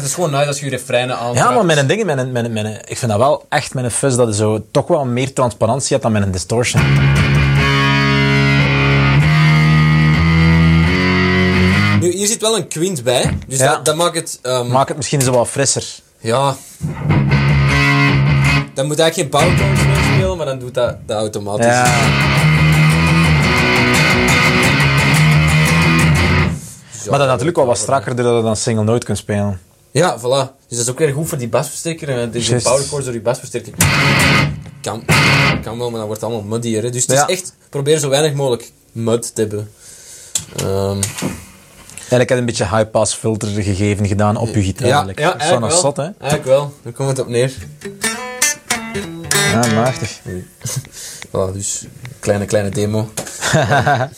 Dat 0.00 0.08
is 0.08 0.14
gewoon 0.14 0.30
nice 0.30 0.46
als 0.46 0.58
je 0.58 0.64
je 0.64 0.70
refreinen 0.70 1.16
aanvraagt. 1.18 1.48
Ja, 1.48 1.54
maar 1.54 1.64
met 1.64 1.76
een 1.76 1.86
ding, 1.86 2.04
met 2.04 2.18
een, 2.18 2.32
met 2.32 2.44
een, 2.44 2.52
met 2.52 2.64
een- 2.64 2.80
ik 2.86 2.98
vind 2.98 3.10
dat 3.10 3.20
wel 3.20 3.44
echt 3.48 3.74
met 3.74 3.84
een 3.84 3.90
fuzz 3.90 4.16
dat 4.16 4.28
je 4.28 4.34
zo 4.34 4.64
toch 4.70 4.86
wel 4.86 5.04
meer 5.04 5.32
transparantie 5.32 5.88
hebt 5.90 6.02
dan 6.02 6.12
met 6.12 6.22
een 6.22 6.30
distortion. 6.30 6.82
Nu, 12.00 12.12
hier 12.12 12.26
zit 12.26 12.40
wel 12.40 12.56
een 12.56 12.68
quint 12.68 13.02
bij, 13.04 13.38
dus 13.46 13.58
Ja. 13.58 13.66
dat, 13.74 13.84
dat 13.84 13.96
maakt 13.96 14.14
het... 14.16 14.38
ehm, 14.42 14.68
Maakt 14.70 14.88
het 14.88 14.96
misschien 14.96 15.20
zo 15.20 15.32
wat 15.32 15.48
frisser. 15.48 15.84
Ja. 16.18 16.56
Dan 18.74 18.86
moet 18.86 18.98
eigenlijk 18.98 19.14
geen 19.14 19.28
powertones 19.28 19.84
meer 19.86 19.96
spelen, 20.14 20.36
maar 20.36 20.46
dan 20.46 20.58
doet 20.58 20.74
dat, 20.74 20.96
dat 21.06 21.16
automatisch. 21.18 21.66
Ja. 21.66 21.82
Maar 27.10 27.18
dat 27.18 27.20
is 27.20 27.32
natuurlijk 27.32 27.56
wel 27.56 27.66
wat 27.66 27.78
strakker 27.78 28.16
doordat 28.16 28.36
je 28.36 28.42
dan 28.42 28.56
single 28.56 28.84
note 28.84 29.06
kunt 29.06 29.18
spelen. 29.18 29.60
Ja, 29.90 30.18
voilà. 30.18 30.52
Dus 30.68 30.76
dat 30.76 30.78
is 30.78 30.90
ook 30.90 30.98
weer 30.98 31.12
goed 31.12 31.28
voor 31.28 31.38
die 31.38 31.48
basversterker. 31.48 32.08
En 32.08 32.30
de 32.30 32.40
Juist. 32.42 32.64
power 32.66 32.84
chords 32.84 33.04
door 33.04 33.12
die 33.12 33.22
basversterker. 33.22 33.72
Kan, 34.80 35.04
kan 35.62 35.78
wel, 35.78 35.88
maar 35.90 35.98
dan 35.98 36.06
wordt 36.08 36.22
allemaal 36.22 36.42
muddier. 36.42 36.82
hè. 36.82 36.90
Dus 36.90 37.06
het 37.06 37.16
Ja. 37.16 37.26
is 37.28 37.34
echt, 37.38 37.54
probeer 37.68 37.98
zo 37.98 38.08
weinig 38.08 38.32
mogelijk 38.34 38.70
mud 38.92 39.34
te 39.34 39.40
hebben. 39.40 39.70
Ehm, 40.56 40.98
Eigenlijk 42.12 42.28
heb 42.28 42.28
je 42.28 42.34
een 42.34 42.44
beetje 42.44 42.76
high-pass 42.76 43.14
filter 43.14 43.48
gegeven 43.62 44.06
gedaan 44.06 44.36
op 44.36 44.54
je 44.54 44.62
gitaar. 44.62 44.88
ja, 44.88 45.00
ja, 45.00 45.06
dat 45.30 45.34
eigenlijk 45.40 45.72
wel. 45.72 45.80
zot, 45.80 45.96
hè? 45.96 46.02
Eigenlijk 46.02 46.44
wel. 46.44 46.74
Daar 46.82 46.92
komt 46.92 47.08
het 47.08 47.18
op 47.18 47.28
neer. 47.28 47.52
Ja, 49.52 49.66
machtig. 49.74 50.20
Voilà, 51.28 51.52
dus 51.52 51.84
kleine, 52.20 52.44
kleine 52.44 52.68
demo. 52.70 53.10
ja. 53.52 54.10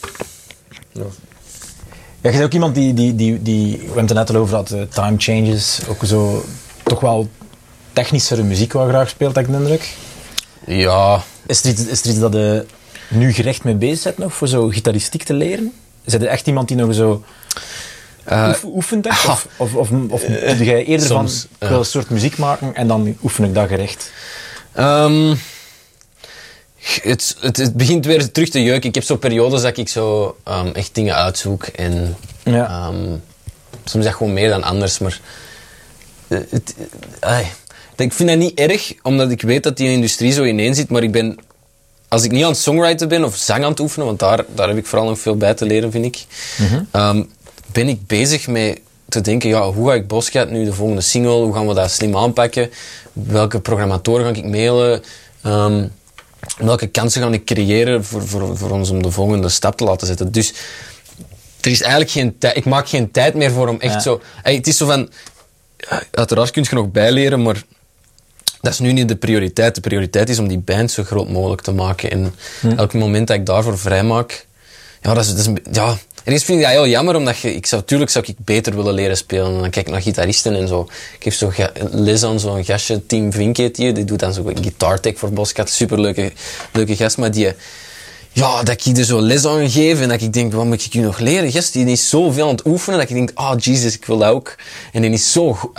Ja, 2.23 2.31
je 2.31 2.37
bent 2.37 2.45
ook 2.45 2.53
iemand 2.53 2.75
die, 2.75 2.95
die, 2.95 3.15
die, 3.15 3.43
die 3.43 3.77
we 3.79 3.85
hebben 3.85 4.05
het 4.07 4.15
net 4.15 4.31
al 4.31 4.37
over 4.37 4.49
gehad, 4.49 4.71
eh, 4.71 4.83
time 4.83 5.15
changes, 5.19 5.81
ook 5.89 6.05
zo 6.05 6.45
toch 6.83 7.01
wel 7.01 7.29
technischere 7.93 8.43
muziek 8.43 8.73
wel 8.73 8.89
graag 8.89 9.09
speelt, 9.09 9.35
heb 9.37 9.45
ik 9.47 9.51
de 9.53 9.57
indruk. 9.59 9.95
ja, 10.67 11.23
Is 11.47 11.65
er 11.65 11.71
iets, 11.71 11.87
is 11.87 12.03
er 12.03 12.11
iets 12.11 12.19
dat 12.19 12.33
je 12.33 12.67
nu 13.09 13.33
gerecht 13.33 13.65
mee 13.65 13.75
bezig 13.75 14.03
bent 14.03 14.19
nog, 14.19 14.33
voor 14.35 14.49
zo 14.49 14.69
gitaristiek 14.69 15.23
te 15.23 15.35
leren? 15.35 15.73
Is 16.05 16.15
er 16.15 16.27
echt 16.27 16.47
iemand 16.47 16.69
die 16.69 16.77
nog 16.77 16.95
zo 16.95 17.23
oef- 18.33 18.65
oefent? 18.65 19.07
echt? 19.07 19.29
Of, 19.29 19.47
of, 19.57 19.75
of, 19.75 19.91
of 20.09 20.23
doe 20.57 20.65
jij 20.65 20.85
eerder 20.85 21.07
soms, 21.07 21.41
van, 21.41 21.51
ik 21.61 21.69
wil 21.69 21.79
een 21.79 21.85
soort 21.85 22.11
muziek 22.11 22.39
maken 22.39 22.75
en 22.75 22.89
dan 22.89 23.17
oefen 23.23 23.45
ik 23.45 23.55
dat 23.55 23.69
gerecht? 23.69 24.11
Ehm, 24.73 25.35
het, 27.03 27.37
het, 27.41 27.57
het 27.57 27.75
begint 27.75 28.05
weer 28.07 28.31
terug 28.33 28.49
te 28.49 28.63
jeuken. 28.63 28.89
Ik 28.89 28.95
heb 28.95 29.05
zo 29.05 29.17
periodes 29.17 29.63
dat 29.63 29.77
ik 29.77 29.89
zo 29.89 30.37
ehm, 30.45 30.67
echt 30.73 30.95
dingen 30.95 31.15
uitzoek. 31.15 31.65
En 31.65 32.17
Ja. 32.45 32.67
ehm, 32.69 33.09
soms 33.85 34.05
is 34.05 34.05
dat 34.05 34.15
gewoon 34.15 34.33
meer 34.33 34.49
dan 34.49 34.63
anders. 34.63 34.99
Maar 34.99 35.21
eh, 36.29 36.39
het, 36.51 36.75
ai, 37.21 37.47
ik 37.97 38.13
vind 38.13 38.29
dat 38.29 38.39
niet 38.39 38.59
erg, 38.59 38.93
omdat 39.03 39.31
ik 39.31 39.43
weet 39.43 39.63
dat 39.63 39.77
die 39.77 39.89
industrie 39.91 40.33
zo 40.33 40.45
ineen 40.45 40.75
zit. 40.75 40.89
Maar 40.91 41.03
ik 41.03 41.13
ben, 41.13 41.39
als 42.09 42.25
ik 42.25 42.31
niet 42.31 42.43
aan 42.45 42.51
het 42.51 42.59
songwriten 42.59 43.09
ben 43.09 43.25
of 43.25 43.37
zang 43.37 43.65
aan 43.65 43.71
het 43.71 43.81
oefenen, 43.81 44.07
want 44.07 44.19
daar, 44.19 44.45
daar 44.55 44.69
heb 44.69 44.77
ik 44.77 44.87
vooral 44.87 45.09
nog 45.09 45.19
veel 45.19 45.37
bij 45.37 45.55
te 45.55 45.65
leren, 45.67 45.91
vind 45.91 46.05
ik. 46.05 46.25
ehm, 46.91 47.23
ben 47.73 47.89
ik 47.89 48.07
bezig 48.07 48.47
met 48.47 48.81
te 49.09 49.21
denken, 49.21 49.49
ja, 49.49 49.71
hoe 49.71 49.89
ga 49.89 49.95
ik 49.95 50.07
Boscat 50.09 50.51
nu 50.51 50.65
de 50.65 50.73
volgende 50.73 51.01
single, 51.01 51.43
hoe 51.43 51.55
gaan 51.55 51.69
we 51.69 51.75
dat 51.75 51.91
slim 51.91 52.17
aanpakken? 52.17 52.71
Welke 53.13 53.61
programmatoren 53.61 54.25
ga 54.35 54.41
ik 54.41 54.45
mailen? 54.47 55.03
Welke 56.59 56.87
kansen 56.87 57.23
ga 57.23 57.29
ik 57.29 57.45
creëren 57.45 58.05
voor, 58.05 58.29
voor, 58.29 58.57
voor 58.57 58.71
ons 58.71 58.91
om 58.91 59.03
de 59.03 59.11
volgende 59.11 59.49
stap 59.49 59.77
te 59.77 59.85
laten 59.85 60.07
zetten? 60.07 60.33
Dus 60.33 60.53
er 61.61 61.71
is 61.71 61.81
eigenlijk 61.81 62.11
geen 62.11 62.39
tijd, 62.39 62.57
ik 62.57 62.65
maak 62.65 62.89
geen 62.89 63.11
tijd 63.11 63.35
meer 63.35 63.51
voor 63.51 63.69
om 63.69 63.81
echt 63.81 63.93
Ja. 63.95 64.01
zo... 64.01 64.21
Het 64.43 64.67
is 64.67 64.77
zo 64.77 64.87
van, 64.87 65.11
ja, 65.77 66.03
uiteraard 66.11 66.51
kun 66.51 66.67
je 66.69 66.75
nog 66.75 66.91
bijleren, 66.91 67.43
maar 67.43 67.63
dat 68.61 68.73
is 68.73 68.79
nu 68.79 68.93
niet 68.93 69.09
de 69.09 69.17
prioriteit. 69.17 69.75
De 69.75 69.81
prioriteit 69.81 70.29
is 70.29 70.39
om 70.39 70.49
die 70.49 70.59
band 70.59 70.91
zo 70.91 71.03
groot 71.03 71.29
mogelijk 71.29 71.61
te 71.63 71.73
maken. 71.73 72.11
En 72.11 72.35
elk 72.77 72.95
moment 72.95 73.27
dat 73.27 73.37
ik 73.37 73.47
daarvoor 73.47 73.79
vrijmaak, 73.79 74.47
ja, 75.03 75.15
dat 75.15 75.25
is, 75.25 75.35
dat 75.35 75.47
is 75.47 75.61
ja, 75.73 75.97
ergens 76.25 76.45
vind 76.45 76.59
ik 76.59 76.65
dat 76.65 76.73
heel 76.73 76.87
jammer, 76.87 77.17
omdat 77.17 77.39
je, 77.39 77.55
ik 77.55 77.67
zou, 77.67 77.81
natuurlijk 77.81 78.11
zou 78.11 78.25
ik 78.29 78.37
beter 78.39 78.77
willen 78.77 78.95
leren 78.95 79.17
spelen. 79.17 79.47
En 79.47 79.61
dan 79.61 79.71
kijk 79.71 79.87
ik 79.87 79.93
naar 79.93 80.03
gitaristen 80.03 80.55
en 80.55 80.69
zo. 80.69 80.81
Ik 81.19 81.23
geef 81.23 81.35
zo 81.35 81.53
les 81.91 82.23
aan 82.23 82.41
zo'n 82.41 82.65
gastje, 82.65 83.07
Team 83.07 83.33
Vink 83.33 83.57
heet 83.57 83.77
die, 83.77 83.93
die 83.93 84.05
doet 84.05 84.19
dan 84.19 84.33
zo 84.33 84.43
guitar 84.43 85.01
tech 85.01 85.19
voor 85.19 85.33
Boscat. 85.33 85.71
Superleuke 85.71 86.33
leuke 86.73 86.97
gast, 86.97 87.19
maar 87.19 87.31
die, 87.31 87.53
ja, 88.33 88.63
dat 88.63 88.87
ik 88.87 88.97
er 88.97 89.05
zo 89.05 89.21
les 89.21 89.47
aan 89.47 89.71
geef 89.71 90.01
en 90.01 90.09
dat 90.09 90.21
ik 90.21 90.33
denk, 90.33 90.53
wat 90.53 90.65
moet 90.65 90.85
ik 90.85 90.93
je 90.93 91.01
nog 91.01 91.19
leren? 91.19 91.53
Gast, 91.53 91.73
die 91.73 91.87
is 91.87 92.09
zoveel 92.09 92.45
aan 92.45 92.55
het 92.55 92.67
oefenen 92.67 92.99
dat 92.99 93.09
ik 93.09 93.15
denk, 93.15 93.31
ah, 93.35 93.59
Jesus, 93.59 93.95
ik 93.95 94.05
wil 94.05 94.19
dat 94.19 94.33
ook. 94.33 94.55
En 94.93 95.03
die 95.03 95.11
is 95.11 95.33
zo 95.33 95.53
goed, 95.53 95.71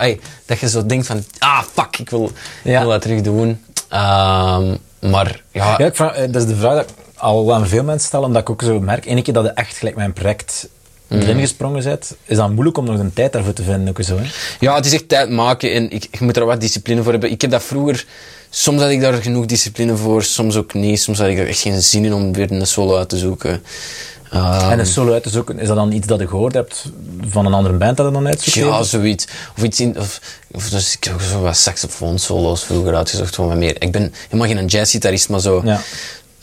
dat 0.45 0.59
je 0.59 0.69
zo 0.69 0.86
denkt 0.86 1.05
van, 1.05 1.24
ah, 1.39 1.63
fuck, 1.74 1.99
ik 1.99 2.09
wil, 2.09 2.32
ik 2.63 2.78
wil 2.80 2.89
dat 2.89 3.01
terug 3.01 3.21
doen. 3.21 3.63
Ehm, 3.89 4.76
maar, 4.99 5.41
ja, 5.51 5.76
Ja, 5.78 5.86
ik 5.86 5.95
vraag, 5.95 6.15
eh, 6.15 6.32
dat 6.32 6.41
is 6.41 6.47
de 6.47 6.55
vraag 6.55 6.76
dat 6.76 6.93
al 7.24 7.53
aan 7.53 7.67
veel 7.67 7.84
mensen 7.84 8.07
stel, 8.07 8.24
omdat 8.24 8.41
ik 8.41 8.49
ook 8.49 8.61
zo 8.61 8.80
merk, 8.80 9.05
ene 9.05 9.21
keer 9.21 9.34
dat 9.34 9.43
je 9.43 9.49
echt 9.51 9.78
gelijk 9.78 9.95
mijn 9.95 10.13
project 10.13 10.67
erin 11.09 11.39
gesprongen 11.39 11.84
bent, 11.84 12.15
is 12.26 12.38
dat 12.38 12.49
moeilijk 12.49 12.78
om 12.78 12.86
nog 12.86 12.99
een 12.99 13.13
tijd 13.13 13.34
daarvoor 13.34 13.53
te 13.53 13.63
vinden. 13.63 13.89
Ook 13.89 14.03
zo, 14.03 14.17
hè? 14.17 14.24
Ja, 14.59 14.76
het 14.76 14.86
is 14.86 14.93
echt 14.93 15.09
tijd 15.09 15.30
maken 15.30 15.74
en 15.74 15.91
ik, 15.91 16.07
je 16.11 16.26
moet 16.26 16.38
er 16.38 16.45
wat 16.45 16.61
discipline 16.61 17.03
voor 17.03 17.11
hebben. 17.11 17.32
Ik 17.32 17.41
heb 17.41 17.51
dat 17.51 17.63
vroeger, 17.63 18.05
soms 18.49 18.82
had 18.82 18.89
ik 18.89 19.01
daar 19.01 19.13
genoeg 19.13 19.45
discipline 19.45 19.95
voor, 19.95 20.24
soms 20.24 20.55
ook 20.55 20.74
niet. 20.74 21.01
Soms 21.01 21.19
had 21.19 21.28
ik 21.28 21.38
er 21.38 21.47
echt 21.47 21.59
geen 21.59 21.82
zin 21.82 22.05
in 22.05 22.13
om 22.13 22.34
weer 22.34 22.51
een 22.51 22.67
solo 22.67 22.97
uit 22.97 23.09
te 23.09 23.17
zoeken. 23.17 23.63
Ehm, 24.32 24.69
En 24.71 24.80
een 24.80 24.86
solo 24.86 25.13
uit 25.13 25.24
te 25.24 25.30
zoeken, 25.30 25.59
is 25.59 25.67
dat 25.67 25.76
dan 25.76 25.91
iets 25.91 26.07
dat 26.07 26.19
je 26.19 26.28
gehoord 26.28 26.53
hebt 26.53 26.86
van 27.30 27.45
een 27.45 27.53
andere 27.53 27.76
band 27.76 27.97
dat 27.97 28.05
je 28.05 28.11
dan 28.11 28.28
uitzoekt? 28.28 28.55
ja, 28.55 28.84
zoiets. 28.84 29.28
Of 29.57 29.63
iets 29.63 29.80
in, 29.80 29.99
of, 29.99 30.19
of 30.51 30.69
dus 30.69 30.95
ik 30.95 31.03
heb 31.03 31.13
ook 31.13 31.21
zo 31.21 31.41
wat 31.41 31.57
saxofoon 31.57 32.19
solo's 32.19 32.63
vroeger 32.63 32.95
uitgezocht, 32.95 33.36
gewoon 33.36 33.49
wat 33.49 33.59
meer. 33.59 33.76
Ik 33.82 33.91
ben 33.91 34.13
helemaal 34.30 34.55
geen 34.55 34.65
jazzgitarist, 34.65 35.30
maar 35.30 35.39
zo, 35.39 35.61
Ja. 35.65 35.82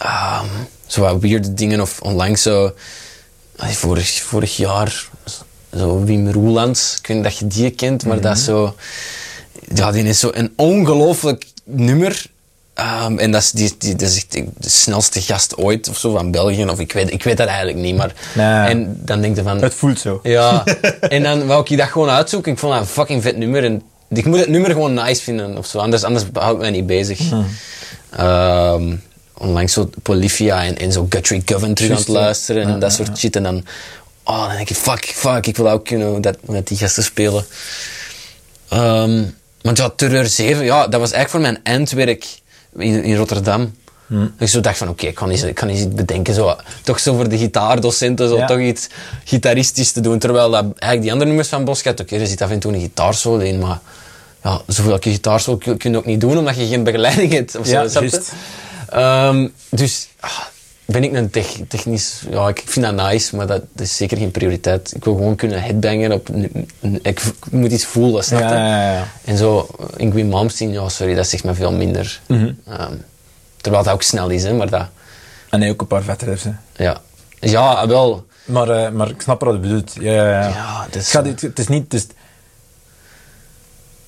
Ehm, 0.01 0.47
zo 0.87 1.01
wat 1.01 1.21
weirde 1.21 1.55
dingen 1.55 1.81
of 1.81 2.01
onlangs 2.01 2.43
zo, 2.43 2.73
vorig, 3.57 4.23
vorig 4.23 4.57
jaar, 4.57 5.09
zo 5.77 6.05
Wim 6.05 6.31
Roelands, 6.31 6.97
ik 6.99 7.07
weet 7.07 7.17
niet 7.17 7.27
dat 7.27 7.39
je 7.39 7.47
die 7.47 7.71
kent, 7.71 8.05
maar 8.05 8.21
dat 8.21 8.37
is 8.37 8.45
zo, 8.45 8.75
ja, 9.75 9.91
die 9.93 10.05
is 10.05 10.21
zo 10.21 10.31
een 10.33 10.53
ongelooflijk 10.57 11.47
nummer. 11.65 12.27
Ehm, 12.75 13.19
en 13.19 13.31
dat 13.31 13.43
is, 13.43 13.51
die, 13.51 13.75
die, 13.79 13.95
dat 13.97 14.09
is 14.09 14.17
echt 14.17 14.33
de 14.33 14.69
snelste 14.69 15.21
gast 15.21 15.57
ooit 15.57 15.89
of 15.89 15.99
zo 15.99 16.13
van 16.13 16.31
België. 16.31 16.65
Of 16.65 16.81
ik 16.81 16.93
weet, 16.93 17.13
ik 17.13 17.23
weet 17.23 17.37
dat 17.37 17.47
eigenlijk 17.47 17.79
niet. 17.79 17.97
Maar, 17.97 18.13
Nee. 18.35 18.69
En 18.69 19.01
dan 19.05 19.21
denk 19.21 19.37
je 19.37 19.43
van. 19.43 19.63
Het 19.63 19.75
voelt 19.75 19.99
zo. 19.99 20.21
Ja, 20.23 20.65
en 21.01 21.23
dan 21.23 21.47
wou 21.47 21.65
ik 21.69 21.79
dat 21.79 21.89
gewoon 21.89 22.09
uitzoeken. 22.09 22.53
Ik 22.53 22.59
vond 22.59 22.73
dat 22.73 22.81
een 22.83 22.89
fucking 22.89 23.23
vet 23.23 23.37
nummer. 23.37 23.65
En 23.65 23.83
ik 24.09 24.25
moet 24.25 24.39
het 24.39 24.49
nummer 24.49 24.71
gewoon 24.71 24.95
nice 24.95 25.23
vinden 25.23 25.59
of 25.59 25.67
zo. 25.67 25.79
Anders, 25.79 26.03
anders 26.05 26.25
hou 26.33 26.55
ik 26.55 26.61
mij 26.61 26.71
niet 26.71 26.87
bezig. 26.87 27.21
Ehm, 28.11 28.97
onlangs 29.41 29.73
zo 29.73 29.91
Polyphia 30.03 30.65
en, 30.65 30.79
en 30.79 30.93
zo 30.93 31.07
Guthrie 31.09 31.43
Govan 31.45 31.75
terug 31.75 31.91
aan 31.91 31.97
het 31.97 32.09
luisteren 32.09 32.63
en 32.63 32.79
dat 32.79 32.93
soort 32.93 33.19
shit. 33.19 33.37
En 33.37 33.43
dan, 33.43 33.65
oh, 34.25 34.47
dan 34.47 34.57
denk 34.57 34.71
ik, 34.71 34.77
fuck, 34.77 35.05
fuck, 35.05 35.47
ik 35.47 35.57
wil 35.57 35.71
ook 35.71 35.85
kunnen 35.85 36.21
dat, 36.21 36.37
met 36.47 36.67
die 36.69 36.77
gasten 36.77 37.03
spelen. 37.03 37.45
Ehm, 38.69 39.23
want 39.63 39.79
ja, 39.79 39.89
Terreur 39.89 40.27
7, 40.27 40.65
ja, 40.65 40.87
dat 40.89 41.01
was 41.01 41.13
eigenlijk 41.13 41.31
voor 41.31 41.41
mijn 41.41 41.61
eindwerk 41.63 42.27
in, 42.77 43.05
in 43.05 43.17
Rotterdam. 43.17 43.75
Hmm. 44.07 44.35
Dus 44.39 44.49
ik 44.49 44.55
zo 44.55 44.61
dacht 44.61 44.79
van, 44.79 44.89
oké, 44.89 45.07
ik 45.07 45.15
kan 45.15 45.31
ik 45.31 45.55
kan 45.55 45.69
eens 45.69 45.81
iets 45.81 45.95
bedenken. 45.95 46.35
Zo, 46.35 46.57
toch 46.83 47.01
zo 47.01 47.15
voor 47.15 47.29
de 47.29 47.39
gitaardocenten, 47.39 48.29
zo 48.29 48.37
Ja. 48.37 48.47
toch 48.47 48.59
iets 48.59 48.89
gitaristisch 49.25 49.93
te 49.93 50.01
doen. 50.01 50.19
Terwijl 50.19 50.51
dat, 50.51 50.63
eigenlijk 50.63 51.03
die 51.03 51.11
andere 51.11 51.29
nummers 51.29 51.49
van 51.49 51.65
Boscat, 51.65 52.01
oké, 52.01 52.17
er 52.17 52.27
zit 52.27 52.43
af 52.43 52.51
en 52.51 52.59
toe 52.59 52.73
een 52.73 52.81
gitaarsolo 52.81 53.39
in, 53.39 53.59
maar 53.59 53.79
ja, 54.43 54.61
zoveel 54.67 54.99
gitaarsolo 55.01 55.57
kun, 55.57 55.79
kun 55.79 55.91
je 55.91 55.97
ook 55.97 56.07
niet 56.07 56.21
doen, 56.21 56.39
omdat 56.39 56.57
je 56.57 56.67
geen 56.67 56.85
begeleiding 56.85 57.33
hebt. 57.33 57.57
Of 57.57 57.67
zo, 57.67 57.73
Ja, 57.73 57.89
Ehm, 58.91 59.49
dus 59.69 60.09
ah, 60.21 60.31
ben 60.85 61.05
ik 61.05 61.13
een 61.13 61.31
tech- 61.31 61.61
technisch... 61.69 62.23
Ja, 62.31 62.49
ik 62.49 62.63
vind 62.67 62.87
dat 62.87 62.95
nice, 62.95 63.37
maar 63.37 63.47
dat, 63.47 63.63
dat 63.73 63.87
is 63.87 63.97
zeker 63.97 64.17
geen 64.17 64.31
prioriteit. 64.31 64.93
Ik 64.95 65.05
wil 65.05 65.15
gewoon 65.15 65.37
kunnen 65.37 65.63
headbangen 65.63 66.13
op... 66.13 66.29
ik, 67.03 67.23
moet 67.51 67.73
iets 67.73 67.85
voelen, 67.85 68.25
snap 68.25 68.41
je? 68.41 68.45
Ja, 68.47 68.67
ja, 68.67 68.93
ja. 68.93 69.07
En 69.25 69.37
zo, 69.37 69.69
in 69.97 70.11
Green 70.11 70.29
Malmsteen, 70.29 70.73
ja, 70.73 70.89
sorry, 70.89 71.15
dat 71.15 71.27
zegt 71.27 71.45
me 71.45 71.55
veel 71.55 71.73
minder. 71.73 72.21
Mhm. 72.27 72.53
Ehm, 72.67 72.95
terwijl 73.57 73.85
dat 73.85 73.93
ook 73.93 74.03
snel 74.03 74.29
is, 74.29 74.43
hè, 74.43 74.53
maar 74.53 74.71
dat... 74.71 74.87
En 75.51 75.61
hij 75.61 75.71
ook 75.71 75.81
een 75.81 75.87
paar 75.87 76.03
vette 76.03 76.25
riffs, 76.25 76.45
hè. 76.45 76.53
Ja, 76.85 77.01
ja 77.41 77.87
wel... 77.89 78.27
Maar, 78.45 78.69
eh, 78.69 78.91
maar 78.93 79.09
ik 79.09 79.21
snap 79.23 79.41
wat 79.41 79.55
je 79.55 79.61
bedoelt. 79.61 79.95
Ja, 80.01 80.13
ja, 80.13 80.49
ja. 80.49 80.87
Is 80.91 81.13
het, 81.13 81.59
is 81.59 81.69
niet... 81.69 81.83
Het 81.83 81.95
is, 81.95 82.07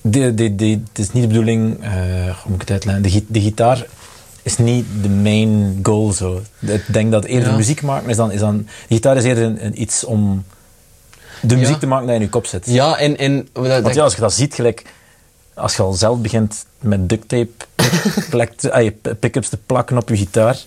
de, 0.00 0.34
de, 0.34 0.54
de, 0.54 0.80
het 0.88 0.98
is 0.98 1.12
niet 1.12 1.22
de 1.22 1.28
bedoeling... 1.28 1.82
eh, 1.84 1.90
hoe 2.24 2.50
moet 2.50 2.62
ik 2.62 2.68
het 2.68 2.70
uitleggen? 2.70 3.26
De 3.28 3.40
gitaar 3.40 3.86
is 4.42 4.58
niet 4.58 4.86
de 5.02 5.08
main 5.08 5.80
goal, 5.82 6.12
zo. 6.12 6.42
Ik 6.60 6.84
denk 6.86 7.12
dat 7.12 7.24
eerder 7.24 7.48
Ja. 7.50 7.56
muziek 7.56 7.82
maken 7.82 8.10
is 8.10 8.16
dan... 8.16 8.32
Is 8.32 8.40
dan 8.40 8.68
gitaar 8.88 9.16
is 9.16 9.24
eerder 9.24 9.44
een, 9.44 9.64
een 9.64 9.80
iets 9.82 10.04
om 10.04 10.44
de 11.40 11.56
muziek 11.56 11.74
Ja. 11.74 11.80
te 11.80 11.86
maken 11.86 12.06
dat 12.06 12.14
je 12.14 12.20
in 12.20 12.26
je 12.26 12.32
kop 12.32 12.46
zit. 12.46 12.66
Ja, 12.66 12.96
en... 12.98 13.16
en 13.16 13.48
dat, 13.52 13.82
Want 13.82 13.94
ja, 13.94 14.02
als 14.02 14.14
je 14.14 14.20
dat 14.20 14.32
ziet, 14.32 14.54
gelijk... 14.54 14.84
Als 15.54 15.76
je 15.76 15.82
al 15.82 15.92
zelf 15.92 16.18
begint 16.18 16.64
met 16.78 17.08
duct 17.08 17.28
tape 17.28 17.50
pick-ups 19.20 19.48
te 19.48 19.56
plakken 19.66 19.96
op 19.96 20.08
je 20.08 20.16
gitaar, 20.16 20.58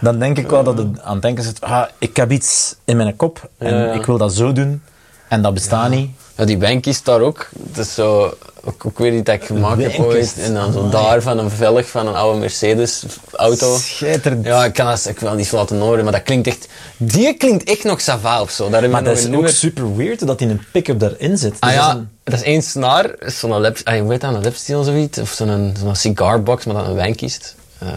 dan 0.00 0.18
denk 0.18 0.38
ik 0.38 0.48
wel 0.50 0.62
dat 0.64 0.78
het 0.78 1.00
aan 1.00 1.12
het 1.12 1.22
denken 1.22 1.44
zit, 1.44 1.60
ah, 1.60 1.84
ik 1.98 2.16
heb 2.16 2.30
iets 2.32 2.74
in 2.84 2.96
mijn 2.96 3.16
kop 3.16 3.50
en 3.58 3.74
ja. 3.74 3.92
ik 3.92 4.06
wil 4.06 4.18
dat 4.18 4.34
zo 4.34 4.52
doen 4.52 4.82
en 5.28 5.42
dat 5.42 5.54
bestaat 5.54 5.90
niet. 5.90 6.10
Ja, 6.38 6.44
die 6.44 6.56
bankjes 6.56 7.02
daar 7.02 7.20
ook. 7.20 7.48
Dat 7.52 7.84
is 7.84 7.94
zo... 7.94 8.34
Ook, 8.64 8.86
ook 8.86 8.98
weer 8.98 9.12
iets 9.14 9.24
dat 9.24 9.34
ik 9.34 9.44
gemaakt 9.44 9.82
heb 9.82 9.98
ooit. 9.98 10.34
En 10.40 10.54
dan 10.54 10.72
zo 10.72 10.88
daar 10.88 11.22
van 11.22 11.38
een 11.38 11.50
velg 11.50 11.88
van 11.88 12.06
een 12.06 12.14
oude 12.14 12.38
Mercedes-auto. 12.38 13.76
Schitterend. 13.76 14.44
Ja, 14.44 14.64
ik 14.64 14.72
kan 14.72 14.86
dat 14.86 15.06
ik 15.08 15.18
wil 15.18 15.34
niet 15.34 15.52
laten 15.52 15.80
horen, 15.80 16.04
maar 16.04 16.12
dat 16.12 16.22
klinkt 16.22 16.46
echt... 16.46 16.68
Die 16.96 17.34
klinkt 17.34 17.68
echt 17.68 17.84
nog 17.84 18.00
sava 18.00 18.40
of 18.40 18.50
zo. 18.50 18.68
Daar 18.70 18.90
Maar 18.90 19.04
dat 19.04 19.18
is 19.18 19.24
ook 19.24 19.30
nummer- 19.30 19.50
super 19.50 19.96
weird 19.96 20.26
dat 20.26 20.40
in 20.40 20.50
een 20.50 20.62
pick-up 20.72 21.00
daarin 21.00 21.38
zit. 21.38 21.56
Ah 21.60 21.68
Dus 21.68 21.76
dat 21.76 21.86
is 21.86 21.92
ja, 21.92 21.92
een- 21.98 22.08
dat 22.24 22.34
is 22.34 22.42
één 22.42 22.62
snaar, 22.62 23.14
zo'n 23.18 23.60
lap... 23.60 23.76
Ah, 23.84 24.00
hoe 24.00 24.10
heet 24.12 24.20
dat, 24.20 24.34
een 24.34 24.42
lapsteel 24.42 24.78
of 24.78 24.84
zoiets? 24.84 25.18
Of 25.18 25.30
zo'n 25.30 25.74
zo'n 25.80 25.96
cigarbox, 25.96 26.64
maar 26.64 26.74
dan 26.74 26.84
een 26.86 26.94
wijnkist. 26.94 27.54
Eh, 27.78 27.88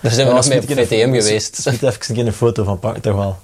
daar 0.00 0.12
zijn 0.12 0.26
we 0.26 0.32
nog 0.32 0.48
mee 0.48 0.58
op 0.62 0.68
ik 0.68 0.86
VTM 0.86 1.12
geweest. 1.12 1.70
Moet 1.70 1.82
even 1.82 2.26
een 2.26 2.32
foto 2.32 2.64
van 2.64 2.78
pakken, 2.78 3.02
toch 3.02 3.14
wel. 3.14 3.38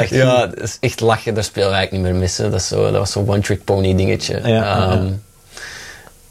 Echt 0.00 0.10
ja, 0.10 0.46
dat 0.46 0.60
is 0.60 0.76
echt 0.80 1.00
lachen, 1.00 1.34
daar 1.34 1.44
spelen 1.44 1.68
we 1.68 1.74
eigenlijk 1.74 2.04
niet 2.04 2.12
meer 2.12 2.22
missen. 2.22 2.50
Dat, 2.50 2.60
is 2.60 2.68
zo, 2.68 2.82
dat 2.82 2.92
was 2.98 3.10
zo'n 3.12 3.28
one-trick 3.28 3.64
pony 3.64 3.94
dingetje. 3.96 4.40
Ja, 4.42 4.48
ja, 4.48 4.90
Ehm, 4.90 5.10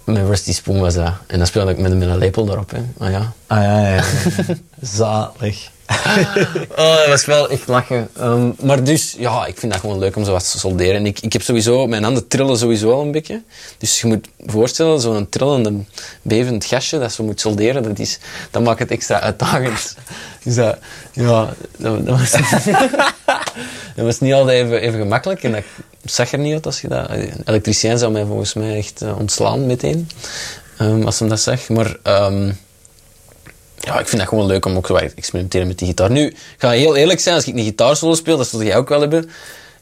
Met 0.03 0.25
Rusty 0.27 0.53
Spoon 0.53 0.79
was 0.79 0.93
dat. 0.93 1.13
En 1.27 1.37
dan 1.37 1.47
speelde 1.47 1.71
ik 1.71 1.77
met, 1.77 1.97
met 1.97 2.07
een 2.07 2.17
lepel 2.17 2.49
erop. 2.49 2.71
Hè. 2.71 3.05
Ah 3.05 3.11
ja. 3.11 3.31
Ah 3.47 3.61
ja, 3.63 3.79
ja, 3.79 3.95
ja. 3.95 4.03
Zalig. 4.81 5.69
Oh, 6.77 6.97
dat 6.97 7.07
was 7.07 7.25
wel 7.25 7.49
echt 7.49 7.67
lachen. 7.67 8.09
Ehm, 8.17 8.51
maar 8.61 8.83
dus, 8.83 9.15
ja, 9.17 9.45
ik 9.45 9.57
vind 9.57 9.71
dat 9.71 9.81
gewoon 9.81 9.99
leuk 9.99 10.15
om 10.15 10.25
zo 10.25 10.31
wat 10.31 10.51
te 10.51 10.59
solderen. 10.59 10.95
En 10.95 11.05
ik, 11.05 11.19
ik 11.19 11.33
heb 11.33 11.41
sowieso, 11.41 11.87
mijn 11.87 12.03
handen 12.03 12.27
trillen 12.27 12.57
sowieso 12.57 12.91
al 12.91 13.01
een 13.01 13.11
beetje. 13.11 13.41
Dus 13.77 14.01
je 14.01 14.07
moet 14.07 14.27
voorstellen, 14.45 14.99
zo'n 14.99 15.29
trillende, 15.29 15.73
bevend 16.21 16.65
gasje 16.65 16.99
dat 16.99 17.13
zo 17.13 17.23
moet 17.23 17.39
solderen, 17.39 17.83
dat, 17.83 17.99
is, 17.99 18.19
dat 18.51 18.63
maakt 18.63 18.79
het 18.79 18.91
extra 18.91 19.19
uitdagend. 19.19 19.95
Dus 20.43 20.55
dat, 20.55 20.77
ja, 21.11 21.53
dat, 21.77 22.05
dat 22.05 22.19
was, 22.19 22.31
dat 23.95 24.05
was 24.05 24.19
niet 24.19 24.33
altijd 24.33 24.65
even, 24.65 24.81
even 24.81 24.99
gemakkelijk. 24.99 25.43
En 25.43 25.51
dat 25.51 25.63
zag 26.03 26.31
er 26.31 26.39
niet 26.39 26.53
uit 26.53 26.65
als 26.65 26.81
je 26.81 26.87
dat... 26.87 27.09
Een 27.09 27.41
elektricien 27.45 27.97
zou 27.97 28.11
mij 28.11 28.25
volgens 28.25 28.53
mij 28.53 28.77
echt 28.77 29.01
eh, 29.01 29.19
ontslaan 29.19 29.65
meteen, 29.65 30.09
ehm, 30.77 31.03
als 31.03 31.19
hij 31.19 31.27
dat 31.27 31.39
zag. 31.39 31.69
Maar... 31.69 31.97
ehm, 32.03 32.51
ja, 33.83 33.99
ik 33.99 34.07
vind 34.07 34.21
dat 34.21 34.29
gewoon 34.29 34.45
leuk 34.45 34.65
om 34.65 34.75
ook 34.75 34.87
zo 34.87 34.97
te 34.97 35.11
experimenteren 35.15 35.67
met 35.67 35.77
die 35.77 35.87
gitaar. 35.87 36.11
Nu, 36.11 36.25
ik 36.27 36.37
ga 36.57 36.69
heel 36.69 36.95
eerlijk 36.95 37.19
zijn, 37.19 37.35
als 37.35 37.47
ik 37.47 37.55
een 37.55 37.63
gitaarsolo 37.63 38.15
speel, 38.15 38.37
dat 38.37 38.47
zul 38.47 38.63
jij 38.63 38.77
ook 38.77 38.89
wel 38.89 38.99
hebben, 38.99 39.29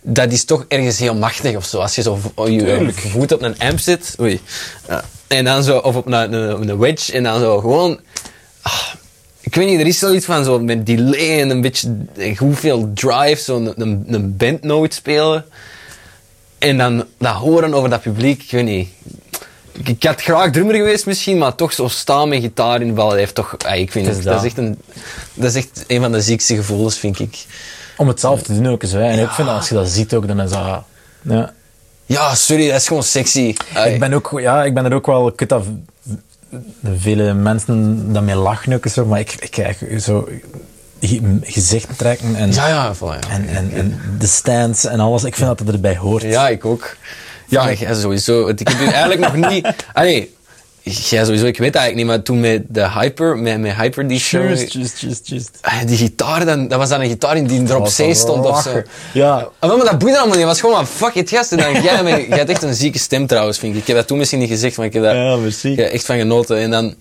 dat 0.01 0.31
is 0.31 0.45
toch 0.45 0.65
ergens 0.67 0.99
heel 0.99 1.15
machtig 1.15 1.55
of 1.55 1.65
zo. 1.65 1.79
Als 1.79 1.95
je 1.95 2.01
zo 2.01 2.19
je 2.45 2.89
voet 2.93 3.31
op 3.31 3.41
een 3.41 3.59
amp 3.59 3.79
zit, 3.79 4.15
oei, 4.19 4.41
ja, 4.87 5.03
en 5.27 5.45
dan 5.45 5.63
zo, 5.63 5.77
of 5.77 5.95
op 5.95 6.05
een, 6.05 6.33
een, 6.33 6.69
een 6.69 6.77
wedge, 6.77 7.13
en 7.13 7.23
dan 7.23 7.39
zo 7.39 7.59
gewoon... 7.59 7.99
ah, 8.61 8.87
ik 9.41 9.55
weet 9.55 9.67
niet, 9.67 9.79
er 9.79 9.87
is 9.87 9.99
zoiets 9.99 10.25
van 10.25 10.43
zo 10.43 10.59
met 10.59 10.85
delay 10.85 11.39
en 11.41 11.49
een 11.49 11.61
beetje 11.61 11.97
eh, 12.17 12.37
hoeveel 12.37 12.91
drive, 12.93 13.41
zo'n 13.41 13.73
een, 13.81 14.03
een 14.07 14.37
bandnote 14.37 14.95
spelen. 14.95 15.45
En 16.57 16.77
dan 16.77 17.05
dat 17.17 17.33
horen 17.33 17.73
over 17.73 17.89
dat 17.89 18.01
publiek, 18.01 18.43
ik 18.43 18.51
weet 18.51 18.63
niet. 18.63 18.89
Ik, 19.83 20.03
had 20.03 20.21
graag 20.21 20.51
drummer 20.51 20.75
geweest 20.75 21.05
misschien, 21.05 21.37
maar 21.37 21.55
toch 21.55 21.73
zo 21.73 21.87
staan 21.87 22.29
met 22.29 22.41
gitaar 22.41 22.81
in 22.81 22.87
de 22.87 22.93
bal, 22.93 23.09
dat 23.09 23.17
heeft 23.17 23.35
toch... 23.35 23.55
ah, 23.65 23.75
ik 23.77 23.91
vind 23.91 24.05
Het 24.05 24.15
dat, 24.15 24.25
is 24.25 24.31
dat. 24.33 24.43
echt 24.45 24.57
een, 24.57 24.77
dat 25.33 25.49
is 25.49 25.55
echt 25.55 25.83
een 25.87 26.01
van 26.01 26.11
de 26.11 26.21
ziekste 26.21 26.55
gevoelens, 26.55 26.97
vind 26.97 27.19
ik. 27.19 27.45
Om 27.97 28.07
het 28.07 28.19
zelf 28.19 28.41
te 28.41 28.53
doen 28.55 28.67
ook 28.67 28.83
eens. 28.83 28.91
Hè. 28.91 29.03
En 29.03 29.19
ik 29.19 29.29
vind 29.29 29.47
dat 29.47 29.57
als 29.57 29.69
je 29.69 29.75
dat 29.75 29.89
ziet 29.89 30.13
ook, 30.13 30.27
dan 30.27 30.41
is 30.41 30.49
dat... 30.49 30.83
Ja. 31.21 31.53
Ja, 32.05 32.35
sorry, 32.35 32.67
dat 32.67 32.75
is 32.81 32.87
gewoon 32.87 33.03
sexy. 33.03 33.55
Ai. 33.73 33.93
Ik 33.93 33.99
ben, 33.99 34.13
ook, 34.13 34.31
ja, 34.39 34.63
ik 34.63 34.73
ben 34.73 34.85
er 34.85 34.93
ook 34.93 35.05
wel... 35.05 35.27
Ik 35.27 35.39
weet 35.39 35.49
dat 35.49 35.63
v- 35.63 36.55
vele 37.01 37.33
mensen 37.33 38.13
dat 38.13 38.23
mee 38.23 38.35
lachen 38.35 38.73
ook 38.73 38.85
zo, 38.87 39.05
maar 39.05 39.19
ik, 39.19 39.35
ik 39.39 39.51
krijg 39.51 39.77
zo 39.99 40.27
ge- 41.01 41.37
gezicht 41.41 41.97
trekken 41.97 42.35
en, 42.35 42.51
Ja, 42.53 42.67
ja, 42.67 42.95
voilà, 42.95 42.99
ja. 42.99 43.19
en, 43.29 43.47
en, 43.47 43.71
en 43.73 43.99
de 44.19 44.27
stands 44.27 44.85
en 44.85 44.99
alles. 44.99 45.23
Ik 45.23 45.35
vind 45.35 45.47
dat 45.47 45.59
het 45.59 45.69
erbij 45.69 45.97
hoort. 45.97 46.21
Ja, 46.21 46.49
ik 46.49 46.65
ook. 46.65 46.95
Ja, 47.51 47.71
jij 47.71 47.93
sowieso. 47.93 48.47
Ik 48.47 48.59
heb 48.67 48.79
u 48.79 48.85
eigenlijk 48.85 49.19
nog 49.19 49.49
niet... 49.49 49.67
Allee, 49.93 50.33
jij 50.81 51.23
sowieso, 51.23 51.45
ik 51.45 51.57
weet 51.57 51.75
eigenlijk 51.75 51.95
niet, 51.95 52.05
maar 52.05 52.21
toen 52.21 52.39
met 52.39 52.61
de 52.67 52.89
Hyper, 52.89 53.37
met, 53.37 53.59
met 53.59 53.75
Hyper 53.75 54.07
die 54.07 54.19
show... 54.19 54.49
Just, 54.49 54.73
just, 54.73 54.99
just, 54.99 55.27
just. 55.27 55.49
Ah, 55.61 55.73
Die 55.85 55.97
gitaar, 55.97 56.45
dan, 56.45 56.67
dat 56.67 56.79
was 56.79 56.89
dan 56.89 57.01
een 57.01 57.09
gitaar 57.09 57.37
in 57.37 57.47
die 57.47 57.67
er 57.67 57.75
op 57.75 57.81
was 57.81 57.95
zee 57.95 58.05
wel 58.05 58.15
stond 58.15 58.45
of 58.45 58.61
zo. 58.61 58.81
Ja. 59.13 59.47
Ah, 59.59 59.77
maar 59.77 59.85
dat 59.85 59.97
boeide 59.97 60.17
allemaal 60.17 60.37
niet. 60.37 60.47
Het 60.47 60.53
was 60.53 60.59
gewoon 60.59 60.87
van, 60.87 60.87
fuck 60.87 61.15
it, 61.15 61.29
gast. 61.29 61.51
En 61.51 61.57
dan, 61.57 61.73
jij, 61.83 62.03
jij 62.03 62.37
hebt 62.37 62.49
echt 62.49 62.63
een 62.63 62.73
zieke 62.75 62.99
stem 62.99 63.27
trouwens, 63.27 63.57
vind 63.57 63.75
ik. 63.75 63.81
Ik 63.81 63.87
heb 63.87 63.95
dat 63.95 64.07
toen 64.07 64.17
misschien 64.17 64.39
niet 64.39 64.49
gezegd, 64.49 64.77
maar 64.77 64.85
ik 64.85 64.93
heb 64.93 65.03
daar 65.03 65.15
Ja, 65.15 65.39
heb 65.39 65.77
echt 65.77 66.05
van 66.05 66.17
genoten. 66.17 66.57
En 66.57 66.71
dan... 66.71 66.95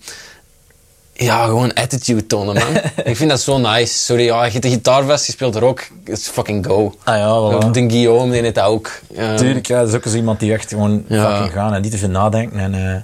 Ja, 1.21 1.45
gewoon 1.45 1.73
attitude 1.73 2.25
tonen, 2.27 2.53
man. 2.53 2.81
ik 3.11 3.15
vind 3.15 3.29
dat 3.29 3.41
zo 3.41 3.57
nice. 3.57 3.93
Sorry, 3.93 4.23
ja, 4.23 4.45
je 4.45 4.51
hebt 4.51 4.63
de 4.63 4.69
gitaar 4.69 5.03
vast, 5.03 5.25
je 5.25 5.31
speelt 5.31 5.55
er 5.55 5.63
ook. 5.63 5.87
It's 6.05 6.27
fucking 6.27 6.65
go. 6.65 6.93
Ah 7.03 7.15
ja, 7.17 7.61
voilà. 7.67 7.71
De 7.71 7.89
Guillaume, 7.89 8.35
heeft 8.35 8.55
dat 8.55 8.65
ook. 8.65 8.91
Ehm, 9.15 9.37
Tuurlijk, 9.37 9.67
ja, 9.67 9.79
dat 9.79 9.87
is 9.87 9.93
ook 9.95 10.05
eens 10.05 10.15
iemand 10.15 10.39
die 10.39 10.53
echt 10.53 10.69
gewoon 10.69 11.05
Ja. 11.07 11.31
fucking 11.31 11.51
gaan 11.53 11.73
en 11.73 11.81
niet 11.81 11.91
te 11.91 11.97
veel 11.97 12.09
nadenken 12.09 12.59
en 12.59 12.73
eh, 12.95 13.01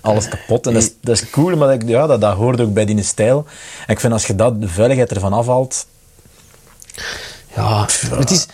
alles 0.00 0.28
kapot. 0.28 0.66
En 0.66 0.72
dat 0.72 0.82
is, 0.82 0.90
dat 1.00 1.16
is 1.16 1.30
cool, 1.30 1.56
maar 1.56 1.78
dat, 1.78 1.88
ja, 1.88 2.06
dat, 2.06 2.20
dat 2.20 2.34
hoort 2.34 2.60
ook 2.60 2.74
bij 2.74 2.84
die 2.84 3.02
stijl. 3.02 3.44
En 3.86 3.92
ik 3.92 4.00
vind 4.00 4.12
als 4.12 4.26
je 4.26 4.34
dat, 4.34 4.60
de 4.60 4.68
veiligheid 4.68 5.10
ervan 5.12 5.32
afhaalt, 5.32 5.86
Ja, 7.54 7.86
het, 8.16 8.30
is, 8.30 8.46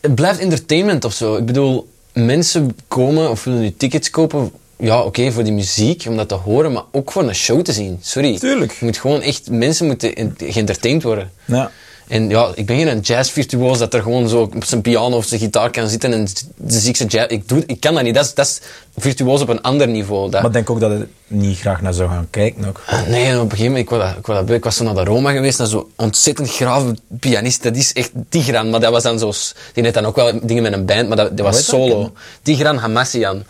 het 0.00 0.14
blijft 0.14 0.38
entertainment 0.40 1.04
of 1.04 1.12
zo. 1.12 1.36
Ik 1.36 1.46
bedoel, 1.46 1.88
mensen 2.12 2.76
komen 2.88 3.30
of 3.30 3.44
willen 3.44 3.60
nu 3.60 3.74
tickets 3.76 4.10
kopen. 4.10 4.52
Ja, 4.78 5.00
oké, 5.02 5.32
voor 5.32 5.44
die 5.44 5.52
muziek, 5.52 6.04
om 6.08 6.16
dat 6.16 6.28
te 6.28 6.34
horen, 6.34 6.72
maar 6.72 6.82
ook 6.92 7.12
voor 7.12 7.22
een 7.22 7.34
show 7.34 7.62
te 7.62 7.72
zien. 7.72 7.98
Sorry. 8.02 8.38
Tuurlijk. 8.38 8.72
Je 8.72 8.84
moet 8.84 8.96
gewoon 8.98 9.20
echt, 9.20 9.50
mensen 9.50 9.86
moeten 9.86 10.14
en- 10.14 10.36
geëntertained 10.38 11.02
worden. 11.02 11.30
ja. 11.44 11.70
En 12.08 12.28
ja, 12.28 12.50
ik 12.54 12.66
ben 12.66 12.76
geen 12.76 13.00
jazzvirtuoos 13.00 13.78
dat 13.78 13.94
er 13.94 14.02
gewoon 14.02 14.28
zo 14.28 14.40
op 14.54 14.64
zijn 14.64 14.80
piano 14.80 15.16
of 15.16 15.24
zijn 15.24 15.40
gitaar 15.40 15.70
kan 15.70 15.88
zitten 15.88 16.12
en 16.12 16.26
de 16.56 16.78
ziekste 16.78 17.04
jazz... 17.04 17.32
Ik, 17.32 17.48
doe, 17.48 17.62
ik 17.66 17.80
kan 17.80 17.94
dat 17.94 18.02
niet. 18.02 18.14
Dat 18.14 18.24
is, 18.24 18.34
dat 18.34 18.46
is 18.46 18.60
virtuoos 18.96 19.40
op 19.40 19.48
een 19.48 19.62
ander 19.62 19.88
niveau. 19.88 20.22
Dat, 20.30 20.32
Maar 20.40 20.44
ik 20.50 20.52
denk 20.52 20.70
ook 20.70 20.80
dat 20.80 20.90
je 20.92 21.06
niet 21.26 21.58
graag 21.58 21.80
naar 21.82 21.92
zou 21.94 22.08
gaan 22.08 22.26
kijken 22.30 22.64
ook. 22.68 22.82
Ah, 22.86 23.06
Nee, 23.06 23.34
op 23.36 23.42
een 23.42 23.50
gegeven 23.56 23.64
moment, 23.72 24.18
ik, 24.18 24.26
dat, 24.26 24.50
ik, 24.50 24.64
was 24.64 24.76
zo 24.76 24.84
naar 24.84 24.94
de 24.94 25.04
Roma 25.04 25.32
geweest, 25.32 25.58
naar 25.58 25.66
zo'n 25.66 25.86
ontzettend 25.96 26.50
grave 26.50 26.96
pianist. 27.20 27.62
Dat 27.62 27.76
is 27.76 27.92
echt 27.92 28.10
Tigran, 28.28 28.70
maar 28.70 28.80
dat 28.80 28.92
was 28.92 29.02
dan 29.02 29.18
zo... 29.18 29.32
Die 29.72 29.82
deed 29.82 29.94
dan 29.94 30.04
ook 30.06 30.16
wel 30.16 30.40
dingen 30.42 30.62
met 30.62 30.72
een 30.72 30.84
band, 30.84 31.08
maar 31.08 31.16
dat, 31.16 31.36
dat 31.36 31.46
was 31.46 31.64
solo. 31.64 32.12
Tigran 32.42 32.76
Hamassian. 32.76 33.44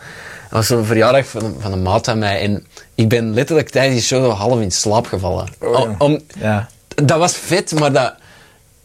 Dat 0.55 0.67
was 0.67 0.77
zo'n 0.77 0.85
verjaardag 0.85 1.25
van, 1.27 1.55
van 1.59 1.71
een 1.71 1.81
maat 1.81 2.05
van 2.05 2.19
mij. 2.19 2.41
En 2.41 2.65
ik 2.95 3.09
ben 3.09 3.33
letterlijk 3.33 3.69
tijdens 3.69 3.95
die 3.95 4.03
show 4.03 4.23
zo 4.23 4.29
half 4.29 4.59
in 4.59 4.71
slaap 4.71 5.05
gevallen. 5.05 5.47
Oh, 5.61 5.79
Om- 5.79 5.95
om, 5.97 6.19
Ja. 6.39 6.67
dat 6.87 7.17
was 7.17 7.33
vet, 7.33 7.79
maar 7.79 7.91
dat... 7.93 8.13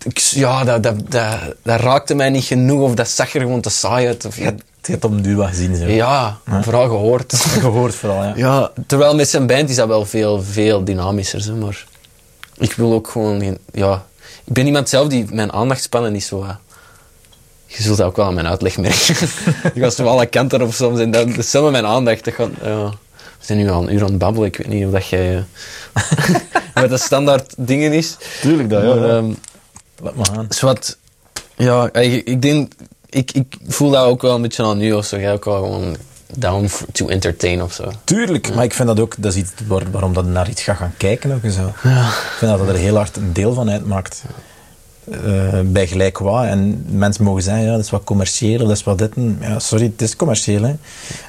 ik- 0.02 0.18
Ja, 0.18 0.64
dat, 0.64 0.82
dat, 0.82 1.10
dat, 1.10 1.38
dat 1.62 1.80
raakte 1.80 2.14
mij 2.14 2.30
niet 2.30 2.44
genoeg, 2.44 2.80
of 2.80 2.94
dat 2.94 3.08
zag 3.08 3.34
er 3.34 3.40
gewoon 3.40 3.60
te 3.60 3.70
saai 3.70 4.06
uit. 4.06 4.24
Of, 4.24 4.36
Je 4.36 4.42
hebt- 4.44 4.62
je 4.82 4.92
hebt 4.92 5.04
op 5.04 5.22
duur 5.22 5.46
gezien. 5.46 5.76
Zo. 5.76 5.86
ja, 5.86 6.38
vooral 6.60 6.88
gehoord. 6.88 7.34
Gehoord 7.60 7.94
vooral, 7.94 8.22
ja. 8.24 8.32
Ja, 8.36 8.70
terwijl 8.86 9.14
met 9.14 9.28
zijn 9.28 9.46
band 9.46 9.70
is 9.70 9.76
dat 9.76 9.88
wel 9.88 10.06
veel, 10.06 10.42
veel 10.42 10.84
dynamischer, 10.84 11.40
zeg 11.40 11.54
maar. 11.54 11.84
Ik 12.58 12.72
wil 12.72 12.92
ook 12.92 13.08
gewoon... 13.08 13.58
Ja, 13.72 14.04
ik 14.44 14.52
ben 14.52 14.66
iemand 14.66 14.88
zelf 14.88 15.08
die 15.08 15.26
mijn 15.32 15.52
aandachtspannen 15.52 16.12
niet 16.12 16.24
zo... 16.24 16.46
eh, 17.70 17.76
je 17.76 17.82
zult 17.82 17.96
dat 17.96 18.06
ook 18.06 18.16
wel 18.16 18.26
aan 18.26 18.34
mijn 18.34 18.46
uitleg 18.46 18.76
merken. 18.78 19.14
ik 19.74 19.82
was 19.82 19.94
zo 19.94 20.06
alle 20.06 20.26
kanten 20.26 20.62
op 20.62 20.72
soms 20.72 21.00
en 21.00 21.10
dat 21.10 21.26
is 21.28 21.52
mijn 21.52 21.86
aandacht. 21.86 22.24
Dat 22.24 22.34
gaat, 22.34 22.50
ja. 22.62 22.88
We 23.38 23.46
zijn 23.46 23.58
nu 23.58 23.70
al 23.70 23.82
een 23.82 23.94
uur 23.94 24.02
aan 24.02 24.08
het 24.08 24.18
babbelen. 24.18 24.48
Ik 24.48 24.56
weet 24.56 24.66
niet 24.68 24.86
of 24.86 24.92
dat 24.92 25.06
jij... 25.08 25.36
eh, 25.36 25.42
wat 26.82 26.88
de 26.90 26.98
standaard 26.98 27.54
dingen 27.56 27.92
is. 27.92 28.16
Tuurlijk 28.40 28.70
dat, 28.70 28.82
Maar, 28.84 29.10
ehm, 29.10 29.30
Laat 30.02 30.14
maar 30.14 30.26
gaan. 30.26 30.46
Zwat, 30.48 30.96
ja, 31.56 31.92
ik, 31.92 32.26
ik 32.26 32.42
denk, 32.42 32.72
ik, 33.08 33.32
ik 33.32 33.56
voel 33.66 33.90
dat 33.90 34.04
ook 34.04 34.22
wel 34.22 34.34
een 34.34 34.42
beetje 34.42 34.64
aan 34.64 34.78
nu 34.78 34.92
of 34.92 35.04
zo. 35.06 35.18
Jij 35.18 35.32
ook 35.32 35.44
wel 35.44 35.54
gewoon 35.62 35.96
down 36.36 36.70
to 36.92 37.08
entertain 37.08 37.62
of 37.62 37.72
zo. 37.72 37.92
Tuurlijk, 38.04 38.54
maar 38.54 38.64
ik 38.64 38.74
vind 38.74 38.88
dat 38.88 39.00
ook, 39.00 39.14
dat 39.18 39.32
is 39.32 39.38
iets 39.38 39.50
waar- 39.66 39.90
waarom 39.90 40.12
dat 40.14 40.24
naar 40.24 40.48
iets 40.48 40.62
gaat 40.62 40.76
gaan 40.76 40.94
kijken 40.96 41.32
ook 41.34 41.42
en 41.42 41.52
zo. 41.52 41.66
Ik 41.66 42.34
vind 42.38 42.50
dat 42.50 42.58
dat 42.58 42.68
er 42.68 42.80
heel 42.80 42.96
hard 42.96 43.16
een 43.16 43.32
deel 43.32 43.54
van 43.54 43.70
uitmaakt. 43.70 44.22
Eh, 45.10 45.60
bij 45.64 45.86
gelijk 45.86 46.18
wat. 46.18 46.44
En 46.44 46.84
mensen 46.90 47.24
mogen 47.24 47.42
zeggen, 47.42 47.64
ja, 47.64 47.70
dat 47.70 47.80
is 47.80 47.90
wat 47.90 48.04
commercieel, 48.04 48.58
dat 48.58 48.70
is 48.70 48.82
wat 48.84 48.98
dit. 48.98 49.12
Ja, 49.40 49.58
sorry, 49.58 49.84
het 49.84 50.02
is 50.02 50.16
commercieel. 50.16 50.62
Hè. 50.62 50.74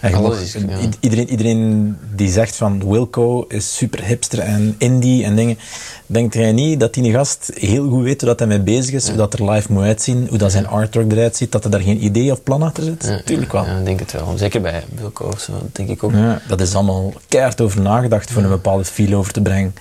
En 0.01 0.09
je 0.09 0.15
Alles 0.15 0.29
mag- 0.29 0.41
is, 0.41 0.53
ja. 0.53 0.79
i- 0.79 0.89
iedereen, 0.99 1.29
iedereen 1.29 1.95
die 2.15 2.29
zegt 2.32 2.55
van 2.55 2.89
Wilco 2.89 3.45
is 3.47 3.75
super 3.75 4.03
hipster 4.03 4.39
en 4.39 4.75
indie 4.77 5.23
en 5.23 5.36
dingen, 5.36 5.57
denkt 6.05 6.34
jij 6.34 6.51
niet 6.51 6.79
dat 6.79 6.93
die 6.93 7.11
gast 7.11 7.51
heel 7.53 7.89
goed 7.89 8.03
weet 8.03 8.21
hoe 8.21 8.29
dat 8.29 8.39
hij 8.39 8.47
mee 8.47 8.59
bezig 8.61 8.93
is, 8.93 9.07
hoe 9.07 9.17
dat 9.17 9.34
er 9.34 9.49
live 9.51 9.71
moet 9.73 9.84
uitzien, 9.84 10.25
hoe 10.29 10.38
dat 10.38 10.51
zijn 10.51 10.67
artwork 10.67 11.11
eruit 11.11 11.36
ziet, 11.36 11.51
dat 11.51 11.63
er 11.63 11.71
daar 11.71 11.82
geen 11.82 12.03
idee 12.03 12.32
of 12.32 12.43
plan 12.43 12.61
achter 12.61 12.84
zit? 12.84 13.21
Tuurlijk 13.25 13.51
wel. 13.51 13.65
Ja, 13.65 13.77
ik 13.77 13.86
denk 13.86 13.99
het 13.99 14.11
wel. 14.11 14.34
Zeker 14.38 14.61
bij 14.61 14.84
Wilco 14.95 15.25
of 15.25 15.39
zo, 15.39 15.53
denk 15.71 15.89
ik 15.89 16.03
ook. 16.03 16.13
Dat 16.47 16.61
is 16.61 16.75
allemaal 16.75 17.13
keihard 17.27 17.61
over 17.61 17.82
nagedacht 17.82 18.32
voor 18.32 18.43
een 18.43 18.49
bepaalde 18.49 18.86
feel 18.86 19.13
over 19.17 19.34
te 19.34 19.41
brengen. 19.41 19.73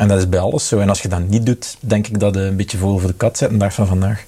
En 0.00 0.08
dat 0.08 0.18
is 0.18 0.28
bij 0.28 0.40
alles 0.40 0.68
zo. 0.68 0.78
En 0.78 0.88
als 0.88 1.02
je 1.02 1.08
dat 1.08 1.28
niet 1.28 1.46
doet, 1.46 1.76
denk 1.80 2.06
ik 2.06 2.20
dat 2.20 2.34
je 2.34 2.40
een 2.40 2.56
beetje 2.56 2.78
vogel 2.78 2.98
voor 2.98 3.08
de 3.08 3.14
kat 3.16 3.38
zet 3.38 3.50
een 3.50 3.58
dag 3.58 3.72
van 3.74 3.86
vandaag. 3.86 4.24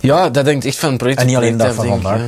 Ja, 0.00 0.30
dat 0.30 0.44
denkt 0.44 0.64
echt 0.64 0.78
van 0.78 0.96
project 0.96 1.20
En 1.20 1.26
niet 1.26 1.36
alleen 1.36 1.60
af, 1.60 1.74
van 1.74 1.84
denk 1.86 1.96
ik, 2.00 2.02
Ja. 2.06 2.18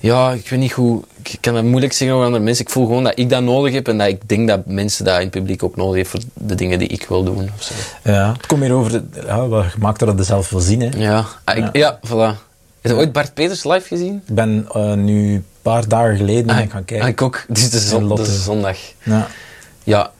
Ja, 0.00 0.32
ik 0.32 0.48
weet 0.48 0.58
niet 0.58 0.72
hoe... 0.72 1.02
Ik 1.22 1.38
kan 1.40 1.54
dat 1.54 1.64
moeilijk 1.64 1.92
zeggen 1.92 2.12
over 2.16 2.26
andere 2.26 2.44
mensen. 2.44 2.64
Ik 2.64 2.70
voel 2.70 2.86
gewoon 2.86 3.04
dat 3.04 3.12
ik 3.18 3.30
dat 3.30 3.42
nodig 3.42 3.72
heb 3.74 3.88
en 3.88 3.98
dat 3.98 4.06
ik 4.08 4.28
denk 4.28 4.48
dat 4.48 4.66
mensen 4.66 5.04
dat 5.04 5.14
in 5.16 5.20
het 5.20 5.30
publiek 5.30 5.62
ook 5.62 5.76
nodig 5.76 5.94
hebben 5.94 6.10
voor 6.34 6.46
de 6.46 6.54
dingen 6.54 6.78
die 6.78 6.88
ik 6.88 7.06
wil 7.08 7.24
doen. 7.24 7.50
Of 7.56 7.62
zo. 7.62 7.74
Ja, 8.10 8.32
het 8.32 8.46
komt 8.46 8.60
meer 8.60 8.72
over 8.72 8.92
de- 8.92 9.04
ja, 9.26 9.64
maakt 9.78 9.98
dat 9.98 10.18
je 10.18 10.24
zelf 10.24 10.50
wil 10.50 10.60
zien. 10.60 10.80
Hè. 10.80 10.88
Ja, 10.98 11.24
ah, 11.44 11.56
ik- 11.56 11.76
ja. 11.76 11.98
voilà. 12.06 12.36
Heb 12.80 12.92
je 12.92 12.94
ooit 12.94 13.12
Bart 13.12 13.34
Peters 13.34 13.64
live 13.64 13.86
gezien? 13.86 14.22
Ik 14.26 14.34
ben 14.34 14.66
eh, 14.74 14.92
nu 14.92 15.34
een 15.34 15.44
paar 15.62 15.88
dagen 15.88 16.16
geleden 16.16 16.58
ik 16.58 16.70
gaan 16.70 16.80
Ah, 16.80 16.86
kijken. 16.86 17.08
ik 17.08 17.22
ook. 17.22 17.44
Dit 17.48 17.58
is 17.58 17.70
de, 17.70 17.78
zon, 17.78 18.04
Lotte. 18.04 18.22
de 18.22 18.30
zondag. 18.36 18.76
Ja, 19.02 19.26
Ja, 19.84 20.10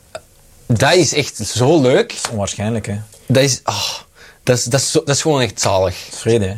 dat 0.68 0.94
is 0.94 1.14
echt 1.14 1.36
zo 1.36 1.80
leuk. 1.80 2.08
dat 2.08 2.18
is 2.24 2.30
onwaarschijnlijk, 2.30 2.86
hè. 2.86 2.96
Dat 3.26 3.42
is, 3.42 3.60
ah, 3.62 3.90
dat 4.42 4.56
is, 4.58 4.64
dat 4.64 4.80
is, 4.80 4.90
zo- 4.90 5.02
dat 5.04 5.14
is 5.14 5.22
gewoon 5.22 5.40
echt 5.40 5.60
zalig. 5.60 5.96
Vrede, 6.10 6.46
hè. 6.46 6.54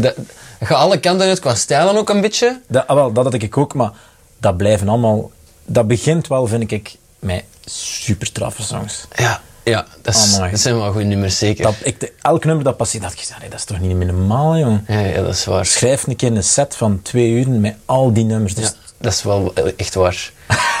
Dat, 0.00 0.14
gaat 0.60 0.78
alle 0.78 1.00
kanten 1.00 1.26
uit, 1.28 1.40
qua 1.40 1.54
stijl 1.54 1.86
dan 1.86 1.96
ook 1.96 2.08
een 2.08 2.20
beetje. 2.20 2.60
Dat, 2.68 2.86
ah, 2.86 2.96
wel, 2.96 3.12
dat 3.12 3.24
had 3.24 3.34
ik 3.34 3.56
ook, 3.56 3.74
maar 3.74 3.90
dat 4.38 4.56
blijven 4.56 4.88
allemaal... 4.88 5.30
Dat 5.64 5.86
begint 5.86 6.26
wel, 6.26 6.46
vind 6.46 6.70
ik, 6.70 6.96
met 7.18 7.44
super 7.64 8.32
traffe 8.32 8.62
songs. 8.62 9.04
Ja, 9.16 9.40
ja 9.64 9.86
dat, 10.02 10.14
is, 10.14 10.36
dat 10.36 10.60
zijn 10.60 10.76
wel 10.76 10.90
goede 10.92 11.06
nummers, 11.06 11.38
zeker. 11.38 11.64
Dat, 11.64 11.74
ik, 11.82 12.12
elk 12.22 12.44
nummer 12.44 12.64
dat 12.64 12.76
passeert, 12.76 13.02
dat 13.02 13.12
ik 13.12 13.50
dat 13.50 13.58
is 13.58 13.64
toch 13.64 13.80
niet 13.80 13.96
meer 13.96 14.06
normaal, 14.06 14.58
jong. 14.58 14.84
Ja, 14.88 14.98
ja, 15.00 15.22
dat 15.22 15.34
is 15.34 15.44
waar. 15.44 15.66
Schrijf 15.66 16.06
een 16.06 16.16
keer 16.16 16.32
een 16.32 16.44
set 16.44 16.76
van 16.76 17.02
twee 17.02 17.30
uur 17.30 17.48
met 17.48 17.76
al 17.84 18.12
die 18.12 18.24
nummers. 18.24 18.54
Dus 18.54 18.64
Ja, 18.64 18.72
dat 18.98 19.12
is 19.12 19.22
wel 19.22 19.52
echt 19.76 19.94
waar. 19.94 20.30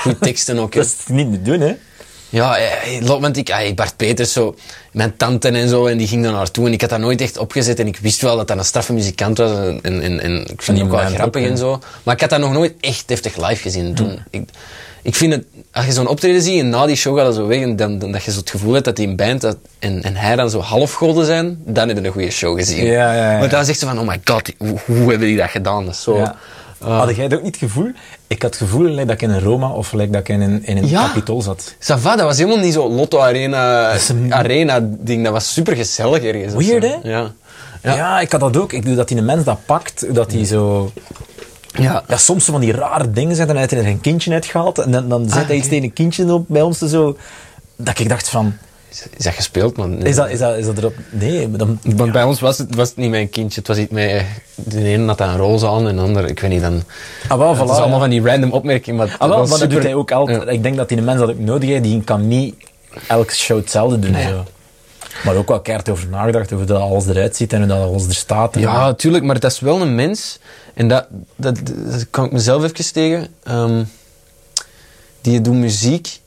Goede 0.02 0.18
teksten 0.18 0.58
ook. 0.58 0.72
dat 0.74 0.84
is 0.84 0.96
niet 1.06 1.32
te 1.32 1.42
doen, 1.42 1.60
hè? 1.60 1.74
Ja, 2.32 2.56
eh, 2.56 3.06
want 3.06 3.36
ik, 3.36 3.50
ah, 3.50 3.74
Bart 3.74 3.96
Peters, 3.96 4.32
zo, 4.32 4.54
mijn 4.92 5.16
tante 5.16 5.48
en 5.48 5.68
zo, 5.68 5.86
en 5.86 5.98
die 5.98 6.06
ging 6.06 6.22
daar 6.22 6.32
naartoe. 6.32 6.66
En 6.66 6.72
ik 6.72 6.80
had 6.80 6.90
dat 6.90 6.98
nooit 6.98 7.20
echt 7.20 7.38
opgezet. 7.38 7.78
En 7.78 7.86
ik 7.86 7.98
wist 7.98 8.20
wel 8.20 8.36
dat 8.36 8.48
dat 8.48 8.58
een 8.58 8.64
straffe 8.64 8.92
muzikant 8.92 9.38
was. 9.38 9.50
En, 9.50 9.80
en, 9.82 10.02
en, 10.02 10.20
en 10.20 10.40
ik 10.40 10.62
vind 10.62 10.76
die 10.76 10.86
het 10.86 10.94
ook 10.94 11.00
wel 11.00 11.14
grappig 11.14 11.42
ook, 11.42 11.48
en 11.48 11.56
zo. 11.56 11.80
Maar 12.02 12.14
ik 12.14 12.20
had 12.20 12.30
dat 12.30 12.38
nog 12.38 12.52
nooit 12.52 12.74
echt 12.80 13.08
deftig 13.08 13.48
live 13.48 13.62
gezien 13.62 13.94
toen. 13.94 14.18
Ik, 14.30 14.48
ik 15.02 15.14
vind 15.14 15.32
het, 15.32 15.44
als 15.72 15.86
je 15.86 15.92
zo'n 15.92 16.06
optreden 16.06 16.42
ziet 16.42 16.60
en 16.60 16.68
na 16.68 16.86
die 16.86 16.96
show 16.96 17.16
gaat 17.16 17.26
dat 17.26 17.34
zo 17.34 17.46
weg, 17.46 17.60
en 17.60 17.76
dan, 17.76 17.98
dan 17.98 18.12
dat 18.12 18.24
je 18.24 18.30
zo 18.30 18.38
het 18.38 18.50
gevoel 18.50 18.72
hebt 18.72 18.84
dat 18.84 18.96
die 18.96 19.14
band 19.14 19.40
dat, 19.40 19.56
en, 19.78 20.02
en 20.02 20.16
hij 20.16 20.36
dan 20.36 20.50
zo 20.50 20.60
halfgoden 20.60 21.26
zijn, 21.26 21.58
dan 21.64 21.88
heb 21.88 21.96
je 21.98 22.06
een 22.06 22.12
goede 22.12 22.30
show 22.30 22.58
gezien. 22.58 22.84
Ja, 22.84 23.14
ja, 23.14 23.32
ja. 23.32 23.38
Want 23.38 23.50
dan 23.50 23.64
zegt 23.64 23.78
ze 23.78 23.86
van, 23.86 23.98
oh 23.98 24.06
my 24.06 24.20
god, 24.24 24.52
hoe, 24.58 24.78
hoe 24.86 25.10
hebben 25.10 25.28
die 25.28 25.36
dat 25.36 25.50
gedaan? 25.50 25.84
Dat 25.84 25.94
is 25.94 26.02
zo... 26.02 26.16
Ja. 26.16 26.36
Ah. 26.84 26.98
Had 26.98 27.16
jij 27.16 27.28
dat 27.28 27.38
ook 27.38 27.44
niet 27.44 27.60
het 27.60 27.70
gevoel? 27.70 27.90
Ik 28.26 28.42
had 28.42 28.50
het 28.50 28.60
gevoel 28.62 28.84
like, 28.84 29.04
dat 29.04 29.10
ik 29.14 29.22
in 29.22 29.30
een 29.30 29.40
Roma 29.40 29.68
of 29.70 29.92
like, 29.92 30.10
dat 30.10 30.20
ik 30.20 30.28
in 30.28 30.40
een, 30.40 30.64
in 30.66 30.76
een 30.76 30.88
Ja. 30.88 31.12
Zat. 31.38 31.74
Ça 31.78 31.98
va, 32.00 32.16
dat 32.16 32.26
was 32.26 32.36
helemaal 32.38 32.58
niet 32.58 32.72
zo 32.72 32.88
Lotto 32.90 33.18
Arena, 33.18 33.94
een- 34.08 34.34
arena 34.34 34.80
ding. 34.82 35.24
Dat 35.24 35.32
was 35.32 35.52
super 35.52 35.76
gezellig 35.76 36.22
ergens. 36.22 36.54
Weird, 36.66 36.82
hè? 36.82 37.10
Ja. 37.10 37.30
Ja. 37.82 37.94
Ja. 37.94 38.20
ik 38.20 38.32
had 38.32 38.40
dat 38.40 38.56
ook. 38.56 38.72
Ik 38.72 38.84
doe 38.84 38.94
dat 38.94 39.08
die 39.08 39.16
een 39.16 39.24
mens 39.24 39.44
dat 39.44 39.58
pakt, 39.66 40.14
dat 40.14 40.32
hij 40.32 40.44
zo... 40.44 40.92
Ja. 41.74 42.02
Ja, 42.08 42.16
soms 42.16 42.44
van 42.44 42.60
die 42.60 42.72
rare 42.72 43.10
dingen 43.10 43.36
zijn, 43.36 43.46
dan 43.48 43.56
heeft 43.56 43.70
hij 43.70 43.80
er 43.80 43.86
een 43.86 44.00
kindje 44.00 44.32
uitgehaald 44.32 44.78
en 44.78 44.90
dan, 44.90 45.08
dan 45.08 45.22
zet 45.24 45.32
hij 45.34 45.42
oké. 45.42 45.52
iets 45.52 45.68
tegen 45.68 45.84
een 45.84 45.92
kindje 45.92 46.32
op 46.32 46.44
bij 46.48 46.62
ons 46.62 46.78
zo. 46.78 47.16
Dat 47.76 47.98
ik 47.98 48.08
dacht 48.08 48.28
van, 48.28 48.56
Is, 49.16 49.24
dat 49.24 49.32
gespeeld, 49.34 49.76
man? 49.76 49.98
is 50.06 50.16
dat, 50.16 50.30
is 50.30 50.38
dat, 50.38 50.56
is 50.58 50.66
dat 50.66 50.78
erop? 50.78 50.94
Nee, 51.10 51.50
dan... 51.50 51.78
Want 51.82 52.12
bij 52.12 52.22
ons 52.22 52.40
was 52.40 52.58
het, 52.58 52.74
was 52.74 52.88
het 52.88 52.96
niet 52.96 53.10
mijn 53.10 53.30
kindje. 53.30 53.58
Het 53.58 53.68
was 53.68 53.76
iets 53.76 53.92
met... 53.92 54.24
De 54.54 54.84
ene 54.84 55.06
had 55.06 55.20
een 55.20 55.36
roze 55.36 55.66
aan 55.68 55.88
en 55.88 55.96
de 55.96 56.02
ander... 56.02 56.28
Ik 56.28 56.40
weet 56.40 56.50
niet, 56.50 56.60
dan... 56.60 56.82
Ah, 57.28 57.38
wel, 57.38 57.56
het 57.56 57.70
is 57.70 57.76
allemaal 57.76 57.88
ja. 57.88 57.98
van 57.98 58.10
die 58.10 58.22
random 58.22 58.52
opmerkingen. 58.52 58.98
Maar, 58.98 59.16
Ah, 59.18 59.28
wel, 59.28 59.46
maar 59.46 59.58
dat 59.58 59.70
doet 59.70 59.82
hij 59.82 59.94
ook 59.94 60.10
altijd. 60.12 60.42
Ja. 60.42 60.48
Ik 60.48 60.62
denk 60.62 60.76
dat 60.76 60.88
die 60.88 60.98
een 60.98 61.04
mens 61.04 61.18
dat 61.20 61.28
ook 61.30 61.38
nodig 61.38 61.68
heeft, 61.68 61.82
die 61.82 62.02
kan 62.04 62.28
niet 62.28 62.54
elke 63.08 63.34
show 63.34 63.58
hetzelfde 63.58 63.98
doen. 63.98 64.10
Nee. 64.10 64.28
Zo. 64.28 64.44
Maar 65.24 65.36
ook 65.36 65.48
wel 65.48 65.60
keihard 65.60 65.88
over 65.88 66.08
nagedacht, 66.08 66.44
over 66.52 66.56
hoe 66.56 66.66
dat 66.66 66.80
alles 66.80 67.06
eruit 67.06 67.36
ziet 67.36 67.52
en 67.52 67.58
hoe 67.58 67.68
dat 67.68 67.86
alles 67.86 68.06
er 68.06 68.14
staat. 68.14 68.54
En- 68.54 68.60
Ja, 68.60 68.94
tuurlijk, 68.94 69.24
maar 69.24 69.40
dat 69.40 69.50
is 69.52 69.60
wel 69.60 69.80
een 69.80 69.94
mens. 69.94 70.38
En 70.74 70.88
dat, 70.88 71.06
dat, 71.36 71.56
dat 71.66 72.06
kan 72.10 72.24
ik 72.24 72.32
mezelf 72.32 72.62
even 72.62 72.92
tegen. 72.92 73.26
ehm, 73.44 73.84
die 75.20 75.40
doet 75.40 75.54
muziek. 75.54 76.20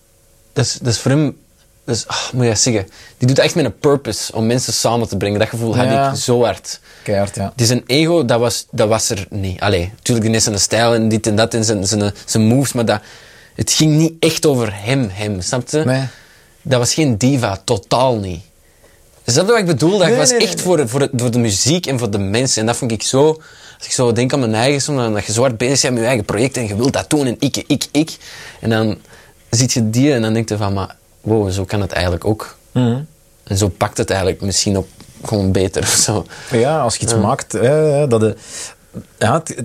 Dat 0.53 0.65
is, 0.65 0.73
dat 0.81 0.93
is 0.93 0.99
voor 0.99 1.11
hem... 1.11 1.37
Is, 1.85 2.07
ah, 2.07 2.17
moet 2.33 2.45
je 2.45 2.55
zeggen? 2.55 2.87
Die 3.17 3.27
doet 3.27 3.39
echt 3.39 3.55
met 3.55 3.65
een 3.65 3.77
purpose 3.79 4.33
om 4.35 4.45
mensen 4.45 4.73
samen 4.73 5.07
te 5.07 5.17
brengen. 5.17 5.39
Dat 5.39 5.49
gevoel 5.49 5.75
Ja. 5.75 5.83
heb 5.85 6.13
ik 6.13 6.19
zo 6.19 6.43
hard. 6.43 6.79
Keihard, 7.03 7.35
ja. 7.35 7.49
Het 7.51 7.61
is 7.61 7.69
een 7.69 7.83
ego, 7.87 8.25
dat 8.25 8.39
was, 8.39 8.65
dat 8.71 8.87
was 8.87 9.09
er 9.09 9.25
niet. 9.29 9.59
Allee, 9.59 9.91
natuurlijk, 9.95 10.27
die 10.27 10.35
is 10.35 10.43
zijn 10.43 10.59
stijl 10.59 10.93
en 10.93 11.09
dit 11.09 11.27
en 11.27 11.35
dat 11.35 11.53
en 11.53 11.63
zijn, 11.65 11.87
zijn, 11.87 12.13
zijn 12.25 12.43
moves, 12.43 12.73
maar 12.73 12.85
dat, 12.85 13.01
het 13.55 13.71
ging 13.71 13.95
niet 13.95 14.13
echt 14.19 14.45
over 14.45 14.69
hem, 14.73 15.09
hem, 15.13 15.41
snap 15.41 15.69
je? 15.69 15.83
Nee. 15.85 16.03
Dat 16.61 16.79
was 16.79 16.93
geen 16.93 17.17
diva, 17.17 17.61
totaal 17.63 18.15
niet. 18.17 18.41
Is 19.23 19.33
dat 19.33 19.45
wat 19.45 19.57
ik 19.57 19.65
bedoel? 19.65 19.97
Dat 19.97 20.07
Nee, 20.07 20.17
was 20.17 20.29
nee, 20.31 20.39
echt. 20.39 20.61
Voor, 20.61 20.89
voor, 20.89 21.09
voor 21.15 21.31
de 21.31 21.39
muziek 21.39 21.85
en 21.85 21.99
voor 21.99 22.09
de 22.09 22.17
mensen. 22.17 22.61
En 22.61 22.67
dat 22.67 22.75
vond 22.75 22.91
ik 22.91 23.03
zo... 23.03 23.27
Als 23.77 23.85
ik 23.87 23.91
zo 23.91 24.11
denk 24.11 24.33
aan 24.33 24.39
mijn 24.39 24.55
eigen 24.55 24.81
soms, 24.81 25.13
dat 25.13 25.25
je 25.25 25.33
zo 25.33 25.41
hard 25.41 25.57
bezig 25.57 25.81
bent 25.81 25.93
met 25.93 26.01
je 26.01 26.07
eigen 26.07 26.25
project 26.25 26.57
en 26.57 26.67
je 26.67 26.75
wilt 26.75 26.93
dat 26.93 27.09
doen 27.09 27.25
en 27.25 27.35
ik, 27.39 27.63
ik, 27.67 27.85
ik. 27.91 28.17
En 28.59 28.69
dan 28.69 28.97
ziet 29.49 29.73
je 29.73 29.89
die 29.89 30.13
en 30.13 30.21
dan 30.21 30.33
denk 30.33 30.49
je 30.49 30.57
van, 30.57 30.73
maar 30.73 30.95
wow, 31.25 31.51
zo 31.51 31.65
kan 31.65 31.81
het 31.81 31.91
eigenlijk 31.91 32.25
ook. 32.25 32.55
Mhm. 32.71 32.99
En 33.43 33.57
zo 33.57 33.67
pakt 33.67 33.97
het 33.97 34.09
eigenlijk 34.09 34.41
misschien 34.41 34.77
ook 34.77 34.87
gewoon 35.23 35.51
beter 35.51 35.81
of 35.81 35.87
zo. 35.89 36.25
Ja, 36.51 36.79
als 36.79 36.95
je 36.95 37.01
iets 37.01 37.15
maakt, 37.15 37.51
hè, 37.51 38.07
dat 38.07 38.19
de, 38.19 38.35
ja, 39.17 39.33
het- 39.33 39.55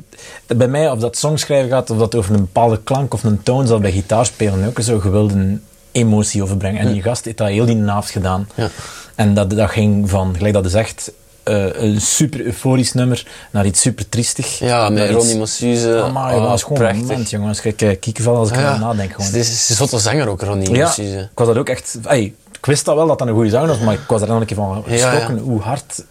het- 0.47 0.59
bij 0.59 0.69
mij, 0.69 0.91
of 0.91 0.99
dat 0.99 1.17
songschrijven 1.17 1.71
gaat, 1.71 1.91
of 1.91 1.99
dat 1.99 2.15
over 2.15 2.35
een 2.35 2.41
bepaalde 2.41 2.81
klank 2.85 3.15
of 3.15 3.25
een 3.25 3.43
toon, 3.43 3.67
zal 3.67 3.79
bij 3.81 3.93
gitaarspelen 3.93 4.67
ook 4.67 4.81
zo 4.81 4.99
gewilde 4.99 5.35
een 5.35 5.63
emotie 5.93 6.43
overbrengen. 6.43 6.81
En 6.81 6.93
die 6.93 7.03
gast 7.03 7.25
heeft 7.25 7.37
dat 7.37 7.49
heel 7.49 7.67
die 7.67 7.75
naafd 7.75 8.11
gedaan. 8.11 8.49
Ja. 8.55 8.69
En 9.15 9.35
dat, 9.35 9.51
dat 9.51 9.71
ging 9.71 10.11
van, 10.11 10.35
gelijk 10.37 10.55
dat 10.55 10.65
is 10.65 10.75
echt 10.75 11.13
een 11.45 12.01
super 12.01 12.41
euforisch 12.45 12.93
nummer 12.93 13.26
naar 13.51 13.66
iets 13.66 13.80
super 13.80 14.09
triestig. 14.09 14.59
Ja, 14.59 14.88
met 14.88 14.99
Naar 14.99 15.07
iets- 15.09 15.16
Ronnie 15.16 15.36
Mossuze. 15.36 16.01
Amai, 16.03 16.36
Oh, 16.36 16.43
dat 16.45 16.55
is 16.55 16.62
gewoon 16.62 16.78
prachtig. 16.78 17.01
een 17.01 17.07
moment, 17.07 17.30
jongens. 17.30 17.61
Kijk, 17.61 17.82
eh, 17.82 17.97
kiekenvel 18.01 18.36
als 18.36 18.49
ik 18.49 18.55
Ja, 18.55 18.61
erover 18.61 18.80
nadenk. 18.80 19.11
Gewoon. 19.12 19.26
Het 19.26 19.34
is, 19.34 19.68
een 19.68 19.74
zotte 19.76 19.99
zanger 19.99 20.28
ook, 20.28 20.43
Ronnie 20.43 20.70
Ja, 20.74 20.95
ik 20.97 21.28
was 21.34 21.47
dat 21.47 21.57
ook 21.59 21.68
echt... 21.68 21.99
Ey, 22.07 22.34
ik 22.53 22.66
wist 22.66 22.84
dat 22.84 22.95
wel 22.95 23.07
dat 23.07 23.18
dat 23.18 23.28
een 23.28 23.34
goede 23.34 23.51
zanger 23.51 23.68
was, 23.68 23.78
maar 23.78 23.95
ik 23.95 24.01
was 24.09 24.20
er 24.20 24.26
dan 24.26 24.41
een 24.41 24.47
keer 24.47 24.57
van 24.57 24.82
Ja, 24.86 24.93
geschrokken 24.93 25.34
ja. 25.36 25.41
hoe 25.43 25.61
hard 25.61 26.05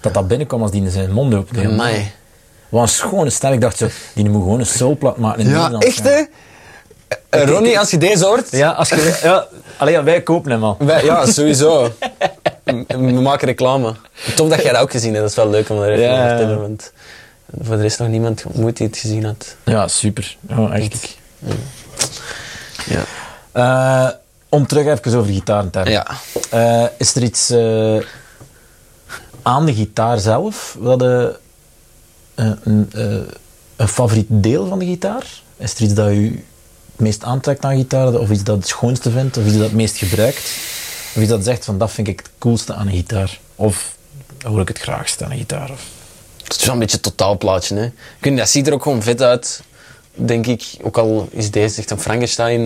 dat 0.00 0.14
dat 0.14 0.28
binnenkwam 0.28 0.62
als 0.62 0.70
die 0.70 0.82
in 0.82 0.90
zijn 0.90 1.12
mond 1.12 1.34
opende. 1.34 1.68
Amai. 1.68 2.10
Wat 2.68 2.82
een 2.82 2.88
schone 2.88 3.30
stem. 3.30 3.52
Ik 3.52 3.60
dacht 3.60 3.76
zo, 3.76 3.86
die 4.14 4.28
moet 4.30 4.42
gewoon 4.42 4.58
een 4.60 4.66
soulplat 4.66 5.16
maken 5.16 5.40
in 5.40 5.48
Ja, 5.48 5.56
Nederland. 5.56 5.84
echt 5.84 6.02
hè? 6.02 6.22
Eh, 7.28 7.44
Ronnie, 7.48 7.78
als 7.78 7.90
je 7.90 7.98
deze 7.98 8.24
hoort... 8.24 8.50
Ja, 8.50 8.70
als 8.70 8.88
je... 8.88 9.18
Ja, 9.22 9.46
allee, 9.76 9.94
ja, 9.94 10.02
wij 10.04 10.22
kopen 10.22 10.50
hem 10.50 10.64
al. 10.64 10.76
Wij- 10.78 11.04
ja, 11.04 11.26
sowieso. 11.26 11.92
We 12.86 12.96
maken 13.20 13.46
reclame. 13.46 13.94
Tof 14.34 14.48
dat 14.48 14.62
jij 14.62 14.72
dat 14.72 14.82
ook 14.82 14.90
gezien 14.90 15.14
hebt. 15.14 15.20
Dat 15.20 15.30
is 15.30 15.36
wel 15.36 15.50
leuk 15.50 15.68
om 15.68 15.82
er 15.82 15.90
even 15.90 16.04
Ja, 16.04 16.22
te 16.22 16.28
vertellen. 16.28 16.60
Want 16.60 16.92
voor 17.60 17.76
de 17.76 17.82
rest 17.82 17.98
nog 17.98 18.08
niemand 18.08 18.44
ontmoet 18.46 18.76
die 18.76 18.86
het 18.86 18.96
gezien 18.96 19.24
had. 19.24 19.56
Ja, 19.64 19.88
super. 19.88 20.36
Echt. 20.72 21.18
Ja. 22.86 23.04
Eh, 23.52 24.10
om 24.50 24.66
terug 24.66 24.86
even 24.86 25.18
over 25.18 25.32
gitaar 25.32 25.70
te 25.70 25.78
hebben. 25.78 25.94
Ja. 25.94 26.06
Eh, 26.50 26.88
is 26.98 27.14
er 27.14 27.22
iets 27.22 27.50
eh, 27.50 27.96
aan 29.42 29.66
de 29.66 29.74
gitaar 29.74 30.18
zelf 30.18 30.76
eh, 30.82 31.26
een 33.76 33.88
favoriet 33.88 34.26
deel 34.28 34.66
van 34.66 34.78
de 34.78 34.84
gitaar? 34.84 35.26
Is 35.56 35.74
er 35.74 35.82
iets 35.82 35.94
dat 35.94 36.10
u 36.10 36.44
het 36.90 37.00
meest 37.00 37.24
aantrekt 37.24 37.64
aan 37.64 37.76
gitaar, 37.76 38.14
of 38.14 38.30
iets 38.30 38.44
dat 38.44 38.56
het 38.56 38.68
schoonste 38.68 39.10
vindt, 39.10 39.36
of 39.36 39.44
iets 39.44 39.54
dat 39.54 39.62
het 39.62 39.72
meest 39.72 39.96
gebruikt? 39.96 40.52
Wie 41.12 41.26
dat 41.26 41.44
zegt 41.44 41.64
van 41.64 41.78
dat 41.78 41.90
vind 41.90 42.08
ik 42.08 42.18
het 42.18 42.30
coolste 42.38 42.74
aan 42.74 42.86
een 42.86 42.92
gitaar. 42.92 43.38
Of 43.56 43.96
hoor 44.42 44.60
ik 44.60 44.68
het 44.68 44.78
graagste 44.78 45.24
aan 45.24 45.30
een 45.30 45.38
gitaar. 45.38 45.70
Of... 45.70 45.84
Het 46.42 46.56
is 46.56 46.64
wel 46.64 46.74
een 46.74 46.80
beetje 46.80 46.96
een 46.96 47.02
totaalplaatje. 47.02 47.76
Hè. 47.76 47.90
Niet, 48.30 48.38
dat 48.38 48.48
ziet 48.48 48.66
er 48.66 48.72
ook 48.72 48.82
gewoon 48.82 49.02
vet 49.02 49.22
uit, 49.22 49.62
denk 50.14 50.46
ik. 50.46 50.64
Ook 50.82 50.98
al 50.98 51.28
is 51.30 51.50
deze 51.50 51.78
echt 51.80 51.90
een 51.90 52.00
Frankenstein. 52.00 52.62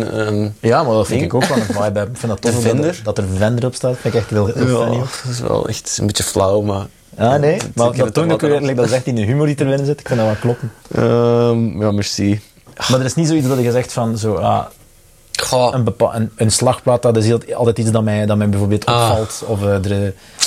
Ja, 0.60 0.82
maar 0.82 0.94
dat 0.94 1.06
vind 1.06 1.20
Ding. 1.20 1.32
ik 1.32 1.34
ook 1.34 1.44
wel 1.44 1.56
een 1.56 1.64
vibe. 1.64 2.00
Ik 2.00 2.16
vind 2.16 2.32
dat 2.32 2.40
tof 2.52 2.62
dat 2.62 2.84
er-? 2.84 3.00
Dat 3.02 3.18
er 3.18 3.24
Vender 3.36 3.66
op 3.66 3.74
staat. 3.74 3.96
Vind 3.98 4.14
ik 4.14 4.20
echt 4.20 4.30
heel, 4.30 4.46
heel 4.46 4.92
ja, 4.92 4.98
dat 4.98 5.30
is 5.30 5.40
wel 5.40 5.68
echt 5.68 5.96
een 6.00 6.06
beetje 6.06 6.22
flauw, 6.22 6.60
maar... 6.60 6.86
Ah, 7.16 7.40
nee. 7.40 7.58
Maar 7.74 7.96
dat 7.96 8.14
toont 8.14 8.32
ook 8.32 8.40
weer 8.40 8.74
dat 8.74 8.86
is 8.86 8.92
echt 8.92 9.06
in 9.06 9.14
de 9.14 9.22
humor 9.22 9.46
die 9.46 9.60
erin 9.60 9.84
zit. 9.84 10.00
Ik 10.00 10.06
vind 10.06 10.20
dat 10.20 10.28
wel 10.28 10.38
kloppen. 10.40 10.72
Ehm, 10.94 11.82
ja, 11.82 11.90
merci. 11.90 12.40
Maar 12.90 12.98
er 13.00 13.04
is 13.04 13.14
niet 13.14 13.28
zoiets 13.28 13.48
dat 13.48 13.62
je 13.62 13.70
zegt 13.70 13.92
van 13.92 14.18
zo, 14.18 14.34
ah, 14.34 14.64
Goh, 15.42 15.74
een, 15.74 15.94
een, 16.12 16.30
een 16.36 16.50
slagplaat, 16.50 17.02
dat 17.02 17.16
is 17.16 17.24
heel- 17.26 17.54
altijd 17.54 17.78
iets 17.78 17.90
dat 17.90 18.02
mij, 18.02 18.26
dat 18.26 18.36
mij 18.36 18.48
bijvoorbeeld 18.48 18.86
Ah. 18.86 19.08
opvalt. 19.10 19.42
Of 19.46 19.62
eh, 19.64 19.98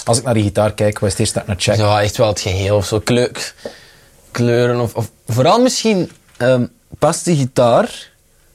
als 0.05 0.17
ik 0.17 0.23
naar 0.23 0.33
die 0.33 0.43
gitaar 0.43 0.73
kijk, 0.73 0.99
wat 0.99 1.03
is 1.03 1.11
het 1.11 1.19
eerste 1.19 1.33
dat 1.33 1.43
ik 1.43 1.47
naar 1.49 1.61
check? 1.61 1.75
Ja, 1.85 2.01
echt 2.01 2.17
wel 2.17 2.27
het 2.27 2.39
geheel 2.39 2.75
of 2.75 2.85
zo. 2.85 2.99
Kleur, 2.99 3.53
kleuren 4.31 4.79
of, 4.79 4.95
of... 4.95 5.11
Vooral 5.27 5.61
misschien 5.61 6.11
ehm, 6.37 6.65
past 6.99 7.25
de 7.25 7.35
gitaar 7.35 8.09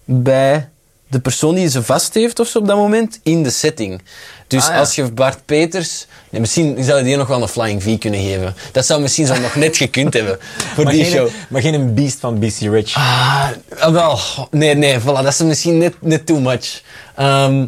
bij 0.05 0.69
de 1.13 1.21
persoon 1.21 1.55
die 1.55 1.69
ze 1.69 1.83
vast 1.83 2.15
heeft 2.15 2.41
of 2.41 2.47
zo 2.49 2.59
op 2.59 2.67
dat 2.67 2.77
moment 2.77 3.21
in 3.23 3.43
de 3.43 3.51
setting. 3.51 4.03
Dus 4.47 4.65
Ah, 4.67 4.73
ja. 4.73 4.79
als 4.79 4.95
je 4.95 5.13
Bart 5.13 5.39
Peters... 5.45 6.07
Nee, 6.31 6.41
misschien 6.41 6.85
zou 6.85 6.99
je 6.99 7.05
die 7.05 7.17
nog 7.17 7.27
wel 7.29 7.43
een 7.43 7.49
Flying 7.49 7.83
V 7.83 7.99
kunnen 7.99 8.21
geven. 8.21 8.55
Dat 8.73 8.87
zou 8.87 9.01
misschien 9.01 9.27
zo 9.27 9.41
nog 9.41 9.55
net 9.55 9.77
gekund 9.77 10.15
hebben 10.15 10.39
voor 10.75 10.85
maar, 10.85 10.93
die 10.93 11.05
geen, 11.05 11.13
show. 11.13 11.29
maar 11.49 11.61
geen 11.63 11.75
een 11.75 11.95
beast 11.95 12.19
van 12.21 12.39
BC 12.39 12.59
Rich. 12.61 12.95
Ah, 12.97 13.49
ah, 13.79 13.93
wel. 13.93 14.19
Nee, 14.51 14.75
nee, 14.75 15.01
voilà. 15.01 15.05
Dat 15.05 15.27
is 15.27 15.39
misschien 15.39 15.79
net, 15.79 15.95
net 16.01 16.27
too 16.27 16.41
much. 16.41 16.83
Ehm, 17.17 17.67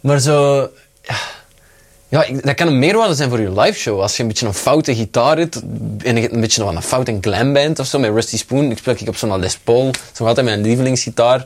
maar 0.00 0.18
zo... 0.20 0.68
Ja, 1.02 1.14
ja, 2.12 2.26
dat 2.40 2.54
kan 2.54 2.66
een 2.66 2.78
meerwaarde 2.78 3.14
zijn 3.14 3.28
voor 3.28 3.40
je 3.40 3.60
live 3.60 3.78
show. 3.78 4.00
Als 4.00 4.16
je 4.16 4.22
een 4.22 4.28
beetje 4.28 4.46
een 4.46 4.54
foute 4.54 4.94
gitaar 4.94 5.38
hebt 5.38 5.62
en 6.04 6.16
je 6.16 6.32
een 6.32 6.40
beetje 6.40 6.62
van 6.62 6.76
een 6.76 6.82
foute 6.82 7.18
glam 7.20 7.52
band 7.52 7.78
of 7.78 7.86
zo 7.86 7.98
met 7.98 8.10
Rusty 8.10 8.36
Spoon. 8.36 8.70
Ik 8.70 8.78
speel 8.78 8.94
ik 8.98 9.08
op 9.08 9.16
zo'n 9.16 9.38
Les 9.38 9.58
Paul. 9.58 9.90
Nog 10.18 10.28
altijd 10.28 10.46
mijn 10.46 10.60
lievelingsgitaar. 10.60 11.38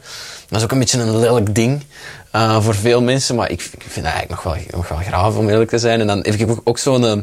Dat 0.49 0.59
is 0.59 0.63
ook 0.65 0.71
een 0.71 0.79
beetje 0.79 1.01
een 1.01 1.19
lelijk 1.19 1.55
ding 1.55 1.83
eh, 2.31 2.63
voor 2.63 2.75
veel 2.75 3.03
mensen. 3.03 3.35
Maar 3.35 3.51
ik, 3.51 3.61
ik 3.63 3.83
vind 3.87 4.05
dat 4.07 4.15
eigenlijk 4.15 4.29
nog 4.29 4.43
wel, 4.43 4.63
nog 4.71 4.89
wel 4.89 4.99
graaf 4.99 5.37
om 5.37 5.49
eerlijk 5.49 5.71
te 5.71 5.79
zijn. 5.79 6.01
En 6.01 6.07
dan 6.07 6.19
heb 6.19 6.35
ik 6.35 6.51
ook, 6.51 6.61
ook 6.65 6.79
zo'n 6.79 7.07
eh, 7.07 7.17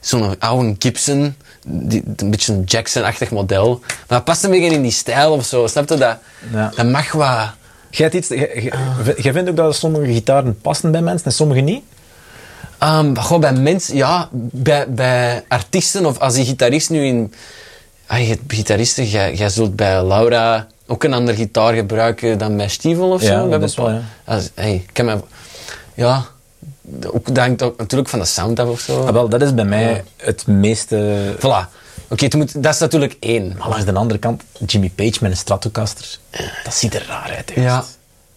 zo'n 0.00 0.38
oude 0.38 0.74
Gibson. 0.78 1.36
Die, 1.66 2.02
een 2.16 2.30
beetje 2.30 2.52
een 2.52 2.62
Jackson-achtig 2.64 3.30
model. 3.30 3.78
Maar 3.78 4.04
dat 4.06 4.24
past 4.24 4.44
een 4.44 4.50
beetje 4.50 4.70
in 4.70 4.82
die 4.82 4.90
stijl 4.90 5.32
of 5.32 5.44
zo. 5.44 5.66
Snap 5.66 5.88
je 5.88 5.96
dat? 5.96 6.16
Ja. 6.52 6.72
Dat 6.76 6.86
mag 6.86 7.12
wat... 7.12 7.50
Jij, 7.90 8.10
iets, 8.10 8.28
jij 9.16 9.32
vindt 9.32 9.48
ook 9.48 9.56
dat 9.56 9.76
sommige 9.76 10.12
gitaren 10.12 10.60
passen 10.60 10.90
bij 10.90 11.00
mensen 11.00 11.26
en 11.26 11.32
sommige 11.32 11.60
niet? 11.60 11.82
Um, 12.82 13.40
bij 13.40 13.52
mensen, 13.52 13.96
ja, 13.96 14.28
bij, 14.32 14.90
bij 14.92 15.44
artiesten 15.48 16.06
of 16.06 16.18
als 16.18 16.34
die 16.34 16.44
gitarist 16.44 16.90
nu 16.90 17.04
in. 17.06 17.34
Ah, 18.06 18.30
gitaristen, 18.48 19.06
jij, 19.08 19.34
jij 19.34 19.48
zult 19.48 19.76
bij 19.76 20.04
Laura 20.06 20.66
ook 20.86 21.04
een 21.04 21.12
andere 21.12 21.36
gitaar 21.36 21.74
gebruiken 21.74 22.38
dan 22.38 22.56
bij 22.56 22.68
Stiefel 22.68 23.10
of 23.10 23.22
Ja, 23.22 23.28
zo. 23.40 23.48
dat 23.48 23.58
bij 23.58 23.68
is 23.68 23.74
wel, 23.74 23.86
bepaal- 23.86 24.02
Als, 24.24 24.50
hey, 24.54 24.74
ik 24.74 24.90
kan 24.92 25.04
me, 25.04 25.18
ja, 25.94 26.24
ook, 27.06 27.26
dat 27.26 27.36
hangt 27.38 27.62
ook 27.62 27.78
natuurlijk 27.78 28.10
van 28.10 28.18
de 28.18 28.24
sound 28.24 28.58
af 28.60 28.68
of 28.68 28.80
zo. 28.80 29.04
Ah, 29.06 29.12
wel, 29.12 29.28
dat 29.28 29.42
is 29.42 29.54
bij 29.54 29.64
mij 29.64 30.04
het 30.16 30.46
meeste... 30.46 31.14
Voilà. 31.38 31.68
Oké, 32.08 32.28
dat 32.54 32.74
is 32.74 32.78
natuurlijk 32.80 33.16
één. 33.20 33.54
Maar 33.58 33.68
langs 33.68 33.84
de 33.84 33.92
andere 33.94 34.20
kant, 34.20 34.42
Jimmy 34.66 34.90
Page 34.94 35.18
met 35.20 35.30
een 35.30 35.36
Stratocaster, 35.36 36.18
dat 36.64 36.74
ziet 36.74 36.94
er 36.94 37.04
raar 37.08 37.32
uit. 37.36 37.52
Ja. 37.54 37.84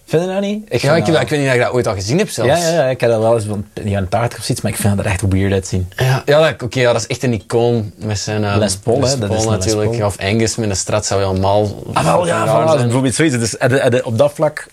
Vind 0.07 0.23
je 0.23 0.27
dat 0.29 0.41
niet? 0.41 0.65
Ik 0.69 0.81
Ja, 0.81 0.95
ik, 0.95 1.05
dat- 1.05 1.21
ik 1.21 1.29
weet 1.29 1.39
niet 1.39 1.47
of 1.49 1.55
ik 1.55 1.61
dat 1.61 1.71
ooit 1.71 1.87
al 1.87 1.93
gezien 1.93 2.17
heb 2.17 2.29
zelfs. 2.29 2.51
ja, 2.61 2.67
ja, 2.67 2.73
ja, 2.73 2.85
ik 2.89 3.01
heb 3.01 3.09
dat 3.09 3.19
wel 3.21 3.35
eens 3.35 3.45
van 3.45 3.65
de 3.73 3.89
jaren 3.89 4.09
80 4.09 4.39
of 4.39 4.45
zoiets, 4.45 4.63
maar 4.63 4.71
ik 4.73 4.77
vind 4.77 4.95
dat 4.97 5.05
er 5.05 5.11
echt 5.11 5.21
weird 5.29 5.53
uitzien. 5.53 5.89
Ja, 5.95 6.21
ja, 6.25 6.39
dat- 6.51 6.61
oké, 6.63 6.79
ja, 6.79 6.91
dat 6.93 7.01
is 7.01 7.07
echt 7.07 7.23
een 7.23 7.33
icoon 7.33 7.91
met 7.97 8.19
zijn 8.19 8.43
eh, 8.43 8.55
Les 8.57 8.75
Paul, 8.77 9.01
hè, 9.01 9.17
dat 9.17 9.29
is 9.31 9.35
Les 9.37 9.45
natuurlijk. 9.45 9.91
Paul. 9.91 10.05
Of 10.05 10.17
Angus 10.19 10.55
met 10.55 10.69
een 10.69 10.75
strat 10.75 11.05
zou 11.05 11.21
helemaal 11.25 11.83
Ah, 11.93 12.03
wel, 12.05 12.25
ja, 12.25 12.45
voilà, 12.47 12.67
zijn. 12.69 12.81
bijvoorbeeld 12.81 13.15
zoiets. 13.15 13.37
Dus 13.37 13.51
je- 13.51 13.57
heb 13.59 13.93
je 13.93 14.05
op 14.05 14.17
dat 14.17 14.31
vlak... 14.33 14.67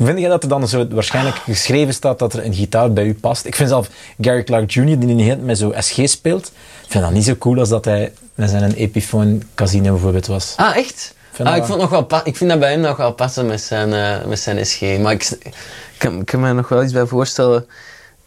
Vind 0.00 0.18
je 0.20 0.28
dat 0.28 0.42
er 0.42 0.48
dan 0.48 0.68
zo 0.68 0.86
waarschijnlijk 0.90 1.36
geschreven 1.36 1.94
staat 1.94 2.18
dat 2.18 2.32
er 2.32 2.44
een 2.44 2.54
gitaar 2.54 2.92
bij 2.92 3.04
u 3.04 3.14
past? 3.14 3.44
Ik 3.44 3.54
vind 3.54 3.68
zelf 3.68 3.88
Gary 4.20 4.42
Clark 4.42 4.70
Jr., 4.70 4.98
die 4.98 5.22
heel 5.22 5.36
met 5.38 5.58
zo 5.58 5.72
SG 5.78 5.98
speelt, 6.08 6.52
vind 6.88 7.04
dat 7.04 7.12
niet 7.12 7.24
zo 7.24 7.34
cool 7.36 7.58
als 7.58 7.68
dat 7.68 7.84
hij 7.84 8.12
met 8.34 8.50
zijn 8.50 8.72
Epiphone 8.72 9.38
Casino 9.54 9.92
bijvoorbeeld 9.92 10.26
was. 10.26 10.52
Ah, 10.56 10.76
echt? 10.76 11.14
Vind 11.38 11.50
ah, 11.50 11.56
ik, 11.56 11.64
vond 11.64 11.80
nog 11.80 11.90
wel 11.90 12.20
ik 12.24 12.36
vind 12.36 12.50
dat 12.50 12.58
bij 12.58 12.70
hem 12.70 12.80
nog 12.80 12.96
wel 12.96 13.12
passen 13.12 13.46
met 13.46 13.60
zijn, 13.60 13.92
eh, 13.92 14.26
met 14.26 14.40
zijn 14.40 14.66
SG. 14.66 14.80
Maar 14.80 15.12
ik, 15.12 15.30
ik, 15.30 15.52
kan, 15.98 16.24
kan 16.24 16.40
me 16.40 16.52
nog 16.52 16.68
wel 16.68 16.82
iets 16.82 16.92
bij 16.92 17.06
voorstellen 17.06 17.66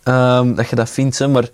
ehm, 0.04 0.54
dat 0.54 0.70
je 0.70 0.76
dat 0.76 0.90
vindt. 0.90 1.18
Hè. 1.18 1.28
Maar 1.28 1.50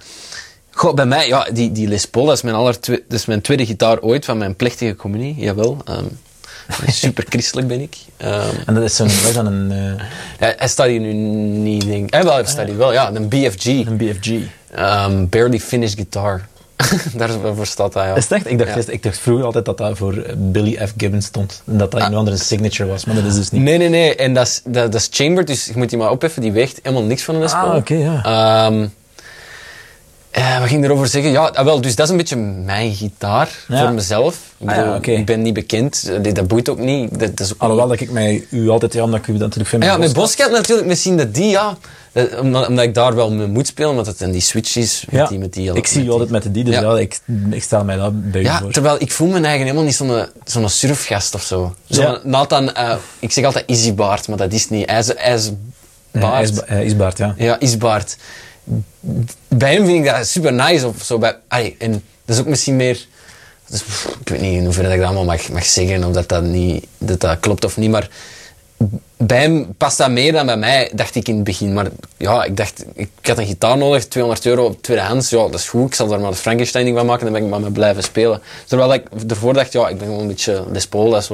goh, 0.72 0.94
bij 0.94 1.06
mij, 1.06 1.28
ja, 1.28 1.48
die, 1.54 1.72
die 1.72 1.88
Les 1.88 2.08
Paul, 2.08 2.26
dat 2.26 2.36
is, 2.36 2.42
mijn 2.42 2.56
aller 2.56 2.78
dat 2.82 3.00
is 3.08 3.26
mijn 3.26 3.42
tweede 3.42 3.66
gitaar 3.66 4.00
ooit 4.00 4.26
van 4.26 4.38
mijn 4.38 4.56
plechtige 4.56 4.96
communie. 4.96 5.36
Jawel. 5.36 5.78
ehm, 5.86 6.06
super 6.88 7.26
christelijk 7.30 7.68
ben 7.68 7.82
ik. 7.82 7.96
Ehm, 8.18 8.56
En 8.66 8.74
dat 8.74 8.84
is 8.84 8.96
zo'n, 8.96 9.46
een, 9.46 9.72
eh, 9.72 10.06
hij, 10.38 10.56
hij 10.58 10.68
staat 10.68 10.88
hier 10.88 11.00
nu 11.00 11.14
niet, 11.14 11.86
denk 11.86 12.06
ik. 12.08 12.14
Eh, 12.14 12.22
wel, 12.22 12.34
hij 12.34 12.46
staat 12.46 12.68
hier 12.68 12.78
wel, 12.78 12.94
ja, 12.94 13.12
een 13.14 13.28
BFG. 13.30 13.66
een 13.66 13.98
BFG. 13.98 14.30
Barely 15.30 15.60
finished 15.60 15.96
guitar. 15.96 16.48
Daarvoor 17.18 17.66
staat 17.66 17.94
hij, 17.94 18.08
ja. 18.08 18.16
Is 18.16 18.24
het 18.24 18.32
echt? 18.32 18.50
Ik 18.50 18.58
dacht, 18.58 18.86
Ja. 18.86 18.92
ik 18.94 19.04
dacht 19.04 19.18
vroeger 19.18 19.46
altijd 19.46 19.66
dat 19.66 19.78
dat 19.78 19.98
voor 19.98 20.18
eh, 20.18 20.34
Billy 20.38 20.78
F. 20.88 20.94
Gibbons 20.98 21.26
stond. 21.26 21.62
En 21.66 21.78
dat 21.78 21.92
dat 21.92 22.02
een 22.02 22.16
andere 22.16 22.38
signature 22.38 22.90
was, 22.90 23.06
maar 23.06 23.16
dat 23.16 23.24
is 23.24 23.36
dus 23.36 23.50
niet. 23.52 23.62
Nee, 23.62 23.78
nee, 23.78 23.90
nee. 23.90 24.16
En 24.16 24.34
dat 24.34 24.48
is, 24.48 24.62
dat, 24.64 24.92
dat 24.92 25.02
is 25.02 25.08
chambered, 25.12 25.48
dus 25.48 25.66
je 25.66 25.74
moet 25.76 25.90
die 25.90 25.98
maar 25.98 26.12
opheffen. 26.12 26.42
Die 26.42 26.52
weegt 26.52 26.80
helemaal 26.84 27.06
niks 27.06 27.24
van 27.24 27.36
een 27.36 27.50
Paul. 27.50 27.70
Ah, 27.72 27.76
oké, 27.76 27.94
ja. 27.94 28.24
Ehm, 28.24 28.88
eh, 30.38 30.60
wat 30.60 30.68
ging 30.68 30.84
erover 30.86 31.08
zeggen? 31.08 31.32
Ja, 31.32 31.42
ah, 31.54 31.66
wel, 31.66 31.82
dus 31.82 31.96
dat 31.96 32.06
is 32.06 32.12
een 32.12 32.18
beetje 32.18 32.36
mijn 32.36 32.96
gitaar 32.96 33.50
Ja. 33.68 33.80
voor 33.80 33.92
mezelf. 33.94 34.36
Ik, 34.58 34.70
Ah, 34.70 34.76
ja, 34.76 34.82
bedoel, 34.82 34.98
oké. 34.98 35.12
ik 35.12 35.26
ben 35.26 35.42
niet 35.42 35.54
bekend, 35.54 36.10
Eh, 36.24 36.34
dat 36.34 36.48
boeit 36.48 36.70
ook 36.70 36.78
niet. 36.80 37.10
Dat, 37.20 37.20
dat 37.38 37.40
is 37.40 37.54
ook 37.54 37.62
Alhoewel 37.62 37.88
dat 37.88 38.00
ik 38.00 38.12
mij 38.12 38.46
u 38.50 38.70
altijd, 38.70 38.94
ja, 38.94 39.04
omdat 39.04 39.20
ik 39.20 39.28
u 39.28 39.32
dat 39.32 39.42
natuurlijk 39.42 39.70
vind. 39.70 39.84
Ah, 39.84 39.90
ja, 39.90 39.98
met 39.98 40.14
Boscat. 40.14 40.24
Boscat 40.46 40.52
natuurlijk, 40.52 40.88
misschien 40.88 41.18
dat 41.18 41.34
die, 41.34 41.50
ja. 41.50 41.78
dat- 42.12 42.40
omdat, 42.40 42.68
omdat 42.68 42.84
ik 42.86 42.94
daar 42.94 43.16
wel 43.16 43.32
mee 43.32 43.48
moet 43.48 43.68
spelen, 43.68 43.90
omdat 43.90 44.06
het 44.06 44.20
dan 44.20 44.32
die 44.32 44.42
switch 44.42 44.76
is. 44.76 45.04
Met 45.10 45.20
Ja, 45.22 45.28
die, 45.28 45.40
met 45.40 45.54
die, 45.54 45.74
ik 45.74 45.88
zie 45.88 46.04
u 46.06 46.10
altijd 46.10 46.30
met 46.30 46.44
de 46.44 46.52
die, 46.52 46.64
dus 46.64 46.76
Ja. 46.76 46.98
ik, 46.98 47.20
ik 47.50 47.64
stel 47.64 47.84
mij 47.84 47.96
dat 47.98 48.32
bij 48.32 48.42
Ja, 48.42 48.60
voor. 48.60 48.72
terwijl 48.72 48.96
ik 49.00 49.12
voel 49.12 49.28
me 49.28 49.40
eigen 49.42 49.62
helemaal 49.62 49.84
niet 49.84 49.96
zo'n 49.96 50.26
zo'n 50.46 50.70
surfgast 50.70 51.36
of 51.36 51.42
zo. 51.44 51.76
Zo 51.90 52.02
Ja. 52.02 52.20
Nathan, 52.24 52.74
eh, 52.74 52.96
ik 53.20 53.32
zeg 53.32 53.46
altijd 53.46 53.64
Easybaard, 53.70 54.28
maar 54.28 54.38
dat 54.38 54.52
is 54.54 54.70
niet. 54.70 54.90
Hij 54.90 55.00
is, 55.00 55.12
hij 55.16 55.34
is 55.34 55.52
Ja, 56.12 56.20
baard. 56.20 56.50
Isba- 56.50 56.64
eh, 56.66 56.84
Isbaard, 56.86 57.18
ja. 57.18 57.34
Ja, 57.38 57.60
Isbaard. 57.60 58.18
Bij 59.48 59.74
hem 59.74 59.86
vind 59.86 60.06
ik 60.06 60.14
dat 60.14 60.28
super 60.28 60.54
nice. 60.54 60.88
Of 60.88 61.04
zo. 61.04 61.18
Bij, 61.18 61.76
en 61.78 61.92
dat 61.92 62.36
is 62.36 62.40
ook 62.40 62.48
misschien 62.48 62.76
meer... 62.76 63.08
Dus, 63.68 63.82
ik 64.20 64.30
weet 64.30 64.42
niet 64.42 64.54
in 64.54 64.64
hoeverre 64.64 64.94
ik 64.94 64.98
dat 65.00 65.06
allemaal 65.06 65.26
mag, 65.26 65.50
mag 65.50 65.66
zeggen, 65.66 66.04
of 66.04 66.14
dat 66.14 66.30
dat, 66.30 66.44
niet, 66.44 66.86
dat 66.98 67.20
dat 67.20 67.40
klopt 67.40 67.66
of 67.66 67.78
niet, 67.78 67.90
maar 67.90 68.10
bij 69.18 69.42
hem 69.42 69.76
past 69.78 69.98
dat 69.98 70.10
meer 70.10 70.32
dan 70.32 70.46
bij 70.46 70.58
mij, 70.58 70.92
dacht 70.94 71.16
ik 71.16 71.28
in 71.28 71.36
het 71.36 71.44
begin. 71.44 71.74
Maar 71.74 71.88
ja, 72.18 72.44
ik 72.44 72.58
dacht, 72.58 72.86
ik 72.94 73.10
had 73.22 73.38
een 73.38 73.46
gitaar 73.46 73.78
nodig, 73.78 74.06
200 74.06 74.46
euro 74.46 74.66
op 74.66 74.82
tweedehands. 74.82 75.30
Ja, 75.30 75.38
dat 75.38 75.54
is 75.54 75.70
goed, 75.70 75.88
ik 75.88 75.96
zal 75.96 76.08
daar 76.08 76.20
maar 76.20 76.32
de 76.32 76.38
Frankenstein 76.38 76.96
van 76.96 77.06
maken, 77.06 77.24
dan 77.24 77.34
ben 77.34 77.44
ik 77.44 77.50
maar 77.50 77.62
mee 77.62 77.72
blijven 77.72 78.04
spelen. 78.04 78.42
Terwijl 78.66 78.94
ik 78.94 79.04
ervoor 79.28 79.54
dacht, 79.54 79.72
ja, 79.72 79.88
ik 79.88 79.98
ben 79.98 80.08
gewoon 80.08 80.22
een 80.22 80.28
beetje 80.28 80.64
Les 80.72 80.88
Paul, 80.88 81.10
dat 81.10 81.22
is 81.22 81.28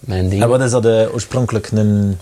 ding. 0.00 0.42
En 0.42 0.48
wat 0.48 0.60
is 0.60 0.70
dat 0.70 0.86
eh, 0.86 1.14
oorspronkelijk? 1.14 1.70
Een... 1.70 2.18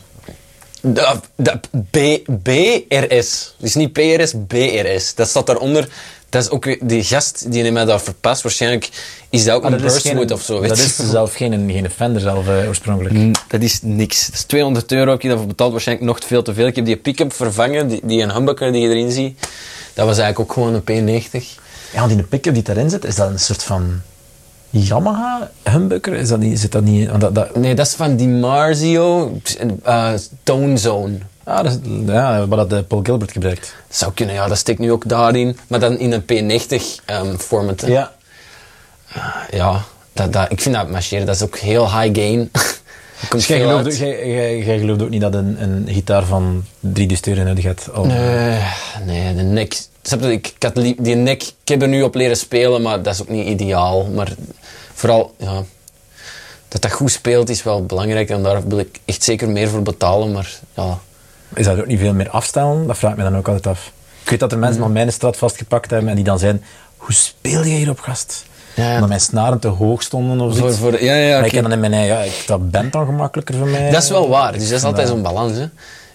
De, 0.92 1.20
de 1.36 1.60
B, 1.90 1.98
BRS. 2.42 3.54
Dus 3.58 3.74
niet 3.74 3.92
PRS, 3.92 4.32
BRS. 4.46 5.14
Dat 5.14 5.28
staat 5.28 5.46
daaronder. 5.46 5.88
Dat 6.28 6.42
is 6.42 6.50
ook 6.50 6.88
die 6.88 7.04
gast 7.04 7.52
die 7.52 7.72
mij 7.72 7.84
daar 7.84 8.00
verpast. 8.00 8.42
Waarschijnlijk 8.42 8.88
is 9.30 9.44
dat 9.44 9.54
ook 9.54 9.64
Ah, 9.64 9.70
een 9.70 9.78
dat 9.78 9.86
Burstwood 9.86 10.30
of 10.30 10.42
zo. 10.42 10.60
weet 10.60 10.68
Dat 10.68 10.78
is 10.78 10.96
zelf 11.10 11.34
geen, 11.34 11.70
geen 11.70 11.90
Fender 11.90 12.20
zelf 12.20 12.48
eh, 12.48 12.68
oorspronkelijk. 12.68 13.14
Mm, 13.14 13.32
Dat 13.48 13.62
is 13.62 13.78
niks. 13.82 14.26
Dat 14.26 14.34
is 14.34 14.42
200 14.42 14.92
euro 14.92 15.10
heb 15.10 15.20
je 15.22 15.28
daarvoor 15.28 15.46
betaald. 15.46 15.72
Waarschijnlijk 15.72 16.08
nog 16.08 16.18
veel 16.26 16.42
te 16.42 16.54
veel. 16.54 16.66
Ik 16.66 16.76
heb 16.76 16.84
die 16.84 16.96
pick-up 16.96 17.32
vervangen, 17.32 17.88
die, 17.88 18.00
die 18.04 18.22
een 18.22 18.32
humbucker 18.32 18.72
die 18.72 18.82
je 18.82 18.88
erin 18.88 19.10
ziet. 19.12 19.38
Dat 19.94 20.06
was 20.06 20.18
eigenlijk 20.18 20.40
ook 20.40 20.52
gewoon 20.52 20.82
een 20.86 21.22
P90. 21.22 21.44
Ja, 21.92 21.98
want 22.00 22.12
die 22.12 22.22
pick-up 22.22 22.54
die 22.54 22.62
daarin 22.62 22.90
zit, 22.90 23.04
is 23.04 23.14
dat 23.14 23.30
een 23.30 23.38
soort 23.38 23.62
van 23.62 24.00
Yamaha 24.70 25.50
humbucker? 25.62 26.14
Is 26.14 26.28
dat 26.28 26.38
niet, 26.38 26.58
zit 26.60 26.72
dat 26.72 26.82
niet... 26.82 27.20
Dat, 27.20 27.34
dat, 27.34 27.56
Nee, 27.56 27.74
dat 27.74 27.86
is 27.86 27.92
van 27.94 28.16
Di 28.16 28.26
Marzio. 28.28 29.38
eh 29.82 30.12
Tone 30.42 30.76
Zone. 30.76 31.18
ah, 31.44 31.62
dat 31.62 31.72
is, 31.72 31.78
ja, 32.06 32.46
wat 32.46 32.68
dat 32.70 32.78
eh, 32.78 32.86
Paul 32.88 33.02
Gilbert 33.02 33.32
gebruikt. 33.32 33.74
Dat 33.88 33.96
zou 33.96 34.12
kunnen, 34.12 34.34
ja. 34.34 34.48
Dat 34.48 34.58
steekt 34.58 34.78
nu 34.78 34.92
ook 34.92 35.08
daarin. 35.08 35.58
Maar 35.68 35.80
dan 35.80 35.98
in 35.98 36.12
een 36.12 36.22
P90 36.22 37.04
ehm 37.04 37.36
format. 37.36 37.80
hè. 37.80 37.86
Ja. 37.88 38.12
Ja, 39.50 39.82
dat, 40.12 40.32
dat, 40.32 40.50
ik 40.52 40.60
vind 40.60 40.74
dat 40.74 40.90
marcheren, 40.90 41.26
dat 41.26 41.34
is 41.34 41.42
ook 41.42 41.56
heel 41.58 42.00
high 42.00 42.20
gain. 42.20 42.50
Dus 43.30 43.46
jij 43.46 43.60
gelooft, 43.60 43.86
ook, 43.86 43.92
jij, 43.92 44.28
jij, 44.28 44.58
jij 44.64 44.78
gelooft 44.78 45.02
ook 45.02 45.08
niet 45.10 45.20
dat 45.20 45.34
een, 45.34 45.62
een 45.62 45.88
gitaar 45.90 46.24
van 46.24 46.64
3000 46.80 47.26
euro 47.28 47.42
nodig 47.42 47.64
hebt? 47.64 47.88
Nee, 48.02 48.60
nee, 49.06 49.34
de 49.34 49.42
nek. 49.42 49.78
Ik, 50.12 50.46
ik 50.46 50.62
had 50.62 50.74
die 50.74 51.14
nek, 51.14 51.42
ik 51.42 51.68
heb 51.68 51.82
er 51.82 51.88
nu 51.88 52.02
op 52.02 52.14
leren 52.14 52.36
spelen, 52.36 52.82
maar 52.82 53.02
dat 53.02 53.14
is 53.14 53.20
ook 53.22 53.28
niet 53.28 53.46
ideaal. 53.46 54.04
Maar 54.04 54.32
vooral, 54.94 55.34
ja, 55.38 55.62
dat 56.68 56.82
dat 56.82 56.92
goed 56.92 57.10
speelt 57.10 57.48
is 57.48 57.62
wel 57.62 57.84
belangrijk 57.86 58.30
en 58.30 58.42
daar 58.42 58.68
wil 58.68 58.78
ik 58.78 59.00
echt 59.04 59.22
zeker 59.22 59.48
meer 59.48 59.68
voor 59.68 59.82
betalen. 59.82 60.32
Maar 60.32 60.58
ja, 60.74 60.98
Is 61.54 61.64
dat 61.64 61.78
ook 61.78 61.86
niet 61.86 61.98
veel 61.98 62.14
meer 62.14 62.30
afstellen? 62.30 62.86
Dat 62.86 62.98
vraag 62.98 63.10
ik 63.10 63.16
me 63.16 63.22
dan 63.22 63.36
ook 63.36 63.46
altijd 63.48 63.66
af. 63.66 63.92
Ik 64.22 64.30
weet 64.30 64.40
dat 64.40 64.52
er 64.52 64.58
mensen 64.58 64.80
van 64.82 64.92
mijn 64.92 65.12
straat 65.12 65.36
vastgepakt 65.36 65.90
hebben 65.90 66.08
en 66.10 66.16
die 66.16 66.24
dan 66.24 66.38
zeiden, 66.38 66.62
hoe 66.96 67.12
speel 67.14 67.64
je 67.64 67.74
hierop, 67.74 68.00
gast? 68.00 68.44
Ja. 68.74 68.94
Omdat 68.94 69.08
mijn 69.08 69.20
snaren 69.20 69.58
te 69.58 69.68
hoog 69.68 70.02
stonden 70.02 70.40
of 70.40 70.76
voor, 70.78 71.02
ja, 71.02 71.14
ja, 71.14 71.36
Maar 71.36 71.46
ik 71.46 71.52
heb 71.52 71.62
dan 71.62 71.72
in 71.72 71.80
mijn 71.80 71.92
eigen, 71.92 72.24
ja, 72.24 72.30
dat 72.46 72.70
bent 72.70 72.92
dan 72.92 73.06
gemakkelijker 73.06 73.54
voor 73.54 73.66
mij. 73.66 73.90
Dat 73.90 74.02
is 74.02 74.08
wel 74.08 74.28
waar, 74.28 74.52
dus 74.52 74.62
dat 74.68 74.76
is 74.76 74.80
Ja. 74.80 74.86
altijd 74.86 75.08
zo'n 75.08 75.22
balans. 75.22 75.56
Hè. 75.58 75.66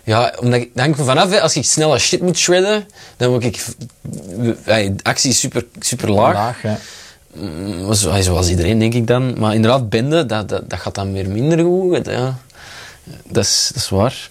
Ja, 0.03 0.33
omdat 0.39 0.59
ik, 0.61 0.69
dat 0.73 0.83
hangt 0.83 0.99
er 0.99 1.05
vanaf, 1.05 1.29
hè. 1.29 1.41
als 1.41 1.55
ik 1.55 1.63
snelle 1.65 1.99
shit 1.99 2.21
moet 2.21 2.37
shredden, 2.37 2.85
dan 3.17 3.29
word 3.29 3.43
ik... 3.43 3.65
eh, 4.65 4.89
actie 5.01 5.29
is 5.29 5.39
super, 5.39 5.65
super 5.79 6.11
laag. 6.11 6.33
Laag, 6.33 6.61
ja. 6.63 6.77
Mm, 7.33 7.93
zo- 7.93 8.21
Zoals 8.21 8.49
iedereen, 8.49 8.79
denk 8.79 8.93
ik 8.93 9.07
dan. 9.07 9.39
Maar 9.39 9.53
inderdaad, 9.55 9.89
bende, 9.89 10.25
dat, 10.25 10.49
dat, 10.49 10.69
dat 10.69 10.79
gaat 10.79 10.95
dan 10.95 11.13
weer 11.13 11.29
minder 11.29 11.59
goed. 11.59 12.05
Ja. 12.05 12.37
Dat, 13.27 13.43
is, 13.43 13.69
dat 13.73 13.83
is 13.83 13.89
waar. 13.89 14.29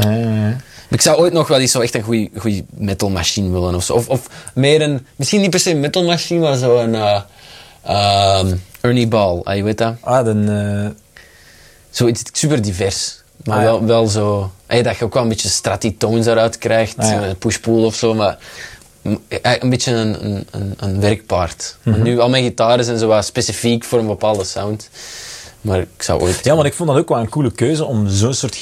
Ja, 0.00 0.10
ja, 0.10 0.30
ja. 0.46 0.56
Ik 0.90 1.00
zou 1.00 1.16
ooit 1.18 1.32
nog 1.32 1.48
wel 1.48 1.58
eens 1.60 1.72
zo 1.72 1.80
echt 1.80 1.94
een 1.94 2.30
goede 2.36 2.64
metal 2.74 3.10
machine 3.10 3.50
willen 3.50 3.74
of 3.74 3.84
zo. 3.84 3.92
Of, 3.92 4.08
of 4.08 4.26
meer 4.54 4.82
een, 4.82 5.06
misschien 5.16 5.40
niet 5.40 5.50
per 5.50 5.60
se 5.60 5.70
een 5.70 5.80
metal 5.80 6.04
machine, 6.04 6.40
maar 6.40 6.56
zo 6.56 6.76
een 6.78 7.24
ehm, 7.82 8.56
Ernie 8.80 9.08
Ball, 9.08 9.40
ah, 9.44 9.56
je 9.56 9.62
weet 9.62 9.78
dat? 9.78 9.94
Ah, 10.00 10.24
dan... 10.24 10.48
eh, 10.48 10.88
Zoiets 11.90 12.22
super 12.32 12.62
divers. 12.62 13.22
Maar 13.44 13.56
Ah, 13.56 13.62
ja. 13.62 13.68
wel, 13.70 13.84
wel 13.84 14.06
zo, 14.06 14.50
hey, 14.66 14.82
dat 14.82 14.96
je 14.96 15.04
ook 15.04 15.14
wel 15.14 15.22
een 15.22 15.28
beetje 15.28 15.48
stratty 15.48 15.96
tones 15.98 16.26
eruit 16.26 16.58
krijgt, 16.58 16.98
Ah, 16.98 17.10
ja. 17.10 17.34
push-pull 17.38 17.84
of 17.84 17.94
zo, 17.94 18.14
maar 18.14 18.38
eh, 19.28 19.52
een 19.58 19.70
beetje 19.70 19.92
een, 19.92 20.44
een, 20.50 20.74
een, 20.76 21.00
werkpaard. 21.00 21.76
Mhm. 21.82 22.02
Nu, 22.02 22.18
al 22.18 22.28
mijn 22.28 22.44
gitaren 22.44 22.84
zijn 22.84 22.98
zo 22.98 23.06
wat 23.06 23.24
specifiek 23.24 23.84
voor 23.84 23.98
een 23.98 24.06
bepaalde 24.06 24.44
sound. 24.44 24.90
Maar 25.60 25.78
ik 25.80 26.02
zou 26.02 26.20
ooit... 26.20 26.40
Ja, 26.42 26.54
maar 26.54 26.66
ik 26.66 26.74
vond 26.74 26.88
dat 26.88 26.98
ook 26.98 27.08
wel 27.08 27.18
een 27.18 27.28
coole 27.28 27.50
keuze 27.50 27.84
om 27.84 28.08
zo'n 28.08 28.34
soort 28.34 28.58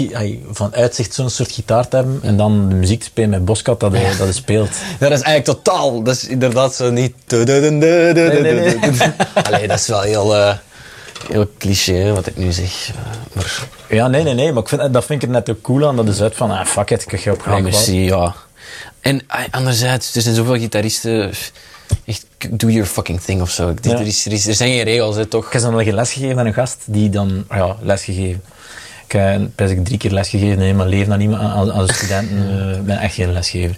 van 0.50 0.74
uitzicht 0.74 1.14
zo'n 1.14 1.30
soort 1.30 1.52
gitaar 1.52 1.88
te 1.88 1.96
hebben 1.96 2.20
en 2.22 2.36
dan 2.36 2.68
de 2.68 2.74
muziek 2.74 2.98
te 3.00 3.04
spelen 3.06 3.30
met 3.30 3.44
Boscat 3.44 3.80
dat 3.80 3.92
hij, 3.92 4.08
dat 4.08 4.18
hij 4.18 4.32
speelt. 4.32 4.68
Dat 4.98 5.10
is 5.10 5.20
eigenlijk 5.20 5.44
totaal. 5.44 6.02
Dat 6.02 6.14
is 6.14 6.26
inderdaad 6.26 6.74
zo 6.74 6.90
niet. 6.90 7.14
nee, 7.28 7.70
nee. 7.70 8.76
Allee, 9.42 9.68
dat 9.68 9.78
is 9.78 9.86
wel 9.86 10.00
heel, 10.00 10.36
eh, 10.36 10.54
heel 11.28 11.50
cliché 11.58 12.12
wat 12.12 12.26
ik 12.26 12.36
nu 12.36 12.52
zeg. 12.52 12.88
Eh, 12.88 12.94
Maar 13.32 13.66
Ja, 13.88 14.08
nee, 14.08 14.22
nee, 14.22 14.34
nee, 14.34 14.52
maar 14.52 14.62
ik 14.62 14.68
vind, 14.68 14.92
dat 14.92 15.04
vind 15.04 15.22
ik 15.22 15.28
er 15.28 15.34
net 15.34 15.50
ook 15.50 15.60
cool 15.60 15.86
aan. 15.88 15.96
Dat 15.96 16.08
is 16.08 16.20
uit 16.20 16.34
van, 16.34 16.50
ah, 16.50 16.66
fuck 16.66 16.90
it, 16.90 17.02
ik 17.02 17.20
ga 17.20 17.30
je 17.30 17.36
op 17.36 17.42
ja, 17.44 17.50
wel. 17.50 17.60
merci, 17.60 18.04
ja. 18.04 18.34
En 19.00 19.22
ah, 19.26 19.40
anderzijds, 19.50 20.14
er 20.14 20.22
zijn 20.22 20.34
zoveel 20.34 20.58
gitaristen. 20.58 21.32
Echt, 22.04 22.26
do 22.50 22.68
your 22.68 22.86
fucking 22.86 23.20
thing 23.20 23.40
of 23.40 23.50
zo. 23.50 23.74
Ja. 23.80 23.92
Er, 23.92 24.06
is, 24.06 24.26
er, 24.26 24.32
is, 24.32 24.46
er 24.46 24.54
zijn 24.54 24.70
geen 24.70 24.82
regels, 24.82 25.16
hè, 25.16 25.26
toch? 25.26 25.46
Ik 25.46 25.52
heb 25.52 25.62
zo 25.62 25.70
nog 25.70 25.86
een 25.86 25.94
les 25.94 26.12
gegeven 26.12 26.38
aan 26.38 26.46
een 26.46 26.54
gast 26.54 26.78
die 26.84 27.10
dan, 27.10 27.44
ja, 27.50 27.76
les 27.80 28.04
gegeven. 28.04 28.42
Ik 29.14 29.20
heb 29.56 29.68
ik 29.68 29.84
drie 29.84 29.98
keer 29.98 30.10
les 30.10 30.28
gegeven 30.28 30.62
in 30.62 30.76
mijn 30.76 30.88
leven 30.88 31.12
aan, 31.12 31.20
iemand, 31.20 31.42
aan, 31.42 31.72
aan 31.72 31.86
de 31.86 31.92
studenten. 31.92 32.60
eh, 32.70 32.76
Ik 32.76 32.84
ben 32.84 32.98
echt 32.98 33.14
geen 33.14 33.32
lesgever. 33.32 33.76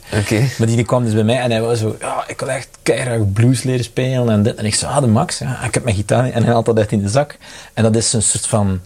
Maar 0.58 0.66
die, 0.66 0.76
die 0.76 0.84
kwam 0.84 1.04
dus 1.04 1.14
bij 1.14 1.22
mij 1.24 1.38
en 1.38 1.50
hij 1.50 1.60
was 1.60 1.78
zo, 1.78 1.96
ja, 2.00 2.24
ik 2.26 2.40
wil 2.40 2.50
echt 2.50 2.68
keihard 2.82 3.32
blues 3.32 3.62
leren 3.62 3.84
spelen 3.84 4.30
en 4.30 4.42
dit. 4.42 4.54
En 4.54 4.64
ik 4.64 4.74
zei, 4.74 4.92
ah, 4.92 5.00
de 5.00 5.06
max, 5.06 5.38
ja, 5.38 5.64
ik 5.64 5.74
heb 5.74 5.84
mijn 5.84 5.96
gitaar 5.96 6.30
en 6.30 6.44
hij 6.44 6.52
had 6.52 6.64
dat 6.64 6.78
echt 6.78 6.92
in 6.92 7.02
de 7.02 7.08
zak. 7.08 7.36
En 7.74 7.82
dat 7.82 7.96
is 7.96 8.12
een 8.12 8.22
soort 8.22 8.46
van 8.46 8.80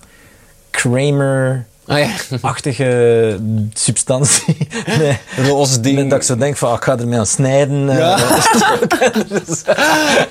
Kramer-achtige 0.71 1.67
Ah 1.91 1.99
ja. 1.99 2.09
substantie. 3.75 4.57
nee. 4.99 5.19
Roze 5.47 5.81
ding. 5.81 6.11
Dat 6.11 6.19
ik 6.19 6.25
zo 6.25 6.37
denk 6.37 6.57
van, 6.57 6.69
ah, 6.71 6.77
ik 6.77 6.83
ga 6.85 6.99
ermee 6.99 7.19
aan 7.19 7.27
snijden. 7.27 7.89
eh, 7.91 7.99
Ja. 7.99 8.19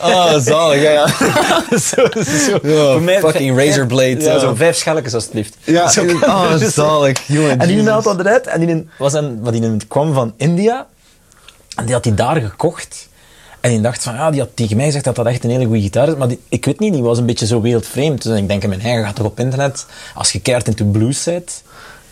Oh, 0.02 0.38
zalig, 0.52 0.82
ja. 0.82 0.92
ja. 0.92 1.08
zo, 1.90 2.08
zo. 2.24 2.60
Ja, 2.64 2.92
Voor 2.92 3.02
mij- 3.02 3.20
fucking 3.20 3.58
razorblade, 3.58 4.22
Ja, 4.22 4.40
zo 4.40 4.56
vijf 4.56 4.76
schelletjes 4.78 5.14
alsjeblieft. 5.14 5.56
Ja, 5.64 5.90
Zo- 5.90 6.06
oh, 6.22 6.56
zalig. 6.56 7.28
Jongen, 7.28 7.60
En 7.60 7.68
die 7.68 7.90
had 7.90 8.04
dat 8.04 8.20
eruit. 8.20 8.48
En 8.48 8.66
die 8.66 8.88
was 8.98 9.14
een, 9.14 9.40
wat 9.42 9.54
die 9.54 9.78
kwam 9.88 10.14
van 10.14 10.34
India. 10.38 10.88
En 11.76 11.86
die 11.86 11.94
had 11.94 12.04
die 12.04 12.14
daar 12.14 12.36
gekocht. 12.42 13.08
En 13.62 13.70
die 13.72 13.82
dacht 13.82 14.04
van, 14.04 14.14
ja, 14.14 14.32
die 14.32 14.40
had 14.40 14.50
tegen 14.54 14.76
mij 14.76 14.86
gezegd 14.86 15.04
dat 15.06 15.16
dat 15.16 15.26
echt 15.26 15.44
een 15.44 15.50
hele 15.50 15.66
goede 15.66 15.82
gitaar 15.82 16.08
is. 16.08 16.16
Maar 16.16 16.28
die, 16.28 16.40
ik 16.50 16.66
weet 16.66 16.80
niet, 16.80 16.94
die 16.94 17.02
was 17.04 17.18
een 17.18 17.26
beetje 17.26 17.46
zo 17.46 17.62
wereldvreemd. 17.62 18.22
Dus 18.24 18.38
ik 18.38 18.48
denk 18.48 18.64
in 18.64 18.70
mijn 18.70 18.82
eigen, 18.82 19.04
gaat 19.06 19.16
toch 19.16 19.26
op 19.26 19.40
internet. 19.40 19.86
Als 20.14 20.32
je 20.32 20.40
keihard 20.40 20.68
into 20.68 20.86
blues 20.86 21.24
bent, 21.24 21.64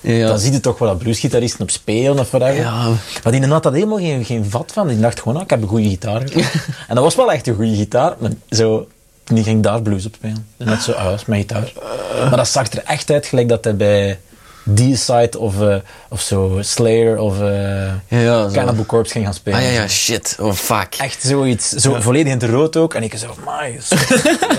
Ja. 0.02 0.28
dan 0.28 0.40
zie 0.40 0.52
je 0.52 0.60
toch 0.60 0.78
wel 0.80 0.88
dat 0.90 0.98
bluesgitaristen 0.98 1.62
op 1.62 1.70
spelen 1.70 2.20
of 2.20 2.32
whatever. 2.32 2.62
Ja. 2.62 2.88
Maar 3.24 3.32
die 3.32 3.46
had 3.46 3.64
dat 3.64 3.74
helemaal 3.74 3.98
geen, 3.98 4.26
geen 4.26 4.46
vat 4.46 4.72
van. 4.74 4.88
Die 4.88 5.00
dacht 5.00 5.20
gewoon, 5.20 5.38
ah, 5.38 5.44
ik 5.44 5.50
heb 5.50 5.62
een 5.62 5.68
goede 5.68 5.90
gitaar. 5.90 6.22
en 6.88 6.96
dat 6.96 7.04
was 7.04 7.16
wel 7.16 7.32
echt 7.32 7.48
een 7.48 7.56
goede 7.56 7.76
gitaar. 7.76 8.16
Maar 8.20 8.32
zo, 8.50 8.88
die 9.24 9.44
ging 9.44 9.64
daar 9.64 9.82
blues 9.82 10.06
op 10.06 10.16
spelen. 10.16 10.48
Net 10.58 10.82
zo, 10.82 10.92
ah, 10.92 11.04
dat 11.06 11.14
is 11.20 11.26
mijn 11.26 11.42
gitaar. 11.42 11.72
Maar 12.20 12.38
dat 12.38 12.48
zag 12.48 12.72
er 12.72 12.84
echt 12.84 13.12
uit 13.12 13.26
gelijk 13.26 13.50
dat 13.50 13.64
hij 13.64 13.76
bij 13.76 14.20
Deicide 14.70 15.40
of, 15.40 15.62
eh, 15.62 15.76
of 16.10 16.22
zo 16.22 16.58
Slayer 16.62 17.18
of 17.20 17.42
eh 17.42 17.48
Ja, 18.08 18.20
ja, 18.20 18.48
zo. 18.50 18.54
Cannibal 18.56 18.86
Corpse 18.86 19.12
ging 19.12 19.26
gaan 19.26 19.34
spelen. 19.34 19.60
Ah 19.60 19.66
ja, 19.66 19.72
ja, 19.72 19.88
shit. 19.88 20.38
Oh, 20.40 20.54
fuck. 20.54 20.96
Echt 20.98 21.24
zoiets, 21.24 21.70
zo 21.70 21.96
volledig 22.00 22.34
in 22.34 22.40
het 22.40 22.50
rood 22.50 22.78
ook. 22.78 22.94
En 22.94 23.04
ik 23.04 23.16
zo, 23.18 23.36
my, 23.46 23.78
super 23.82 24.08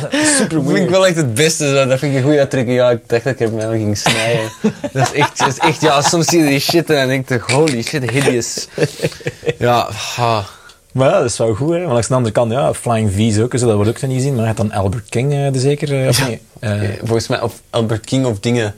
Dat 0.01 0.11
vind 0.49 0.53
ik 0.53 0.63
weird. 0.67 0.91
wel 0.91 1.07
echt 1.07 1.17
het 1.17 1.35
beste. 1.35 1.67
zo. 1.69 1.87
Dat 1.87 1.99
vind 1.99 2.13
ik 2.13 2.19
een 2.19 2.25
goede 2.25 2.39
uitdrukking. 2.39 2.77
Ja, 2.77 2.91
ik 2.91 3.01
dacht 3.07 3.25
dat 3.25 3.33
ik 3.33 3.41
er 3.41 3.53
mij 3.53 3.79
ging 3.79 3.99
snijden. 3.99 4.51
dat, 4.93 5.07
is 5.07 5.13
echt, 5.13 5.39
dat 5.39 5.49
is 5.49 5.59
echt, 5.59 5.81
ja, 5.81 6.03
soms 6.03 6.27
zie 6.27 6.43
je 6.43 6.49
die 6.49 6.59
shit 6.61 6.91
en 6.91 6.97
dan 6.97 7.09
denk 7.09 7.29
je, 7.29 7.41
holy 7.55 7.83
shit, 7.83 8.11
hideous. 8.11 8.69
Ja, 9.59 9.89
ah. 10.17 10.45
Maar 10.93 11.09
ja, 11.11 11.19
dat 11.19 11.31
is 11.31 11.37
wel 11.39 11.55
goed, 11.55 11.73
hè. 11.73 11.79
Want 11.79 11.93
langs 11.93 12.09
de 12.09 12.15
andere 12.15 12.35
kant, 12.35 12.53
ja, 12.53 12.75
Flying 12.75 13.13
V's 13.13 13.39
ook, 13.39 13.53
zo, 13.59 13.67
dat 13.67 13.75
wordt 13.75 13.91
ook 13.91 14.03
niet 14.03 14.23
zien. 14.23 14.31
Maar 14.31 14.41
je 14.41 14.47
hebt 14.47 14.57
dan 14.59 14.73
Albert 14.73 15.09
King 15.09 15.33
eh, 15.33 15.53
de 15.53 15.61
zeker, 15.61 16.03
eh, 16.03 16.09
of? 16.09 16.29
Eh, 16.29 16.37
Eh, 16.61 16.89
volgens 16.99 17.29
mij 17.29 17.41
of 17.43 17.55
Albert 17.71 18.05
King 18.05 18.27
of 18.27 18.41
dingen 18.41 18.75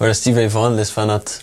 waar 0.00 0.14
Steve 0.14 0.50
Vaughan 0.50 0.74
les 0.74 0.90
van 0.90 1.08
had. 1.08 1.42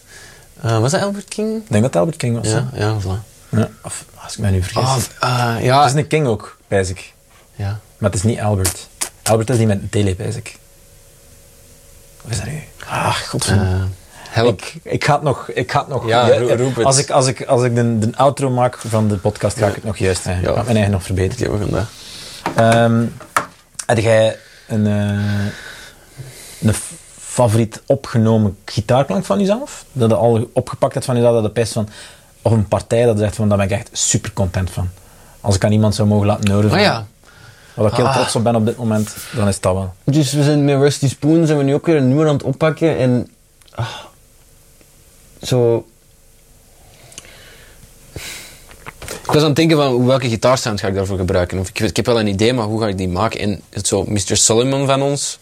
Eh, 0.62 0.80
was 0.80 0.91
dat 0.91 1.01
Albert 1.01 1.28
King? 1.28 1.55
ik 1.55 1.70
denk 1.70 1.84
dat 1.84 1.84
het 1.84 1.95
Albert 1.95 2.18
King 2.18 2.36
was. 2.36 2.47
Ja, 2.47 2.70
hè. 2.74 2.86
ja, 2.86 2.97
voilà. 3.01 3.49
Ja, 3.49 3.70
of 3.82 4.05
als 4.24 4.34
ik 4.34 4.39
me 4.39 4.49
nu 4.49 4.64
vergis. 4.64 4.95
Of, 4.95 5.12
eh, 5.20 5.55
Het 5.55 5.64
ja. 5.64 5.86
is 5.86 5.93
een 5.93 6.08
King 6.08 6.28
ook, 6.28 6.58
pijs 6.68 6.89
ik. 6.89 7.14
ja. 7.55 7.80
Maar 7.97 8.10
het 8.10 8.20
is 8.20 8.26
niet 8.26 8.39
Albert. 8.39 8.88
Albert 9.24 9.49
is 9.49 9.58
die 9.58 9.68
met 9.68 9.91
Dele, 9.91 10.16
pijs 10.16 10.36
ik. 10.36 10.58
Wat 12.22 12.32
is 12.32 12.38
dat 12.38 12.47
nu? 12.47 12.64
Ah, 12.88 13.16
godverdomme. 13.16 13.72
Eh, 13.72 13.82
help. 14.30 14.62
Ik, 14.62 14.74
ik 14.84 15.05
ga 15.05 15.14
het 15.14 15.22
nog... 15.24 15.49
Ik 15.49 15.72
ga 15.72 15.80
het 15.80 15.88
nog 15.88 16.08
Ja, 16.08 16.38
roep 16.38 16.76
het. 16.76 16.86
Als 16.86 16.97
ik, 16.97 17.10
als 17.10 17.28
ik, 17.28 17.45
als 17.45 17.64
ik 17.64 17.76
de, 17.76 17.99
de 17.99 18.10
outro 18.16 18.49
maak 18.49 18.78
van 18.78 19.08
de 19.08 19.18
podcast, 19.18 19.58
ga 19.58 19.68
ik 19.68 19.76
het 19.76 19.84
nog 19.84 19.97
juist. 19.97 20.26
Ja. 20.26 20.32
Ik 20.32 20.45
ga 20.45 20.53
mijn 20.64 20.76
eigen 20.76 20.91
nog 20.91 21.03
verbeteren. 21.03 21.53
Oké, 21.53 21.66
we 21.66 21.72
gaan 21.72 21.86
dat. 22.43 22.55
Ehm 22.55 23.05
heb 23.86 23.97
jij 23.97 24.38
een, 24.68 24.86
een 24.86 26.74
favoriet 27.38 27.81
opgenomen 27.85 28.57
gitaarklank 28.65 29.25
van 29.25 29.39
jezelf? 29.39 29.85
Dat 29.91 30.09
je 30.09 30.15
al 30.15 30.49
opgepakt 30.53 30.93
hebt 30.93 31.05
van 31.05 31.15
jezelf, 31.15 31.33
dat 31.33 31.43
je 31.43 31.51
best 31.51 31.73
van... 31.73 31.89
Of 32.41 32.51
een 32.51 32.67
partij 32.67 33.05
dat 33.05 33.17
zegt 33.17 33.35
van, 33.35 33.49
daar 33.49 33.57
ben 33.57 33.65
ik 33.65 33.71
echt 33.71 33.89
super 33.91 34.33
content 34.33 34.69
van. 34.69 34.89
Als 35.41 35.55
ik 35.55 35.63
aan 35.63 35.71
iemand 35.71 35.95
zou 35.95 36.07
mogen 36.07 36.27
laten 36.27 36.51
horen 36.51 36.65
Oh 36.65 36.71
van, 36.71 36.81
ja. 36.81 37.05
waar 37.73 37.89
ik 37.91 37.95
heel 37.97 38.05
Ah. 38.05 38.15
trots 38.15 38.35
op 38.35 38.43
ben 38.43 38.55
op 38.55 38.65
dit 38.65 38.77
moment, 38.77 39.15
dan 39.35 39.47
is 39.47 39.59
dat 39.59 39.73
wel. 39.73 39.93
Dus 40.03 40.33
we 40.33 40.43
zijn 40.43 40.65
met 40.65 40.77
Rusty 40.79 41.07
Spoon 41.09 41.45
zijn 41.45 41.57
we 41.57 41.63
nu 41.63 41.73
ook 41.73 41.85
weer 41.85 41.95
een 41.95 42.07
nieuwe 42.07 42.27
aan 42.27 42.33
het 42.33 42.43
oppakken 42.43 42.97
en 42.97 43.27
ah, 43.75 43.88
zo. 45.41 45.85
Ik 49.23 49.33
was 49.33 49.41
aan 49.41 49.47
het 49.47 49.55
denken 49.55 49.77
van 49.77 50.05
welke 50.05 50.29
gitaarsound 50.29 50.79
ga 50.79 50.88
ik 50.88 50.95
daarvoor 50.95 51.17
gebruiken. 51.17 51.59
Of 51.59 51.69
ik, 51.69 51.79
ik 51.79 51.95
heb 51.95 52.05
wel 52.05 52.19
een 52.19 52.27
idee, 52.27 52.53
maar 52.53 52.65
hoe 52.65 52.81
ga 52.81 52.88
ik 52.88 52.97
die 52.97 53.09
maken? 53.09 53.39
En 53.39 53.61
het 53.69 53.88
zo 53.88 54.03
Mr. 54.07 54.38
Solomon 54.38 54.85
van 54.85 55.01
ons. 55.01 55.39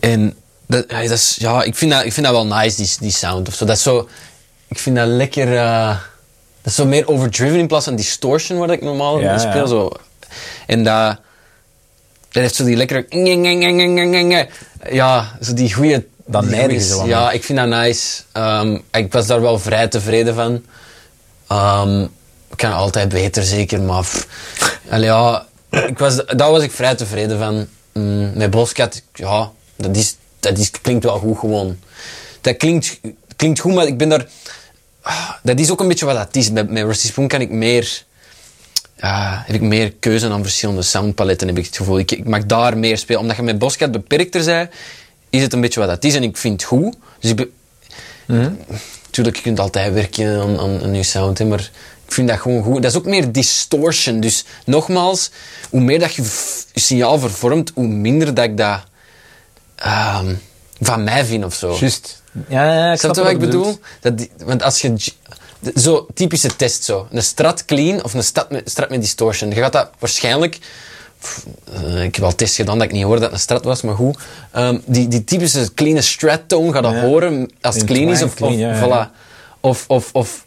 En 0.00 0.36
dat, 0.66 0.84
ja, 0.88 1.00
dat 1.02 1.10
is, 1.10 1.36
ja, 1.38 1.62
ik, 1.62 1.74
vind 1.74 1.90
dat, 1.92 2.04
ik 2.04 2.12
vind 2.12 2.26
dat 2.26 2.34
wel 2.34 2.46
nice, 2.46 2.76
die, 2.76 2.90
die 3.00 3.10
sound 3.10 3.48
of 3.48 3.54
zo. 3.54 3.64
Dat 3.64 3.76
is 3.76 3.82
zo. 3.82 4.08
Ik 4.68 4.78
vind 4.78 4.96
dat 4.96 5.06
lekker. 5.08 5.56
eh, 5.56 5.88
dat 6.62 6.72
is 6.72 6.74
zo 6.74 6.86
meer 6.86 7.08
overdriven 7.08 7.58
in 7.58 7.66
plaats 7.66 7.84
van 7.84 7.96
distortion, 7.96 8.58
waar 8.58 8.70
ik 8.70 8.82
normaal 8.82 9.20
Ja, 9.20 9.38
speel. 9.38 9.52
ja. 9.60 9.66
Zo. 9.66 9.90
En 10.66 10.84
dat. 10.84 11.16
Dat 12.30 12.42
heeft 12.42 12.54
zo 12.54 12.64
die 12.64 12.76
lekkere. 12.76 13.06
Ja, 14.90 15.36
zo 15.40 15.54
die 15.54 15.74
goede. 15.74 16.04
Dat 16.26 16.44
wat 16.44 17.06
Ja, 17.06 17.30
ik 17.30 17.44
vind 17.44 17.58
dat 17.58 17.68
nice. 17.68 18.22
Ehm, 18.32 18.78
ik 18.92 19.12
was 19.12 19.26
daar 19.26 19.40
wel 19.40 19.58
vrij 19.58 19.88
tevreden 19.88 20.34
van. 20.34 20.62
Ehm, 21.48 22.02
ik 22.50 22.56
kan 22.56 22.72
altijd 22.72 23.08
beter, 23.08 23.42
zeker, 23.42 23.80
maar. 23.80 24.06
allee, 24.90 25.04
ja, 25.04 25.46
ik 25.70 25.98
was, 25.98 26.16
daar 26.26 26.50
was 26.50 26.62
ik 26.62 26.70
vrij 26.72 26.94
tevreden 26.94 27.38
van. 27.38 27.66
Mm, 27.92 28.30
met 28.34 28.50
Boscat, 28.50 29.02
ja, 29.14 29.50
dat, 29.82 29.96
is, 29.96 30.16
dat 30.40 30.58
is, 30.58 30.70
klinkt 30.70 31.04
wel 31.04 31.18
goed 31.18 31.38
gewoon. 31.38 31.78
Dat 32.40 32.56
klinkt, 32.56 33.00
klinkt 33.36 33.60
goed, 33.60 33.74
maar 33.74 33.86
ik 33.86 33.98
ben 33.98 34.08
daar. 34.08 34.26
ah, 35.02 35.30
Dat 35.42 35.58
is 35.58 35.70
ook 35.70 35.80
een 35.80 35.88
beetje 35.88 36.06
wat 36.06 36.16
dat 36.16 36.36
is. 36.36 36.50
Met, 36.50 36.70
met 36.70 36.84
Rusty 36.84 37.06
Spoon 37.06 37.28
kan 37.28 37.40
ik 37.40 37.50
meer. 37.50 38.04
ja, 38.96 39.42
heb 39.46 39.54
ik 39.54 39.60
meer 39.60 39.92
keuze 39.92 40.28
aan 40.28 40.42
verschillende 40.42 40.82
soundpaletten, 40.82 41.48
heb 41.48 41.58
ik 41.58 41.66
het 41.66 41.76
gevoel. 41.76 41.98
Ik, 41.98 42.10
ik 42.10 42.24
mag 42.24 42.46
daar 42.46 42.78
meer 42.78 42.98
spelen. 42.98 43.20
Omdat 43.20 43.36
je 43.36 43.42
met 43.42 43.58
Boscat 43.58 43.90
beperkter 43.92 44.44
bent, 44.44 44.70
is 45.30 45.42
het 45.42 45.52
een 45.52 45.60
beetje 45.60 45.80
wat 45.80 45.88
dat 45.88 46.04
is. 46.04 46.14
En 46.14 46.22
ik 46.22 46.36
vind 46.36 46.60
het 46.60 46.70
goed. 46.70 46.96
Dus 47.20 47.30
ik 47.30 47.36
ben, 47.36 47.50
Tuurlijk, 49.10 49.36
je 49.36 49.42
kunt 49.42 49.60
altijd 49.60 49.92
werken 49.92 50.40
aan, 50.40 50.58
aan 50.58 50.70
een 50.82 50.90
nieuw 50.90 51.02
sound, 51.02 51.38
hè, 51.38 51.44
maar 51.44 51.70
ik 52.06 52.12
vind 52.12 52.28
dat 52.28 52.38
gewoon 52.38 52.62
goed. 52.62 52.82
Dat 52.82 52.90
is 52.90 52.96
ook 52.98 53.04
meer 53.04 53.32
distortion. 53.32 54.20
Dus 54.20 54.44
nogmaals, 54.64 55.30
hoe 55.70 55.80
meer 55.80 55.98
dat 55.98 56.14
je 56.14 56.22
je 56.22 56.80
signaal 56.80 57.18
vervormt, 57.18 57.72
hoe 57.74 57.86
minder 57.86 58.34
dat 58.34 58.44
ik 58.44 58.56
dat... 58.56 58.80
ehm, 59.80 60.34
van 60.80 61.04
mij 61.04 61.24
vind 61.24 61.44
of 61.44 61.54
zo. 61.54 61.76
Juist. 61.80 62.22
Ja, 62.48 62.74
ja, 62.74 62.92
ik 62.92 62.98
Snap 62.98 63.16
wat 63.16 63.30
ik 63.30 63.38
bedoel? 63.38 63.78
Dat 64.00 64.18
die- 64.18 64.30
want 64.44 64.62
als 64.62 64.80
je... 64.80 64.94
Zo, 65.76 66.06
typische 66.14 66.56
test 66.56 66.84
zo. 66.84 67.06
Een 67.10 67.22
strat 67.22 67.64
clean 67.64 68.04
of 68.04 68.14
een 68.14 68.24
strat 68.24 68.50
met, 68.50 68.70
strat 68.70 68.90
met 68.90 69.00
distortion. 69.00 69.50
Je 69.50 69.56
gaat 69.56 69.72
dat 69.72 69.90
waarschijnlijk... 69.98 70.58
pff, 71.20 71.46
eh, 71.74 72.02
ik 72.02 72.14
heb 72.14 72.24
al 72.24 72.34
tests 72.34 72.56
gedaan 72.56 72.78
dat 72.78 72.86
ik 72.86 72.92
niet 72.92 73.04
hoorde 73.04 73.20
dat 73.20 73.30
het 73.30 73.38
een 73.38 73.44
strat 73.44 73.64
was, 73.64 73.82
maar 73.82 73.94
goed. 73.94 74.18
Ehm, 74.52 74.78
die, 74.84 75.08
die 75.08 75.24
typische 75.24 75.74
clean 75.74 76.02
strat 76.02 76.40
tone 76.46 76.72
gaat 76.72 76.82
dat 76.82 76.92
Ja. 76.92 77.00
horen 77.00 77.50
als 77.60 77.74
het 77.74 77.84
clean 77.84 78.08
is. 78.10 78.22
Of, 78.22 78.34
clean, 78.34 78.72
of, 78.72 78.88
voilà. 78.88 79.10
Of, 79.60 79.84
of, 79.88 80.08
of 80.12 80.44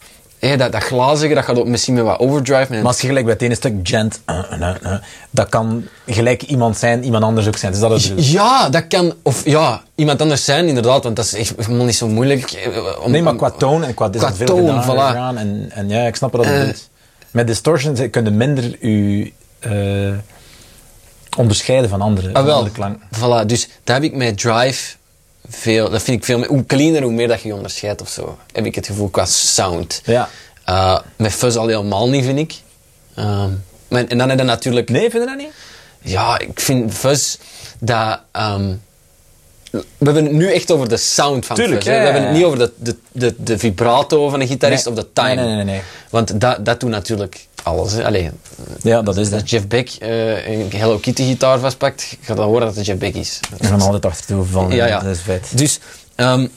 hé, 0.48 0.58
dat, 0.58 0.72
dat 0.72 0.84
glazige, 0.84 1.34
dat 1.34 1.44
gaat 1.44 1.58
ook 1.60 1.68
misschien 1.68 1.94
met 1.94 2.04
wat 2.04 2.20
overdrive. 2.20 2.66
Met 2.70 2.80
Maar 2.80 2.92
als 2.92 3.02
je 3.02 3.08
gelijk 3.08 3.26
bij 3.26 3.34
het 3.34 3.44
ene 3.44 3.56
stuk 3.56 3.74
gent, 3.84 4.22
uh, 4.30 4.40
uh, 4.60 4.70
uh, 4.84 4.94
dat 5.30 5.50
kan 5.50 5.88
gelijk 6.08 6.42
iemand 6.44 6.78
zijn, 6.78 7.04
iemand 7.04 7.24
anders 7.24 7.48
ook 7.48 7.58
zijn. 7.58 7.72
Dus 7.72 7.82
dat 7.82 7.92
is. 7.92 8.32
Ja, 8.32 8.70
dat 8.70 8.88
kan... 8.88 9.14
Of 9.22 9.46
ja, 9.46 9.82
iemand 9.96 10.22
anders 10.22 10.46
zijn, 10.46 10.68
inderdaad. 10.68 11.04
Want 11.04 11.16
dat 11.16 11.26
is 11.26 11.34
echt 11.34 11.54
helemaal 11.58 11.86
niet 11.86 11.96
zo 11.96 12.08
moeilijk. 12.08 12.52
eh, 12.52 13.04
Om, 13.04 13.12
Nee, 13.12 13.22
maar 13.22 13.36
qua 13.36 13.50
toon 13.50 13.84
en 13.84 13.94
qua, 13.94 14.10
dit 14.10 14.22
is 14.22 14.28
qua 14.28 14.36
veel 14.36 14.46
toon, 14.46 14.84
gedaan 14.84 15.36
voilà. 15.36 15.40
En, 15.40 15.70
en 15.74 15.90
ja, 15.90 16.08
ik 16.08 16.16
snap 16.16 16.32
wat 16.32 16.46
Eh. 16.46 16.60
bedoelt. 16.60 16.90
Met 17.32 17.48
distortion 17.48 18.10
kun 18.10 18.24
je 18.24 18.30
minder 18.32 18.88
je 18.88 19.32
eh, 19.60 20.14
onderscheiden 21.38 21.90
van 21.90 22.02
andere, 22.02 22.34
Ah, 22.34 22.44
wel. 22.46 22.56
andere 22.56 22.76
klanken. 22.76 23.02
Voilà, 23.18 23.46
dus 23.46 23.68
daar 23.84 23.96
heb 23.96 24.06
ik 24.06 24.16
met 24.16 24.38
Drive 24.38 24.96
veel... 25.50 25.90
Dat 25.90 26.02
vind 26.02 26.18
ik 26.18 26.26
veel 26.26 26.40
meer... 26.40 26.48
Hoe 26.48 26.66
cleaner, 26.66 27.02
hoe 27.02 27.12
meer 27.12 27.28
dat 27.28 27.42
je 27.42 27.48
je 27.48 27.54
onderscheidt 27.56 28.02
of 28.02 28.10
zo. 28.10 28.38
Heb 28.52 28.66
ik 28.66 28.76
het 28.76 28.86
gevoel 28.86 29.10
qua 29.10 29.26
sound. 29.26 30.02
Ja. 30.06 30.30
Eh, 30.66 31.00
met 31.16 31.32
fuzz 31.34 31.58
al 31.58 31.68
helemaal 31.68 32.10
niet, 32.10 32.26
vind 32.26 32.40
ik. 32.40 32.54
Ehm, 33.16 33.50
maar, 33.88 34.06
en 34.08 34.18
dan 34.18 34.30
heb 34.30 34.38
je 34.40 34.46
natuurlijk... 34.46 34.90
Nee, 34.90 35.10
vind 35.10 35.24
je 35.24 35.30
dat 35.30 35.38
niet? 35.38 35.52
Ja, 36.02 36.40
ik 36.40 36.60
vind 36.60 36.94
fuzz 36.94 37.38
dat... 37.80 38.20
ehm, 38.32 38.74
we 39.72 39.84
hebben 40.06 40.24
het 40.24 40.34
nu 40.34 40.52
echt 40.54 40.72
over 40.72 40.90
de 40.90 40.98
sound 40.98 41.46
van 41.46 41.56
Tuurlijk, 41.56 41.84
fuzz. 41.84 41.88
hè. 41.88 41.94
ja, 41.96 42.00
we 42.00 42.06
hebben 42.10 42.24
het 42.28 42.38
niet 42.38 42.46
over 42.46 42.58
de, 42.60 42.72
de, 42.78 42.96
de, 43.12 43.36
de 43.38 43.58
vibrato 43.58 44.30
van 44.30 44.42
een 44.42 44.48
gitarist 44.48 44.86
Nee. 44.86 44.94
of 44.94 45.00
de 45.00 45.08
time. 45.14 45.36
Nee, 45.36 45.46
nee, 45.46 45.56
nee, 45.56 45.64
nee. 45.64 45.82
Want 46.10 46.42
dat, 46.42 46.66
dat 46.66 46.80
doet 46.80 46.90
natuurlijk 46.90 47.48
alles. 47.64 47.98
Allee, 48.00 48.30
Ja, 48.82 49.02
dat 49.02 49.14
is 49.18 49.20
als 49.22 49.30
dat. 49.30 49.50
Jeff 49.50 49.68
Beck 49.68 49.90
eh, 49.90 50.48
een 50.48 50.72
Hello 50.76 50.98
Kitty 50.98 51.24
gitaar 51.24 51.60
vastpakt, 51.60 52.18
ga 52.22 52.34
dan 52.34 52.46
horen 52.46 52.66
dat 52.66 52.76
het 52.76 52.86
Jeff 52.86 53.00
Beck 53.00 53.14
is. 53.16 53.40
We 53.60 53.66
gaan 53.68 53.82
altijd 53.82 54.06
achtertoe 54.06 54.46
vallen. 54.46 54.76
Ja, 54.76 54.86
ja. 54.88 55.00
Dat 55.00 55.16
is 55.16 55.20
feit. 55.20 55.58
Dus, 55.58 55.80
ehm, 56.16 56.48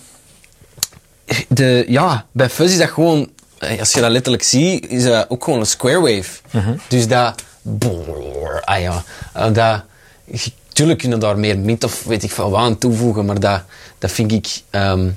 de, 1.49 1.85
ja, 1.89 2.27
bij 2.33 2.51
fuzz 2.51 2.73
is 2.73 2.79
dat 2.79 2.89
gewoon, 2.91 3.31
eh, 3.59 3.79
als 3.79 3.93
je 3.93 4.01
dat 4.01 4.11
letterlijk 4.11 4.43
ziet, 4.43 4.89
is 4.91 5.05
dat 5.05 5.31
ook 5.31 5.45
gewoon 5.45 5.61
een 5.61 5.67
square 5.67 6.01
wave. 6.01 6.41
Mhm. 6.51 6.75
Dus 6.89 7.09
dat, 7.09 7.43
brrr, 7.63 8.61
ah 8.65 8.81
ja, 8.81 9.03
eh, 9.35 9.53
dat, 9.53 9.83
tuurlijk 10.73 10.99
kunnen 10.99 11.19
daar 11.21 11.39
meer 11.39 11.59
mid 11.59 11.85
of 11.85 12.05
weet 12.05 12.23
ik 12.23 12.31
veel 12.33 12.51
wat 12.51 12.61
aan 12.61 12.79
toevoegen, 12.79 13.25
maar 13.25 13.41
dat, 13.41 13.63
dat 13.99 14.11
vind 14.11 14.33
ik 14.33 14.63
ehm, 14.71 15.09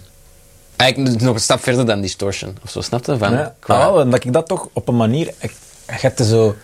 eigenlijk 0.75 1.21
nog 1.21 1.33
een 1.35 1.41
stap 1.41 1.63
verder 1.63 1.85
dan 1.85 2.01
distortion. 2.01 2.57
Of 2.63 2.69
zo, 2.71 2.81
snap 2.81 3.05
je? 3.05 3.17
Van, 3.17 3.31
Ja. 3.31 3.55
qua- 3.59 3.85
Ah, 3.87 4.11
dat 4.11 4.23
ik 4.25 4.33
dat 4.33 4.47
toch 4.47 4.67
op 4.73 4.87
een 4.87 4.97
manier... 4.97 5.33
Je 5.91 5.97
hebt 6.01 6.19
er 6.19 6.25
zo... 6.25 6.55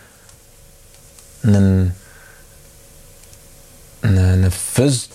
Een... 1.41 1.93
Een, 3.99 4.17
een 4.17 4.51
fuzz... 4.51 5.07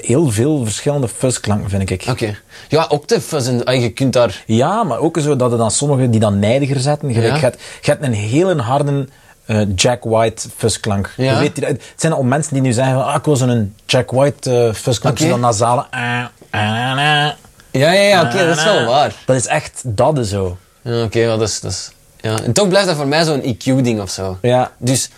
heel 0.00 0.30
veel 0.30 0.64
verschillende 0.64 1.08
fuzzklanken, 1.08 1.70
vind 1.70 1.90
ik. 1.90 2.04
Oké. 2.08 2.36
Ja, 2.68 2.86
ook 2.88 3.08
de 3.08 3.20
fuzz, 3.20 3.48
en, 3.48 3.64
ah, 3.64 3.80
je 3.82 3.90
kunt 3.90 4.12
daar... 4.12 4.42
Ja, 4.46 4.82
maar 4.84 4.98
ook 4.98 5.18
zo 5.20 5.36
dat 5.36 5.52
er 5.52 5.58
dan 5.58 5.70
sommigen 5.70 6.10
die 6.10 6.20
dan 6.20 6.38
nijdiger 6.38 6.80
zetten. 6.80 7.12
Gelijk, 7.12 7.28
Ja. 7.32 7.34
je, 7.38 7.44
hebt, 7.44 7.62
je 7.80 7.90
hebt 7.90 8.04
een 8.04 8.12
hele 8.12 8.62
harde 8.62 9.08
eh, 9.46 9.60
Jack 9.74 10.04
White 10.04 10.48
fuzzklank. 10.56 11.10
Ja. 11.16 11.32
Je 11.32 11.38
weet, 11.38 11.54
die- 11.54 11.64
het 11.64 11.82
zijn 11.96 12.12
al 12.12 12.22
mensen 12.22 12.52
die 12.52 12.62
nu 12.62 12.72
zeggen 12.72 13.04
ah, 13.04 13.14
ik 13.14 13.24
wil 13.24 13.36
zo'n 13.36 13.74
Jack 13.86 14.10
White 14.10 14.50
eh 14.66 14.74
fuzzklank, 14.74 15.14
Oké. 15.14 15.24
zo 15.24 15.30
dan 15.30 15.40
nasale... 15.40 15.86
ah, 15.90 16.24
Ja, 16.50 17.34
ja, 17.70 17.92
ja, 17.92 18.22
oké, 18.22 18.46
dat 18.46 18.56
is 18.56 18.64
wel 18.64 18.84
waar. 18.84 19.14
Dat 19.26 19.36
is 19.36 19.46
echt, 19.46 19.82
dat 19.84 20.26
zo. 20.26 20.56
Ja, 20.82 21.02
oké, 21.02 21.18
ja, 21.18 21.36
dat 21.36 21.48
is... 21.48 21.60
Dat 21.60 21.70
is 21.72 21.90
ja. 22.30 22.42
En 22.42 22.52
toch 22.52 22.68
blijft 22.68 22.86
dat 22.86 22.96
voor 22.96 23.06
mij 23.06 23.24
zo'n 23.24 23.42
EQ-ding 23.42 24.00
of 24.00 24.10
zo. 24.10 24.38
Ja. 24.42 24.72
Dus, 24.78 25.08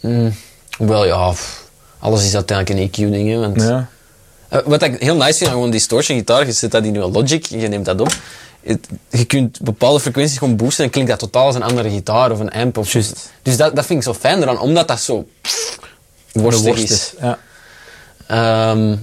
mm, 0.00 0.34
wel 0.78 1.04
ja, 1.06 1.30
pff, 1.30 1.64
alles 1.98 2.24
is 2.24 2.34
uiteindelijk 2.34 2.78
een 2.80 2.88
EQ-ding. 3.08 3.28
hè, 3.30 3.38
Want, 3.38 3.60
Ja. 3.62 3.88
Eh, 4.48 4.58
wat 4.64 4.82
ik 4.82 5.00
heel 5.02 5.16
nice 5.16 5.32
vind 5.32 5.48
aan 5.50 5.54
gewoon 5.56 5.70
distortion 5.70 6.18
gitaar, 6.18 6.46
je 6.46 6.52
zet 6.52 6.70
dat 6.70 6.84
in 6.84 6.92
je 6.94 6.98
Logic, 7.10 7.46
je 7.46 7.68
neemt 7.68 7.84
dat 7.84 8.00
op. 8.00 8.14
Het- 8.62 8.88
je 9.10 9.24
kunt 9.24 9.60
bepaalde 9.60 10.00
frequenties 10.00 10.38
gewoon 10.38 10.56
boosten 10.56 10.84
en 10.84 10.90
klinkt 10.90 11.10
dat 11.10 11.18
totaal 11.18 11.46
als 11.46 11.54
een 11.54 11.62
andere 11.62 11.90
gitaar 11.90 12.30
of 12.30 12.38
een 12.38 12.50
amp. 12.50 12.78
Of 12.78 12.92
Juist. 12.92 13.30
Dus 13.42 13.56
dat, 13.56 13.76
dat 13.76 13.86
vind 13.86 13.98
ik 13.98 14.04
zo 14.04 14.14
fijn 14.14 14.42
eraan, 14.42 14.58
omdat 14.60 14.88
dat 14.88 15.00
zo 15.00 15.26
pff, 15.40 15.78
worstig 16.32 16.76
is. 16.76 17.12
Ja. 17.20 17.38
Ehm, 18.26 18.96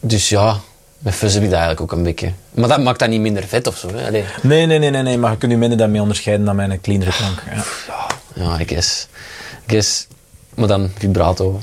dus 0.00 0.28
ja, 0.28 0.60
met 1.04 1.14
fuzz 1.14 1.34
heb 1.34 1.42
ik 1.42 1.50
dat 1.50 1.58
eigenlijk 1.58 1.92
ook 1.92 1.98
een 1.98 2.04
beetje. 2.04 2.32
Maar 2.50 2.68
dat 2.68 2.82
maakt 2.82 2.98
dat 2.98 3.08
niet 3.08 3.20
minder 3.20 3.42
vet 3.42 3.66
of 3.66 3.76
zo. 3.76 3.94
Hè? 3.94 4.06
Allee. 4.06 4.24
Nee, 4.42 4.66
nee, 4.66 4.78
nee, 4.78 4.90
nee, 4.90 5.02
nee, 5.02 5.18
maar 5.18 5.30
je 5.30 5.36
kunt 5.36 5.52
je 5.52 5.58
minder 5.58 5.78
daarmee 5.78 6.00
onderscheiden 6.00 6.46
dan 6.46 6.58
een 6.58 6.80
cleanere 6.80 7.12
klank. 7.12 7.42
Ja. 7.54 7.64
Ja, 8.34 8.58
ik 8.58 8.68
guess. 8.68 9.08
I 9.66 9.70
guess. 9.70 10.06
Maar 10.54 10.68
dan 10.68 10.90
vibrato. 10.98 11.60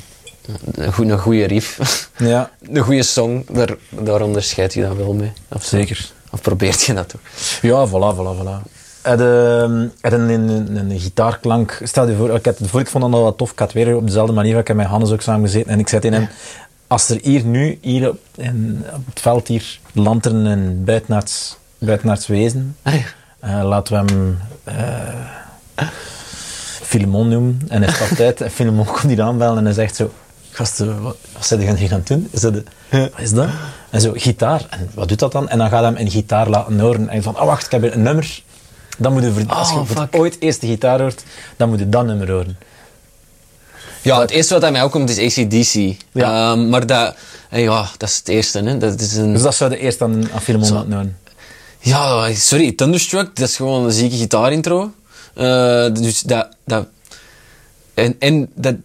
Een 0.72 0.94
goede, 0.94 1.12
een 1.12 1.20
goede 1.20 1.46
riff. 1.46 2.10
ja, 2.18 2.52
Een 2.72 2.84
goede 2.84 3.04
song, 3.04 3.46
daar, 3.52 3.76
daar 3.90 4.22
onderscheid 4.22 4.74
je 4.74 4.82
dat 4.82 4.96
wel 4.96 5.14
mee. 5.14 5.32
Of 5.48 5.64
zeker. 5.64 6.12
Of 6.32 6.42
probeert 6.42 6.82
je 6.82 6.94
dat 6.94 7.10
toch? 7.10 7.22
Ja, 7.62 7.88
voilà, 7.88 8.16
voilà, 8.16 8.42
voilà. 8.42 8.72
Heb 9.02 9.20
je 9.20 9.68
een, 10.02 10.30
een, 10.30 10.76
een, 10.76 11.00
gitaarklank... 11.00 11.80
Stel 11.84 12.08
je 12.08 12.16
voor, 12.16 12.36
ik, 12.36 12.46
het 12.46 12.60
voor, 12.64 12.80
ik 12.80 12.88
vond 12.88 13.04
dat 13.04 13.14
al 13.14 13.24
wat 13.24 13.38
tof. 13.38 13.52
Ik 13.52 13.60
had 13.60 13.74
weer 13.74 13.96
op 13.96 14.06
dezelfde 14.06 14.34
manier, 14.34 14.58
ik 14.58 14.68
heb 14.68 14.78
met 14.78 14.86
Hannes 14.86 15.12
ook 15.12 15.22
samen 15.22 15.46
gezeten. 15.46 15.72
En 15.72 15.80
ik 15.80 15.88
zei 15.88 16.02
tegen 16.02 16.18
hem, 16.18 16.30
als 16.92 17.10
er 17.10 17.20
hier 17.22 17.44
nu, 17.46 17.78
hier 17.82 18.10
op, 18.10 18.20
in, 18.36 18.84
op 18.96 19.06
het 19.06 19.20
veld 19.20 19.48
hier, 19.48 19.80
lantern 19.94 20.46
en 20.48 20.84
buitenaards, 20.84 21.58
buitenaards 21.78 22.28
wezen, 22.28 22.76
Ah, 22.82 22.94
ja. 22.94 23.00
eh, 23.40 23.64
laten 23.68 24.06
we 24.06 24.12
hem 24.14 24.38
Filemon 26.84 27.28
noemen. 27.30 27.62
En 27.68 27.84
hij 27.84 27.94
stapt 27.94 28.20
uit 28.28 28.42
en 28.42 28.52
Filemon 28.52 28.86
komt 28.86 29.02
hier 29.02 29.22
aanbellen 29.22 29.58
en 29.58 29.66
hij 29.66 29.74
zegt 29.74 29.96
zo... 29.96 30.12
Gasten, 30.54 31.02
wat, 31.02 31.18
wat 31.34 31.46
zijn 31.46 31.60
jullie 31.62 31.76
hier 31.78 31.92
aan 31.92 31.98
het 32.00 32.08
doen? 32.08 32.28
Is 32.32 32.42
dat 32.42 32.54
de, 32.54 32.64
wat 32.90 33.10
is 33.20 33.32
dat? 33.34 33.50
En 33.90 34.02
zo, 34.02 34.12
gitaar. 34.16 34.66
En 34.70 34.90
wat 34.94 35.08
doet 35.08 35.20
dat 35.20 35.32
dan? 35.32 35.50
En 35.50 35.58
dan 35.58 35.70
gaat 35.70 35.80
hij 35.84 35.90
hem 35.92 35.98
een 36.06 36.12
gitaar 36.12 36.50
laten 36.50 36.80
horen. 36.80 37.10
En 37.10 37.24
van, 37.24 37.40
oh 37.40 37.46
wacht, 37.46 37.66
ik 37.66 37.72
heb 37.72 37.82
hier 37.82 37.94
een 37.94 38.02
nummer. 38.02 38.42
Dan 38.98 39.14
moet 39.14 39.24
je, 39.24 39.32
voor- 39.32 39.46
als 39.48 39.70
je 39.70 39.76
Oh, 39.76 40.02
ooit 40.12 40.36
eerst 40.40 40.62
de 40.62 40.68
gitaar 40.68 41.00
hoort, 41.02 41.24
dan 41.58 41.70
moet 41.70 41.80
je 41.80 41.90
dat 41.90 42.06
nummer 42.06 42.32
horen. 42.32 42.58
Ja, 44.02 44.20
het 44.20 44.30
eerste 44.30 44.54
wat 44.54 44.64
aan 44.64 44.72
mij 44.72 44.84
opkomt 44.84 45.18
is 45.18 45.38
ACDC. 45.38 45.96
Ja. 46.12 46.52
Ehm, 46.52 46.70
maar 46.70 46.86
dat, 46.86 47.16
eh, 47.50 47.64
ja, 47.64 47.90
dat 47.98 48.10
is 48.10 48.18
het 48.18 48.28
eerste. 48.28 48.60
Hè. 48.60 48.78
Dat 48.78 49.00
is 49.00 49.16
een, 49.16 49.34
Dus 49.34 49.42
dat 49.42 49.56
zou 49.56 49.72
je 49.72 49.78
eerst 49.78 50.02
aan, 50.02 50.24
Zo. 50.44 50.54
laten 50.54 50.92
horen. 50.92 51.18
Ja, 51.80 52.34
sorry, 52.34 52.72
Thunderstruck, 52.72 53.36
dat 53.36 53.48
is 53.48 53.56
gewoon 53.56 53.86
een 53.86 53.92
zieke 53.92 54.16
gitaarintro. 54.16 54.92
Eh 55.34 55.94
dus 55.94 56.22
dat... 56.22 56.48
dat 56.66 56.88
en, 57.94 58.16
en 58.20 58.50
dat... 58.56 58.76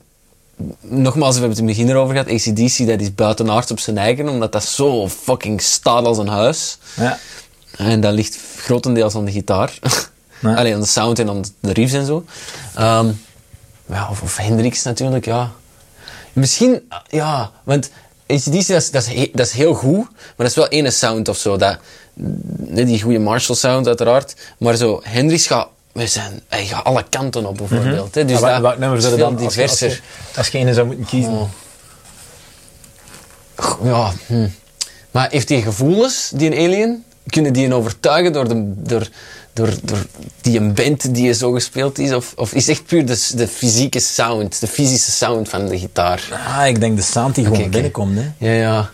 Nogmaals, 0.80 1.34
we 1.34 1.40
hebben 1.40 1.58
het 1.58 1.58
in 1.58 1.66
het 1.66 1.76
begin 1.76 1.90
erover 1.90 2.14
gehad. 2.16 2.30
ACDC, 2.30 2.86
dat 2.86 3.00
is 3.00 3.14
buitenaards 3.14 3.70
op 3.70 3.78
zijn 3.78 3.98
eigen, 3.98 4.28
omdat 4.28 4.52
dat 4.52 4.64
zo 4.64 5.08
fucking 5.08 5.60
staat 5.62 6.04
als 6.04 6.18
een 6.18 6.28
huis. 6.28 6.78
Ja. 6.96 7.18
En 7.76 8.00
dat 8.00 8.12
ligt 8.12 8.38
grotendeels 8.56 9.14
aan 9.14 9.24
de 9.24 9.30
gitaar. 9.32 9.78
Ja. 10.40 10.54
Alleen 10.58 10.74
aan 10.74 10.80
de 10.80 10.86
sound 10.86 11.18
en 11.18 11.28
aan 11.28 11.44
de 11.60 11.72
riffs 11.72 11.92
en 11.92 12.06
zo. 12.06 12.24
Ehm, 12.74 13.08
ja, 13.86 14.08
of, 14.10 14.22
of 14.22 14.36
Hendrix 14.36 14.82
natuurlijk, 14.82 15.24
ja. 15.24 15.50
Misschien, 16.32 16.88
ja, 17.08 17.50
want 17.64 17.90
ACDC, 18.26 18.66
dat 18.66 18.82
is, 18.82 18.90
dat, 18.90 19.06
is 19.06 19.28
dat 19.32 19.46
is 19.46 19.52
heel 19.52 19.74
goed, 19.74 20.10
maar 20.10 20.34
dat 20.36 20.46
is 20.46 20.54
wel 20.54 20.68
ene 20.68 20.90
sound 20.90 21.28
of 21.28 21.36
zo. 21.36 21.56
Dat, 21.56 21.78
die 22.14 23.02
goede 23.02 23.18
Marshall 23.18 23.56
sound, 23.56 23.86
uiteraard. 23.86 24.34
Maar 24.58 24.76
zo, 24.76 25.00
Hendrix 25.04 25.46
gaat, 25.46 25.68
we 25.92 26.06
zijn, 26.06 26.40
hij 26.48 26.66
gaat 26.66 26.84
alle 26.84 27.04
kanten 27.10 27.46
op, 27.46 27.56
bijvoorbeeld. 27.56 28.14
hè. 28.14 28.24
Dus 28.24 28.40
Dus 28.40 28.60
dat, 28.60 28.78
nummer 28.78 29.02
veel 29.02 29.16
dan, 29.16 29.38
als 29.44 29.54
je, 29.54 29.62
als, 29.62 29.78
diverser. 29.78 30.02
als 30.36 30.48
je 30.48 30.58
ene 30.58 30.74
zou 30.74 30.86
moeten 30.86 31.04
kiezen? 31.06 31.32
Oh. 31.32 31.50
Ja, 33.84 34.12
hm. 34.26 34.48
Maar 35.10 35.30
heeft 35.30 35.48
hij 35.48 35.62
gevoelens, 35.62 36.30
die 36.34 36.50
een 36.50 36.66
alien? 36.66 37.04
Kunnen 37.26 37.52
die 37.52 37.64
een 37.64 37.74
overtuigen 37.74 38.32
door, 38.32 38.48
de, 38.48 38.72
door, 38.76 39.08
door, 39.56 39.74
door 39.82 40.06
die 40.40 40.58
een 40.58 40.74
band 40.74 41.14
die 41.14 41.32
zo 41.32 41.50
gespeeld 41.52 41.98
is? 41.98 42.12
Of, 42.12 42.32
of 42.36 42.52
is 42.52 42.68
echt 42.68 42.86
puur 42.86 43.06
de, 43.06 43.28
de 43.36 43.48
fysieke 43.48 44.00
sound, 44.00 44.60
de 44.60 44.66
fysische 44.66 45.10
sound 45.10 45.48
van 45.48 45.66
de 45.66 45.78
gitaar? 45.78 46.28
Ah, 46.56 46.66
ik 46.66 46.80
denk 46.80 46.96
de 46.96 47.02
sound 47.02 47.34
die 47.34 47.44
gewoon 47.44 47.70
binnenkomt. 47.70 48.18
Hè. 48.18 48.46
Ja, 48.46 48.52
ja. 48.52 48.90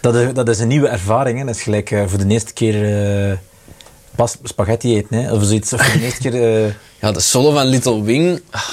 Dat 0.00 0.14
is, 0.14 0.32
dat 0.34 0.48
is 0.48 0.58
een 0.58 0.68
nieuwe 0.68 0.88
ervaring. 0.88 1.38
Hè. 1.38 1.44
Dat 1.44 1.54
is 1.54 1.62
gelijk 1.62 1.90
eh, 1.90 2.02
voor 2.06 2.18
de 2.18 2.26
eerste 2.26 2.52
keer 2.52 2.74
eh, 3.30 3.36
pas 4.14 4.36
spaghetti 4.42 4.96
eten. 4.96 5.16
Hè. 5.22 5.32
Of 5.32 5.44
zoiets. 5.44 5.72
Of 5.72 5.82
voor 5.86 5.98
de 5.98 6.04
eerste 6.04 6.28
keer... 6.28 6.64
eh, 6.64 6.72
Ja, 7.00 7.12
de 7.12 7.20
solo 7.20 7.50
van 7.52 7.66
Little 7.66 8.02
Wing, 8.02 8.40
ah, 8.50 8.68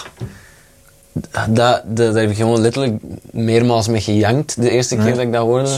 dat, 1.32 1.82
dat, 1.86 2.14
daar 2.14 2.22
heb 2.22 2.30
ik 2.30 2.36
gewoon 2.36 2.62
letterlijk 2.62 3.02
meermaals 3.32 3.88
mee 3.88 4.02
gejankt 4.02 4.62
de 4.62 4.70
eerste 4.70 4.96
keer 4.96 5.06
Ja, 5.06 5.12
dat 5.12 5.20
ik 5.20 5.32
dat 5.32 5.42
hoorde. 5.42 5.70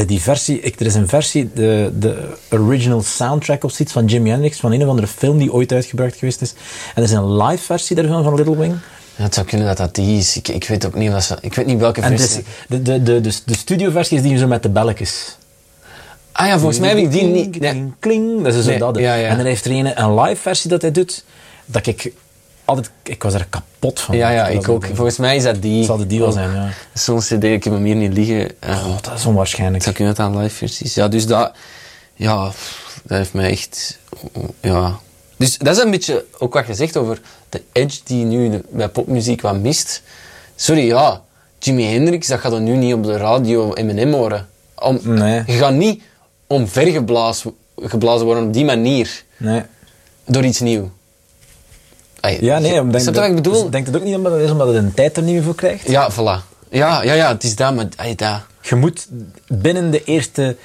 En 0.00 0.06
die 0.06 0.20
versie... 0.20 0.60
Ik, 0.60 0.80
er 0.80 0.86
is 0.86 0.94
een 0.94 1.08
versie, 1.08 1.50
de, 1.54 1.90
de 1.98 2.36
original 2.50 3.02
soundtrack 3.02 3.64
of 3.64 3.72
zoiets 3.72 3.92
van 3.94 4.04
Jimi 4.06 4.30
Hendrix, 4.30 4.58
van 4.60 4.72
een 4.72 4.82
of 4.82 4.88
andere 4.88 5.06
film 5.06 5.38
die 5.38 5.52
ooit 5.52 5.72
uitgebracht 5.72 6.16
geweest 6.16 6.40
is. 6.40 6.50
En 6.94 7.02
er 7.02 7.02
is 7.02 7.10
een 7.10 7.36
live 7.36 7.64
versie 7.64 7.96
daarvan 7.96 8.22
van 8.24 8.34
Little 8.34 8.56
Wing. 8.56 8.74
Ja, 9.16 9.22
het 9.24 9.34
zou 9.34 9.46
kunnen 9.46 9.66
dat 9.66 9.76
dat 9.76 9.94
die 9.94 10.18
is. 10.18 10.36
Ik, 10.36 10.48
ik 10.48 10.64
weet 10.68 10.86
ook 10.86 10.94
niet, 10.94 11.10
dat 11.10 11.22
ze, 11.24 11.36
ik 11.40 11.54
weet 11.54 11.66
niet 11.66 11.78
welke 11.78 12.00
En 12.00 12.18
versie. 12.18 12.44
dus, 12.68 12.78
de, 12.78 12.82
de, 12.82 13.02
de, 13.02 13.20
de, 13.20 13.32
de 13.44 13.56
studioversie 13.56 14.16
is 14.16 14.22
die 14.22 14.36
zo 14.38 14.46
met 14.46 14.62
de 14.62 14.68
belletjes. 14.68 15.36
Ah 16.32 16.46
ja, 16.46 16.58
volgens 16.58 16.78
mij 16.78 16.88
heb 16.88 16.98
ik 16.98 17.10
die 17.12 17.22
niet... 17.22 17.50
Kling, 17.58 17.74
Nee. 17.74 17.92
kling, 17.98 18.42
dat 18.42 18.54
is 18.54 18.64
zo 18.64 18.70
Nee, 18.70 18.78
dat. 18.78 18.94
hè. 18.96 19.02
ja, 19.02 19.14
ja. 19.14 19.28
En 19.28 19.36
dan 19.36 19.46
heeft 19.46 19.64
er 19.64 19.70
een, 19.70 20.02
een 20.02 20.20
live 20.20 20.40
versie 20.42 20.70
dat 20.70 20.82
hij 20.82 20.90
doet, 20.90 21.24
dat 21.66 21.86
ik 21.86 22.12
altijd... 22.64 22.90
Ik 23.02 23.22
was 23.22 23.34
er 23.34 23.46
kapot 23.50 24.00
van. 24.00 24.16
Ja, 24.16 24.30
ja, 24.30 24.44
Dat 24.44 24.54
ik 24.62 24.68
ook. 24.68 24.86
Volgens 24.92 25.16
mij 25.16 25.36
is 25.36 25.42
dat 25.42 25.62
die. 25.62 25.76
Dat 25.76 25.86
zal 25.86 25.96
de 25.96 26.06
die 26.06 26.20
wel 26.20 26.32
zijn, 26.32 26.52
ja. 26.52 26.68
Zo'n 26.94 27.18
cd, 27.18 27.44
ik 27.44 27.64
heb 27.64 27.72
hem 27.72 27.84
hier 27.84 27.94
niet 27.94 28.12
liggen. 28.12 28.50
Oh, 28.66 28.96
dat 29.00 29.18
is 29.18 29.26
onwaarschijnlijk. 29.26 29.82
zou 29.82 29.94
kunnen 29.94 30.14
dat 30.14 30.26
aan 30.26 30.38
live 30.38 30.54
versies. 30.54 30.94
Ja, 30.94 31.08
dus 31.08 31.26
dat... 31.26 31.52
Ja, 32.14 32.44
dat 33.02 33.18
heeft 33.18 33.32
mij 33.32 33.50
echt... 33.50 33.98
Ja... 34.60 34.98
Dus 35.36 35.58
dat 35.58 35.76
is 35.76 35.82
een 35.82 35.90
beetje 35.90 36.24
ook 36.38 36.54
wat 36.54 36.66
je 36.66 36.74
zegt 36.74 36.96
over 36.96 37.20
de 37.48 37.62
edge 37.72 38.00
die 38.04 38.24
nu 38.24 38.62
bij 38.70 38.88
popmuziek 38.88 39.40
wat 39.40 39.56
mist. 39.56 40.02
Sorry, 40.56 40.86
ja. 40.86 41.22
Jimi 41.58 41.84
Hendrix, 41.84 42.26
dat 42.26 42.40
gaat 42.40 42.50
dan 42.50 42.64
nu 42.64 42.76
niet 42.76 42.94
op 42.94 43.04
de 43.04 43.16
radio 43.16 43.72
Eminem 43.72 44.12
horen. 44.12 44.48
Om, 44.74 45.00
Nee. 45.02 45.42
Je 45.46 45.52
gaat 45.52 45.72
niet 45.72 46.02
omvergeblazen 46.46 47.54
geblazen 47.76 48.26
worden 48.26 48.44
op 48.46 48.52
die 48.52 48.64
manier. 48.64 49.24
Nee. 49.36 49.62
Door 50.24 50.44
iets 50.44 50.60
nieuws. 50.60 50.88
Ay, 52.24 52.38
Ja, 52.40 52.58
nee, 52.58 52.74
ik 52.74 52.92
denk 52.92 53.04
wat 53.04 53.24
ik 53.24 53.34
bedoel? 53.34 53.62
Dus, 53.62 53.70
denk 53.70 53.86
het 53.86 53.96
ook 53.96 54.02
niet 54.02 54.14
omdat 54.14 54.32
het 54.32 54.40
is 54.40 54.50
omdat 54.50 54.66
het 54.66 54.76
een 54.76 54.94
tijd 54.94 55.16
er 55.16 55.22
niet 55.22 55.34
meer 55.34 55.42
voor 55.42 55.54
krijgt. 55.54 55.88
Ja, 55.88 56.12
voilà. 56.12 56.52
Ja, 56.70 57.02
ja, 57.02 57.12
ja, 57.12 57.28
het 57.28 57.44
is 57.44 57.56
dat, 57.56 57.74
maar 57.74 57.86
ay, 57.96 58.14
dat. 58.14 58.40
Je 58.62 58.74
moet 58.74 59.08
binnen 59.46 59.90
de 59.90 60.04
eerste 60.04 60.56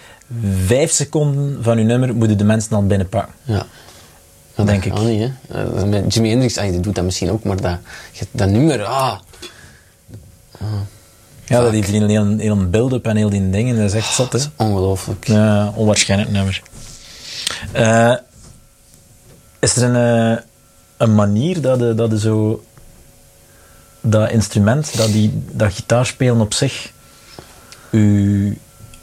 vijf 0.66 0.92
seconden 0.92 1.64
van 1.64 1.78
je 1.78 1.84
nummer 1.84 2.16
moeten 2.16 2.38
de 2.38 2.44
mensen 2.44 2.76
al 2.76 2.86
binnenpakken. 2.88 3.34
Ja. 3.44 3.66
Dat 4.56 4.68
denk 4.68 4.86
ik. 4.86 5.00
niet, 5.00 5.32
hè. 5.48 5.64
Eh, 5.78 5.84
Met 5.84 6.14
Jimi 6.14 6.30
Hendrix, 6.30 6.58
ay, 6.58 6.82
doet 6.82 6.96
dat 6.96 7.04
misschien 7.04 7.32
ook, 7.32 7.44
maar 7.44 7.62
dat, 7.62 7.78
dat 8.32 8.50
nummer, 8.50 8.84
ah. 8.84 9.18
Ja, 11.46 11.62
dat 11.62 11.72
heeft 11.72 11.94
een 11.94 12.10
heel, 12.10 12.38
heel 12.38 12.70
build-up 12.70 13.06
en 13.06 13.16
heel 13.16 13.30
die 13.30 13.50
dingen, 13.50 13.76
dat 13.76 13.86
is 13.86 13.94
echt 13.94 14.14
zot, 14.14 14.34
hè. 14.34 14.40
Ongelooflijk. 14.56 15.28
Ja, 15.28 15.74
onwaarschijnlijk 15.76 16.32
nummer. 16.32 16.62
Eh, 17.72 18.14
is 19.60 19.76
er 19.76 19.84
een, 19.84 19.96
eh, 20.38 20.44
een 21.00 21.16
manier 21.16 21.62
dat 21.62 21.80
je, 21.80 21.94
dat 21.96 22.12
je 22.12 22.20
zo... 22.20 22.64
Dat 24.02 24.32
instrument, 24.32 24.98
dat, 24.98 25.08
die, 25.08 25.44
dat 25.52 25.74
gitaarspelen 25.74 26.42
op 26.42 26.54
zich... 26.54 26.92
U 27.90 28.58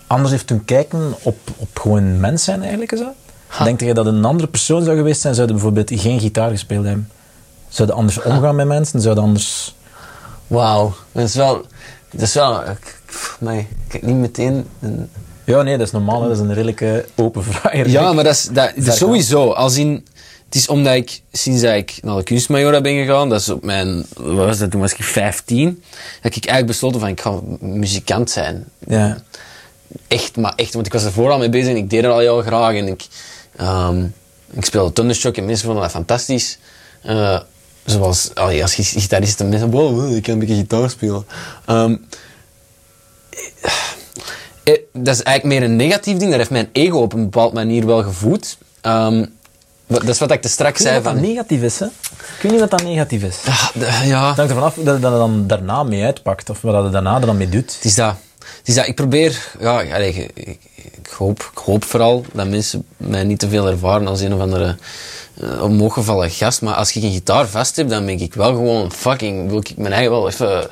anders 0.06 0.30
heeft 0.30 0.48
doen 0.48 0.64
kijken 0.64 1.14
op, 1.22 1.36
op 1.56 1.78
gewoon 1.78 2.20
mens 2.20 2.44
zijn, 2.44 2.60
eigenlijk, 2.60 2.92
is 2.92 2.98
dat? 2.98 3.14
Ha. 3.46 3.64
Denk 3.64 3.80
je 3.80 3.94
dat 3.94 4.06
een 4.06 4.24
andere 4.24 4.48
persoon 4.48 4.84
zou 4.84 4.96
geweest 4.96 5.20
zijn, 5.20 5.34
zou 5.34 5.46
je 5.46 5.52
bijvoorbeeld 5.52 5.90
geen 5.94 6.20
gitaar 6.20 6.50
gespeeld 6.50 6.84
hebben? 6.84 7.10
Zou 7.68 7.88
je 7.88 7.94
anders 7.94 8.22
omgaan 8.22 8.56
met 8.56 8.66
mensen? 8.66 9.00
Zou 9.00 9.14
je 9.14 9.20
anders... 9.20 9.74
Wauw. 10.46 10.94
Dat 11.12 11.24
is 11.24 11.34
wel... 11.34 11.64
Dat 12.10 12.20
is 12.20 12.34
wel... 12.34 12.62
ik- 12.62 13.66
kijk 13.88 14.02
niet 14.02 14.16
meteen... 14.16 14.66
Een... 14.80 15.10
Ja, 15.44 15.62
nee, 15.62 15.76
dat 15.78 15.86
is 15.86 15.92
normaal. 15.92 16.20
Dat 16.20 16.30
is 16.30 16.38
een 16.38 16.54
redelijke 16.54 17.04
open 17.14 17.44
vraag. 17.44 17.86
Ja, 17.86 18.12
maar 18.12 18.24
dat 18.24 18.34
is, 18.34 18.48
dat, 18.52 18.72
dat 18.76 18.96
sowieso. 18.96 19.50
Als 19.50 19.76
in... 19.76 20.06
Het 20.56 20.64
is 20.64 20.70
omdat 20.70 20.94
ik, 20.94 21.20
sinds 21.32 21.60
dat 21.62 21.74
ik 21.74 21.98
naar 22.02 22.16
de 22.16 22.22
kunstmajora 22.22 22.80
ben 22.80 22.94
gegaan, 23.04 23.28
dat 23.28 23.40
is 23.40 23.48
op 23.48 23.64
mijn, 23.64 24.06
wat 24.14 24.46
was 24.46 24.58
dat, 24.58 24.70
toen 24.70 24.80
was 24.80 24.92
ik 24.92 25.02
15, 25.04 25.82
heb 26.20 26.34
ik 26.34 26.44
eigenlijk 26.46 26.66
besloten 26.66 27.00
van, 27.00 27.08
ik 27.08 27.20
ga 27.20 27.40
muzikant 27.60 28.30
zijn. 28.30 28.64
Ja. 28.86 29.18
Echt, 30.08 30.36
maar 30.36 30.52
echt, 30.56 30.74
want 30.74 30.86
ik 30.86 30.92
was 30.92 31.04
er 31.04 31.12
vooral 31.12 31.38
mee 31.38 31.48
bezig 31.48 31.68
en 31.70 31.76
ik 31.76 31.90
deed 31.90 32.02
het 32.02 32.12
al 32.12 32.18
heel 32.18 32.42
graag. 32.42 32.74
En 32.74 32.86
ik, 32.86 33.06
ehm, 33.56 34.04
ik 34.52 34.64
speelde 34.64 34.92
thundershock 34.92 35.36
en 35.36 35.44
mensen 35.44 35.64
vonden 35.64 35.82
dat 35.82 35.92
fantastisch. 35.92 36.58
Eh, 37.02 37.40
zoals 37.84 38.30
allee, 38.34 38.62
als 38.62 38.74
gi- 38.74 38.82
gitarist 39.00 39.40
en 39.40 39.48
mensen, 39.48 39.70
wow, 39.70 40.16
ik 40.16 40.22
kan 40.22 40.32
een 40.32 40.38
beetje 40.38 40.54
gitaar 40.54 40.90
spelen. 40.90 41.26
Ehm, 41.66 41.96
eh, 44.64 44.74
dat 44.92 45.14
is 45.14 45.22
eigenlijk 45.22 45.44
meer 45.44 45.62
een 45.70 45.76
negatief 45.76 46.16
ding. 46.16 46.30
Dat 46.30 46.38
heeft 46.38 46.50
mijn 46.50 46.68
ego 46.72 46.98
op 46.98 47.12
een 47.12 47.22
bepaalde 47.22 47.54
manier 47.54 47.86
wel 47.86 48.02
gevoed. 48.02 48.58
Ehm, 48.80 49.24
dat 49.86 50.08
is 50.08 50.18
wat 50.18 50.30
ik 50.30 50.42
te 50.42 50.48
straks 50.48 50.82
zei 50.82 50.94
wat 50.94 51.04
dat 51.04 51.12
van... 51.12 51.22
negatief 51.22 51.62
is, 51.62 51.78
hè? 51.78 51.86
Ik 51.86 52.42
weet 52.42 52.52
niet 52.52 52.60
wat 52.60 52.70
dat 52.70 52.82
negatief 52.82 53.22
is. 53.22 53.36
De- 53.74 54.00
ja, 54.04 54.26
Het 54.28 54.36
hangt 54.36 54.50
ervan 54.52 54.62
af 54.62 54.74
dat 54.74 54.94
je 54.94 55.00
dat 55.00 55.12
dan 55.12 55.46
daarna 55.46 55.82
mee 55.82 56.04
uitpakt, 56.04 56.50
of 56.50 56.60
wat 56.60 56.84
je 56.84 56.90
daarna 56.90 57.14
er 57.20 57.26
dan 57.26 57.36
mee 57.36 57.48
doet. 57.48 57.74
Het 57.74 57.84
is 57.84 57.94
dat. 57.94 58.14
Het 58.38 58.68
is 58.68 58.74
dat. 58.74 58.86
Ik 58.86 58.94
probeer, 58.94 59.52
ja, 59.60 59.80
ik, 59.82 60.16
ik, 60.34 60.58
ik 60.74 61.08
hoop, 61.18 61.50
ik 61.52 61.58
hoop 61.58 61.84
vooral 61.84 62.24
dat 62.32 62.48
mensen 62.48 62.84
mij 62.96 63.24
niet 63.24 63.38
te 63.38 63.48
veel 63.48 63.66
ervaren 63.68 64.06
als 64.06 64.20
een 64.20 64.34
of 64.34 64.40
andere 64.40 64.76
uh, 65.42 65.62
omhooggevallen 65.62 66.30
gast. 66.30 66.62
Maar 66.62 66.74
als 66.74 66.96
ik 66.96 67.02
een 67.02 67.12
gitaar 67.12 67.46
vast 67.46 67.76
heb, 67.76 67.88
dan 67.88 68.06
ben 68.06 68.20
ik 68.20 68.34
wel 68.34 68.54
gewoon 68.54 68.92
fucking, 68.92 69.48
wil 69.48 69.58
ik 69.58 69.76
mijn 69.76 69.92
eigen 69.92 70.10
wel 70.10 70.28
even 70.28 70.70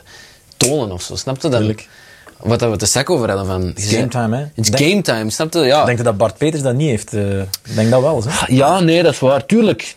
tonen 0.57 0.93
of 0.93 1.03
zo. 1.03 1.17
Snap 1.17 1.43
je 1.43 1.49
dat? 1.49 1.59
Tuurlijk. 1.59 1.89
Wat 2.45 2.61
we 2.61 2.77
te 2.77 2.87
sec 2.87 3.11
over 3.11 3.29
hadden 3.29 3.47
van... 3.47 3.73
Game 3.77 4.09
time, 4.09 4.37
hè? 4.37 4.45
Is 4.55 4.71
Denk- 4.71 4.91
game 4.91 5.03
time, 5.03 5.31
snap 5.31 5.53
je? 5.53 5.59
Ja. 5.59 5.85
Denk 5.85 5.99
je 5.99 6.05
dat 6.05 6.17
Bart 6.17 6.37
Peters 6.39 6.63
dat 6.63 6.75
niet 6.75 6.89
heeft? 6.89 7.13
eh, 7.15 7.41
Ik 7.41 7.75
denk 7.75 7.91
dat 7.91 8.01
wel, 8.01 8.23
hè? 8.27 8.31
Ja, 8.55 8.81
nee, 8.81 9.03
dat 9.03 9.13
is 9.13 9.19
waar. 9.19 9.47
Tuurlijk. 9.47 9.97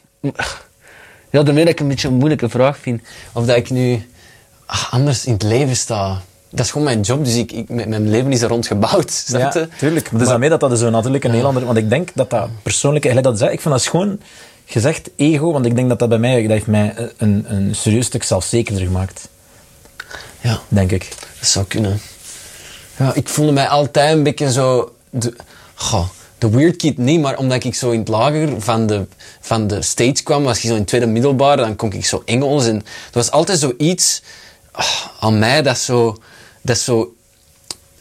Ja, 1.29 1.43
daarmee 1.43 1.63
dat 1.63 1.73
ik 1.73 1.79
een 1.79 1.87
beetje 1.87 2.07
een 2.07 2.13
moeilijke 2.13 2.49
vraag 2.49 2.77
vind. 2.77 3.01
Of 3.33 3.45
dat 3.45 3.55
ik 3.55 3.69
nu 3.69 4.07
ah, 4.65 4.93
anders 4.93 5.25
in 5.25 5.33
het 5.33 5.43
leven 5.43 5.75
sta. 5.75 6.21
Dat 6.49 6.65
is 6.65 6.71
gewoon 6.71 6.87
mijn 6.87 7.01
job, 7.01 7.25
dus 7.25 7.35
ik, 7.35 7.51
ik, 7.51 7.69
mijn 7.69 8.09
leven 8.09 8.31
is 8.31 8.41
er 8.41 8.49
rond 8.49 8.67
gebouwd. 8.67 9.11
Snap 9.27 9.53
je? 9.53 9.59
Ja, 9.59 9.67
tuurlijk. 9.77 10.09
Dus 10.11 10.27
daarmee 10.27 10.49
dat 10.49 10.59
dat 10.59 10.79
zo 10.79 10.89
natuurlijk 10.89 11.23
een 11.23 11.33
heel 11.33 11.45
ander... 11.45 11.65
Want 11.65 11.77
ik 11.77 11.89
denk 11.89 12.09
dat 12.13 12.29
dat 12.29 12.49
persoonlijk... 12.63 13.05
Eigenlijk 13.05 13.33
dat 13.35 13.43
zei, 13.43 13.55
ik 13.55 13.61
vind 13.61 13.73
dat 13.73 13.83
schoon 13.83 14.19
gezegd 14.65 15.09
ego, 15.15 15.51
want 15.51 15.65
ik 15.65 15.75
denk 15.75 15.89
dat 15.89 15.99
dat 15.99 16.09
bij 16.09 16.17
mij... 16.17 16.41
Dat 16.41 16.51
heeft 16.51 16.67
mij 16.67 16.93
een, 17.17 17.45
een 17.47 17.75
serieus 17.75 18.05
stuk 18.05 18.23
zelfzekerder 18.23 18.83
gemaakt. 18.85 19.27
Ja, 20.41 20.59
Denk 20.67 20.91
ik. 20.91 21.09
dat 21.39 21.49
zou 21.49 21.65
kunnen. 21.65 21.99
Ja, 22.97 23.13
ik 23.13 23.29
voelde 23.29 23.51
mij 23.51 23.67
altijd 23.67 24.13
een 24.13 24.23
beetje 24.23 24.51
zo... 24.51 24.95
De, 25.09 25.35
goh, 25.75 26.07
de 26.37 26.49
weird 26.49 26.75
kid 26.75 26.97
niet, 26.97 27.21
maar 27.21 27.37
omdat 27.37 27.63
ik 27.63 27.75
zo 27.75 27.91
in 27.91 27.99
het 27.99 28.07
lager 28.07 28.61
van 28.61 28.87
de, 28.87 29.05
van 29.39 29.67
de 29.67 29.81
stage 29.81 30.23
kwam, 30.23 30.43
was 30.43 30.57
ik 30.57 30.63
zo 30.63 30.71
in 30.71 30.79
het 30.79 30.87
tweede 30.87 31.07
middelbaar, 31.07 31.57
dan 31.57 31.75
kon 31.75 31.93
ik 31.93 32.05
zo 32.05 32.21
Engels. 32.25 32.65
En 32.65 32.75
er 32.75 32.83
was 33.11 33.31
altijd 33.31 33.59
zoiets 33.59 34.21
ah, 34.71 35.05
aan 35.19 35.39
mij 35.39 35.61
dat 35.61 35.77
zo... 35.77 36.17
Dat 36.61 36.77
zo 36.77 37.11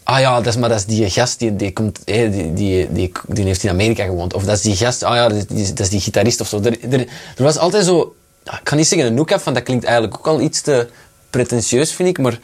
Ah 0.07 0.21
ja, 0.21 0.37
dat 0.37 0.47
is, 0.47 0.57
maar 0.57 0.69
dat 0.69 0.79
is 0.79 0.85
die 0.85 1.11
gast 1.11 1.39
die, 1.39 1.57
die, 1.57 1.73
komt, 1.73 2.01
die, 2.05 2.53
die, 2.53 2.93
die, 2.93 3.13
die 3.27 3.45
heeft 3.45 3.63
in 3.63 3.71
Amerika 3.71 4.05
gewoond. 4.05 4.35
Of 4.35 4.45
dat 4.45 4.57
is 4.57 4.63
die 4.63 4.77
gast, 4.77 5.03
ah 5.03 5.15
ja, 5.15 5.29
dat 5.29 5.47
is, 5.51 5.69
dat 5.69 5.81
is 5.81 5.89
die 5.89 6.01
gitarist 6.01 6.41
of 6.41 6.49
zo. 6.49 6.61
Er, 6.63 6.93
er, 6.93 7.01
er 7.37 7.43
was 7.43 7.57
altijd 7.57 7.85
zo, 7.85 8.15
ik 8.45 8.61
kan 8.63 8.77
niet 8.77 8.87
zeggen 8.87 9.09
een 9.09 9.17
hoek 9.17 9.33
af, 9.33 9.45
want 9.45 9.57
dat 9.57 9.65
klinkt 9.65 9.85
eigenlijk 9.85 10.19
ook 10.19 10.27
al 10.27 10.41
iets 10.41 10.61
te 10.61 10.89
pretentieus, 11.31 11.93
vind 11.93 12.09
ik. 12.09 12.19
Maar 12.19 12.39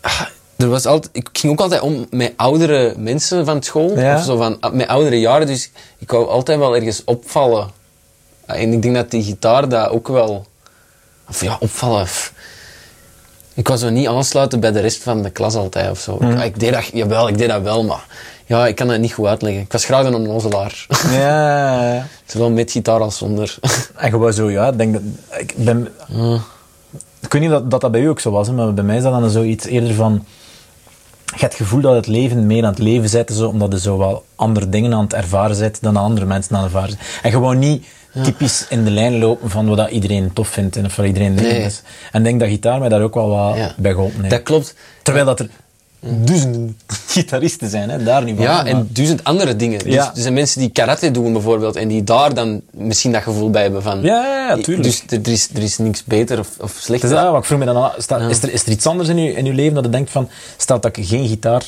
ah, 0.00 0.20
er 0.60 0.68
was 0.68 0.86
altijd, 0.86 1.16
ik 1.16 1.28
ging 1.32 1.52
ook 1.52 1.60
altijd 1.60 1.80
om 1.80 2.06
met 2.10 2.32
oudere 2.36 2.94
mensen 2.96 3.44
van 3.44 3.62
school. 3.62 3.98
Ja. 3.98 4.16
Of 4.16 4.24
zo 4.24 4.36
van, 4.36 4.56
ah, 4.60 4.72
met 4.72 4.88
oudere 4.88 5.20
jaren, 5.20 5.46
dus 5.46 5.70
ik 5.98 6.10
wou 6.10 6.28
altijd 6.28 6.58
wel 6.58 6.76
ergens 6.76 7.04
opvallen. 7.04 7.70
Ja, 8.46 8.54
En 8.54 8.72
ik 8.72 8.82
denk 8.82 8.94
dat 8.94 9.10
die 9.10 9.22
gitaar 9.22 9.68
dat 9.68 9.90
ook 9.90 10.08
wel... 10.08 10.46
Of 11.28 11.42
ja, 11.42 11.56
opvallen... 11.60 12.06
Ik 13.54 13.68
was 13.68 13.80
zo 13.80 13.90
niet 13.90 14.08
aansluiten 14.08 14.60
bij 14.60 14.72
de 14.72 14.80
rest 14.80 15.02
van 15.02 15.22
de 15.22 15.30
klas 15.30 15.54
altijd 15.54 15.90
of 15.90 15.98
zo. 15.98 16.18
Ja, 16.20 16.42
Ik 16.42 16.60
deed 16.60 16.72
dat, 16.72 16.84
jawel, 16.92 17.28
ik 17.28 17.38
deed 17.38 17.48
dat 17.48 17.62
wel, 17.62 17.84
maar 17.84 18.06
ja, 18.46 18.66
ik 18.66 18.74
kan 18.74 18.88
dat 18.88 18.98
niet 18.98 19.12
goed 19.12 19.26
uitleggen. 19.26 19.62
Ik 19.62 19.72
was 19.72 19.84
graag 19.84 20.04
een 20.04 20.14
onnozelaar. 20.14 20.86
Ja. 21.10 22.06
Zowel 22.26 22.50
met 22.50 22.70
gitaar 22.70 23.00
als 23.00 23.18
zonder. 23.18 23.58
En 23.96 24.10
gewoon 24.10 24.32
zo, 24.32 24.50
ja, 24.50 24.68
ik 24.68 24.78
denk 24.78 24.92
dat... 24.92 25.02
Ik, 25.38 25.54
ben, 25.56 25.88
ik 27.20 27.32
weet 27.32 27.42
niet 27.42 27.50
dat, 27.50 27.70
dat 27.70 27.80
dat 27.80 27.90
bij 27.90 28.00
u 28.00 28.08
ook 28.08 28.20
zo 28.20 28.30
was, 28.30 28.46
hè, 28.46 28.52
maar 28.52 28.74
bij 28.74 28.84
mij 28.84 28.96
is 28.96 29.02
dat 29.02 29.12
dan 29.12 29.30
zoiets 29.30 29.66
eerder 29.66 29.94
van... 29.94 30.24
Je 31.34 31.36
hebt 31.40 31.52
het 31.58 31.62
gevoel 31.62 31.80
dat 31.80 31.94
het 31.94 32.06
leven 32.06 32.46
meer 32.46 32.64
aan 32.64 32.70
het 32.70 32.78
leven 32.78 33.08
zet, 33.08 33.30
zo, 33.32 33.48
omdat 33.48 33.72
je 33.72 33.80
zo 33.80 33.98
wel 33.98 34.24
andere 34.36 34.68
dingen 34.68 34.92
aan 34.94 35.02
het 35.02 35.14
ervaren 35.14 35.56
zet 35.56 35.78
dan 35.80 35.96
andere 35.96 36.26
mensen 36.26 36.56
aan 36.56 36.62
het 36.62 36.72
ervaren 36.72 36.90
zijn. 36.90 37.02
En 37.22 37.30
gewoon 37.30 37.58
niet 37.58 37.86
typisch 38.22 38.66
in 38.68 38.84
de 38.84 38.90
lijn 38.90 39.18
lopen 39.18 39.50
van 39.50 39.66
wat 39.68 39.76
dat 39.76 39.90
iedereen 39.90 40.32
tof 40.32 40.48
vindt 40.48 40.76
en 40.76 40.84
of 40.84 40.96
wat 40.96 41.06
iedereen 41.06 41.34
Nee. 41.34 41.62
is. 41.62 41.82
En 42.12 42.18
ik 42.18 42.24
denk 42.24 42.40
dat 42.40 42.48
gitaar 42.48 42.78
mij 42.78 42.88
daar 42.88 43.02
ook 43.02 43.14
wel 43.14 43.28
wat 43.28 43.56
Ja. 43.56 43.74
bij 43.76 43.92
geholpen 43.92 44.18
heeft. 44.18 44.30
Dat 44.30 44.42
klopt. 44.42 44.74
Terwijl 45.02 45.24
dat 45.24 45.40
er 45.40 45.48
duizenden 46.00 46.76
gitaristen 47.06 47.70
zijn, 47.70 47.90
hè, 47.90 48.02
daar 48.02 48.24
niet 48.24 48.36
van. 48.36 48.44
Ja, 48.44 48.54
maar- 48.56 48.66
en 48.66 48.88
duizend 48.92 49.24
andere 49.24 49.56
dingen. 49.56 49.78
Dus 49.78 49.94
er 49.94 50.10
zijn 50.14 50.34
mensen 50.34 50.60
die 50.60 50.70
karate 50.70 51.10
doen 51.10 51.32
bijvoorbeeld 51.32 51.76
en 51.76 51.88
die 51.88 52.04
daar 52.04 52.34
dan 52.34 52.60
misschien 52.70 53.12
dat 53.12 53.22
gevoel 53.22 53.50
bij 53.50 53.62
hebben 53.62 53.82
van... 53.82 54.00
Ja, 54.02 54.24
ja, 54.24 54.46
ja, 54.48 54.62
tuurlijk. 54.62 54.82
Dus 54.82 55.02
er, 55.08 55.20
er 55.22 55.32
is, 55.32 55.48
er 55.54 55.62
is 55.62 55.78
niks 55.78 56.04
beter 56.04 56.38
of, 56.38 56.48
of 56.60 56.76
slechter. 56.80 57.08
is 57.08 57.14
dat, 57.14 57.30
wat 57.30 57.38
ik 57.40 57.44
vroeg 57.44 57.58
me 57.58 57.64
dan 57.64 57.76
af, 57.76 57.96
is, 57.96 58.06
er, 58.42 58.52
is 58.52 58.62
er 58.64 58.70
iets 58.70 58.86
anders 58.86 59.08
in 59.08 59.16
je, 59.18 59.32
in 59.32 59.46
uw 59.46 59.52
leven 59.54 59.74
dat 59.74 59.84
je 59.84 59.90
denkt 59.90 60.10
van, 60.10 60.28
stel 60.56 60.80
dat 60.80 60.96
ik 60.96 61.06
geen 61.06 61.28
gitaar 61.28 61.62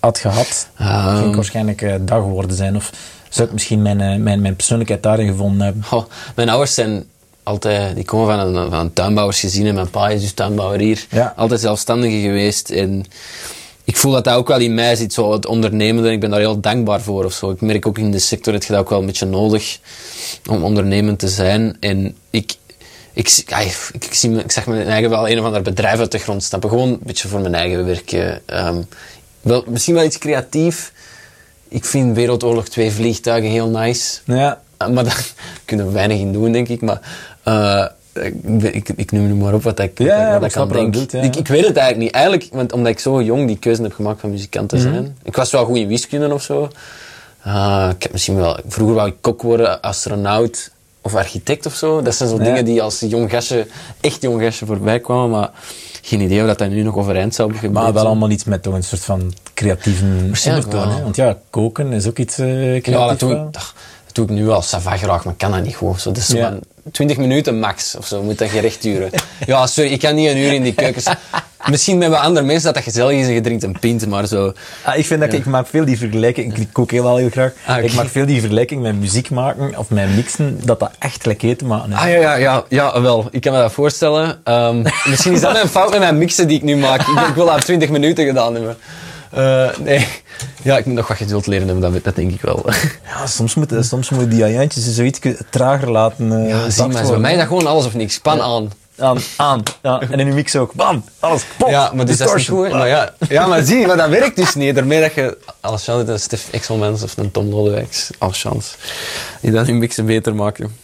had 0.00 0.18
gehad, 0.18 0.68
Ehm. 0.78 1.16
ging 1.16 1.28
ik 1.28 1.34
waarschijnlijk 1.34 1.82
eh, 1.82 1.94
dag 2.00 2.18
geworden 2.22 2.56
zijn. 2.56 2.76
Of 2.76 2.90
zou 3.28 3.46
ik 3.46 3.52
misschien 3.52 3.82
mijn, 3.82 4.00
eh, 4.00 4.16
mijn, 4.16 4.40
mijn 4.40 4.56
persoonlijkheid 4.56 5.02
daarin 5.02 5.26
gevonden 5.28 5.64
hebben. 5.64 5.84
Mijn 6.34 6.48
ouders 6.48 6.74
zijn 6.74 7.04
altijd, 7.50 7.94
die 7.94 8.04
komen 8.04 8.36
van 8.36 8.54
een, 8.56 8.70
van 8.70 8.80
een 8.80 8.92
tuinbouwersgezin 8.92 9.66
en 9.66 9.74
mijn 9.74 9.90
pa 9.90 10.08
is 10.08 10.20
dus 10.20 10.32
tuinbouwer 10.32 10.80
hier. 10.80 11.06
Ja. 11.10 11.32
Altijd 11.36 11.60
zelfstandige 11.60 12.20
geweest 12.20 12.70
en 12.70 13.04
ik 13.84 13.96
voel 13.96 14.12
dat 14.12 14.24
dat 14.24 14.34
ook 14.34 14.48
wel 14.48 14.60
in 14.60 14.74
mij 14.74 14.96
zit, 14.96 15.12
zo 15.12 15.32
het 15.32 15.46
ondernemende. 15.46 16.08
en 16.08 16.14
Ik 16.14 16.20
ben 16.20 16.30
daar 16.30 16.38
heel 16.38 16.60
dankbaar 16.60 17.00
voor 17.00 17.24
of 17.24 17.32
zo. 17.32 17.50
Ik 17.50 17.60
merk 17.60 17.86
ook 17.86 17.98
in 17.98 18.10
de 18.10 18.18
sector 18.18 18.52
dat 18.52 18.64
je 18.64 18.72
dat 18.72 18.80
ook 18.80 18.90
wel 18.90 19.00
een 19.00 19.06
beetje 19.06 19.26
nodig 19.26 19.78
om 20.50 20.64
ondernemend 20.64 21.18
te 21.18 21.28
zijn. 21.28 21.76
En 21.80 22.16
ik, 22.30 22.54
ik, 23.12 23.28
ik, 23.46 23.88
ik, 23.92 24.14
zie, 24.14 24.30
ik 24.30 24.50
zag 24.52 24.66
mijn 24.66 24.86
eigen 24.86 25.10
wel 25.10 25.28
een 25.28 25.38
of 25.38 25.44
ander 25.44 25.62
bedrijf 25.62 25.98
uit 25.98 26.12
de 26.12 26.18
grond 26.18 26.42
stappen. 26.42 26.68
Gewoon 26.68 26.88
een 26.88 27.00
beetje 27.02 27.28
voor 27.28 27.40
mijn 27.40 27.54
eigen 27.54 27.86
werk. 27.86 28.12
ehm 28.46 28.82
wel, 29.40 29.64
misschien 29.66 29.94
wel 29.94 30.04
iets 30.04 30.18
creatief. 30.18 30.92
Ik 31.68 31.84
vind 31.84 32.16
Wereldoorlog 32.16 32.68
2 32.68 32.90
vliegtuigen 32.90 33.50
heel 33.50 33.68
nice. 33.68 34.20
Ja, 34.24 34.60
maar 34.78 35.04
daar 35.04 35.26
kunnen 35.64 35.86
we 35.86 35.92
weinig 35.92 36.18
in 36.18 36.32
doen, 36.32 36.52
denk 36.52 36.68
ik. 36.68 36.80
Maar 36.80 37.00
eh, 37.42 37.84
ik, 38.12 38.74
ik, 38.74 38.88
ik 38.88 39.12
noem 39.12 39.26
nu 39.26 39.34
maar 39.34 39.54
op 39.54 39.62
wat 39.62 39.78
ik, 39.78 39.98
Ja, 39.98 40.16
wat 40.26 40.34
ik- 40.34 40.40
wat 40.40 40.50
ik 40.70 40.76
aan 40.76 40.90
denk. 40.90 41.10
ja. 41.10 41.20
ik, 41.22 41.36
ik 41.36 41.48
weet 41.48 41.66
het 41.66 41.76
eigenlijk 41.76 41.96
niet. 41.98 42.10
Eigenlijk, 42.12 42.48
want 42.52 42.72
omdat 42.72 42.92
ik 42.92 42.98
zo 42.98 43.22
jong 43.22 43.46
die 43.46 43.58
keuze 43.58 43.82
heb 43.82 43.92
gemaakt 43.92 44.20
van 44.20 44.30
muzikant 44.30 44.68
te 44.68 44.76
Mhm. 44.76 44.84
zijn. 44.92 45.16
Ik 45.22 45.36
was 45.36 45.50
wel 45.50 45.64
goed 45.64 45.76
in 45.76 45.88
wiskunde 45.88 46.32
of 46.34 46.42
zo. 46.42 46.68
Uh, 47.46 47.88
ik 47.94 48.02
heb 48.02 48.12
misschien 48.12 48.36
wel... 48.36 48.58
Vroeger 48.68 48.94
wou 48.96 49.08
ik 49.08 49.14
kok 49.20 49.42
worden, 49.42 49.80
astronaut 49.80 50.70
of 51.00 51.14
architect 51.14 51.66
of 51.66 51.74
zo. 51.74 52.02
Dat 52.02 52.14
zijn 52.14 52.28
zo 52.28 52.38
dingen 52.38 52.64
die 52.64 52.82
als 52.82 53.00
jong 53.00 53.30
gastje, 53.30 53.66
echt 54.00 54.22
jong 54.22 54.42
gastje 54.42 54.66
voorbij 54.66 55.00
kwamen. 55.00 55.30
Maar 55.30 55.50
geen 56.02 56.20
idee 56.20 56.40
of 56.40 56.46
dat, 56.46 56.58
dat 56.58 56.68
nu 56.68 56.82
nog 56.82 56.96
overeind 56.96 57.34
zou 57.34 57.48
gebeuren. 57.52 57.82
maar 57.82 57.92
wel 57.92 58.06
allemaal 58.06 58.30
iets 58.30 58.44
met 58.44 58.62
toch 58.62 58.74
een 58.74 58.82
soort 58.82 59.00
van 59.04 59.32
creatieve 59.54 60.04
ondertoon. 60.48 60.88
wel. 60.88 61.02
Want 61.02 61.16
ja, 61.16 61.36
koken 61.50 61.92
is 61.92 62.06
ook 62.06 62.18
iets 62.18 62.38
eh 62.38 62.46
creatief. 62.46 62.86
Ja, 62.94 63.06
dat 63.06 63.18
doe, 63.20 63.32
wel. 63.32 63.46
ik, 63.46 63.52
dat 63.52 63.72
doe 64.12 64.24
ik 64.24 64.30
nu 64.30 64.48
al 64.48 64.62
sava 64.62 64.96
graag, 64.96 65.24
maar 65.24 65.34
kan 65.34 65.50
dat 65.50 65.62
niet 65.62 65.76
gewoon. 65.76 65.98
Zo, 65.98 66.12
zo 66.14 66.36
Ja. 66.36 66.58
Van 66.90 67.06
20 67.06 67.16
minuten 67.16 67.58
max 67.58 67.94
of 67.96 68.06
zo 68.06 68.22
moet 68.22 68.38
dat 68.38 68.48
gerecht 68.48 68.82
duren. 68.82 69.10
ja, 69.46 69.66
sorry, 69.66 69.90
ik 69.90 70.00
kan 70.00 70.14
niet 70.14 70.28
een 70.28 70.36
uur 70.36 70.52
in 70.52 70.62
die 70.62 70.74
keuken. 70.74 71.00
staan. 71.00 71.16
Misschien 71.70 71.98
met 71.98 72.08
wat 72.08 72.18
andere 72.18 72.46
mensen 72.46 72.64
dat 72.64 72.74
dat 72.74 72.82
gezellig 72.82 73.16
is 73.18 73.26
en 73.26 73.32
je 73.32 73.40
drinkt 73.40 73.62
een 73.62 73.78
pint, 73.80 74.06
maar 74.06 74.26
zo. 74.26 74.52
Ah, 74.82 74.96
ik 74.98 75.06
vind 75.06 75.20
dat 75.20 75.32
ik, 75.32 75.38
ik 75.38 75.46
maak 75.46 75.66
veel 75.66 75.84
die 75.84 75.98
vergelijking, 75.98 76.56
ik 76.56 76.68
kook 76.72 76.90
heel, 76.90 77.16
heel 77.16 77.28
graag, 77.30 77.52
Ah, 77.66 77.84
ik 77.84 77.94
maak 77.94 78.08
veel 78.08 78.26
die 78.26 78.40
vergelijking 78.40 78.82
met 78.82 79.00
muziek 79.00 79.30
maken 79.30 79.78
of 79.78 79.90
met 79.90 80.16
mixen, 80.16 80.60
dat 80.64 80.80
dat 80.80 80.90
echt 80.98 81.22
gelijk 81.22 81.42
eten 81.42 81.66
maken 81.66 81.92
is. 81.92 81.98
Ah 81.98 82.08
ja, 82.08 82.16
ja, 82.16 82.34
ja, 82.34 82.64
ja, 82.68 83.00
wel. 83.00 83.28
Ik 83.30 83.40
kan 83.40 83.52
me 83.52 83.58
dat 83.58 83.72
voorstellen. 83.72 84.40
Ehm, 84.44 84.82
misschien 85.10 85.32
is 85.32 85.40
dat 85.40 85.52
mijn 85.52 85.68
fout 85.68 85.90
met 85.90 85.98
mijn 85.98 86.18
mixen 86.18 86.48
die 86.48 86.56
ik 86.56 86.62
nu 86.62 86.76
maak. 86.76 87.00
Ik, 87.00 87.28
ik 87.28 87.34
wil 87.34 87.46
dat 87.46 87.64
20 87.64 87.88
minuten 87.88 88.26
gedaan 88.26 88.54
hebben. 88.54 88.76
Eh, 89.30 89.68
nee. 89.78 90.06
Ja, 90.62 90.78
ik 90.78 90.86
moet 90.86 90.94
nog 90.94 91.08
wat 91.08 91.16
geduld 91.16 91.46
leren 91.46 91.68
hebben, 91.68 91.92
dat, 91.92 92.04
dat 92.04 92.16
denk 92.16 92.32
ik 92.32 92.40
wel. 92.40 92.64
Ja, 93.10 93.26
soms 93.26 93.54
moet, 93.54 93.74
soms 93.80 94.10
moet 94.10 94.30
die 94.30 94.44
ajuintjes 94.44 94.94
zoiets 94.94 95.18
trager 95.50 95.90
laten 95.90 96.32
uh, 96.32 96.48
Ja, 96.48 96.70
zie 96.70 96.86
maar, 96.86 97.04
zo. 97.04 97.10
bij 97.10 97.18
mij 97.18 97.32
is 97.32 97.38
dat 97.38 97.46
gewoon 97.46 97.66
alles 97.66 97.84
of 97.84 97.94
niks. 97.94 98.14
Span 98.14 98.40
aan. 98.40 98.70
aan, 98.98 99.18
aan. 99.36 99.62
Ja, 99.82 100.00
en 100.00 100.20
in 100.20 100.26
uw 100.26 100.34
mix 100.34 100.56
ook. 100.56 100.74
Bam, 100.74 101.04
alles 101.18 101.42
kapot. 101.48 101.70
Ja, 101.70 101.90
maar 101.94 102.06
dus 102.06 102.16
dat 102.16 102.28
is 102.28 102.34
niet 102.34 102.58
goed. 102.58 102.72
Maar 102.72 102.88
ja, 102.88 103.14
ja, 103.28 103.46
maar 103.46 103.62
zie, 103.62 103.86
maar 103.86 103.96
dat 103.96 104.08
werkt 104.08 104.36
dus 104.36 104.54
niet. 104.54 104.74
Daarmee 104.74 105.00
dat 105.00 105.14
je 105.14 105.38
als 105.60 105.84
chance 105.84 106.12
een 106.12 106.20
Stef 106.20 106.48
Exelmans 106.50 107.02
of 107.02 107.16
een 107.16 107.30
Tom 107.30 107.48
Lodewijks 107.48 108.10
als 108.18 108.40
chance 108.40 108.74
die 109.40 109.50
dat 109.50 109.66
hun 109.66 109.78
mixen 109.78 110.06
beter 110.06 110.34
maken. 110.34 110.76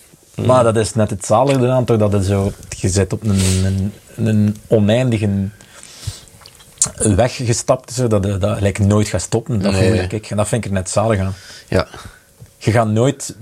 Maar 0.44 0.64
dat 0.64 0.76
is 0.76 0.94
net 0.94 1.10
het 1.10 1.26
zalige 1.26 1.58
eraan, 1.58 1.84
toch, 1.84 1.96
dat 1.96 2.12
het 2.12 2.24
zo, 2.24 2.52
je 2.68 2.88
zit 2.88 3.12
op 3.12 3.22
een, 3.22 3.40
een, 3.64 3.92
een 4.26 4.56
oneindige 4.66 5.28
weg 6.94 7.36
gestapt, 7.36 7.92
zo, 7.92 8.06
dat 8.06 8.22
dat 8.40 8.56
gelijk 8.56 8.78
nooit 8.78 9.08
gaat 9.08 9.20
stoppen. 9.20 9.62
Dat, 9.62 9.72
Nee. 9.72 9.90
voel 10.08 10.18
ik. 10.18 10.30
En 10.30 10.36
dat 10.36 10.48
vind 10.48 10.64
ik 10.64 10.70
er 10.70 10.76
net 10.76 10.90
zalig 10.90 11.20
aan. 11.20 11.34
Ja. 11.68 11.86
Je 12.58 12.70
gaat 12.70 12.88
nooit 12.88 13.34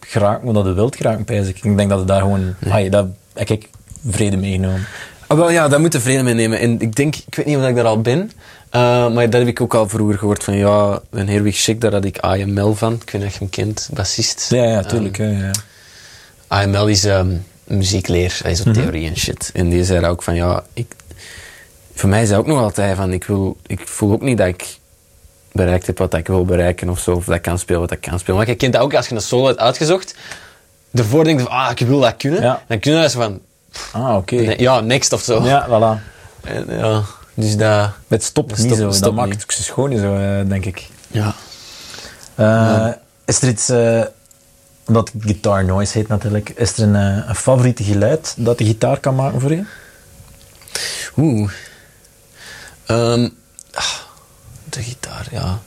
geraken 0.00 0.52
wat 0.52 0.64
je 0.66 0.72
wilt 0.72 0.96
geraken, 0.96 1.24
pijs 1.24 1.48
ik. 1.48 1.56
Ik 1.62 1.76
denk 1.76 1.88
dat 1.90 1.98
het 1.98 2.08
daar 2.08 2.20
gewoon... 2.20 2.54
Nee. 2.58 2.90
dat 2.90 3.06
heb 3.34 3.48
ik 3.50 3.68
vrede 4.10 4.36
meegenomen. 4.36 4.86
Ah, 5.26 5.38
wel, 5.38 5.50
ja, 5.50 5.68
daar 5.68 5.80
moet 5.80 5.92
je 5.92 6.00
vrede 6.00 6.22
mee 6.22 6.34
nemen. 6.34 6.58
En 6.58 6.80
ik 6.80 6.94
denk, 6.96 7.16
ik 7.16 7.34
weet 7.34 7.46
niet 7.46 7.56
of 7.56 7.68
ik 7.68 7.74
daar 7.74 7.84
al 7.84 8.00
ben, 8.00 8.30
eh, 8.70 8.80
maar 9.12 9.30
dat 9.30 9.40
heb 9.40 9.48
ik 9.48 9.60
ook 9.60 9.74
al 9.74 9.88
vroeger 9.88 10.18
gehoord 10.18 10.44
van, 10.44 10.56
ja, 10.56 11.00
een 11.10 11.28
Herwig 11.28 11.56
Schick, 11.56 11.80
daar 11.80 11.92
had 11.92 12.04
ik 12.04 12.18
AML 12.18 12.74
van. 12.74 12.92
Ik 12.92 13.10
weet 13.10 13.22
niet 13.22 13.30
of 13.30 13.32
je 13.32 13.38
hem 13.38 13.50
kent, 13.50 13.88
bassist. 13.92 14.46
Ja, 14.50 14.64
ja, 14.64 14.82
tuurlijk. 14.82 15.16
hè, 15.16 15.46
ja. 15.46 15.50
AML 16.48 16.86
is 16.86 17.04
um, 17.04 17.44
muziekleer, 17.64 18.38
hij 18.42 18.52
is 18.52 18.60
op 18.60 18.72
theorie 18.72 19.08
en 19.08 19.16
shit. 19.16 19.50
En 19.54 19.68
die 19.68 19.84
zei 19.84 20.06
ook 20.06 20.22
van, 20.22 20.34
ja, 20.34 20.64
ik, 20.72 20.94
voor 21.98 22.08
mij 22.08 22.22
is 22.22 22.28
dat 22.28 22.38
ook 22.38 22.46
nog 22.46 22.58
altijd 22.60 22.96
van, 22.96 23.12
ik, 23.12 23.24
wil, 23.24 23.56
ik 23.66 23.88
voel 23.88 24.12
ook 24.12 24.20
niet 24.22 24.38
dat 24.38 24.46
ik 24.46 24.78
bereikt 25.52 25.86
heb 25.86 25.98
wat 25.98 26.14
ik 26.14 26.26
wil 26.26 26.44
bereiken 26.44 26.88
of 26.88 26.98
zo, 26.98 27.12
of 27.12 27.24
dat 27.24 27.34
ik 27.34 27.42
kan 27.42 27.58
spelen 27.58 27.80
wat 27.80 27.90
ik 27.90 28.00
kan 28.00 28.18
spelen. 28.18 28.36
Maar 28.38 28.48
je 28.48 28.54
kent 28.54 28.72
dat 28.72 28.82
ook 28.82 28.94
als 28.94 29.08
je 29.08 29.14
een 29.14 29.20
solo 29.20 29.46
hebt 29.46 29.58
uitgezocht, 29.58 30.14
ervoor 30.92 31.24
denk 31.24 31.38
je 31.38 31.44
van, 31.46 31.54
ah, 31.54 31.70
ik 31.76 31.86
wil 31.86 32.00
dat 32.00 32.16
kunnen. 32.16 32.42
Ja. 32.42 32.62
Dan 32.68 32.78
kun 32.78 32.92
je 32.92 33.00
dat 33.00 33.10
zo 33.10 33.18
van, 33.20 33.40
Ah, 33.92 34.16
oké. 34.16 34.54
ja, 34.56 34.80
next 34.80 35.12
of 35.12 35.20
zo. 35.22 35.44
Ja, 35.44 35.66
voilà. 35.68 36.02
En, 36.44 36.64
ja, 36.68 37.02
dus 37.34 37.56
dat... 37.56 37.90
Het 38.08 38.24
stopt 38.24 38.58
niet 38.58 38.76
zo. 38.76 38.90
dat 39.00 39.12
maakt 39.14 39.30
niet. 39.30 39.42
het 39.42 39.52
schoon 39.64 39.98
zo, 39.98 40.16
eh, 40.16 40.48
denk 40.48 40.64
ik. 40.64 40.86
Ja. 41.08 41.34
Eh, 42.34 42.88
Is 43.24 43.42
er 43.42 43.48
iets, 43.48 43.68
eh, 43.68 44.02
omdat 44.86 45.10
het 45.12 45.22
guitar 45.24 45.64
noise 45.64 45.98
heet 45.98 46.08
natuurlijk, 46.08 46.50
is 46.50 46.76
er 46.76 46.82
een, 46.82 46.96
eh, 46.96 47.28
een 47.28 47.34
favoriete 47.34 47.84
geluid 47.84 48.34
dat 48.36 48.58
de 48.58 48.64
gitaar 48.64 48.98
kan 49.00 49.14
maken 49.14 49.40
voor 49.40 49.52
je? 49.52 49.64
Oeh. 51.16 51.50
Ah, 52.86 53.84
de 54.64 54.82
gitaar, 54.82 55.28
ja. 55.30 55.60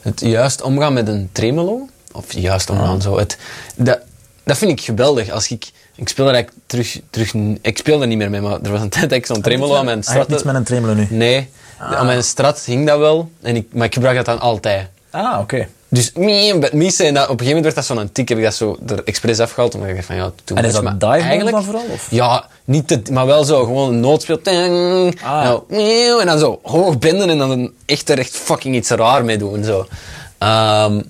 Het 0.00 0.20
juist 0.20 0.62
omgaan 0.62 0.92
met 0.92 1.08
een 1.08 1.28
tremolo. 1.32 1.88
Of 2.12 2.32
juist 2.32 2.70
omgaan 2.70 3.02
zo. 3.02 3.18
Het, 3.18 3.38
dat, 3.76 3.98
dat 4.42 4.58
vind 4.58 4.70
ik 4.70 4.80
geweldig. 4.80 5.30
Als 5.30 5.50
ik, 5.50 5.70
ik 5.94 6.08
speel 6.08 6.26
er 6.26 6.34
eigenlijk 6.34 6.62
terug, 6.66 7.00
terug... 7.10 7.34
Ik 7.60 7.78
speel 7.78 8.00
er 8.00 8.06
niet 8.06 8.18
meer 8.18 8.30
mee, 8.30 8.40
maar 8.40 8.60
er 8.62 8.70
was 8.70 8.80
een 8.80 8.88
tijd 8.98 9.08
dat 9.08 9.18
ik 9.18 9.26
zo'n 9.26 9.42
tremolo 9.42 9.76
aan 9.76 9.84
mijn 9.84 10.02
strat... 10.02 10.28
niets 10.28 10.42
met 10.42 10.54
een 10.54 10.64
tremolo 10.64 10.94
nu. 10.94 11.06
Nee. 11.10 11.50
Aan 11.78 12.06
mijn 12.06 12.24
strat 12.24 12.60
hing 12.60 12.86
dat 12.86 12.98
wel. 12.98 13.30
En 13.40 13.56
ik, 13.56 13.72
maar 13.72 13.86
ik 13.86 13.94
gebruik 13.94 14.16
dat 14.16 14.24
dan 14.24 14.40
altijd. 14.40 14.88
Ah, 15.10 15.40
oké. 15.40 15.68
Dus 15.88 16.12
met 16.54 16.72
missen. 16.72 17.06
En 17.06 17.14
dat, 17.14 17.22
op 17.22 17.30
een 17.30 17.38
gegeven 17.38 17.46
moment 17.46 17.74
werd 17.74 17.74
dat 17.74 17.84
zo'n 17.84 18.12
tik. 18.12 18.28
Heb 18.28 18.38
ik 18.38 18.44
dat 18.44 18.54
zo 18.54 18.78
er 18.86 19.04
expres 19.04 19.40
afgehaald. 19.40 19.74
Omdat 19.74 19.88
ik 19.88 19.94
dacht 19.94 20.06
van 20.06 20.16
ja, 20.16 20.32
toen 20.44 20.56
En 20.56 20.64
is 20.64 20.80
maar 20.80 20.98
dat 20.98 21.12
dive 21.12 21.28
eigenlijk 21.28 21.56
dan 21.56 21.64
vooral? 21.64 21.84
Of? 21.92 22.06
ja, 22.10 22.46
niet 22.64 22.88
te, 22.88 23.02
maar 23.12 23.26
wel 23.26 23.44
zo, 23.44 23.64
gewoon 23.64 23.88
een 23.88 24.00
nootspeel. 24.00 24.42
Ting, 24.42 25.20
Ah. 25.22 25.42
nou, 25.68 26.20
en 26.20 26.26
dan 26.26 26.38
zo 26.38 26.60
hoog 26.62 26.98
binden 26.98 27.30
en 27.30 27.38
dan 27.38 27.70
echt 27.86 28.08
er 28.08 28.18
echt 28.18 28.36
fucking 28.36 28.74
iets 28.74 28.90
raar 28.90 29.24
mee 29.24 29.38
doen. 29.38 29.64
Zo. 29.64 29.86
Ehm 30.38 31.00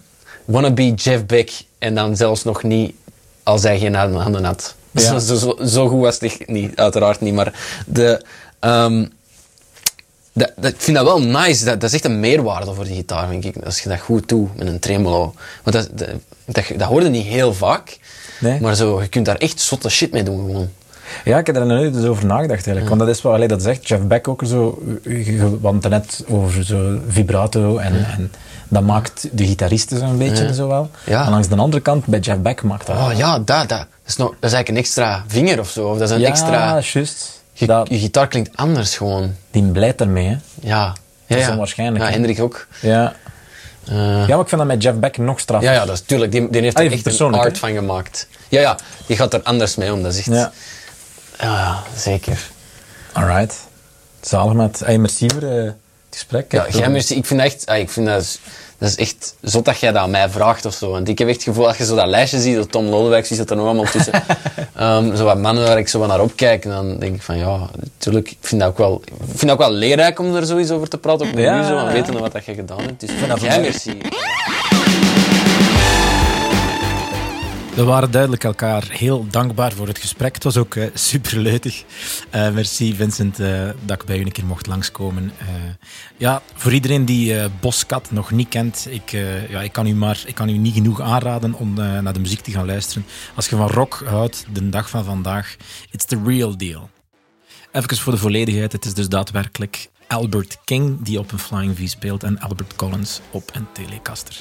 wannabe 0.48 0.94
Jeff 0.94 1.26
Beck 1.26 1.50
en 1.78 1.94
dan 1.94 2.16
zelfs 2.16 2.44
nog 2.44 2.62
niet 2.62 2.94
als 3.42 3.62
hij 3.62 3.78
geen 3.78 3.94
handen 3.94 4.20
handen 4.20 4.44
had. 4.44 4.74
Ja. 4.90 5.18
Zo, 5.18 5.36
zo, 5.36 5.56
zo 5.66 5.88
goed 5.88 6.00
was 6.00 6.18
het 6.20 6.48
niet, 6.48 6.76
uiteraard 6.76 7.20
niet. 7.20 7.34
Maar 7.34 7.52
de, 7.86 8.22
ehm, 8.60 9.06
dat, 10.38 10.52
dat, 10.56 10.72
ik 10.72 10.80
vind 10.80 10.96
dat 10.96 11.06
wel 11.06 11.22
nice. 11.22 11.64
Dat, 11.64 11.80
dat 11.80 11.90
is 11.90 11.94
echt 11.94 12.04
een 12.04 12.20
meerwaarde 12.20 12.74
voor 12.74 12.84
die 12.84 12.94
gitaar, 12.94 13.28
vind 13.28 13.44
ik. 13.44 13.56
Als 13.64 13.80
je 13.80 13.88
dat 13.88 13.98
goed 13.98 14.28
doet 14.28 14.56
met 14.56 14.66
een 14.66 14.78
tremolo. 14.78 15.34
Want 15.62 15.76
dat, 15.76 15.98
dat, 15.98 16.08
dat, 16.44 16.64
dat 16.76 16.88
hoorde 16.88 17.08
niet 17.08 17.26
heel 17.26 17.54
vaak. 17.54 17.98
Nee. 18.40 18.60
Maar 18.60 18.74
zo, 18.74 19.02
je 19.02 19.08
kunt 19.08 19.26
daar 19.26 19.36
echt 19.36 19.60
zotte 19.60 19.88
shit 19.88 20.12
mee 20.12 20.22
doen 20.22 20.46
gewoon. 20.46 20.68
Ja, 21.24 21.38
ik 21.38 21.46
heb 21.46 21.56
er 21.56 21.66
nooit 21.66 21.96
eens 21.96 22.04
over 22.04 22.26
nagedacht 22.26 22.66
eigenlijk. 22.66 22.88
Want 22.88 23.00
dat 23.00 23.08
is 23.08 23.22
wel, 23.22 23.32
allee, 23.32 23.48
dat 23.48 23.62
zegt 23.62 23.88
Jeff 23.88 24.02
Beck 24.02 24.28
ook 24.28 24.42
zo, 24.46 24.82
het 25.72 25.88
net 25.88 26.24
over 26.28 26.64
zo 26.64 26.98
vibrato 27.08 27.76
en, 27.76 28.06
en 28.06 28.32
dat 28.68 28.82
maakt 28.82 29.28
de 29.32 29.46
gitaristen 29.46 29.98
zo'n 29.98 30.18
beetje 30.18 30.54
zo 30.54 30.68
wel. 30.68 30.90
Ja. 31.04 31.24
En 31.24 31.30
langs 31.30 31.48
de 31.48 31.56
andere 31.56 31.82
kant, 31.82 32.06
bij 32.06 32.18
Jeff 32.18 32.40
Beck 32.40 32.62
maakt 32.62 32.86
dat. 32.86 32.96
Oh 32.96 33.10
ja, 33.16 33.38
dat, 33.38 33.68
dat. 33.68 33.86
Is 34.06 34.16
nog, 34.16 34.28
dat 34.28 34.50
is 34.50 34.52
eigenlijk 34.52 34.68
een 34.68 34.76
extra 34.76 35.24
vinger 35.26 35.58
of 35.58 35.70
zo. 35.70 35.88
Of 35.88 35.98
dat 35.98 36.08
is 36.08 36.14
een 36.14 36.20
ja, 36.20 36.28
extra... 36.28 36.80
juist. 36.80 37.37
Je, 37.58 37.66
Dat- 37.66 37.88
je 37.88 37.98
gitaar 37.98 38.28
klinkt 38.28 38.56
anders 38.56 38.96
gewoon. 38.96 39.34
Die 39.50 39.62
blijft 39.62 40.00
ermee, 40.00 40.26
hè. 40.26 40.36
Ja. 40.60 40.94
Ja, 41.26 41.36
is 41.36 41.44
ja. 41.44 41.50
onwaarschijnlijk, 41.50 42.04
Ja? 42.04 42.10
Hendrik 42.10 42.40
ook. 42.40 42.66
Ja. 42.80 43.14
Eh, 43.88 43.94
ja, 43.96 44.26
maar 44.36 44.40
ik 44.40 44.48
vind 44.48 44.60
dat 44.60 44.64
met 44.66 44.82
Jeff 44.82 44.98
Beck 44.98 45.18
nog 45.18 45.40
straffer. 45.40 45.70
ja, 45.70 45.74
ja, 45.74 45.84
dat 45.86 45.94
is 45.94 46.00
tuurlijk. 46.00 46.32
Die, 46.32 46.50
die 46.50 46.60
heeft 46.62 46.76
Ah, 46.76 46.84
er 46.84 46.92
echt 46.92 47.20
een 47.20 47.34
art 47.34 47.58
van 47.58 47.72
gemaakt. 47.72 48.28
Ja, 48.48 48.60
ja. 48.60 48.76
Die 49.06 49.16
gaat 49.16 49.34
er 49.34 49.42
anders 49.42 49.76
mee 49.76 49.92
om. 49.92 50.02
Dat 50.02 50.12
is 50.12 50.18
echt... 50.18 50.26
Ja. 50.26 50.52
Ja, 51.40 51.82
zeker. 51.96 52.38
Alright. 53.12 53.54
Zalig 54.20 54.52
met. 54.52 54.80
Hey, 54.84 54.98
merci 54.98 55.26
voor 55.30 55.42
eh, 55.42 55.64
het 55.64 55.74
gesprek. 56.10 56.52
Ja, 56.52 56.66
jij, 56.70 56.88
merci. 56.90 57.14
Ik 57.14 57.26
vind, 57.26 57.40
echt, 57.40 57.70
ik 57.70 57.90
vind 57.90 58.06
dat, 58.06 58.22
is, 58.22 58.38
dat 58.78 58.88
is 58.88 58.96
echt 58.96 59.34
zot 59.42 59.64
dat 59.64 59.80
jij 59.80 59.92
dat 59.92 60.02
aan 60.02 60.10
mij 60.10 60.28
vraagt 60.28 60.64
of 60.64 60.74
zo. 60.74 60.90
Want 60.90 61.08
ik 61.08 61.18
heb 61.18 61.28
echt 61.28 61.36
het 61.36 61.46
gevoel, 61.46 61.66
als 61.66 61.76
je 61.76 61.84
zo 61.84 61.94
dat 61.94 62.06
lijstje 62.06 62.40
ziet, 62.40 62.56
dat 62.56 62.70
Tom 62.70 62.86
Lodewijk 62.86 63.26
zit 63.26 63.50
er 63.50 63.56
nog 63.56 63.64
allemaal 63.64 63.84
tussen. 63.84 64.12
Ehm, 64.74 65.16
zo 65.16 65.24
wat 65.24 65.38
mannen 65.38 65.64
waar 65.64 65.78
ik 65.78 65.88
zo 65.88 66.06
naar 66.06 66.20
opkijk. 66.20 66.64
En 66.64 66.70
dan 66.70 66.98
denk 66.98 67.14
ik 67.14 67.22
van 67.22 67.38
ja, 67.38 67.58
natuurlijk, 67.80 68.30
ik 68.30 68.36
vind 68.40 68.60
dat 68.60 68.70
ook 68.70 68.78
wel, 68.78 69.02
ik 69.04 69.12
vind 69.26 69.40
dat 69.40 69.50
ook 69.50 69.58
wel 69.58 69.72
leerrijk 69.72 70.18
om 70.18 70.34
er 70.34 70.46
zoiets 70.46 70.70
over 70.70 70.88
te 70.88 70.98
praten. 70.98 71.26
Ook 71.26 71.34
met 71.34 71.44
Ja, 71.44 71.60
u 71.60 71.64
zo, 71.64 71.78
en 71.78 71.92
weten 71.92 72.18
wat 72.18 72.32
dat 72.32 72.44
je 72.44 72.54
gedaan 72.54 72.80
hebt. 72.80 73.00
Dus 73.00 73.10
dat 73.28 73.40
jij 73.40 73.60
merci. 73.60 73.96
We 77.78 77.84
waren 77.84 78.10
duidelijk 78.10 78.44
elkaar 78.44 78.84
heel 78.90 79.26
dankbaar 79.30 79.72
voor 79.72 79.86
het 79.86 79.98
gesprek. 79.98 80.34
Het 80.34 80.44
was 80.44 80.56
ook 80.56 80.74
eh, 80.74 80.86
super 80.94 81.38
leutig. 81.38 81.84
Eh, 82.30 82.50
merci 82.50 82.94
Vincent 82.94 83.40
eh, 83.40 83.68
dat 83.84 84.00
ik 84.00 84.06
bij 84.06 84.18
u 84.18 84.20
een 84.20 84.32
keer 84.32 84.46
mocht 84.46 84.66
langskomen. 84.66 85.32
Ja, 86.16 86.42
voor 86.54 86.72
iedereen 86.72 87.04
die 87.04 87.48
Boskat 87.60 88.10
nog 88.10 88.30
niet 88.30 88.48
kent, 88.48 88.86
ik, 88.90 89.10
ja, 89.48 89.62
ik, 89.62 89.72
kan 89.72 89.86
u 89.86 89.94
maar, 89.94 90.22
ik 90.26 90.34
kan 90.34 90.48
u 90.48 90.56
niet 90.56 90.74
genoeg 90.74 91.00
aanraden 91.00 91.54
om 91.54 91.74
naar 91.74 92.12
de 92.12 92.20
muziek 92.20 92.40
te 92.40 92.50
gaan 92.50 92.66
luisteren. 92.66 93.06
Als 93.34 93.48
je 93.48 93.56
van 93.56 93.68
rock 93.68 94.02
houdt, 94.06 94.46
de 94.52 94.68
dag 94.68 94.90
van 94.90 95.04
vandaag, 95.04 95.56
it's 95.90 96.04
the 96.04 96.20
real 96.24 96.56
deal. 96.56 96.90
Even 97.72 97.96
voor 97.96 98.12
de 98.12 98.18
volledigheid, 98.18 98.72
het 98.72 98.84
is 98.84 98.94
dus 98.94 99.08
daadwerkelijk 99.08 99.88
Albert 100.08 100.58
King, 100.64 101.02
die 101.02 101.18
op 101.18 101.32
een 101.32 101.38
Flying 101.38 101.76
V 101.76 101.88
speelt, 101.88 102.22
en 102.22 102.40
Albert 102.40 102.76
Collins 102.76 103.20
op 103.30 103.50
een 103.52 103.66
Telecaster. 103.72 104.36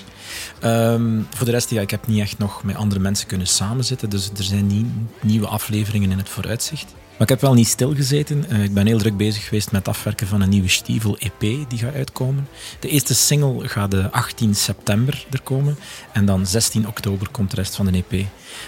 Ehm, 0.60 1.22
voor 1.36 1.46
de 1.46 1.52
rest, 1.52 1.70
ja, 1.70 1.82
ik 1.82 1.92
heb 1.92 2.08
niet 2.08 2.20
echt 2.20 2.38
nog 2.38 2.64
met 2.64 2.76
andere 2.76 3.02
mensen 3.02 3.28
kunnen 3.28 3.48
samenzitten, 3.48 4.10
dus 4.10 4.30
er 4.38 4.44
zijn 4.44 4.68
niet 4.68 4.86
nieuwe 5.22 5.48
afleveringen 5.48 6.12
in 6.12 6.18
het 6.18 6.30
vooruitzicht. 6.30 6.96
Maar 7.18 7.28
ik 7.28 7.30
heb 7.30 7.42
wel 7.42 7.54
niet 7.54 7.68
stilgezeten. 7.68 8.46
Uh, 8.50 8.64
ik 8.64 8.74
ben 8.74 8.86
heel 8.86 8.98
druk 8.98 9.18
bezig 9.18 9.44
geweest 9.44 9.72
met 9.72 9.86
het 9.86 9.96
afwerken 9.96 10.28
van 10.28 10.42
een 10.42 10.50
nieuwe 10.50 10.68
Stiefel 10.68 11.18
EP 11.18 11.40
die 11.40 11.80
gaat 11.80 11.94
uitkomen. 11.94 12.48
De 12.80 12.90
eerste 12.90 13.16
single 13.16 13.68
gaat 13.68 13.92
de 13.92 14.12
18 14.12 14.56
september 14.56 15.26
er 15.32 15.42
komen. 15.42 15.78
En 16.14 16.26
dan 16.26 16.46
16 16.46 16.88
oktober 16.88 17.30
komt 17.32 17.50
de 17.50 17.56
rest 17.56 17.76
van 17.76 17.86
de 17.86 18.04
EP. 18.10 18.26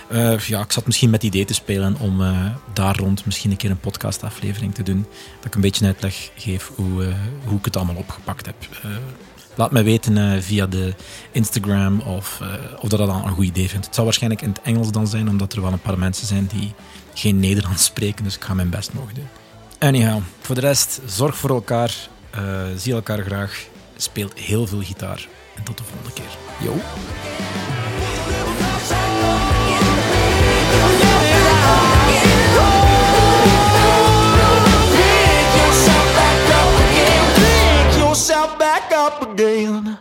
Eh, 0.10 0.40
ja, 0.40 0.62
ik 0.62 0.72
zat 0.72 0.86
misschien 0.86 1.10
met 1.10 1.22
het 1.22 1.34
idee 1.34 1.46
te 1.46 1.54
spelen 1.54 1.96
om 2.00 2.22
uh, 2.22 2.46
daar 2.74 2.98
rond 2.98 3.26
misschien 3.26 3.52
een 3.52 3.58
keer 3.58 3.70
een 3.70 3.80
podcastaflevering 3.80 4.74
te 4.74 4.84
doen. 4.84 5.06
Dat 5.36 5.46
ik 5.46 5.56
een 5.56 5.62
beetje 5.62 5.86
uitleg 5.86 6.32
geef 6.36 6.72
hoe, 6.76 7.14
hoe 7.44 7.58
ik 7.58 7.66
het 7.66 7.76
allemaal 7.76 7.96
opgepakt 7.96 8.46
heb. 8.46 8.56
Laat 9.56 9.72
me 9.72 9.84
weten 9.84 10.44
via 10.44 10.68
de 10.68 10.94
Instagram 11.32 12.00
of, 12.00 12.42
of 12.80 12.90
dat 12.90 13.00
dat 13.00 13.08
dan 13.08 13.26
een 13.26 13.32
goed 13.32 13.46
idee 13.46 13.70
vindt. 13.70 13.86
Het 13.86 13.96
zal 13.96 14.04
waarschijnlijk 14.04 14.42
in 14.42 14.50
het 14.50 14.62
Engels 14.62 14.92
dan 14.92 15.08
zijn, 15.08 15.30
omdat 15.30 15.54
er 15.54 15.62
wel 15.62 15.72
een 15.72 15.82
paar 15.82 16.00
mensen 16.00 16.28
zijn 16.28 16.50
die 16.54 16.74
geen 17.14 17.40
Nederlands 17.40 17.84
spreken, 17.84 18.24
dus 18.24 18.36
ik 18.36 18.44
ga 18.44 18.54
mijn 18.54 18.70
best 18.70 18.94
mogen 18.94 19.16
doen. 19.16 19.28
Anyhow, 19.80 20.22
voor 20.42 20.56
de 20.56 20.62
rest, 20.62 21.02
zorg 21.06 21.38
voor 21.38 21.50
elkaar, 21.50 22.10
zie 22.76 22.94
elkaar 22.94 23.24
graag, 23.24 23.66
speelt 23.98 24.40
heel 24.40 24.68
veel 24.68 24.82
gitaar 24.82 25.28
en 25.56 25.64
tot 25.64 25.78
de 25.78 25.84
volgende 25.84 26.14
keer. 26.14 26.38
Yo! 26.68 26.76
Again. 39.32 40.00